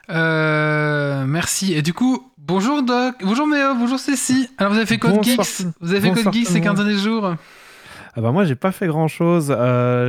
Euh, 0.10 1.26
merci. 1.26 1.74
Et 1.74 1.84
du 1.84 1.94
coup, 1.94 2.32
bonjour 2.40 2.82
Doc, 2.82 3.16
bonjour 3.22 3.46
Méo, 3.46 3.76
bonjour 3.76 4.00
Cécile. 4.00 4.48
Alors 4.58 4.72
vous 4.74 4.78
avez 4.78 4.88
fait 4.88 4.98
Code 4.98 5.24
Geeks? 5.24 5.68
Vous 5.80 5.92
avez 5.94 6.02
fait 6.02 6.24
Code 6.24 6.34
Geeks 6.34 6.48
ces 6.48 6.56
le 6.56 6.60
15 6.62 6.76
monde. 6.76 6.88
derniers 6.88 7.00
jours? 7.00 7.36
Ah 8.16 8.22
bah 8.22 8.32
moi 8.32 8.46
j'ai 8.46 8.56
pas 8.56 8.72
fait 8.72 8.86
grand 8.86 9.08
chose. 9.08 9.56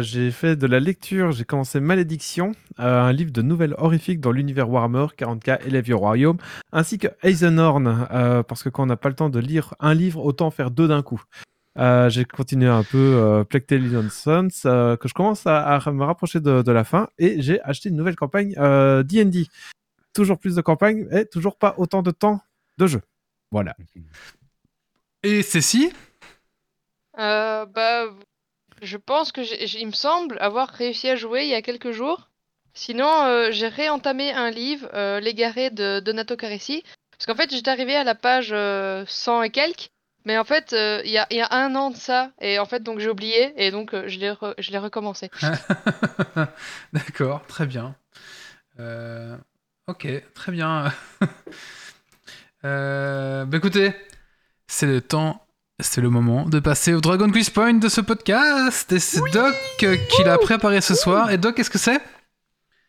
j'ai 0.03 0.31
fait 0.31 0.57
de 0.57 0.67
la 0.67 0.79
lecture. 0.79 1.33
J'ai 1.33 1.45
commencé 1.45 1.81
Malédiction, 1.81 2.53
euh, 2.79 3.01
un 3.01 3.13
livre 3.13 3.31
de 3.33 3.41
nouvelles 3.41 3.75
horrifiques 3.79 4.21
dans 4.21 4.31
l'univers 4.31 4.69
Warhammer 4.69 5.07
40k 5.17 5.61
et 5.67 5.81
vieux 5.81 5.95
royaumes, 5.95 6.39
ainsi 6.73 6.99
que 6.99 7.09
Eisenhorn, 7.23 8.07
euh, 8.11 8.43
parce 8.43 8.63
que 8.63 8.69
quand 8.69 8.83
on 8.83 8.87
n'a 8.87 8.97
pas 8.97 9.09
le 9.09 9.15
temps 9.15 9.31
de 9.31 9.39
lire 9.39 9.75
un 9.81 9.95
livre, 9.95 10.23
autant 10.23 10.51
faire 10.51 10.71
deux 10.71 10.87
d'un 10.87 11.03
coup. 11.03 11.23
Euh, 11.77 12.09
j'ai 12.09 12.25
continué 12.25 12.69
un 12.69 12.85
peu 12.85 12.99
euh, 12.99 13.45
Plague 13.45 13.67
Tale 13.67 14.11
Sons, 14.11 14.49
euh, 14.65 14.97
que 14.97 15.09
je 15.09 15.15
commence 15.15 15.47
à, 15.47 15.81
me 15.93 16.05
rapprocher 16.05 16.41
de, 16.41 16.71
la 16.71 16.85
fin, 16.85 17.09
et 17.19 17.43
j'ai 17.43 17.61
acheté 17.63 17.89
une 17.89 17.97
nouvelle 17.97 18.17
campagne 18.17 18.55
euh, 18.59 19.03
D&D. 19.03 19.47
Toujours 20.13 20.39
plus 20.39 20.55
de 20.55 20.61
campagnes, 20.61 21.09
et 21.11 21.27
toujours 21.27 21.57
pas 21.57 21.75
autant 21.79 22.03
de 22.03 22.11
temps 22.11 22.41
de 22.79 22.87
jeu. 22.87 23.01
Voilà. 23.51 23.75
Et 25.23 25.43
Cécile? 25.43 25.91
Euh, 27.19 27.67
bah, 27.67 28.07
je 28.83 28.97
pense 28.97 29.33
que 29.33 29.41
il 29.79 29.87
me 29.87 29.93
semble 29.93 30.39
avoir 30.41 30.69
réussi 30.69 31.09
à 31.09 31.17
jouer 31.17 31.45
il 31.45 31.49
y 31.49 31.55
a 31.55 31.63
quelques 31.63 31.93
jours. 31.93 32.29
Sinon, 32.75 33.25
euh, 33.25 33.53
j'ai 33.53 33.69
réentamé 33.69 34.33
un 34.33 34.51
livre, 34.51 34.89
euh, 34.95 35.21
L'égaré 35.21 35.71
de 35.71 36.01
Donato 36.01 36.37
Caressi. 36.37 36.83
Parce 37.13 37.27
qu'en 37.27 37.37
fait, 37.37 37.51
j'étais 37.55 37.71
arrivé 37.71 37.95
à 37.95 38.03
la 38.03 38.17
page 38.17 38.51
euh, 38.53 39.05
100 39.07 39.45
et 39.45 39.51
quelques. 39.51 39.91
Mais 40.25 40.37
en 40.39 40.45
fait, 40.45 40.75
il 41.05 41.11
y, 41.11 41.19
a, 41.19 41.49
un 41.51 41.75
an 41.77 41.91
de 41.91 41.97
ça. 41.97 42.33
Et 42.41 42.59
en 42.59 42.65
fait, 42.65 42.83
donc 42.83 42.99
j'ai 42.99 43.11
oublié. 43.11 43.53
Et 43.57 43.71
donc, 43.71 43.95
je 43.95 44.19
l'ai 44.19 44.79
recommencé. 44.79 45.31
D'accord, 46.93 47.47
très 47.47 47.67
bien. 47.67 47.95
Ok, 49.87 50.09
très 50.35 50.53
bien. 50.53 50.93
Bah 52.63 53.45
écoutez, 53.53 53.93
c'est 54.67 54.87
le 54.87 55.03
temps, 55.03 55.44
c'est 55.81 56.01
le 56.01 56.09
moment 56.11 56.45
de 56.47 56.61
passer 56.61 56.95
au 56.95 57.01
Dragon 57.01 57.29
Quiz 57.31 57.51
Point 57.51 57.75
de 57.75 57.89
ce 57.89 58.01
podcast. 58.01 58.91
Et 58.93 59.01
c'est 59.01 59.21
Doc 59.33 59.55
euh, 59.83 59.97
qui 60.09 60.23
l'a 60.25 60.39
préparé 60.39 60.81
ce 60.81 60.95
soir. 60.95 61.31
Et 61.31 61.39
Doc, 61.39 61.57
qu'est-ce 61.57 61.71
que 61.71 61.79
c'est 61.79 62.01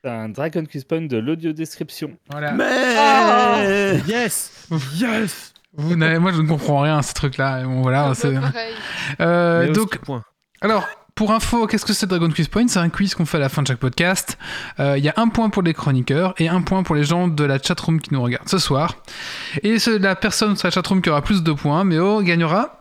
C'est 0.03 0.10
un 0.12 0.30
Dragon 0.30 0.64
Quiz 0.66 0.84
Point 0.84 1.02
de 1.07 1.18
l'audio 1.18 1.52
description. 1.52 2.12
Voilà. 2.30 2.52
Mais 2.52 3.98
Yes 4.07 4.52
Yes 4.95 5.53
Vous 5.74 5.95
n'avez- 5.95 6.20
moi, 6.20 6.32
je 6.32 6.41
ne 6.41 6.48
comprends 6.48 6.82
rien 6.82 6.99
à 6.99 7.02
ce 7.02 7.14
truc-là. 7.16 7.62
Et 7.62 7.64
Bon, 7.64 7.82
voilà. 7.82 8.07
Un 8.10 8.14
c'est-. 8.14 8.36
Euh, 9.20 9.72
donc, 9.74 9.98
point. 9.99 10.24
Alors, 10.62 10.86
pour 11.16 11.32
info, 11.32 11.66
qu'est-ce 11.66 11.86
que 11.86 11.94
c'est 11.94 12.06
Dragon 12.07 12.30
Quiz 12.30 12.48
Point? 12.49 12.68
C'est 12.68 12.80
un 12.80 12.90
quiz 12.90 13.16
qu'on 13.16 13.26
fait 13.26 13.38
à 13.38 13.40
la 13.40 13.49
fin 13.49 13.64
de 13.64 13.68
chaque 13.68 13.80
podcast. 13.80 14.38
Euh, 14.80 14.95
Il 14.98 15.03
y 15.03 15.10
a 15.10 15.14
un 15.18 15.30
point 15.30 15.49
pour 15.49 15.64
les 15.64 15.74
chroniqueurs 15.74 16.36
et 16.38 16.49
un 16.49 16.62
point 16.62 16.84
pour 16.84 16.94
les 16.94 17.03
gens 17.03 17.28
de 17.28 17.44
la 17.44 17.57
chatroom 17.60 17.99
qui 17.99 18.14
nous 18.14 18.22
regardent 18.22 18.48
ce 18.49 18.60
soir. 18.60 18.98
Et 19.64 19.80
c'est 19.80 19.98
la 19.98 20.16
personne 20.16 20.56
sur 20.56 20.68
la 20.68 20.72
chatroom 20.72 21.02
qui 21.02 21.10
aura 21.10 21.22
plus 21.24 21.41
de 21.41 21.52
points, 21.52 21.84
mais 21.84 21.98
oh, 21.98 22.22
gagnera. 22.22 22.74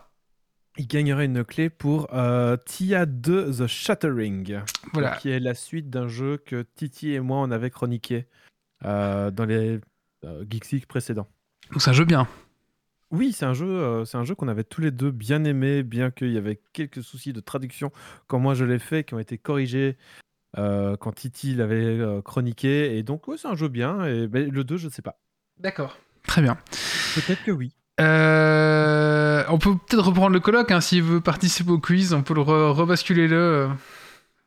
Il 0.77 0.89
gagnerait 0.89 1.27
une 1.27 1.45
clé 1.45 1.71
pour 1.71 2.13
euh, 2.13 2.57
Tia 2.57 3.07
2 3.07 3.53
The 3.59 3.67
Shattering, 3.69 4.61
Voilà. 4.93 5.17
qui 5.17 5.31
est 5.31 5.39
la 5.39 5.55
suite 5.55 5.89
d'un 5.89 6.09
jeu 6.09 6.37
que 6.37 6.67
Titi 6.75 7.13
et 7.13 7.21
moi 7.21 7.39
on 7.39 7.51
avait 7.53 7.71
chroniqué 7.71 8.27
euh, 8.85 9.31
dans 9.31 9.45
les 9.45 9.81
euh, 10.25 10.45
Geeks 10.51 10.87
précédents. 10.87 11.29
Donc 11.71 11.81
c'est 11.81 11.91
un 11.91 11.95
jeu 11.95 12.05
bien. 12.05 12.27
Oui, 13.13 13.33
c'est 13.33 13.45
un 13.45 13.55
jeu, 13.55 13.69
euh, 13.69 14.05
c'est 14.05 14.17
un 14.17 14.25
jeu 14.25 14.35
qu'on 14.35 14.49
avait 14.49 14.65
tous 14.65 14.81
les 14.81 14.91
deux 14.91 15.13
bien 15.13 15.45
aimé, 15.45 15.85
bien 15.85 16.11
qu'il 16.11 16.33
y 16.33 16.39
avait 16.39 16.61
quelques 16.73 17.05
soucis 17.05 17.33
de 17.33 17.39
traduction 17.41 17.93
quand 18.27 18.41
moi 18.41 18.55
je 18.55 18.65
l'ai 18.65 18.81
fait, 18.81 19.05
qui 19.05 19.15
ont 19.15 19.21
été 19.21 19.39
corrigés 19.39 19.97
quand 20.57 21.13
Titi 21.13 21.55
l'avait 21.55 21.99
chroniqué. 22.25 22.97
Et 22.97 23.03
donc, 23.03 23.27
ouais, 23.27 23.37
c'est 23.37 23.49
un 23.49 23.57
jeu 23.57 23.67
bien. 23.67 24.05
Et 24.05 24.29
le 24.29 24.63
2, 24.63 24.77
je 24.77 24.87
ne 24.87 24.93
sais 24.93 25.03
pas. 25.03 25.19
D'accord. 25.59 25.99
Très 26.23 26.43
bien. 26.43 26.57
Peut-être 27.17 27.43
que 27.43 27.51
oui. 27.51 27.75
Euh, 28.01 29.45
on 29.49 29.59
peut 29.59 29.73
peut-être 29.87 30.07
reprendre 30.07 30.33
le 30.33 30.41
colloque 30.41 30.71
hein, 30.71 30.81
s'il 30.81 31.03
veut 31.03 31.21
participer 31.21 31.71
au 31.71 31.79
quiz. 31.79 32.13
On 32.13 32.23
peut 32.23 32.35
le 32.35 32.41
re- 32.41 32.71
rebasculer 32.73 33.29
le. 33.29 33.69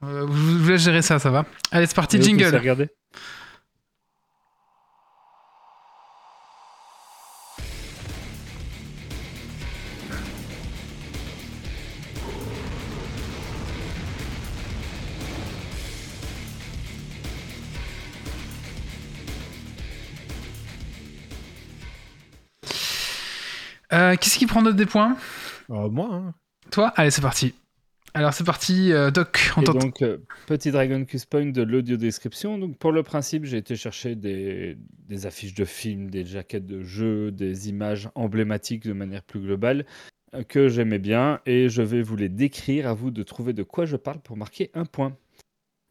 euh, 0.03 0.21
je 0.21 0.25
vous 0.25 0.69
laisse 0.69 0.81
gérer 0.81 1.01
ça, 1.01 1.19
ça 1.19 1.29
va. 1.31 1.45
Allez, 1.71 1.85
c'est 1.85 1.95
parti, 1.95 2.17
Et 2.17 2.21
jingle. 2.21 2.51
Euh, 23.93 24.15
Qu'est-ce 24.15 24.37
qui 24.37 24.45
prend 24.45 24.61
note 24.61 24.75
des 24.75 24.85
points 24.85 25.17
Euh, 25.69 25.89
moi, 25.89 26.09
hein. 26.11 26.33
Toi 26.71 26.93
Allez, 26.95 27.11
c'est 27.11 27.21
parti. 27.21 27.53
Alors, 28.13 28.33
c'est 28.33 28.43
parti, 28.43 28.91
euh, 28.91 29.11
Doc. 29.11 29.51
On 29.57 29.61
Et 29.61 29.65
donc, 29.65 30.01
euh, 30.01 30.17
petit 30.47 30.71
Dragon 30.71 31.05
Quiz 31.05 31.25
Point 31.25 31.51
de 31.51 31.61
l'audio 31.61 31.97
description. 31.97 32.57
Donc, 32.57 32.77
pour 32.77 32.91
le 32.91 33.03
principe, 33.03 33.45
j'ai 33.45 33.57
été 33.57 33.75
chercher 33.75 34.15
des, 34.15 34.77
des 35.07 35.25
affiches 35.25 35.53
de 35.53 35.65
films, 35.65 36.09
des 36.09 36.25
jaquettes 36.25 36.65
de 36.65 36.81
jeux, 36.83 37.31
des 37.31 37.69
images 37.69 38.09
emblématiques 38.15 38.87
de 38.87 38.93
manière 38.93 39.23
plus 39.23 39.39
globale 39.39 39.85
que 40.47 40.67
j'aimais 40.67 40.99
bien 40.99 41.39
et 41.45 41.69
je 41.69 41.81
vais 41.81 42.01
vous 42.01 42.15
les 42.15 42.29
décrire 42.29 42.87
à 42.87 42.93
vous 42.93 43.11
de 43.11 43.23
trouver 43.23 43.53
de 43.53 43.63
quoi 43.63 43.85
je 43.85 43.95
parle 43.95 44.19
pour 44.19 44.37
marquer 44.37 44.71
un 44.73 44.85
point. 44.85 45.15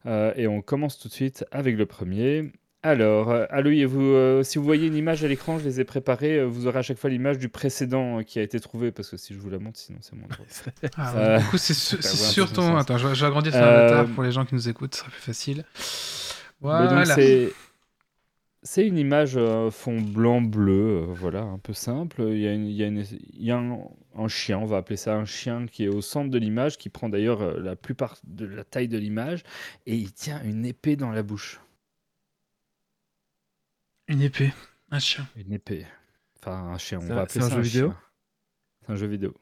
Euh, 0.05 0.33
et 0.35 0.47
on 0.47 0.61
commence 0.61 0.99
tout 0.99 1.07
de 1.07 1.13
suite 1.13 1.45
avec 1.51 1.75
le 1.75 1.85
premier. 1.85 2.51
Alors, 2.83 3.31
euh, 3.31 3.45
Aloï, 3.49 3.83
vous, 3.85 4.01
euh, 4.01 4.43
si 4.43 4.57
vous 4.59 4.63
voyez 4.63 4.87
une 4.87 4.95
image 4.95 5.23
à 5.23 5.27
l'écran, 5.27 5.57
je 5.59 5.63
les 5.65 5.81
ai 5.81 5.83
préparées. 5.83 6.39
euh, 6.39 6.45
vous 6.45 6.67
aurez 6.67 6.79
à 6.79 6.81
chaque 6.83 6.97
fois 6.97 7.09
l'image 7.09 7.37
du 7.37 7.49
précédent 7.49 8.19
euh, 8.19 8.23
qui 8.23 8.39
a 8.39 8.43
été 8.43 8.59
trouvé 8.59 8.91
parce 8.91 9.09
que 9.09 9.17
si 9.17 9.33
je 9.33 9.39
vous 9.39 9.49
la 9.49 9.59
montre, 9.59 9.79
sinon 9.79 9.97
c'est 10.01 10.15
moins 10.15 10.27
drôle. 10.29 10.45
Ah, 10.95 11.17
Euh, 11.17 11.39
Du 11.39 11.45
coup, 11.45 11.57
c'est 11.57 11.73
su- 11.73 12.01
ça 12.01 12.01
c'est 12.01 12.17
va 12.17 12.23
un 12.23 12.27
peu 12.27 12.33
sur 12.33 12.47
son 12.49 12.53
ton. 12.55 12.61
sens. 12.61 12.81
Attends, 12.81 12.97
je 12.97 13.07
vais, 13.07 13.15
je 13.15 13.21
vais 13.21 13.27
agrandir 13.27 13.51
sur 13.51 13.61
Euh, 13.61 13.65
l'avatar 13.87 14.05
pour 14.13 14.23
les 14.23 14.31
gens 14.31 14.45
qui 14.45 14.53
nous 14.55 14.69
écoutent, 14.69 14.93
ce 14.93 14.99
sera 15.01 15.09
plus 15.11 15.21
facile. 15.21 15.57
Mais 16.61 16.69
donc, 16.69 16.89
Voilà. 16.89 17.15
c'est- 17.15 17.51
C'est 18.63 18.85
une 18.85 18.97
image 18.97 19.35
euh, 19.37 19.71
fond 19.71 20.01
blanc-bleu, 20.01 21.03
euh, 21.03 21.05
voilà, 21.13 21.41
un 21.41 21.57
peu 21.59 21.73
simple. 21.73 22.23
Il 22.31 22.39
y 22.39 22.47
a, 22.47 22.53
une- 22.53 22.65
il 22.67 22.73
y 22.75 22.83
a 22.83 22.87
une- 22.87 23.05
il 23.33 23.43
y 23.45 23.51
a 23.51 23.57
un, 23.57 23.79
un 24.17 24.27
chien, 24.27 24.57
on 24.59 24.65
va 24.65 24.77
appeler 24.77 24.97
ça 24.97 25.15
un 25.15 25.23
chien, 25.25 25.67
qui 25.67 25.85
est 25.85 25.87
au 25.87 26.01
centre 26.01 26.29
de 26.31 26.37
l'image, 26.37 26.77
qui 26.77 26.89
prend 26.89 27.07
d'ailleurs 27.07 27.41
euh, 27.41 27.59
la 27.61 27.75
plupart 27.77 28.17
de 28.25 28.45
la 28.45 28.63
taille 28.65 28.87
de 28.89 28.97
l'image, 28.97 29.43
et 29.85 29.95
il 29.95 30.11
tient 30.11 30.41
une 30.43 30.65
épée 30.65 30.95
dans 30.97 31.11
la 31.11 31.23
bouche. 31.23 31.61
Une 34.07 34.21
épée, 34.21 34.53
un 34.91 34.99
chien. 34.99 35.27
Une 35.35 35.51
épée. 35.53 35.85
Enfin, 36.39 36.71
un 36.73 36.77
chien, 36.77 36.99
on 36.99 37.01
C'est 37.01 37.07
va 37.09 37.15
un- 37.15 37.23
appeler 37.23 37.39
c'est 37.41 37.45
un 37.45 37.49
ça 37.49 37.55
jeu 37.55 37.61
vidéo 37.61 37.87
chien. 37.89 37.97
C'est 38.85 38.91
un 38.91 38.95
jeu 38.95 39.07
vidéo. 39.07 39.33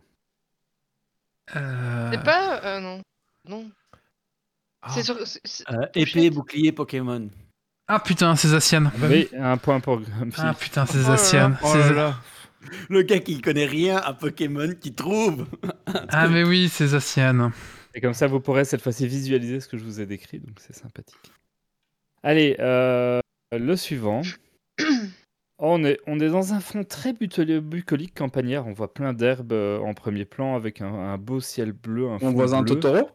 Euh, 1.55 2.09
C'est 2.11 2.23
pas. 2.23 2.59
euh, 2.63 2.79
non. 2.79 3.01
Non. 3.47 3.69
Ah. 4.81 4.89
C'est 4.93 5.03
sur. 5.03 5.15
c'est- 5.27 5.41
c'est- 5.43 5.69
Euh, 5.71 5.85
épée, 5.93 6.29
bouclier, 6.29 6.71
Pokémon. 6.71 7.29
Ah 7.87 7.99
putain, 7.99 8.35
c'est 8.35 8.47
Zacian. 8.47 8.91
Oui, 9.03 9.29
un 9.37 9.57
point 9.57 9.79
pour 9.79 9.99
Grumpy. 10.01 10.37
Ah 10.39 10.55
putain, 10.55 10.87
c'est 10.87 10.97
Oh 11.05 11.09
là. 11.09 11.17
Zacian. 11.17 11.53
Oh 11.63 11.67
C'est- 11.71 11.77
là 11.79 11.91
là. 11.91 12.19
Le 12.89 13.03
gars 13.03 13.19
qui 13.19 13.39
connaît 13.41 13.67
rien 13.67 13.97
à 13.97 14.13
Pokémon, 14.13 14.73
qui 14.81 14.93
trouve. 14.95 15.45
Ah 16.09 16.27
mais 16.27 16.43
oui, 16.43 16.67
c'est 16.69 16.87
Zacian. 16.87 17.51
Et 17.93 18.01
comme 18.01 18.15
ça, 18.15 18.25
vous 18.25 18.39
pourrez 18.39 18.65
cette 18.65 18.81
fois-ci 18.81 19.07
visualiser 19.07 19.59
ce 19.59 19.67
que 19.67 19.77
je 19.77 19.83
vous 19.83 20.01
ai 20.01 20.05
décrit, 20.07 20.39
donc 20.39 20.57
c'est 20.59 20.73
sympathique. 20.75 21.31
Allez, 22.23 22.55
euh, 22.59 23.19
le 23.51 23.75
suivant. 23.75 24.21
Oh, 25.57 25.69
on, 25.71 25.83
est, 25.85 25.99
on 26.05 26.19
est 26.19 26.27
dans 26.29 26.53
un 26.53 26.59
fond 26.59 26.83
très 26.83 27.13
bucolique 27.13 28.13
campagnard. 28.13 28.67
On 28.67 28.73
voit 28.73 28.93
plein 28.93 29.13
d'herbes 29.13 29.53
euh, 29.53 29.79
en 29.79 29.93
premier 29.93 30.25
plan 30.25 30.55
avec 30.55 30.81
un, 30.81 30.93
un 30.93 31.17
beau 31.17 31.39
ciel 31.39 31.71
bleu. 31.71 32.09
Un 32.09 32.19
fond 32.19 32.31
voisin 32.33 32.61
bleu. 32.61 32.75
Totoro? 32.75 33.09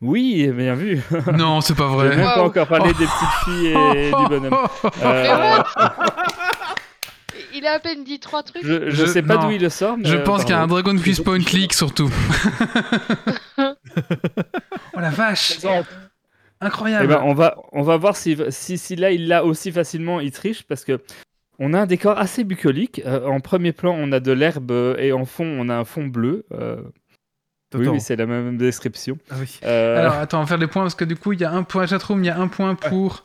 Oui, 0.00 0.46
bien 0.52 0.74
vu. 0.74 1.02
Non, 1.36 1.60
c'est 1.60 1.74
pas 1.74 1.88
J'ai 1.90 1.94
vrai. 1.96 2.16
même 2.16 2.24
pas 2.24 2.38
Wow. 2.40 2.46
encore 2.46 2.68
parlé 2.68 2.92
des 2.94 3.04
petites 3.04 3.44
filles 3.44 3.74
et 3.96 4.10
du 4.16 4.28
bonhomme. 4.28 4.54
Euh, 5.04 5.62
Il 7.52 7.66
a 7.66 7.72
à 7.72 7.78
peine 7.80 8.04
dit 8.04 8.20
trois 8.20 8.42
trucs. 8.44 8.64
je 8.64 8.88
je 8.88 8.94
Je- 8.96 9.06
sais 9.06 9.22
pas 9.22 9.36
d'où 9.36 9.50
il 9.50 9.60
le 9.60 9.68
sort, 9.70 9.96
mais 9.98 10.04
Je 10.08 10.16
euh, 10.16 10.22
pense 10.22 10.42
qu'il 10.42 10.50
y 10.52 10.54
a 10.54 10.62
un. 10.62 10.66
Dragon 10.68 10.96
Quiz 10.96 11.20
Point 11.20 11.38
League 11.52 11.72
surtout. 11.72 12.08
oh 13.58 15.00
la 15.00 15.10
vache 15.10 15.58
Eh 16.60 16.66
Incroyable 16.66 17.08
ben, 17.08 17.22
on, 17.24 17.34
va, 17.34 17.56
on 17.72 17.82
va 17.82 17.96
voir 17.96 18.16
si, 18.16 18.36
si, 18.50 18.78
si 18.78 18.96
là 18.96 19.10
il 19.10 19.28
l'a 19.28 19.44
aussi 19.44 19.72
facilement, 19.72 20.20
il 20.20 20.30
triche 20.30 20.62
parce 20.64 20.84
que 20.84 21.00
on 21.58 21.74
a 21.74 21.80
un 21.80 21.86
décor 21.86 22.18
assez 22.18 22.44
bucolique. 22.44 23.02
Euh, 23.04 23.26
en 23.26 23.40
premier 23.40 23.72
plan, 23.72 23.94
on 23.96 24.12
a 24.12 24.20
de 24.20 24.32
l'herbe 24.32 24.70
euh, 24.70 24.96
et 24.98 25.12
en 25.12 25.24
fond, 25.26 25.44
on 25.44 25.68
a 25.68 25.74
un 25.74 25.84
fond 25.84 26.06
bleu. 26.06 26.46
Euh, 26.52 26.82
oui, 27.74 28.00
c'est 28.00 28.16
la 28.16 28.26
même 28.26 28.56
description. 28.56 29.16
Ah 29.30 29.34
oui. 29.38 29.60
Euh, 29.64 30.00
Alors 30.00 30.14
attends, 30.14 30.38
on 30.38 30.42
va 30.42 30.46
faire 30.46 30.58
les 30.58 30.66
points 30.66 30.82
parce 30.82 30.94
que 30.94 31.04
du 31.04 31.16
coup 31.16 31.32
il 31.32 31.40
y 31.40 31.44
a 31.44 31.52
un 31.52 31.62
point 31.62 31.82
à 31.82 31.86
chatroom, 31.86 32.24
il 32.24 32.26
y 32.26 32.30
a 32.30 32.38
un 32.38 32.48
point 32.48 32.74
pour... 32.74 33.24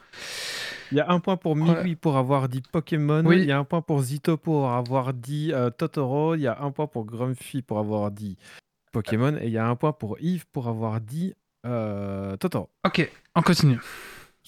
Il 0.92 0.98
y 0.98 1.02
a 1.02 1.10
un 1.10 1.20
point 1.20 1.36
pour 1.36 1.56
Miwi 1.56 1.96
pour 1.96 2.16
avoir 2.16 2.48
dit 2.48 2.62
Pokémon. 2.72 3.24
Oui. 3.26 3.40
Il 3.40 3.46
y 3.46 3.52
a 3.52 3.58
un 3.58 3.64
point 3.64 3.82
pour 3.82 4.02
Zito 4.04 4.38
pour 4.38 4.70
avoir 4.72 5.14
dit 5.14 5.52
euh, 5.52 5.72
Totoro. 5.72 6.36
Il 6.36 6.42
y 6.42 6.48
a 6.48 6.60
un 6.62 6.70
point 6.70 6.86
pour 6.86 7.06
Grumpy 7.06 7.64
pour 7.64 7.80
avoir 7.80 8.12
dit 8.12 8.38
Pokémon. 8.92 9.36
Et 9.42 9.48
il 9.48 9.52
y 9.52 9.58
a 9.58 9.68
un 9.68 9.76
point 9.76 9.94
pour 9.94 10.20
Yves 10.20 10.46
pour 10.52 10.68
avoir 10.68 11.02
dit 11.02 11.34
euh, 11.66 12.38
Totoro. 12.38 12.70
Ok, 12.86 13.12
on 13.36 13.42
continue. 13.42 13.80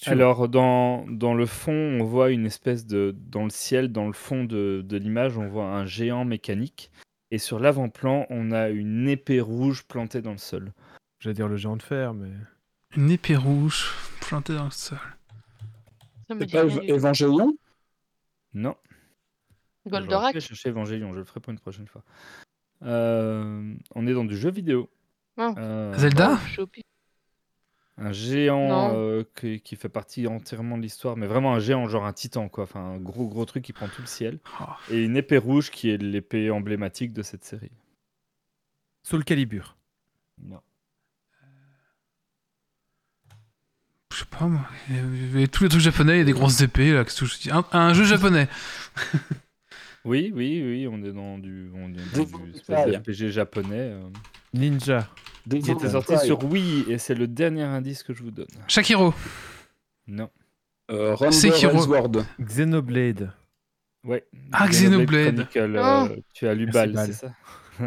Alors, 0.06 0.48
dans, 0.48 1.04
dans 1.08 1.34
le 1.34 1.44
fond, 1.44 1.72
on 1.72 2.04
voit 2.04 2.30
une 2.30 2.46
espèce 2.46 2.86
de. 2.86 3.14
Dans 3.18 3.42
le 3.44 3.50
ciel, 3.50 3.90
dans 3.90 4.06
le 4.06 4.12
fond 4.12 4.44
de, 4.44 4.82
de 4.86 4.96
l'image, 4.96 5.36
on 5.36 5.48
voit 5.48 5.66
un 5.66 5.84
géant 5.86 6.24
mécanique. 6.24 6.90
Et 7.30 7.38
sur 7.38 7.58
l'avant-plan, 7.58 8.24
on 8.30 8.52
a 8.52 8.68
une 8.68 9.08
épée 9.08 9.40
rouge 9.40 9.82
plantée 9.84 10.22
dans 10.22 10.30
le 10.32 10.38
sol. 10.38 10.72
J'allais 11.18 11.34
dire 11.34 11.48
le 11.48 11.56
géant 11.56 11.76
de 11.76 11.82
fer, 11.82 12.14
mais. 12.14 12.30
Une 12.96 13.10
épée 13.10 13.36
rouge 13.36 13.92
plantée 14.20 14.54
dans 14.54 14.64
le 14.66 14.70
sol. 14.70 14.98
C'est 16.28 16.38
pas 16.52 16.60
rien 16.60 16.68
Ev- 16.68 16.80
du 16.80 16.86
tout. 16.86 16.94
Évangélion 16.94 17.56
Non. 18.54 18.76
Goldorak. 19.86 20.30
Je 20.34 20.38
vais 20.38 20.40
chercher 20.46 20.68
Évangélion, 20.68 21.12
je 21.12 21.18
le 21.18 21.24
ferai 21.24 21.40
pour 21.40 21.50
une 21.52 21.58
prochaine 21.58 21.86
fois. 21.88 22.02
Euh, 22.82 23.74
on 23.94 24.06
est 24.06 24.12
dans 24.14 24.24
du 24.24 24.36
jeu 24.36 24.50
vidéo. 24.50 24.88
Oh. 25.38 25.54
Euh, 25.58 25.92
Zelda 25.98 26.32
Oh, 26.34 26.38
je 26.46 26.52
suis 26.52 26.60
au 26.62 26.66
pi- 26.66 26.84
Un 28.00 28.12
géant 28.12 28.94
euh, 28.94 29.24
qui, 29.34 29.60
qui 29.60 29.74
fait 29.74 29.88
partie 29.88 30.26
entièrement 30.28 30.76
de 30.76 30.82
l'histoire, 30.82 31.16
mais 31.16 31.26
vraiment 31.26 31.54
un 31.54 31.58
géant, 31.58 31.88
genre 31.88 32.06
un 32.06 32.12
titan, 32.12 32.48
quoi. 32.48 32.64
Enfin, 32.64 32.80
un 32.80 32.98
gros, 32.98 33.26
gros 33.26 33.44
truc 33.44 33.64
qui 33.64 33.72
prend 33.72 33.88
tout 33.88 34.02
le 34.02 34.06
ciel. 34.06 34.38
Oh. 34.60 34.64
Et 34.90 35.04
une 35.04 35.16
épée 35.16 35.38
rouge 35.38 35.70
qui 35.70 35.90
est 35.90 35.96
l'épée 35.96 36.50
emblématique 36.50 37.12
de 37.12 37.22
cette 37.22 37.44
série. 37.44 37.72
Soul 39.02 39.24
Calibur. 39.24 39.76
Non. 40.40 40.60
Je 44.12 44.18
sais 44.18 44.24
pas 44.30 44.46
moi. 44.46 44.66
Il 44.88 45.40
y 45.40 45.44
a 45.44 45.48
tous 45.48 45.64
les 45.64 45.68
trucs 45.68 45.82
japonais, 45.82 46.16
il 46.16 46.18
y 46.18 46.22
a 46.22 46.24
des 46.24 46.32
grosses 46.32 46.60
épées 46.60 46.92
là. 46.92 47.04
qu'est-ce 47.04 47.20
que 47.20 47.26
je 47.26 47.38
dis 47.38 47.50
un, 47.50 47.64
un 47.72 47.94
jeu 47.94 48.04
japonais. 48.04 48.48
Oui, 50.04 50.32
oui, 50.34 50.62
oui, 50.64 50.88
on 50.90 51.02
est 51.02 51.12
dans 51.12 51.38
du, 51.38 51.70
on 51.74 51.92
est 51.92 52.16
dans 52.16 52.24
du 52.24 52.92
d'RPG 52.92 53.30
japonais 53.30 53.92
euh, 53.92 54.08
Ninja. 54.54 55.06
qui 55.48 55.70
était 55.70 55.90
sorti 55.90 56.18
sur 56.18 56.42
Wii 56.44 56.84
et 56.90 56.98
c'est 56.98 57.14
le 57.14 57.26
dernier 57.26 57.62
indice 57.62 58.02
que 58.02 58.12
je 58.12 58.22
vous 58.22 58.30
donne. 58.30 58.46
Shakiro. 58.66 59.14
Non. 60.06 60.30
Euh, 60.90 61.16
Sekiro. 61.30 61.78
Xenoblade. 62.40 63.32
Ouais. 64.04 64.24
Ah, 64.52 64.68
Xenoblade. 64.68 65.46
Euh, 65.56 66.06
Oh. 66.10 66.20
tu 66.32 66.46
as 66.48 66.54
lu 66.54 66.66
Bal, 66.66 66.94
c'est 67.06 67.12
ça 67.12 67.32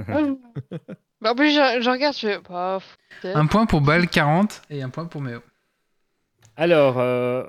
Bah, 1.21 1.31
en 1.31 1.35
plus, 1.35 1.51
je, 1.51 1.81
je 1.81 1.89
regarde, 1.89 2.15
je 2.15 2.19
fais. 2.27 2.39
Bah. 2.49 2.79
Un 3.23 3.45
point 3.45 3.65
pour 3.67 3.81
Bal 3.81 4.07
40 4.07 4.63
et 4.71 4.81
un 4.81 4.89
point 4.89 5.05
pour 5.05 5.21
Méo. 5.21 5.39
Alors, 6.55 6.95
euh, 6.99 7.43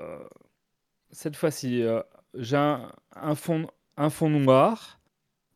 cette 1.11 1.35
fois-ci, 1.35 1.81
euh, 1.83 2.01
j'ai 2.35 2.57
un, 2.57 2.91
un 3.15 3.35
fond, 3.35 3.67
un 3.97 4.09
fond 4.09 4.29
noir, 4.29 4.99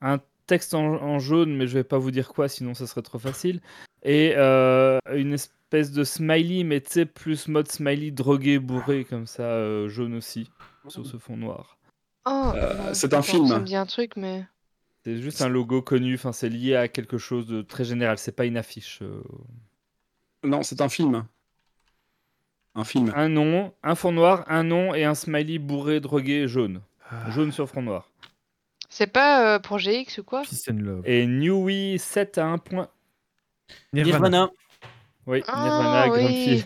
un 0.01 0.19
texte 0.47 0.73
en, 0.73 0.83
en 1.01 1.19
jaune, 1.19 1.55
mais 1.55 1.67
je 1.67 1.73
vais 1.75 1.83
pas 1.83 1.97
vous 1.97 2.11
dire 2.11 2.29
quoi, 2.29 2.47
sinon 2.49 2.73
ça 2.73 2.87
serait 2.87 3.01
trop 3.03 3.19
facile, 3.19 3.61
et 4.03 4.33
euh, 4.37 4.97
une 5.13 5.33
espèce 5.33 5.91
de 5.91 6.03
smiley, 6.03 6.63
mais 6.63 6.81
tu 6.81 6.91
sais, 6.91 7.05
plus 7.05 7.47
mode 7.47 7.67
smiley 7.69 8.11
drogué, 8.11 8.57
bourré, 8.57 9.05
comme 9.05 9.27
ça, 9.27 9.43
euh, 9.43 9.87
jaune 9.89 10.15
aussi, 10.15 10.49
sur 10.87 11.05
ce 11.05 11.17
fond 11.17 11.37
noir. 11.37 11.77
Oh, 12.25 12.51
Euh, 12.55 12.93
c'est 12.93 13.13
un 13.13 13.21
film. 13.21 13.47
Ça 13.47 13.59
me 13.59 13.65
dit 13.65 13.75
un 13.75 13.85
truc, 13.85 14.15
mais. 14.17 14.45
C'est 15.03 15.21
juste 15.21 15.41
un 15.41 15.47
logo 15.47 15.81
connu, 15.81 16.15
enfin, 16.15 16.31
c'est 16.33 16.49
lié 16.49 16.75
à 16.75 16.87
quelque 16.89 17.17
chose 17.17 17.47
de 17.47 17.61
très 17.61 17.85
général, 17.85 18.17
c'est 18.17 18.33
pas 18.35 18.45
une 18.45 18.57
affiche. 18.57 18.99
euh. 19.01 19.21
Non, 20.43 20.63
c'est 20.63 20.81
un 20.81 20.89
film. 20.89 21.25
Un 22.75 22.83
film. 22.83 23.11
Un 23.15 23.29
nom, 23.29 23.73
un 23.83 23.95
fond 23.95 24.11
noir, 24.11 24.43
un 24.47 24.63
nom 24.63 24.93
et 24.93 25.03
un 25.03 25.15
smiley 25.15 25.57
bourré, 25.59 25.99
drogué, 25.99 26.47
jaune. 26.47 26.81
Ah, 27.09 27.31
Jaune 27.31 27.51
sur 27.53 27.69
fond 27.69 27.81
noir. 27.81 28.11
C'est 28.89 29.07
pas 29.07 29.55
euh, 29.55 29.59
pour 29.59 29.79
GX 29.79 30.19
ou 30.19 30.23
quoi? 30.23 30.43
Peace 30.43 30.69
and 30.69 30.77
Love. 30.79 31.01
Et 31.05 31.25
Newy 31.27 31.99
7 31.99 32.37
à 32.37 32.45
1 32.45 32.57
point. 32.57 32.87
Nirvana. 33.93 34.17
Nirvana. 34.29 34.49
Oui, 35.25 35.43
Ah, 35.47 35.63
Nirvana, 35.63 36.09
oui. 36.13 36.63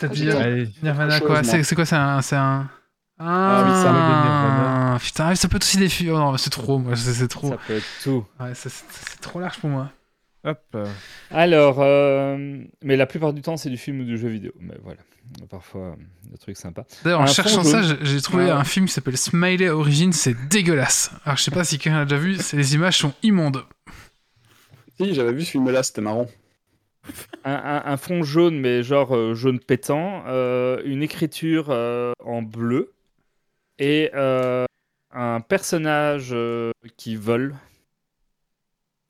C'est-à-dire. 0.00 0.36
Allez, 0.40 0.68
Nirvana, 0.82 1.18
Chose, 1.18 1.26
quoi. 1.28 1.42
C'est 1.44 1.62
c'est 1.62 1.74
quoi 1.76 1.84
C'est 1.86 1.96
un. 1.96 2.20
C'est 2.22 2.36
un. 2.36 2.68
Ah 3.20 3.62
oui, 3.64 3.70
c'est 3.80 3.86
un 3.86 3.92
de 3.92 3.98
Nirvana. 3.98 4.98
Putain, 5.00 5.34
ça 5.36 5.48
peut 5.48 5.56
être 5.56 5.62
aussi 5.62 5.76
des 5.78 5.88
filles. 5.88 6.10
Oh 6.10 6.18
non, 6.18 6.36
c'est 6.36 6.50
trop, 6.50 6.78
moi, 6.78 6.96
c'est 6.96 7.12
c'est 7.12 7.28
trop. 7.28 7.50
Ça 7.50 7.58
peut 7.66 7.76
être 7.76 7.84
tout. 8.02 8.26
Ouais, 8.40 8.52
c'est 8.54 8.70
trop 9.20 9.38
large 9.38 9.58
pour 9.60 9.70
moi. 9.70 9.90
Hop. 10.44 10.76
Alors, 11.30 11.76
euh, 11.80 12.58
mais 12.82 12.96
la 12.96 13.06
plupart 13.06 13.32
du 13.32 13.42
temps, 13.42 13.56
c'est 13.56 13.70
du 13.70 13.76
film 13.76 14.00
ou 14.00 14.04
du 14.04 14.16
jeu 14.18 14.28
vidéo. 14.28 14.52
Mais 14.60 14.74
voilà, 14.82 15.00
parfois, 15.48 15.88
euh, 15.88 15.94
des 16.30 16.38
trucs 16.38 16.56
sympas. 16.56 16.84
D'ailleurs, 17.04 17.20
en 17.20 17.24
Un 17.24 17.26
cherchant 17.26 17.62
ça, 17.64 17.82
jaune. 17.82 17.98
j'ai 18.02 18.20
trouvé 18.20 18.44
Ah 18.44 18.54
ouais. 18.54 18.60
un 18.60 18.64
film 18.64 18.86
qui 18.86 18.92
s'appelle 18.92 19.16
Smiley 19.18 19.68
Origins, 19.68 20.12
c'est 20.12 20.34
dégueulasse. 20.48 21.10
Alors, 21.24 21.36
je 21.36 21.42
sais 21.44 21.50
pas 21.50 21.64
si 21.64 21.78
quelqu'un 21.78 21.98
l'a 21.98 22.04
déjà 22.04 22.16
vu, 22.18 22.36
c'est- 22.36 22.56
les 22.56 22.74
images 22.74 22.98
sont 22.98 23.12
immondes. 23.22 23.64
Si, 25.00 25.14
j'avais 25.14 25.32
vu 25.32 25.44
ce 25.44 25.52
film-là, 25.52 25.82
c'était 25.82 26.00
marrant. 26.02 26.26
Un, 27.44 27.52
un- 27.54 27.82
un 27.92 27.96
fond 27.96 28.22
jaune, 28.22 28.60
mais 28.60 28.82
genre 28.82 29.16
euh, 29.16 29.34
jaune 29.34 29.58
pétant, 29.58 30.22
euh, 30.26 30.82
une 30.84 31.02
écriture 31.02 31.68
euh, 31.70 32.12
en 32.22 32.42
bleu 32.42 32.92
et 33.78 34.10
euh, 34.14 34.66
un 35.10 35.40
personnage 35.40 36.28
euh, 36.32 36.72
qui 36.98 37.16
vole 37.16 37.54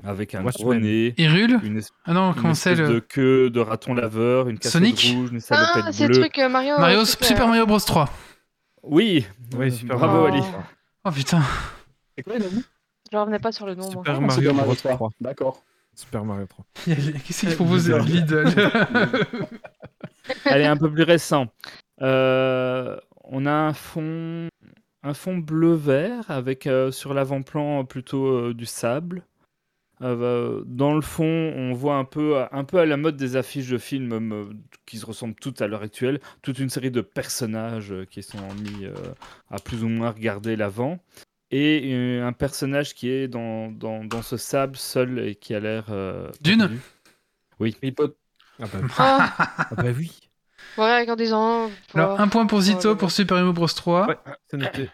avec 0.05 0.35
un 0.35 0.40
gros 0.43 0.47
Watchmen. 0.48 0.81
nez, 0.82 1.14
Hyrule 1.18 1.59
une, 1.62 1.78
es- 1.78 1.90
Ah 2.05 2.12
non, 2.12 2.32
comment 2.35 2.55
c'est 2.55 2.72
espèce 2.72 2.89
le. 2.89 2.94
de 2.94 2.98
queue 3.01 3.51
de 3.51 3.60
raton 3.60 3.94
laveur, 3.94 4.48
une 4.48 4.59
casquette 4.59 4.72
Sonic 4.97 5.14
rouge, 5.16 5.31
une 5.32 5.40
salopette 5.40 5.85
Ah, 5.86 5.93
c'est 5.93 6.09
le 6.09 6.18
truc 6.18 6.39
euh, 6.39 6.48
Mario. 6.48 6.78
Mario, 6.78 7.01
euh, 7.01 7.05
truc, 7.05 7.24
Super 7.24 7.44
euh, 7.44 7.48
Mario 7.48 7.66
Bros 7.66 7.78
3. 7.81 8.09
Oui, 8.82 9.27
euh, 9.59 9.70
Super 9.70 9.97
bravo. 9.98 10.24
Ali. 10.27 10.40
Oh. 11.05 11.10
Putain. 11.10 11.43
C'est 12.16 12.22
quoi, 12.24 12.35
a 12.36 12.39
dit? 12.39 12.64
Je 13.12 13.16
revenais 13.16 13.39
pas 13.39 13.52
sur 13.52 13.66
le 13.66 13.74
nom, 13.74 13.90
moi. 13.93 14.02
Super 14.05 14.20
Mario 14.20 14.31
Super 14.40 14.52
Bros. 14.55 14.62
Mario 14.62 14.74
3. 14.77 14.94
3. 14.94 15.10
D'accord. 15.20 15.62
Super 15.94 16.24
Mario 16.24 16.47
3. 16.47 16.64
Qu'est-ce 16.85 17.40
qu'il 17.47 17.55
propose 17.56 17.89
Lidl. 17.90 18.44
Lidl 18.44 18.55
Allez, 20.44 20.64
un 20.64 20.77
peu 20.77 20.90
plus 20.90 21.02
récent. 21.02 21.47
Euh, 22.02 22.97
on 23.24 23.47
a 23.47 23.52
un 23.52 23.72
fond, 23.72 24.48
un 25.02 25.14
fond 25.14 25.36
bleu-vert 25.39 26.24
avec 26.31 26.66
euh, 26.66 26.90
sur 26.90 27.14
l'avant-plan 27.14 27.85
plutôt 27.85 28.27
euh, 28.27 28.55
du 28.55 28.66
sable. 28.66 29.22
Euh, 30.02 30.62
dans 30.66 30.94
le 30.94 31.02
fond, 31.02 31.24
on 31.56 31.74
voit 31.74 31.97
un 31.97 32.05
peu, 32.05 32.43
un 32.51 32.64
peu 32.64 32.78
à 32.78 32.86
la 32.86 32.97
mode 32.97 33.16
des 33.16 33.36
affiches 33.36 33.68
de 33.68 33.77
films 33.78 34.32
euh, 34.32 34.44
qui 34.86 34.97
se 34.98 35.05
ressemblent 35.05 35.35
toutes 35.35 35.60
à 35.60 35.66
l'heure 35.66 35.82
actuelle, 35.82 36.20
toute 36.43 36.59
une 36.59 36.70
série 36.70 36.90
de 36.90 37.02
personnages 37.02 37.93
euh, 37.93 38.06
qui 38.06 38.22
sont 38.22 38.39
mis 38.55 38.86
euh, 38.86 38.94
à 39.51 39.59
plus 39.59 39.85
ou 39.85 39.89
moins 39.89 40.10
regarder 40.10 40.56
l'avant. 40.56 40.98
Et 41.51 41.93
euh, 41.93 42.27
un 42.27 42.32
personnage 42.32 42.94
qui 42.94 43.10
est 43.10 43.28
dans, 43.28 43.70
dans, 43.70 44.05
dans 44.05 44.22
ce 44.22 44.36
sable 44.36 44.77
seul 44.77 45.18
et 45.18 45.35
qui 45.35 45.55
a 45.55 45.60
l'air. 45.60 45.86
euh, 45.90 46.31
Dune 46.40 46.59
perdu. 46.60 46.81
Il 47.82 47.94
peut... 47.94 48.14
Ah 48.62 48.66
bah, 48.72 48.78
Ah, 48.98 49.35
ah 49.70 49.74
bah 49.74 49.90
oui. 49.97 50.18
ouais, 50.78 51.10
en 51.10 51.16
disant. 51.16 51.70
Alors, 51.94 52.20
un 52.20 52.28
point 52.28 52.47
pour 52.47 52.60
Zito 52.60 52.90
ouais, 52.90 52.97
pour 52.97 53.10
Super 53.10 53.36
Mario 53.39 53.52
Bros 53.52 53.66
3. 53.66 54.06
Ouais, 54.06 54.18
c'est 54.51 54.56
noté. 54.56 54.89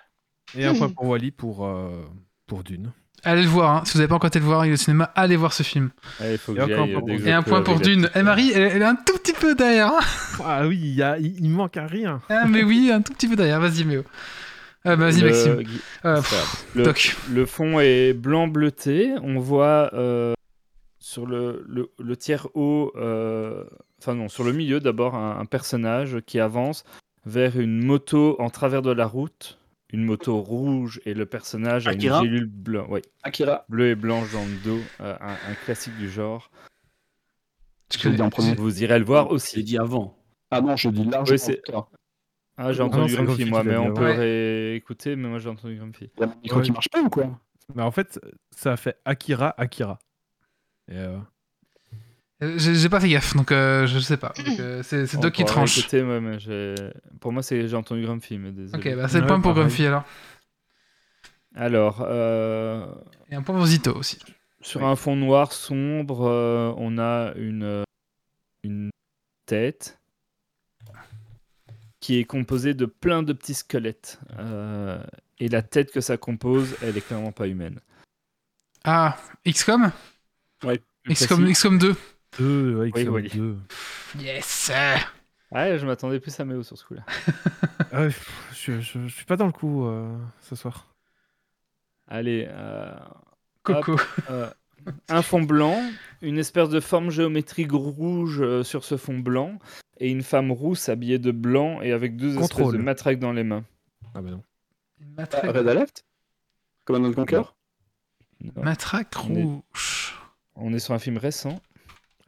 Et 0.57 0.65
un 0.65 0.75
point 0.75 0.89
pour 0.89 1.07
Wally 1.07 1.31
pour, 1.31 1.65
euh, 1.67 2.05
pour 2.47 2.65
Dune. 2.65 2.93
Allez 3.25 3.43
le 3.43 3.49
voir, 3.49 3.71
hein. 3.77 3.83
si 3.85 3.93
vous 3.95 3.99
n'avez 3.99 4.09
pas 4.09 4.15
encore 4.15 4.29
été 4.29 4.39
le 4.39 4.45
voir, 4.45 4.65
il 4.67 4.71
est 4.71 4.75
au 4.75 4.77
cinéma, 4.77 5.11
allez 5.17 5.37
voir 5.37 5.53
ce 5.53 5.63
film. 5.65 5.91
Allez, 6.21 6.33
il 6.33 6.39
faut 6.39 6.53
Et 6.53 6.57
que 6.57 6.63
un 6.63 6.67
point 6.69 7.01
pour 7.01 7.11
Et 7.11 7.33
un 7.33 7.43
point 7.43 7.79
Dune. 7.81 8.09
Et 8.15 8.23
Marie, 8.23 8.53
elle, 8.55 8.63
elle 8.63 8.83
est 8.83 8.85
un 8.87 8.95
tout 8.95 9.17
petit 9.19 9.33
peu 9.33 9.55
derrière. 9.55 9.89
hein. 9.89 10.01
Ah 10.45 10.67
oui, 10.67 10.79
il, 10.81 10.95
y 10.95 11.03
a, 11.03 11.19
il, 11.19 11.37
il 11.45 11.51
manque 11.51 11.77
un 11.77 11.87
rien. 11.87 12.21
Ah, 12.29 12.45
mais 12.47 12.63
oui, 12.63 12.91
un 12.93 13.03
tout 13.03 13.13
petit 13.13 13.27
peu 13.29 13.35
derrière. 13.37 13.61
Vas-y, 13.61 13.85
Méo. 13.85 14.05
Euh, 14.87 14.95
vas-y, 14.95 15.21
le- 15.23 15.27
Maxime. 15.31 15.65
Euh, 16.05 16.17
pff, 16.21 16.75
grave. 16.77 17.05
le, 17.33 17.47
fond 17.47 17.81
est 17.81 18.13
blanc 18.13 18.47
bleuté. 18.47 19.15
On 19.23 19.41
voit 19.41 19.91
euh, 19.95 20.35
sur 21.01 21.27
le, 21.27 21.65
le- 21.69 21.91
le 21.99 22.17
tiers 22.17 22.47
haut, 22.55 22.93
euh, 22.97 23.65
enfin 24.01 24.15
non, 24.15 24.29
sur 24.29 24.45
le 24.45 24.53
milieu 24.53 24.79
d'abord, 24.79 25.17
un, 25.17 25.41
un 25.41 25.45
personnage 25.47 26.19
qui 26.27 26.39
avance 26.39 26.85
vers 27.25 27.59
une 27.59 27.85
moto 27.85 28.37
en 28.39 28.51
travers 28.51 28.83
de 28.83 28.93
la 28.93 29.07
route. 29.07 29.59
Une 29.93 30.05
moto 30.05 30.41
rouge 30.43 31.01
et 31.05 31.15
le 31.15 31.27
personnage 31.27 31.87
a 31.87 31.93
une 31.93 31.99
Akira 31.99 32.23
gélule 32.23 32.47
bleue, 32.47 32.83
ouais, 32.87 33.03
Akira. 33.23 33.65
bleue 33.69 33.91
et 33.91 33.95
blanche 33.95 34.33
dans 34.33 34.45
le 34.45 34.57
dos, 34.65 34.81
euh, 35.01 35.17
un, 35.21 35.33
un 35.33 35.55
classique 35.65 35.97
du 35.97 36.11
genre. 36.11 36.51
Je 37.97 38.09
dit 38.09 38.21
en 38.21 38.31
premier. 38.31 38.55
Vous 38.57 38.83
irez 38.83 38.99
le 38.99 39.05
voir 39.05 39.27
Je 39.27 39.29
l'ai 39.31 39.35
aussi. 39.37 39.63
dit 39.65 39.79
avant. 39.79 40.19
Ah 40.51 40.61
non, 40.61 40.77
je 40.77 40.89
dis 40.89 41.05
large. 41.05 41.31
Oui, 41.31 41.37
Ah, 42.57 42.73
j'ai 42.73 42.81
Ah 42.81 42.85
non, 42.85 42.89
entendu 42.89 43.15
Grumpy 43.17 43.45
moi, 43.45 43.63
mais 43.63 43.77
on 43.77 43.95
peut 43.95 44.03
ouais. 44.05 44.17
réécouter, 44.73 45.15
mais 45.15 45.29
moi 45.29 45.39
j'ai 45.39 45.49
entendu 45.51 45.77
Grumpy. 45.77 46.11
Il 46.17 46.21
y 46.21 46.25
a 46.25 46.27
mon 46.27 46.35
micro 46.43 46.59
Ouais. 46.59 46.65
qui 46.65 46.73
marche 46.73 46.89
pas 46.89 47.01
ou 47.01 47.09
quoi? 47.09 47.39
Mais 47.75 47.83
en 47.83 47.91
fait, 47.93 48.19
ça 48.51 48.73
a 48.73 48.77
fait 48.77 48.97
Akira, 49.05 49.55
Akira. 49.57 49.99
Et, 50.91 50.97
Euh, 50.97 51.19
J'ai 52.41 52.75
j'ai 52.75 52.89
pas 52.91 53.01
fait 53.01 53.09
gaffe, 53.09 53.35
donc 53.35 53.51
euh, 53.51 53.87
je 53.87 53.99
sais 53.99 54.19
pas. 54.19 54.33
Euh, 54.61 54.83
c'est 54.83 55.17
Doc 55.19 55.33
qui 55.33 55.45
tranche. 55.45 55.75
réécouter, 55.77 56.03
ouais, 56.03 56.21
mais 56.21 56.37
Pour 57.21 57.33
moi, 57.33 57.43
c'est 57.43 57.67
j'ai 57.67 57.77
entendu 57.77 58.03
Grumpy, 58.03 58.37
mais 58.39 58.53
désolé. 58.53 58.91
Ok, 58.93 58.97
bah 58.97 59.09
c'est 59.09 59.19
le 59.19 59.23
Ouais, 59.23 59.29
point 59.29 59.41
pour 59.41 59.55
pareil. 59.55 59.69
Grumpy 59.69 59.87
alors. 59.87 60.05
Alors, 61.55 62.05
euh, 62.07 62.87
Et 63.31 63.35
un 63.35 63.43
point 63.43 63.55
pour 63.55 63.65
Zito 63.67 63.95
aussi. 63.95 64.19
sur 64.61 64.81
Oui. 64.83 64.87
un 64.87 64.97
fond 64.97 65.17
noir 65.17 65.53
sombre, 65.53 66.27
euh, 66.29 66.75
on 66.77 66.99
a 66.99 67.33
une, 67.37 67.63
euh, 67.63 67.85
une 68.63 68.91
tête 69.47 69.99
qui 72.01 72.19
est 72.19 72.25
composée 72.25 72.75
de 72.75 72.85
plein 72.85 73.23
de 73.23 73.33
petits 73.33 73.55
squelettes. 73.55 74.21
Euh, 74.39 75.03
et 75.39 75.49
la 75.49 75.63
tête 75.63 75.91
que 75.91 76.03
ça 76.03 76.19
compose, 76.19 76.77
elle 76.83 76.97
est 76.99 77.01
clairement 77.01 77.33
pas 77.33 77.47
humaine. 77.49 77.81
Ah, 78.85 79.17
XCOM? 79.47 79.91
Plus 80.61 80.79
XCOM. 81.15 81.51
XCOM 81.51 81.79
2. 81.79 81.97
Deux, 82.39 82.77
ouais, 82.77 82.91
Oui, 82.95 83.03
XCOM 83.03 83.15
Wally. 83.15 83.29
2. 83.31 83.57
Yes 84.21 84.71
Ah, 85.53 85.77
je 85.77 85.87
m'attendais 85.87 86.21
plus 86.21 86.39
à 86.41 86.45
Méo 86.45 86.63
sur 86.63 86.77
ce 86.79 86.85
coup-là. 86.85 87.05
Ah 87.93 88.03
ouais, 88.03 88.11
je, 88.53 88.81
je, 88.81 89.07
je 89.07 89.15
suis 89.15 89.25
pas 89.25 89.37
dans 89.37 89.47
le 89.47 89.53
coup 89.53 89.87
euh, 89.87 90.17
ce 90.43 90.57
soir. 90.57 90.89
Allez, 92.09 92.47
euh, 92.51 92.95
Coco. 93.63 93.97
Euh, 94.31 94.51
un 95.09 95.23
fond 95.23 95.43
blanc, 95.43 95.81
une 96.21 96.37
espèce 96.39 96.69
de 96.69 96.81
forme 96.81 97.11
géométrique 97.11 97.73
rouge 97.73 98.41
euh, 98.43 98.63
sur 98.65 98.85
ce 98.85 98.97
fond 98.97 99.19
blanc, 99.19 99.59
et 99.99 100.11
une 100.11 100.23
femme 100.23 100.51
rousse 100.53 100.89
habillée 100.89 101.19
de 101.19 101.31
blanc 101.31 101.81
et 101.81 101.93
avec 101.93 102.17
deux 102.17 102.35
espèces 102.35 102.49
Contrôle. 102.51 102.77
de 102.77 102.83
matraques 102.83 103.19
dans 103.19 103.33
les 103.33 103.45
mains. 103.45 103.65
Ah 104.15 104.21
bah 104.21 104.31
non. 104.31 104.43
Une 105.01 105.15
Ah, 105.17 105.21
matraque, 105.23 105.45
Red 105.57 105.69
Alert? 105.69 106.05
Command 106.85 107.15
Conquer 107.15 107.43
Non. 108.43 108.63
matraque 108.63 109.15
Mais- 109.29 109.43
rouge. 109.43 110.15
On 110.57 110.73
est 110.73 110.79
sur 110.81 110.93
un 110.95 110.99
film 110.99 111.17
récent. 111.19 111.61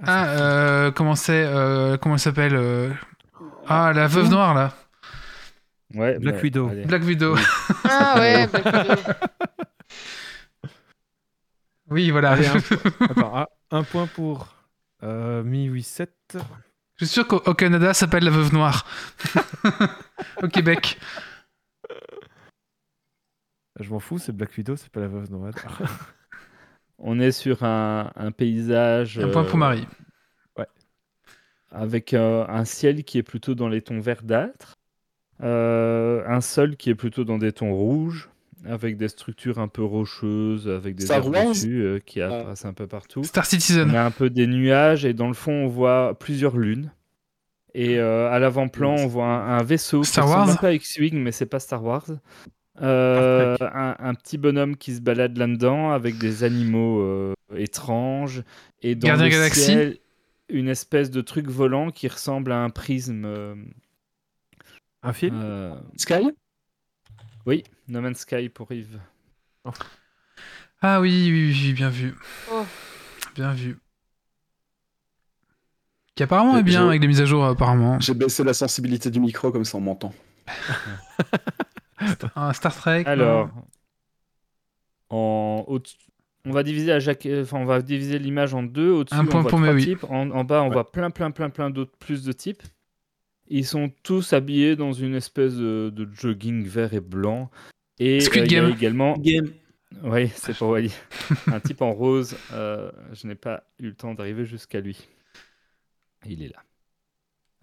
Ah, 0.04 0.28
euh, 0.28 0.90
comment 0.92 1.14
c'est 1.16 1.44
euh, 1.44 1.96
Comment 1.96 2.14
elle 2.14 2.20
s'appelle 2.20 2.54
euh, 2.54 2.90
Ah, 3.66 3.92
la 3.94 4.06
veuve 4.06 4.30
noire 4.30 4.54
là. 4.54 4.72
Ouais, 5.94 6.18
Black 6.18 6.36
bah, 6.36 6.40
Widow. 6.42 6.68
allez. 6.68 6.84
Black 6.84 7.02
Widow. 7.02 7.34
Oui. 7.34 7.42
Ah 7.84 8.14
ouais, 8.18 8.46
Black 8.46 8.64
Widow. 8.64 9.02
Oui, 11.90 12.10
voilà. 12.10 12.32
Allez, 12.32 12.46
un, 12.46 12.56
Attends, 13.00 13.32
ah, 13.34 13.48
un 13.70 13.82
point 13.82 14.06
pour 14.06 14.54
euh, 15.02 15.42
Mi 15.42 15.66
87. 15.66 16.36
Je 16.96 17.04
suis 17.04 17.14
sûr 17.14 17.26
qu'au 17.26 17.38
au 17.46 17.54
Canada, 17.54 17.94
ça 17.94 18.00
s'appelle 18.00 18.24
la 18.24 18.30
veuve 18.30 18.52
noire. 18.52 18.84
Au 20.42 20.48
Québec. 20.48 20.98
Je 23.80 23.88
m'en 23.90 24.00
fous, 24.00 24.18
c'est 24.18 24.32
Black 24.32 24.50
Widow, 24.56 24.76
c'est 24.76 24.90
pas 24.90 25.00
la 25.00 25.08
veuve 25.08 25.30
noire. 25.30 25.52
On 26.98 27.20
est 27.20 27.32
sur 27.32 27.62
un, 27.62 28.10
un 28.16 28.32
paysage 28.32 29.18
Un 29.18 29.28
point 29.28 29.44
pour 29.44 29.54
euh, 29.54 29.58
Marie. 29.58 29.86
avec 31.70 32.14
euh, 32.14 32.44
un 32.48 32.64
ciel 32.64 33.04
qui 33.04 33.18
est 33.18 33.22
plutôt 33.22 33.54
dans 33.54 33.68
les 33.68 33.82
tons 33.82 34.00
verdâtres, 34.00 34.74
Euh, 35.40 36.24
un 36.26 36.40
sol 36.40 36.76
qui 36.76 36.90
est 36.90 36.96
plutôt 36.96 37.22
dans 37.22 37.38
des 37.38 37.52
tons 37.52 37.72
rouges, 37.72 38.28
avec 38.66 38.96
des 38.96 39.06
structures 39.06 39.60
un 39.60 39.68
peu 39.68 39.84
rocheuses, 39.84 40.68
avec 40.68 40.96
des 40.96 41.04
Star 41.04 41.18
arbres 41.18 41.52
euh, 41.66 42.00
qui 42.04 42.20
Ah. 42.20 42.26
apparaissent 42.26 42.64
un 42.64 42.72
peu 42.72 42.88
partout. 42.88 43.22
Star 43.22 43.44
On 43.44 43.46
Citizen. 43.46 43.94
a 43.94 44.04
un 44.04 44.10
peu 44.10 44.30
des 44.30 44.48
nuages 44.48 45.04
et 45.04 45.12
dans 45.14 45.28
le 45.28 45.34
fond 45.34 45.52
on 45.52 45.68
voit 45.68 46.18
plusieurs 46.18 46.56
lunes. 46.56 46.90
Et 47.74 48.00
euh, 48.00 48.28
à 48.32 48.40
l'avant-plan 48.40 48.96
on 48.96 49.06
voit 49.06 49.26
un, 49.26 49.58
un 49.58 49.62
vaisseau 49.62 50.02
Star 50.02 50.24
qui 50.24 50.30
ressemble 50.30 50.46
Wars 50.48 50.56
un 50.56 50.60
peu 50.60 50.66
à 50.66 50.72
X-Wing 50.72 51.14
mais 51.22 51.30
c'est 51.30 51.46
pas 51.46 51.60
Star 51.60 51.84
Wars. 51.84 52.06
Euh, 52.82 53.56
un, 53.60 53.96
un 53.98 54.14
petit 54.14 54.38
bonhomme 54.38 54.76
qui 54.76 54.94
se 54.94 55.00
balade 55.00 55.36
là-dedans 55.36 55.90
avec 55.90 56.18
des 56.18 56.44
animaux 56.44 57.00
euh, 57.00 57.34
étranges 57.56 58.42
et 58.82 58.94
dans 58.94 59.08
Gardien 59.08 59.26
le 59.26 59.30
Galaxy? 59.32 59.60
ciel 59.60 59.98
une 60.48 60.68
espèce 60.68 61.10
de 61.10 61.20
truc 61.20 61.48
volant 61.48 61.90
qui 61.90 62.08
ressemble 62.08 62.52
à 62.52 62.58
un 62.58 62.70
prisme. 62.70 63.24
euh, 63.26 63.54
Un 65.02 65.12
film? 65.12 65.38
euh, 65.42 65.74
Sky? 65.96 66.30
Oui, 67.46 67.64
No 67.88 68.00
Man's 68.00 68.18
Sky 68.20 68.48
pour 68.48 68.70
Yves. 68.72 68.98
Ah 70.80 71.00
oui, 71.00 71.28
oui, 71.30 71.52
oui, 71.52 71.72
bien 71.72 71.90
vu. 71.90 72.14
Oh. 72.52 72.64
Bien 73.34 73.52
vu. 73.52 73.78
Qui 76.14 76.22
apparemment 76.22 76.58
est 76.58 76.62
bien 76.62 76.88
avec 76.88 77.00
les 77.00 77.08
mises 77.08 77.20
à 77.20 77.24
jour, 77.26 77.44
apparemment. 77.44 78.00
J'ai 78.00 78.14
baissé 78.14 78.42
la 78.44 78.54
sensibilité 78.54 79.10
du 79.10 79.20
micro 79.20 79.52
comme 79.52 79.64
ça 79.64 79.78
on 79.78 79.80
m'entend. 79.80 80.12
Un 82.36 82.52
Star 82.52 82.74
Trek. 82.74 83.04
Alors, 83.06 83.50
en 85.10 85.64
au- 85.66 85.80
on 86.44 86.50
va 86.52 86.62
diviser 86.62 86.92
à 86.92 87.00
chaque, 87.00 87.26
enfin, 87.42 87.58
on 87.58 87.64
va 87.64 87.82
diviser 87.82 88.18
l'image 88.18 88.54
en 88.54 88.62
deux. 88.62 88.90
Au-dessus, 88.90 89.14
Un 89.18 89.24
point 89.26 89.40
on 89.40 89.42
voit 89.42 89.50
pour 89.50 89.60
trois 89.60 89.72
Maui. 89.72 89.84
types. 89.84 90.04
En, 90.04 90.30
en 90.30 90.44
bas, 90.44 90.62
on 90.62 90.68
Ouais. 90.68 90.72
voit 90.74 90.90
plein, 90.90 91.10
plein, 91.10 91.30
plein, 91.30 91.50
plein 91.50 91.70
d'autres 91.70 91.96
plus 91.98 92.24
de 92.24 92.32
types. 92.32 92.62
Ils 93.48 93.66
sont 93.66 93.90
tous 94.02 94.32
habillés 94.32 94.76
dans 94.76 94.92
une 94.92 95.14
espèce 95.14 95.54
de, 95.56 95.90
de 95.94 96.08
jogging 96.12 96.64
vert 96.66 96.92
et 96.94 97.00
blanc. 97.00 97.50
Et 97.98 98.20
Squid 98.20 98.42
euh, 98.42 98.46
il 98.46 98.52
y 98.52 98.56
a 98.56 98.60
Game. 98.62 98.72
également, 98.72 99.16
Game. 99.18 99.50
oui, 100.04 100.28
c'est 100.28 100.56
pour 100.56 100.68
Wally, 100.68 100.92
un 101.48 101.58
type 101.60 101.82
en 101.82 101.92
rose. 101.92 102.36
euh, 102.52 102.90
je 103.12 103.26
n'ai 103.26 103.34
pas 103.34 103.64
eu 103.78 103.86
le 103.88 103.94
temps 103.94 104.14
d'arriver 104.14 104.44
jusqu'à 104.44 104.80
lui. 104.80 105.08
Il 106.26 106.42
est 106.42 106.48
là. 106.48 106.62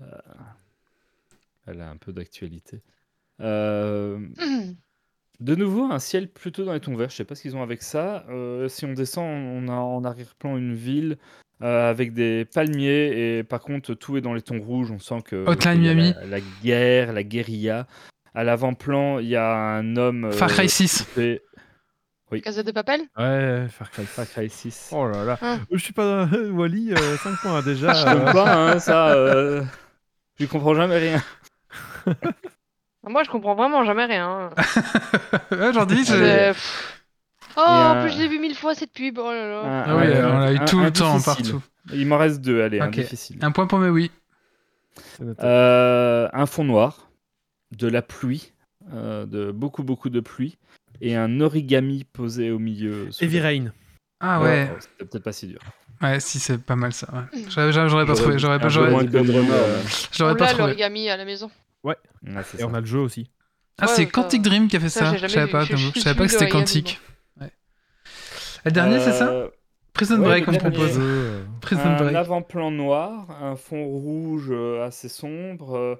Euh, 0.01 0.17
elle 1.67 1.81
a 1.81 1.89
un 1.89 1.97
peu 1.97 2.11
d'actualité. 2.13 2.81
Euh, 3.41 4.19
de 5.39 5.55
nouveau, 5.55 5.83
un 5.91 5.99
ciel 5.99 6.29
plutôt 6.29 6.63
dans 6.65 6.73
les 6.73 6.79
tons 6.79 6.95
verts. 6.95 7.09
Je 7.09 7.15
sais 7.15 7.25
pas 7.25 7.35
ce 7.35 7.41
qu'ils 7.41 7.55
ont 7.55 7.63
avec 7.63 7.81
ça. 7.81 8.25
Euh, 8.29 8.67
si 8.69 8.85
on 8.85 8.93
descend, 8.93 9.25
on 9.27 9.67
a 9.67 9.75
en 9.75 10.03
arrière-plan 10.03 10.57
une 10.57 10.73
ville 10.73 11.17
euh, 11.61 11.89
avec 11.89 12.13
des 12.13 12.45
palmiers 12.45 13.37
et 13.39 13.43
par 13.43 13.61
contre 13.61 13.93
tout 13.93 14.17
est 14.17 14.21
dans 14.21 14.33
les 14.33 14.41
tons 14.41 14.59
rouges. 14.61 14.91
On 14.91 14.99
sent 14.99 15.21
que 15.25 15.45
Hotline 15.47 15.81
Miami. 15.81 16.13
La, 16.21 16.25
la 16.25 16.39
guerre, 16.63 17.13
la 17.13 17.23
guérilla. 17.23 17.87
À 18.33 18.43
l'avant-plan, 18.43 19.19
il 19.19 19.27
y 19.27 19.35
a 19.37 19.53
un 19.53 19.95
homme. 19.95 20.31
Far 20.31 20.49
Cry 20.49 20.65
euh, 20.65 20.69
6. 20.69 21.03
fait- 21.03 21.41
Casa 22.43 22.63
de 22.63 22.71
Papel? 22.71 22.99
Ouais, 23.17 23.65
Far 23.69 23.89
Cry. 23.91 24.03
Far 24.05 24.27
Cry 24.27 24.49
6. 24.49 24.89
Oh 24.93 25.07
là 25.07 25.23
là. 25.23 25.37
Ah. 25.41 25.59
Je 25.71 25.77
suis 25.77 25.93
pas 25.93 26.25
dans 26.27 26.51
Wally, 26.51 26.93
5 27.23 27.37
points 27.41 27.61
déjà. 27.65 27.93
Je 27.93 28.07
euh, 28.07 28.31
pas, 28.33 28.71
hein, 28.73 28.79
ça. 28.79 29.13
euh, 29.15 29.63
Je 30.37 30.45
comprends 30.45 30.75
jamais 30.75 30.97
rien. 30.97 31.23
Moi, 33.07 33.23
je 33.23 33.29
comprends 33.29 33.55
vraiment 33.55 33.83
jamais 33.85 34.05
rien. 34.05 34.49
ouais, 35.51 35.73
j'en 35.73 35.85
dis, 35.85 36.03
C'est- 36.05 36.47
pff. 36.53 37.01
Oh, 37.57 37.61
en 37.61 38.01
plus, 38.01 38.11
je 38.11 38.17
l'ai 38.17 38.27
vu 38.27 38.37
mille 38.39 38.55
fois 38.55 38.75
cette 38.75 38.91
pub. 38.91 39.17
Oh 39.17 39.31
là 39.31 39.47
là. 39.47 39.59
Un- 39.61 39.83
Ah 39.87 39.95
oui, 39.95 40.07
un- 40.13 40.29
on 40.35 40.39
l'a 40.39 40.51
eu 40.53 40.59
tout 40.65 40.79
un 40.79 40.83
le 40.85 40.91
temps, 40.91 41.15
difficile. 41.17 41.43
partout. 41.53 41.63
Il 41.93 42.05
m'en 42.07 42.17
reste 42.17 42.41
deux, 42.41 42.61
allez, 42.61 42.79
un 42.81 42.89
difficile. 42.89 43.37
Un 43.41 43.51
point 43.51 43.67
pour 43.67 43.79
mes 43.79 43.89
oui. 43.89 44.11
Euh, 45.41 46.27
un 46.33 46.45
fond 46.45 46.63
noir, 46.63 47.09
de 47.77 47.87
la 47.87 48.01
pluie, 48.01 48.51
euh, 48.93 49.25
de 49.25 49.51
beaucoup 49.51 49.83
beaucoup 49.83 50.09
de 50.09 50.19
pluie, 50.19 50.57
et 51.01 51.15
un 51.15 51.39
origami 51.41 52.03
posé 52.11 52.51
au 52.51 52.59
milieu. 52.59 53.09
Heavy 53.21 53.39
Rain. 53.39 53.65
Ah 54.19 54.41
ouais. 54.41 54.69
Oh, 54.73 54.77
C'était 54.79 55.05
peut-être 55.05 55.23
pas 55.23 55.31
si 55.33 55.47
dur. 55.47 55.59
Ouais, 56.01 56.19
si, 56.19 56.39
c'est 56.39 56.57
pas 56.61 56.75
mal 56.75 56.91
ça. 56.93 57.07
ouais. 57.13 57.41
J'aurais 57.49 57.71
j'aurais- 57.71 57.89
j'aurais 57.89 58.05
pas 58.05 58.15
trouvé. 58.15 58.37
J'aurais 58.39 58.59
pas, 58.59 58.65
Un 58.65 58.67
peu 58.67 58.73
j'aurais, 58.73 58.89
euh, 58.89 60.35
pas 60.35 60.47
trouvé. 60.47 60.63
l'origami 60.63 61.09
à 61.09 61.15
la 61.17 61.23
maison. 61.25 61.49
Ouais, 61.85 61.95
c'est 62.43 62.57
Et 62.57 62.61
ça. 62.61 62.67
on 62.67 62.73
a 62.73 62.79
le 62.81 62.85
jeu 62.85 62.99
aussi. 62.99 63.29
Ah, 63.79 63.85
Ouais, 63.85 63.91
c'est 63.93 64.05
Quantic 64.07 64.41
Dream 64.41 64.67
qui 64.67 64.77
a 64.77 64.79
fait 64.79 64.89
ça, 64.89 65.15
Je 65.15 65.27
savais 65.27 65.51
pas, 65.51 65.63
Je- 65.63 65.69
comme- 65.71 65.77
je 65.77 65.91
je 65.95 65.99
savais 65.99 66.17
pas 66.17 66.25
que 66.25 66.31
c'était 66.31 66.49
Quantic. 66.49 66.99
Ouais. 67.41 67.51
Le 68.65 68.71
dernier, 68.71 68.99
c'est 68.99 69.11
ça? 69.13 69.29
Euh, 69.29 69.49
Prison 69.93 70.17
ouais, 70.19 70.41
Break, 70.41 70.47
on 70.49 70.53
propose. 70.57 70.97
Euh, 70.99 71.43
Prison 71.61 71.81
un 71.85 71.95
Break. 71.97 72.15
avant-plan 72.15 72.69
noir, 72.71 73.27
un 73.41 73.55
fond 73.55 73.85
rouge 73.85 74.47
euh, 74.49 74.85
assez 74.85 75.07
sombre. 75.09 75.75
euh, 75.77 75.95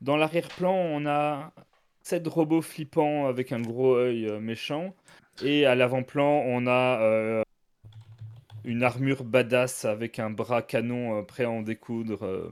Dans 0.00 0.16
l'arrière-plan, 0.16 0.72
on 0.72 1.04
a 1.06 1.52
sept 2.02 2.26
robots 2.26 2.62
flippants 2.62 3.26
avec 3.26 3.52
un 3.52 3.60
gros 3.60 3.96
œil 3.96 4.26
euh, 4.26 4.40
méchant. 4.40 4.94
Et 5.44 5.66
à 5.66 5.74
l'avant-plan, 5.74 6.42
on 6.46 6.66
a 6.66 7.00
euh, 7.00 7.42
une 8.64 8.82
armure 8.82 9.24
badass 9.24 9.84
avec 9.84 10.18
un 10.18 10.30
bras 10.30 10.62
canon 10.62 11.18
euh, 11.18 11.22
prêt 11.22 11.44
à 11.44 11.50
en 11.50 11.62
découdre. 11.62 12.24
euh. 12.24 12.50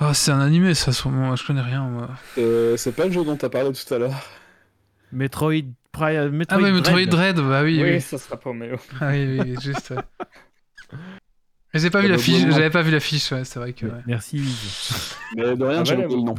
Oh, 0.00 0.12
c'est 0.12 0.30
un 0.30 0.40
animé, 0.40 0.74
ça. 0.74 0.90
Je 0.92 1.46
connais 1.46 1.60
rien, 1.62 1.84
moi. 1.84 2.10
Euh, 2.38 2.76
c'est 2.76 2.92
pas 2.92 3.06
le 3.06 3.12
jeu 3.12 3.24
dont 3.24 3.36
t'as 3.36 3.48
parlé 3.48 3.70
tout 3.72 3.94
à 3.94 3.98
l'heure. 3.98 4.14
Metroid 5.12 5.52
Prime. 5.92 6.28
Metroid 6.30 6.58
Ah, 6.60 6.62
ouais, 6.62 6.72
Metroid 6.72 6.94
Dread. 7.06 7.08
Dread, 7.08 7.36
bah 7.36 7.62
oui, 7.62 7.80
Oui, 7.82 7.90
oui. 7.92 8.00
ça 8.00 8.18
sera 8.18 8.36
pour 8.36 8.54
Méo. 8.54 8.76
Ah 9.00 9.08
oui, 9.10 9.38
oui, 9.40 9.56
juste. 9.60 9.94
J'ai 11.74 11.90
pas 11.90 12.00
vu 12.00 12.06
Ah 12.06 12.10
la 12.10 12.16
bah, 12.16 12.22
fiche, 12.22 12.40
j'avais 12.50 12.70
pas 12.70 12.82
vu 12.82 12.90
la 12.90 13.00
fiche, 13.00 13.30
ouais, 13.32 13.44
c'est 13.44 13.58
vrai 13.58 13.72
que. 13.74 13.86
ouais. 13.86 14.00
Merci. 14.06 14.40
Mais 15.36 15.56
de 15.56 15.64
rien, 15.64 15.80
Ah, 15.80 15.84
j'ai 15.84 15.94
voilà, 15.94 16.08
le 16.08 16.16
nom. 16.22 16.34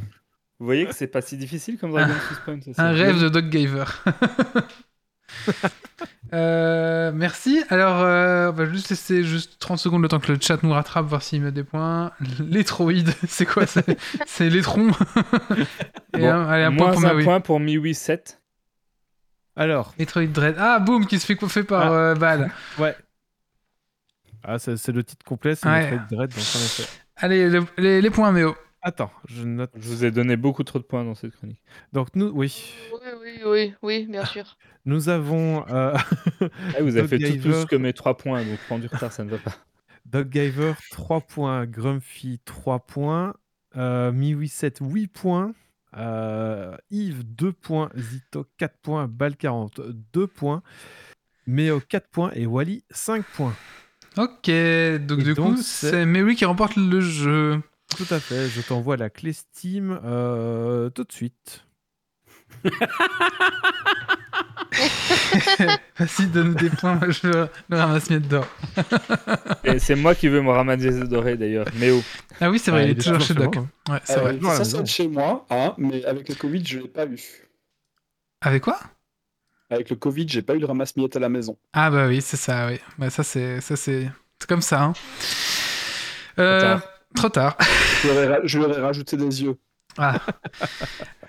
Vous 0.60 0.66
voyez 0.66 0.86
que 0.88 0.96
c'est 0.96 1.08
pas 1.08 1.22
si 1.22 1.38
difficile 1.38 1.78
comme 1.78 1.92
Dragon 1.92 2.14
Suspense. 2.30 2.64
c'est 2.66 2.72
Un 2.72 2.74
ça 2.76 2.90
rêve 2.92 3.22
de 3.22 3.30
Doc 3.30 3.52
Giver. 3.52 3.84
Euh, 6.34 7.12
merci. 7.14 7.64
Alors, 7.70 8.02
euh, 8.02 8.50
on 8.50 8.54
va 8.54 8.66
juste 8.66 8.90
laisser 8.90 9.24
juste 9.24 9.60
30 9.60 9.80
secondes 9.80 10.02
le 10.02 10.08
temps 10.08 10.20
que 10.20 10.32
le 10.32 10.38
chat 10.42 10.62
nous 10.64 10.72
rattrape, 10.72 11.06
voir 11.06 11.22
s'il 11.22 11.42
met 11.42 11.52
des 11.52 11.64
points. 11.64 12.12
Les 12.40 12.64
troïdes, 12.64 13.14
c'est 13.28 13.46
quoi 13.46 13.66
C'est. 13.66 13.88
Et 14.42 14.52
Bon, 16.20 16.30
un- 16.32 16.48
allez, 16.50 16.64
un 16.64 16.76
point 16.76 16.92
pour 16.92 17.06
un 17.06 17.24
point 17.24 17.40
pour 17.40 17.60
Miwi 17.60 17.94
7. 17.94 18.42
Alors, 19.56 19.94
Metroid 19.98 20.26
Dread. 20.28 20.56
Ah, 20.60 20.80
boum, 20.80 21.06
qui 21.08 21.18
se 21.20 21.26
fait 21.26 21.36
coiffer 21.36 21.64
par 21.64 21.92
Ah. 21.92 21.96
euh, 21.96 22.16
Bal. 22.16 22.52
ouais. 22.80 22.96
Ah, 24.44 24.60
c'est 24.60 24.78
c'est 24.78 24.92
le 24.92 25.04
titre 25.04 25.26
complet, 25.26 25.56
c'est 25.56 25.68
Ouais. 25.68 25.92
Metroid 25.92 26.06
Dread, 26.12 26.30
donc 26.30 26.40
en 26.40 26.60
effet. 26.60 26.84
Allez, 27.18 27.50
le- 27.50 27.66
les, 27.78 28.02
les 28.02 28.10
points, 28.10 28.32
Méo. 28.32 28.56
Attends, 28.82 29.12
je 29.28 29.44
note. 29.44 29.72
Je 29.76 29.88
vous 29.88 30.06
ai 30.06 30.12
donné 30.12 30.38
beaucoup 30.38 30.64
trop 30.64 30.80
de 30.80 30.84
points 30.84 31.04
dans 31.04 31.16
cette 31.16 31.32
chronique. 31.36 31.62
Donc 31.94 32.10
nous, 32.16 32.28
oui, 32.28 32.74
Oui, 32.94 33.00
oui, 33.22 33.42
oui, 33.46 33.74
oui, 33.82 34.06
bien 34.08 34.24
sûr. 34.26 34.58
nous 34.86 35.10
avons 35.10 35.66
euh, 35.70 35.94
Ah, 36.42 36.82
vous 36.82 36.96
avez 36.98 37.08
fait 37.08 37.38
tout, 37.40 37.52
ce 37.52 37.66
que 37.66 37.76
mes 37.76 37.94
3 37.94 38.18
points, 38.18 38.44
donc 38.46 38.60
prends 38.68 38.80
du 38.80 38.88
retard, 38.88 39.12
ça 39.12 39.24
ne 39.24 39.32
va 39.32 39.38
pas. 39.40 39.52
Doggiver 40.06 40.74
3 40.92 41.22
points, 41.22 41.66
Grumpy 41.66 42.40
3 42.46 42.80
points, 42.80 43.34
euh, 43.76 44.12
Mi87 44.12 44.78
8 44.82 45.08
points, 45.08 45.54
euh, 45.98 46.78
Yves 46.92 47.24
2 47.26 47.52
points, 47.52 47.90
Zito 47.98 48.46
4 48.58 48.78
points, 48.82 49.08
Bal40 49.08 49.82
2 50.14 50.28
points, 50.28 50.62
Méo 51.46 51.82
4 51.82 52.08
points 52.10 52.32
et 52.36 52.46
Wally 52.46 52.84
5 52.92 53.26
points. 53.26 53.56
Ok, 54.18 54.46
donc 54.50 55.20
Et 55.20 55.24
du 55.24 55.34
donc, 55.34 55.56
coup, 55.56 55.62
c'est- 55.62 55.90
c'est 55.92 56.06
Mary 56.06 56.36
qui 56.36 56.46
remporte 56.46 56.76
le 56.78 57.02
jeu. 57.02 57.60
Tout 57.96 58.06
à 58.14 58.20
fait, 58.20 58.48
je 58.50 58.62
t'envoie 58.62 58.98
la 58.98 59.10
clé 59.10 59.34
Steam 59.34 60.00
euh, 60.04 60.90
tout 60.90 61.04
de 61.04 61.12
suite. 61.12 61.64
Vas-y, 65.98 66.28
donne 66.28 66.54
des 66.56 66.70
points, 66.70 66.96
moi, 66.96 67.10
je 67.10 67.28
le 67.28 67.50
ramasse 67.78 68.10
miette 68.10 68.28
d'or. 68.28 68.46
Et 69.64 69.80
c'est 69.80 69.96
moi 69.96 70.16
qui 70.16 70.28
veux 70.28 70.42
me 70.42 70.52
ramasser 70.52 70.92
doré 71.08 71.38
d'ailleurs. 71.38 71.68
Méo. 71.76 72.02
Ah 72.40 72.50
oui, 72.50 72.60
c'est 72.60 72.72
vrai, 72.72 72.82
Ah, 72.82 72.86
il 72.86 72.92
est 72.92 73.02
toujours 73.02 73.22
chez 73.22 73.34
Doc. 73.34 73.56
moi. 73.56 73.68
Ouais, 73.90 74.00
c'est 74.04 74.18
Euh, 74.20 74.34
vrai. 74.34 74.56
ça, 74.56 74.64
c'est 74.64 74.86
chez 74.86 75.08
moi, 75.08 75.46
hein, 75.50 75.74
mais 75.78 76.06
avec 76.06 76.30
le 76.30 76.36
Covid, 76.36 76.64
je 76.66 76.80
l'ai 76.80 76.88
pas 76.88 77.06
eu. 77.06 77.20
Avec 78.42 78.64
quoi? 78.64 78.80
Avec 79.70 79.90
le 79.90 79.96
Covid, 79.96 80.28
j'ai 80.30 80.42
pas 80.42 80.54
eu 80.56 80.60
le 80.60 80.66
ramasse-miettes 80.66 81.16
à 81.16 81.20
la 81.20 81.30
maison. 81.30 81.58
Ah 81.74 81.90
bah 81.90 82.08
oui, 82.08 82.22
c'est 82.22 82.38
ça, 82.38 82.68
oui. 82.68 82.80
Bah 82.98 83.10
ça 83.10 83.24
c'est 83.24 83.60
ça 83.60 83.76
c'est 83.76 84.10
c'est 84.40 84.48
comme 84.48 84.62
ça. 84.62 84.82
Hein. 84.84 84.94
Euh. 86.40 86.78
Trop 87.16 87.30
tard. 87.30 87.58
Je 88.04 88.58
lui 88.58 88.66
aurais 88.66 88.82
rajouté 88.82 89.18
des 89.18 89.44
yeux. 89.44 89.58
Ah. 89.98 90.20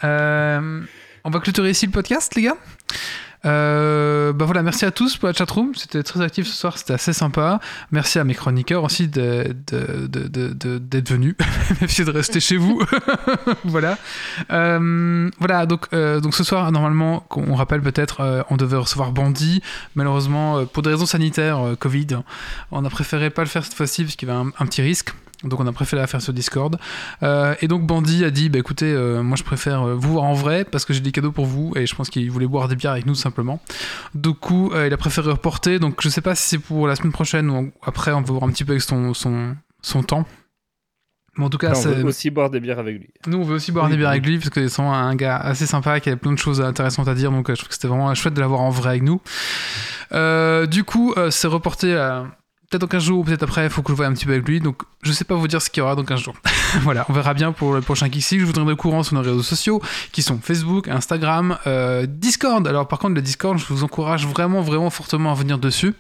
Euh, 0.04 0.82
on 1.24 1.30
va 1.30 1.40
clôturer 1.40 1.70
ici 1.70 1.86
le 1.86 1.92
podcast, 1.92 2.34
les 2.34 2.42
gars. 2.42 2.56
Euh, 3.44 4.32
bah 4.32 4.44
voilà, 4.44 4.62
merci 4.62 4.84
à 4.84 4.90
tous 4.90 5.16
pour 5.16 5.28
la 5.28 5.34
chatroom. 5.34 5.74
C'était 5.74 6.02
très 6.02 6.20
actif 6.20 6.46
ce 6.46 6.54
soir, 6.54 6.78
c'était 6.78 6.94
assez 6.94 7.12
sympa. 7.12 7.60
Merci 7.92 8.18
à 8.18 8.24
mes 8.24 8.34
chroniqueurs 8.34 8.84
aussi 8.84 9.08
d'être 9.08 9.72
venus, 11.08 11.34
même 11.80 11.88
si 11.88 12.04
de 12.04 12.10
rester 12.10 12.40
chez 12.40 12.56
vous. 12.56 12.82
voilà. 13.64 13.98
Euh, 14.50 15.30
voilà, 15.38 15.66
donc, 15.66 15.86
euh, 15.92 16.20
donc 16.20 16.34
ce 16.34 16.44
soir, 16.44 16.70
normalement, 16.72 17.26
on 17.30 17.54
rappelle 17.54 17.80
peut-être, 17.80 18.44
on 18.50 18.56
devait 18.56 18.76
recevoir 18.76 19.12
Bandit. 19.12 19.62
Malheureusement, 19.94 20.66
pour 20.66 20.82
des 20.82 20.90
raisons 20.90 21.06
sanitaires, 21.06 21.60
Covid, 21.78 22.18
on 22.72 22.84
a 22.84 22.90
préféré 22.90 23.30
pas 23.30 23.42
le 23.42 23.48
faire 23.48 23.64
cette 23.64 23.74
fois-ci 23.74 24.04
parce 24.04 24.16
qu'il 24.16 24.28
y 24.28 24.30
avait 24.30 24.40
un, 24.40 24.50
un 24.58 24.66
petit 24.66 24.82
risque. 24.82 25.12
Donc 25.44 25.60
on 25.60 25.66
a 25.68 25.72
préféré 25.72 26.02
la 26.02 26.08
faire 26.08 26.20
sur 26.20 26.32
Discord. 26.32 26.78
Euh, 27.22 27.54
et 27.60 27.68
donc 27.68 27.86
Bandy 27.86 28.24
a 28.24 28.30
dit, 28.30 28.48
bah 28.48 28.58
écoutez, 28.58 28.92
euh, 28.92 29.22
moi 29.22 29.36
je 29.36 29.44
préfère 29.44 29.82
euh, 29.82 29.94
vous 29.94 30.14
voir 30.14 30.24
en 30.24 30.34
vrai 30.34 30.64
parce 30.64 30.84
que 30.84 30.92
j'ai 30.92 31.00
des 31.00 31.12
cadeaux 31.12 31.30
pour 31.30 31.46
vous 31.46 31.72
et 31.76 31.86
je 31.86 31.94
pense 31.94 32.10
qu'il 32.10 32.28
voulait 32.30 32.48
boire 32.48 32.66
des 32.66 32.74
bières 32.74 32.90
avec 32.92 33.06
nous 33.06 33.12
tout 33.14 33.20
simplement. 33.20 33.60
Du 34.14 34.34
coup, 34.34 34.72
euh, 34.72 34.88
il 34.88 34.92
a 34.92 34.96
préféré 34.96 35.30
reporter. 35.30 35.78
Donc 35.78 36.02
je 36.02 36.08
sais 36.08 36.22
pas 36.22 36.34
si 36.34 36.42
c'est 36.48 36.58
pour 36.58 36.88
la 36.88 36.96
semaine 36.96 37.12
prochaine 37.12 37.48
ou 37.50 37.70
après 37.82 38.12
on 38.12 38.22
peut 38.24 38.32
voir 38.32 38.44
un 38.44 38.50
petit 38.50 38.64
peu 38.64 38.72
avec 38.72 38.82
son, 38.82 39.14
son, 39.14 39.54
son 39.80 40.02
temps. 40.02 40.26
Mais 41.36 41.44
en 41.44 41.50
tout 41.50 41.58
cas, 41.58 41.70
Enfin, 41.70 41.90
on 41.90 41.94
veut 41.94 42.04
aussi 42.06 42.30
boire 42.30 42.50
des 42.50 42.58
bières 42.58 42.80
avec 42.80 42.98
lui. 42.98 43.10
nous, 43.28 43.38
on 43.38 43.44
veut 43.44 43.54
aussi 43.54 43.70
boire 43.70 43.84
Oui, 43.84 43.92
des 43.92 43.96
bières 43.96 44.08
oui. 44.08 44.16
avec 44.16 44.26
lui 44.26 44.38
parce 44.38 44.50
que 44.50 44.66
c'est 44.66 44.82
vraiment 44.82 44.96
un 44.96 45.14
gars 45.14 45.36
assez 45.36 45.66
sympa 45.66 46.00
qui 46.00 46.08
avait 46.08 46.18
plein 46.18 46.32
de 46.32 46.38
choses 46.38 46.60
intéressantes 46.60 47.06
à 47.06 47.14
dire. 47.14 47.30
Donc, 47.30 47.46
je 47.48 47.54
trouve 47.54 47.68
que 47.68 47.74
c'était 47.74 47.86
vraiment 47.86 48.12
chouette 48.16 48.34
de 48.34 48.40
l'avoir 48.40 48.60
en 48.60 48.70
vrai 48.70 48.88
avec 48.90 49.02
nous. 49.04 49.20
Du 50.66 50.82
coup, 50.82 51.14
c'est 51.30 51.46
reporté 51.46 51.94
à 51.94 52.26
peut-être 52.68 52.82
dans 52.82 52.86
15 52.86 53.02
jours 53.02 53.18
ou 53.20 53.24
peut-être 53.24 53.42
après. 53.42 53.64
Il 53.64 53.70
faut 53.70 53.82
que 53.82 53.92
je 53.92 53.96
voie 53.96 54.06
un 54.06 54.12
petit 54.12 54.26
peu 54.26 54.32
avec 54.32 54.46
lui. 54.46 54.60
Donc, 54.60 54.82
je 55.02 55.12
sais 55.12 55.24
pas 55.24 55.34
vous 55.34 55.48
dire 55.48 55.62
ce 55.62 55.70
qu'il 55.70 55.80
y 55.80 55.84
aura 55.84 55.94
dans 55.94 56.04
15 56.04 56.20
jours. 56.20 56.34
voilà, 56.82 57.06
on 57.08 57.12
verra 57.12 57.34
bien 57.34 57.52
pour 57.52 57.74
le 57.74 57.80
prochain 57.80 58.08
Kixi. 58.08 58.38
Je 58.38 58.44
vous 58.44 58.52
tiendrai 58.52 58.74
au 58.74 58.76
courant 58.76 59.02
sur 59.02 59.14
nos 59.14 59.22
réseaux 59.22 59.42
sociaux 59.42 59.80
qui 60.12 60.22
sont 60.22 60.38
Facebook, 60.38 60.88
Instagram, 60.88 61.58
euh, 61.66 62.06
Discord. 62.08 62.66
Alors, 62.66 62.88
par 62.88 62.98
contre, 62.98 63.14
le 63.14 63.22
Discord, 63.22 63.58
je 63.58 63.66
vous 63.66 63.84
encourage 63.84 64.26
vraiment, 64.26 64.60
vraiment 64.60 64.90
fortement 64.90 65.32
à 65.32 65.34
venir 65.34 65.58
dessus. 65.58 65.94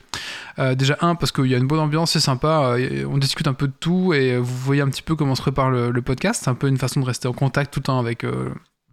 Euh, 0.58 0.74
déjà, 0.74 0.96
un, 1.00 1.14
parce 1.14 1.32
qu'il 1.32 1.46
y 1.46 1.54
a 1.54 1.58
une 1.58 1.66
bonne 1.66 1.80
ambiance, 1.80 2.12
c'est 2.12 2.20
sympa. 2.20 2.74
euh, 2.76 3.04
on 3.10 3.18
discute 3.18 3.46
un 3.46 3.54
peu 3.54 3.68
de 3.68 3.74
tout 3.78 4.12
et 4.12 4.36
vous 4.36 4.56
voyez 4.56 4.82
un 4.82 4.88
petit 4.88 5.02
peu 5.02 5.14
comment 5.16 5.34
se 5.34 5.42
prépare 5.42 5.70
le, 5.70 5.90
le 5.90 6.02
podcast. 6.02 6.42
C'est 6.44 6.50
un 6.50 6.54
peu 6.54 6.68
une 6.68 6.78
façon 6.78 7.00
de 7.00 7.06
rester 7.06 7.28
en 7.28 7.32
contact 7.32 7.72
tout 7.72 7.80
le 7.80 7.84
temps 7.84 7.98
avec. 7.98 8.24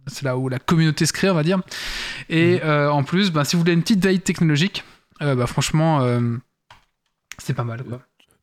c'est 0.06 0.22
là 0.22 0.36
où 0.38 0.48
la 0.48 0.58
communauté 0.58 1.04
se 1.06 1.12
crée, 1.12 1.28
on 1.30 1.34
va 1.34 1.42
dire. 1.42 1.60
Et 2.28 2.60
euh, 2.64 2.90
en 2.90 3.02
plus, 3.02 3.30
ben, 3.32 3.44
si 3.44 3.56
vous 3.56 3.60
voulez 3.60 3.72
une 3.72 3.82
petite 3.82 4.02
veille 4.02 4.20
technologique, 4.20 4.84
euh, 5.22 5.34
bah, 5.34 5.46
franchement, 5.46 6.00
euh, 6.02 6.20
c'est 7.38 7.54
pas 7.54 7.64
mal. 7.64 7.82
Quoi. 7.84 8.00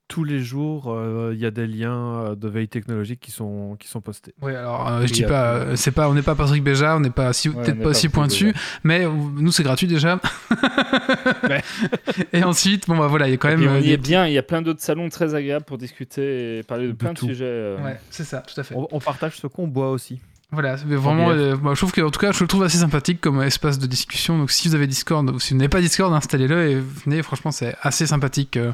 Tous 0.10 0.26
les 0.26 0.42
jours, 0.42 0.92
euh, 0.94 1.32
il 1.34 1.40
y 1.40 1.46
a 1.46 1.50
des 1.50 1.66
liens 1.66 2.16
euh, 2.20 2.36
de 2.36 2.48
veille 2.48 2.68
technologique 2.68 3.20
qui 3.20 3.32
sont, 3.32 3.78
qui 3.80 3.88
sont 3.88 4.02
postés. 4.02 4.34
Oui, 4.42 4.54
alors 4.54 4.88
euh, 4.88 5.08
je 5.08 5.14
dis 5.14 5.24
pas, 5.24 5.54
euh, 5.54 5.76
c'est 5.76 5.92
pas, 5.92 6.08
on 6.10 6.14
n'est 6.14 6.22
pas 6.22 6.36
Patrick 6.36 6.62
Béja, 6.64 6.96
on 6.96 7.00
n'est 7.00 7.10
pas 7.10 7.32
si, 7.34 7.50
Ouais, 7.50 7.56
peut-être 7.64 7.78
pas 7.78 7.84
pas 7.86 7.90
aussi 7.90 8.10
Patrick 8.10 8.14
pointu, 8.52 8.54
mais 8.84 9.06
nous 9.08 9.52
c'est 9.52 9.64
gratuit 9.64 9.88
déjà. 9.88 10.20
et 12.34 12.44
ensuite, 12.44 12.88
bon 12.88 12.98
bah 12.98 13.08
voilà, 13.08 13.28
il 13.28 13.32
y 13.32 13.34
a 13.34 13.38
quand 13.38 13.48
même. 13.48 13.66
on 13.68 13.78
y 13.78 13.84
des- 13.84 13.92
est 13.94 13.98
bien, 13.98 14.28
il 14.28 14.34
y 14.34 14.38
a 14.38 14.44
plein 14.44 14.62
d'autres 14.62 14.82
salons 14.82 15.10
très 15.10 15.36
agréables 15.36 15.66
pour 15.66 15.78
discuter 15.78 16.60
et 16.60 16.64
parler 16.64 16.86
de 16.88 16.92
De 16.92 16.98
plein 16.98 17.14
de 17.14 17.20
sujets. 17.20 17.46
euh, 17.46 17.78
Ouais, 17.84 18.00
c'est 18.10 18.24
ça, 18.26 18.40
tout 18.40 18.60
à 18.60 18.64
fait. 18.64 18.76
On, 18.76 18.88
on 18.92 19.00
partage 19.00 19.38
ce 19.38 19.48
qu'on 19.48 19.68
boit 19.68 19.90
aussi. 19.92 20.20
Voilà, 20.54 20.76
mais 20.86 20.96
vraiment, 20.96 21.32
euh, 21.32 21.58
moi, 21.58 21.74
je 21.74 21.80
trouve 21.80 21.92
que, 21.92 22.02
en 22.02 22.12
tout 22.12 22.20
cas, 22.20 22.32
je 22.32 22.40
le 22.42 22.48
trouve 22.48 22.64
assez 22.64 22.78
sympathique 22.78 23.20
comme 23.20 23.42
espace 23.42 23.80
de 23.80 23.88
discussion. 23.88 24.38
Donc, 24.38 24.52
si 24.52 24.68
vous 24.68 24.76
avez 24.76 24.86
Discord 24.86 25.28
ou 25.30 25.40
si 25.40 25.54
vous 25.54 25.58
n'avez 25.60 25.70
pas 25.70 25.82
Discord, 25.82 26.14
installez-le 26.14 26.70
et 26.70 26.76
venez. 26.76 27.24
Franchement, 27.24 27.52
c'est 27.52 27.76
assez 27.82 28.06
sympathique 28.06 28.58
euh, 28.58 28.72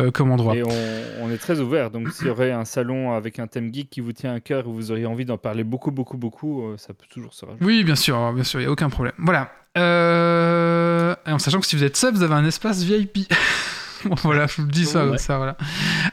euh, 0.00 0.10
comme 0.10 0.32
endroit. 0.32 0.56
Et 0.56 0.64
on, 0.64 0.68
on 1.22 1.30
est 1.30 1.38
très 1.38 1.60
ouvert. 1.60 1.90
Donc, 1.92 2.10
s'il 2.10 2.26
y 2.26 2.30
aurait 2.30 2.50
un 2.50 2.64
salon 2.64 3.12
avec 3.12 3.38
un 3.38 3.46
thème 3.46 3.72
geek 3.72 3.90
qui 3.90 4.00
vous 4.00 4.12
tient 4.12 4.34
à 4.34 4.40
cœur 4.40 4.60
et 4.60 4.62
vous 4.64 4.90
auriez 4.90 5.06
envie 5.06 5.24
d'en 5.24 5.38
parler 5.38 5.62
beaucoup, 5.62 5.92
beaucoup, 5.92 6.16
beaucoup, 6.16 6.64
euh, 6.64 6.76
ça 6.78 6.94
peut 6.94 7.06
toujours 7.08 7.32
se 7.32 7.44
rajouter. 7.44 7.64
Oui, 7.64 7.84
bien 7.84 7.94
sûr, 7.94 8.32
bien 8.32 8.44
sûr, 8.44 8.60
il 8.60 8.64
n'y 8.64 8.68
a 8.68 8.72
aucun 8.72 8.90
problème. 8.90 9.14
Voilà. 9.18 9.52
Euh, 9.78 11.14
et 11.26 11.30
en 11.30 11.38
sachant 11.38 11.60
que 11.60 11.66
si 11.66 11.76
vous 11.76 11.84
êtes 11.84 11.96
sub, 11.96 12.14
vous 12.14 12.22
avez 12.22 12.34
un 12.34 12.44
espace 12.44 12.82
VIP. 12.82 13.32
Voilà, 14.22 14.46
je 14.46 14.56
vous 14.56 14.66
le 14.66 14.72
dis 14.72 14.84
ça, 14.86 15.06
Ouais. 15.06 15.18
ça, 15.18 15.36
voilà. 15.36 15.56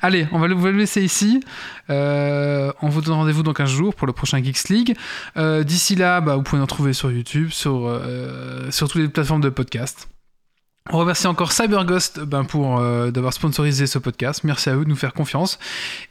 Allez, 0.02 0.28
on 0.32 0.40
va 0.40 0.48
le, 0.48 0.56
le 0.56 0.72
laisser 0.72 1.02
ici. 1.02 1.42
Euh, 1.90 2.72
on 2.82 2.90
vous 2.90 3.02
donne 3.02 3.16
rendez-vous 3.16 3.44
dans 3.44 3.54
15 3.54 3.70
jours 3.70 3.96
pour 3.96 4.08
le 4.08 4.14
prochain 4.14 4.42
Geeks 4.44 4.70
League. 4.70 4.96
Euh, 5.38 5.64
D'ici 5.64 5.96
là, 5.96 6.22
bah, 6.22 6.36
vous 6.36 6.44
pouvez 6.44 6.58
nous 6.60 6.66
retrouver 6.66 6.94
sur 6.94 7.12
YouTube, 7.12 7.50
sur, 7.52 7.86
euh, 7.88 8.70
sur 8.72 8.90
toutes 8.90 9.02
les 9.02 9.08
plateformes 9.08 9.42
de 9.42 9.50
podcast. 9.50 10.08
On 10.90 10.98
remercie 10.98 11.28
encore 11.28 11.52
CyberGhost 11.52 12.22
ben, 12.22 12.44
pour 12.44 12.80
euh, 12.80 13.12
d'avoir 13.12 13.34
sponsorisé 13.34 13.86
ce 13.86 14.00
podcast. 14.00 14.44
Merci 14.44 14.70
à 14.72 14.76
eux 14.76 14.84
de 14.84 14.90
nous 14.90 14.96
faire 14.96 15.14
confiance. 15.14 15.60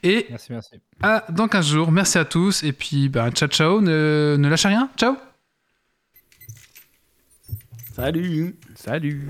Et 0.04 0.26
Merci, 0.30 0.52
merci. 0.52 0.70
à 1.02 1.24
dans 1.30 1.48
15 1.48 1.66
jours. 1.66 1.90
Merci 1.90 2.18
à 2.18 2.24
tous. 2.24 2.62
Et 2.62 2.72
puis, 2.72 3.08
ben, 3.08 3.30
ciao, 3.32 3.48
ciao. 3.48 3.80
Ne, 3.80 4.36
ne 4.38 4.48
lâchez 4.48 4.68
rien. 4.68 4.88
Ciao. 4.96 5.16
Salut 7.96 8.54
Salut. 8.76 9.26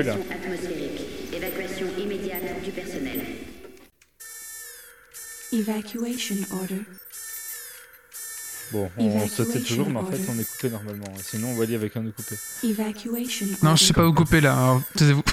Là. 0.00 0.14
Dépressurisation 0.16 0.32
atmosphérique. 0.32 1.00
Évacuation 1.34 1.86
immédiate 1.98 2.62
du 2.64 2.70
personnel. 2.70 3.20
Evacuation 5.52 6.36
order. 6.52 6.82
Bon, 8.72 8.90
on 8.96 9.28
sautait 9.28 9.60
toujours, 9.60 9.90
mais 9.90 9.98
en 9.98 10.06
fait, 10.06 10.18
on 10.30 10.38
est 10.38 10.50
coupé 10.50 10.70
normalement. 10.70 11.04
Sinon, 11.22 11.48
on 11.48 11.56
va 11.56 11.66
dire 11.66 11.78
avec 11.78 11.94
un 11.94 12.04
de 12.04 12.10
coupé. 12.10 12.36
Non, 13.62 13.76
je 13.76 13.84
sais 13.84 13.92
pas 13.92 14.02
vous 14.04 14.14
couper 14.14 14.40
là. 14.40 14.54
alors, 14.54 14.82
Taisez-vous. 14.96 15.22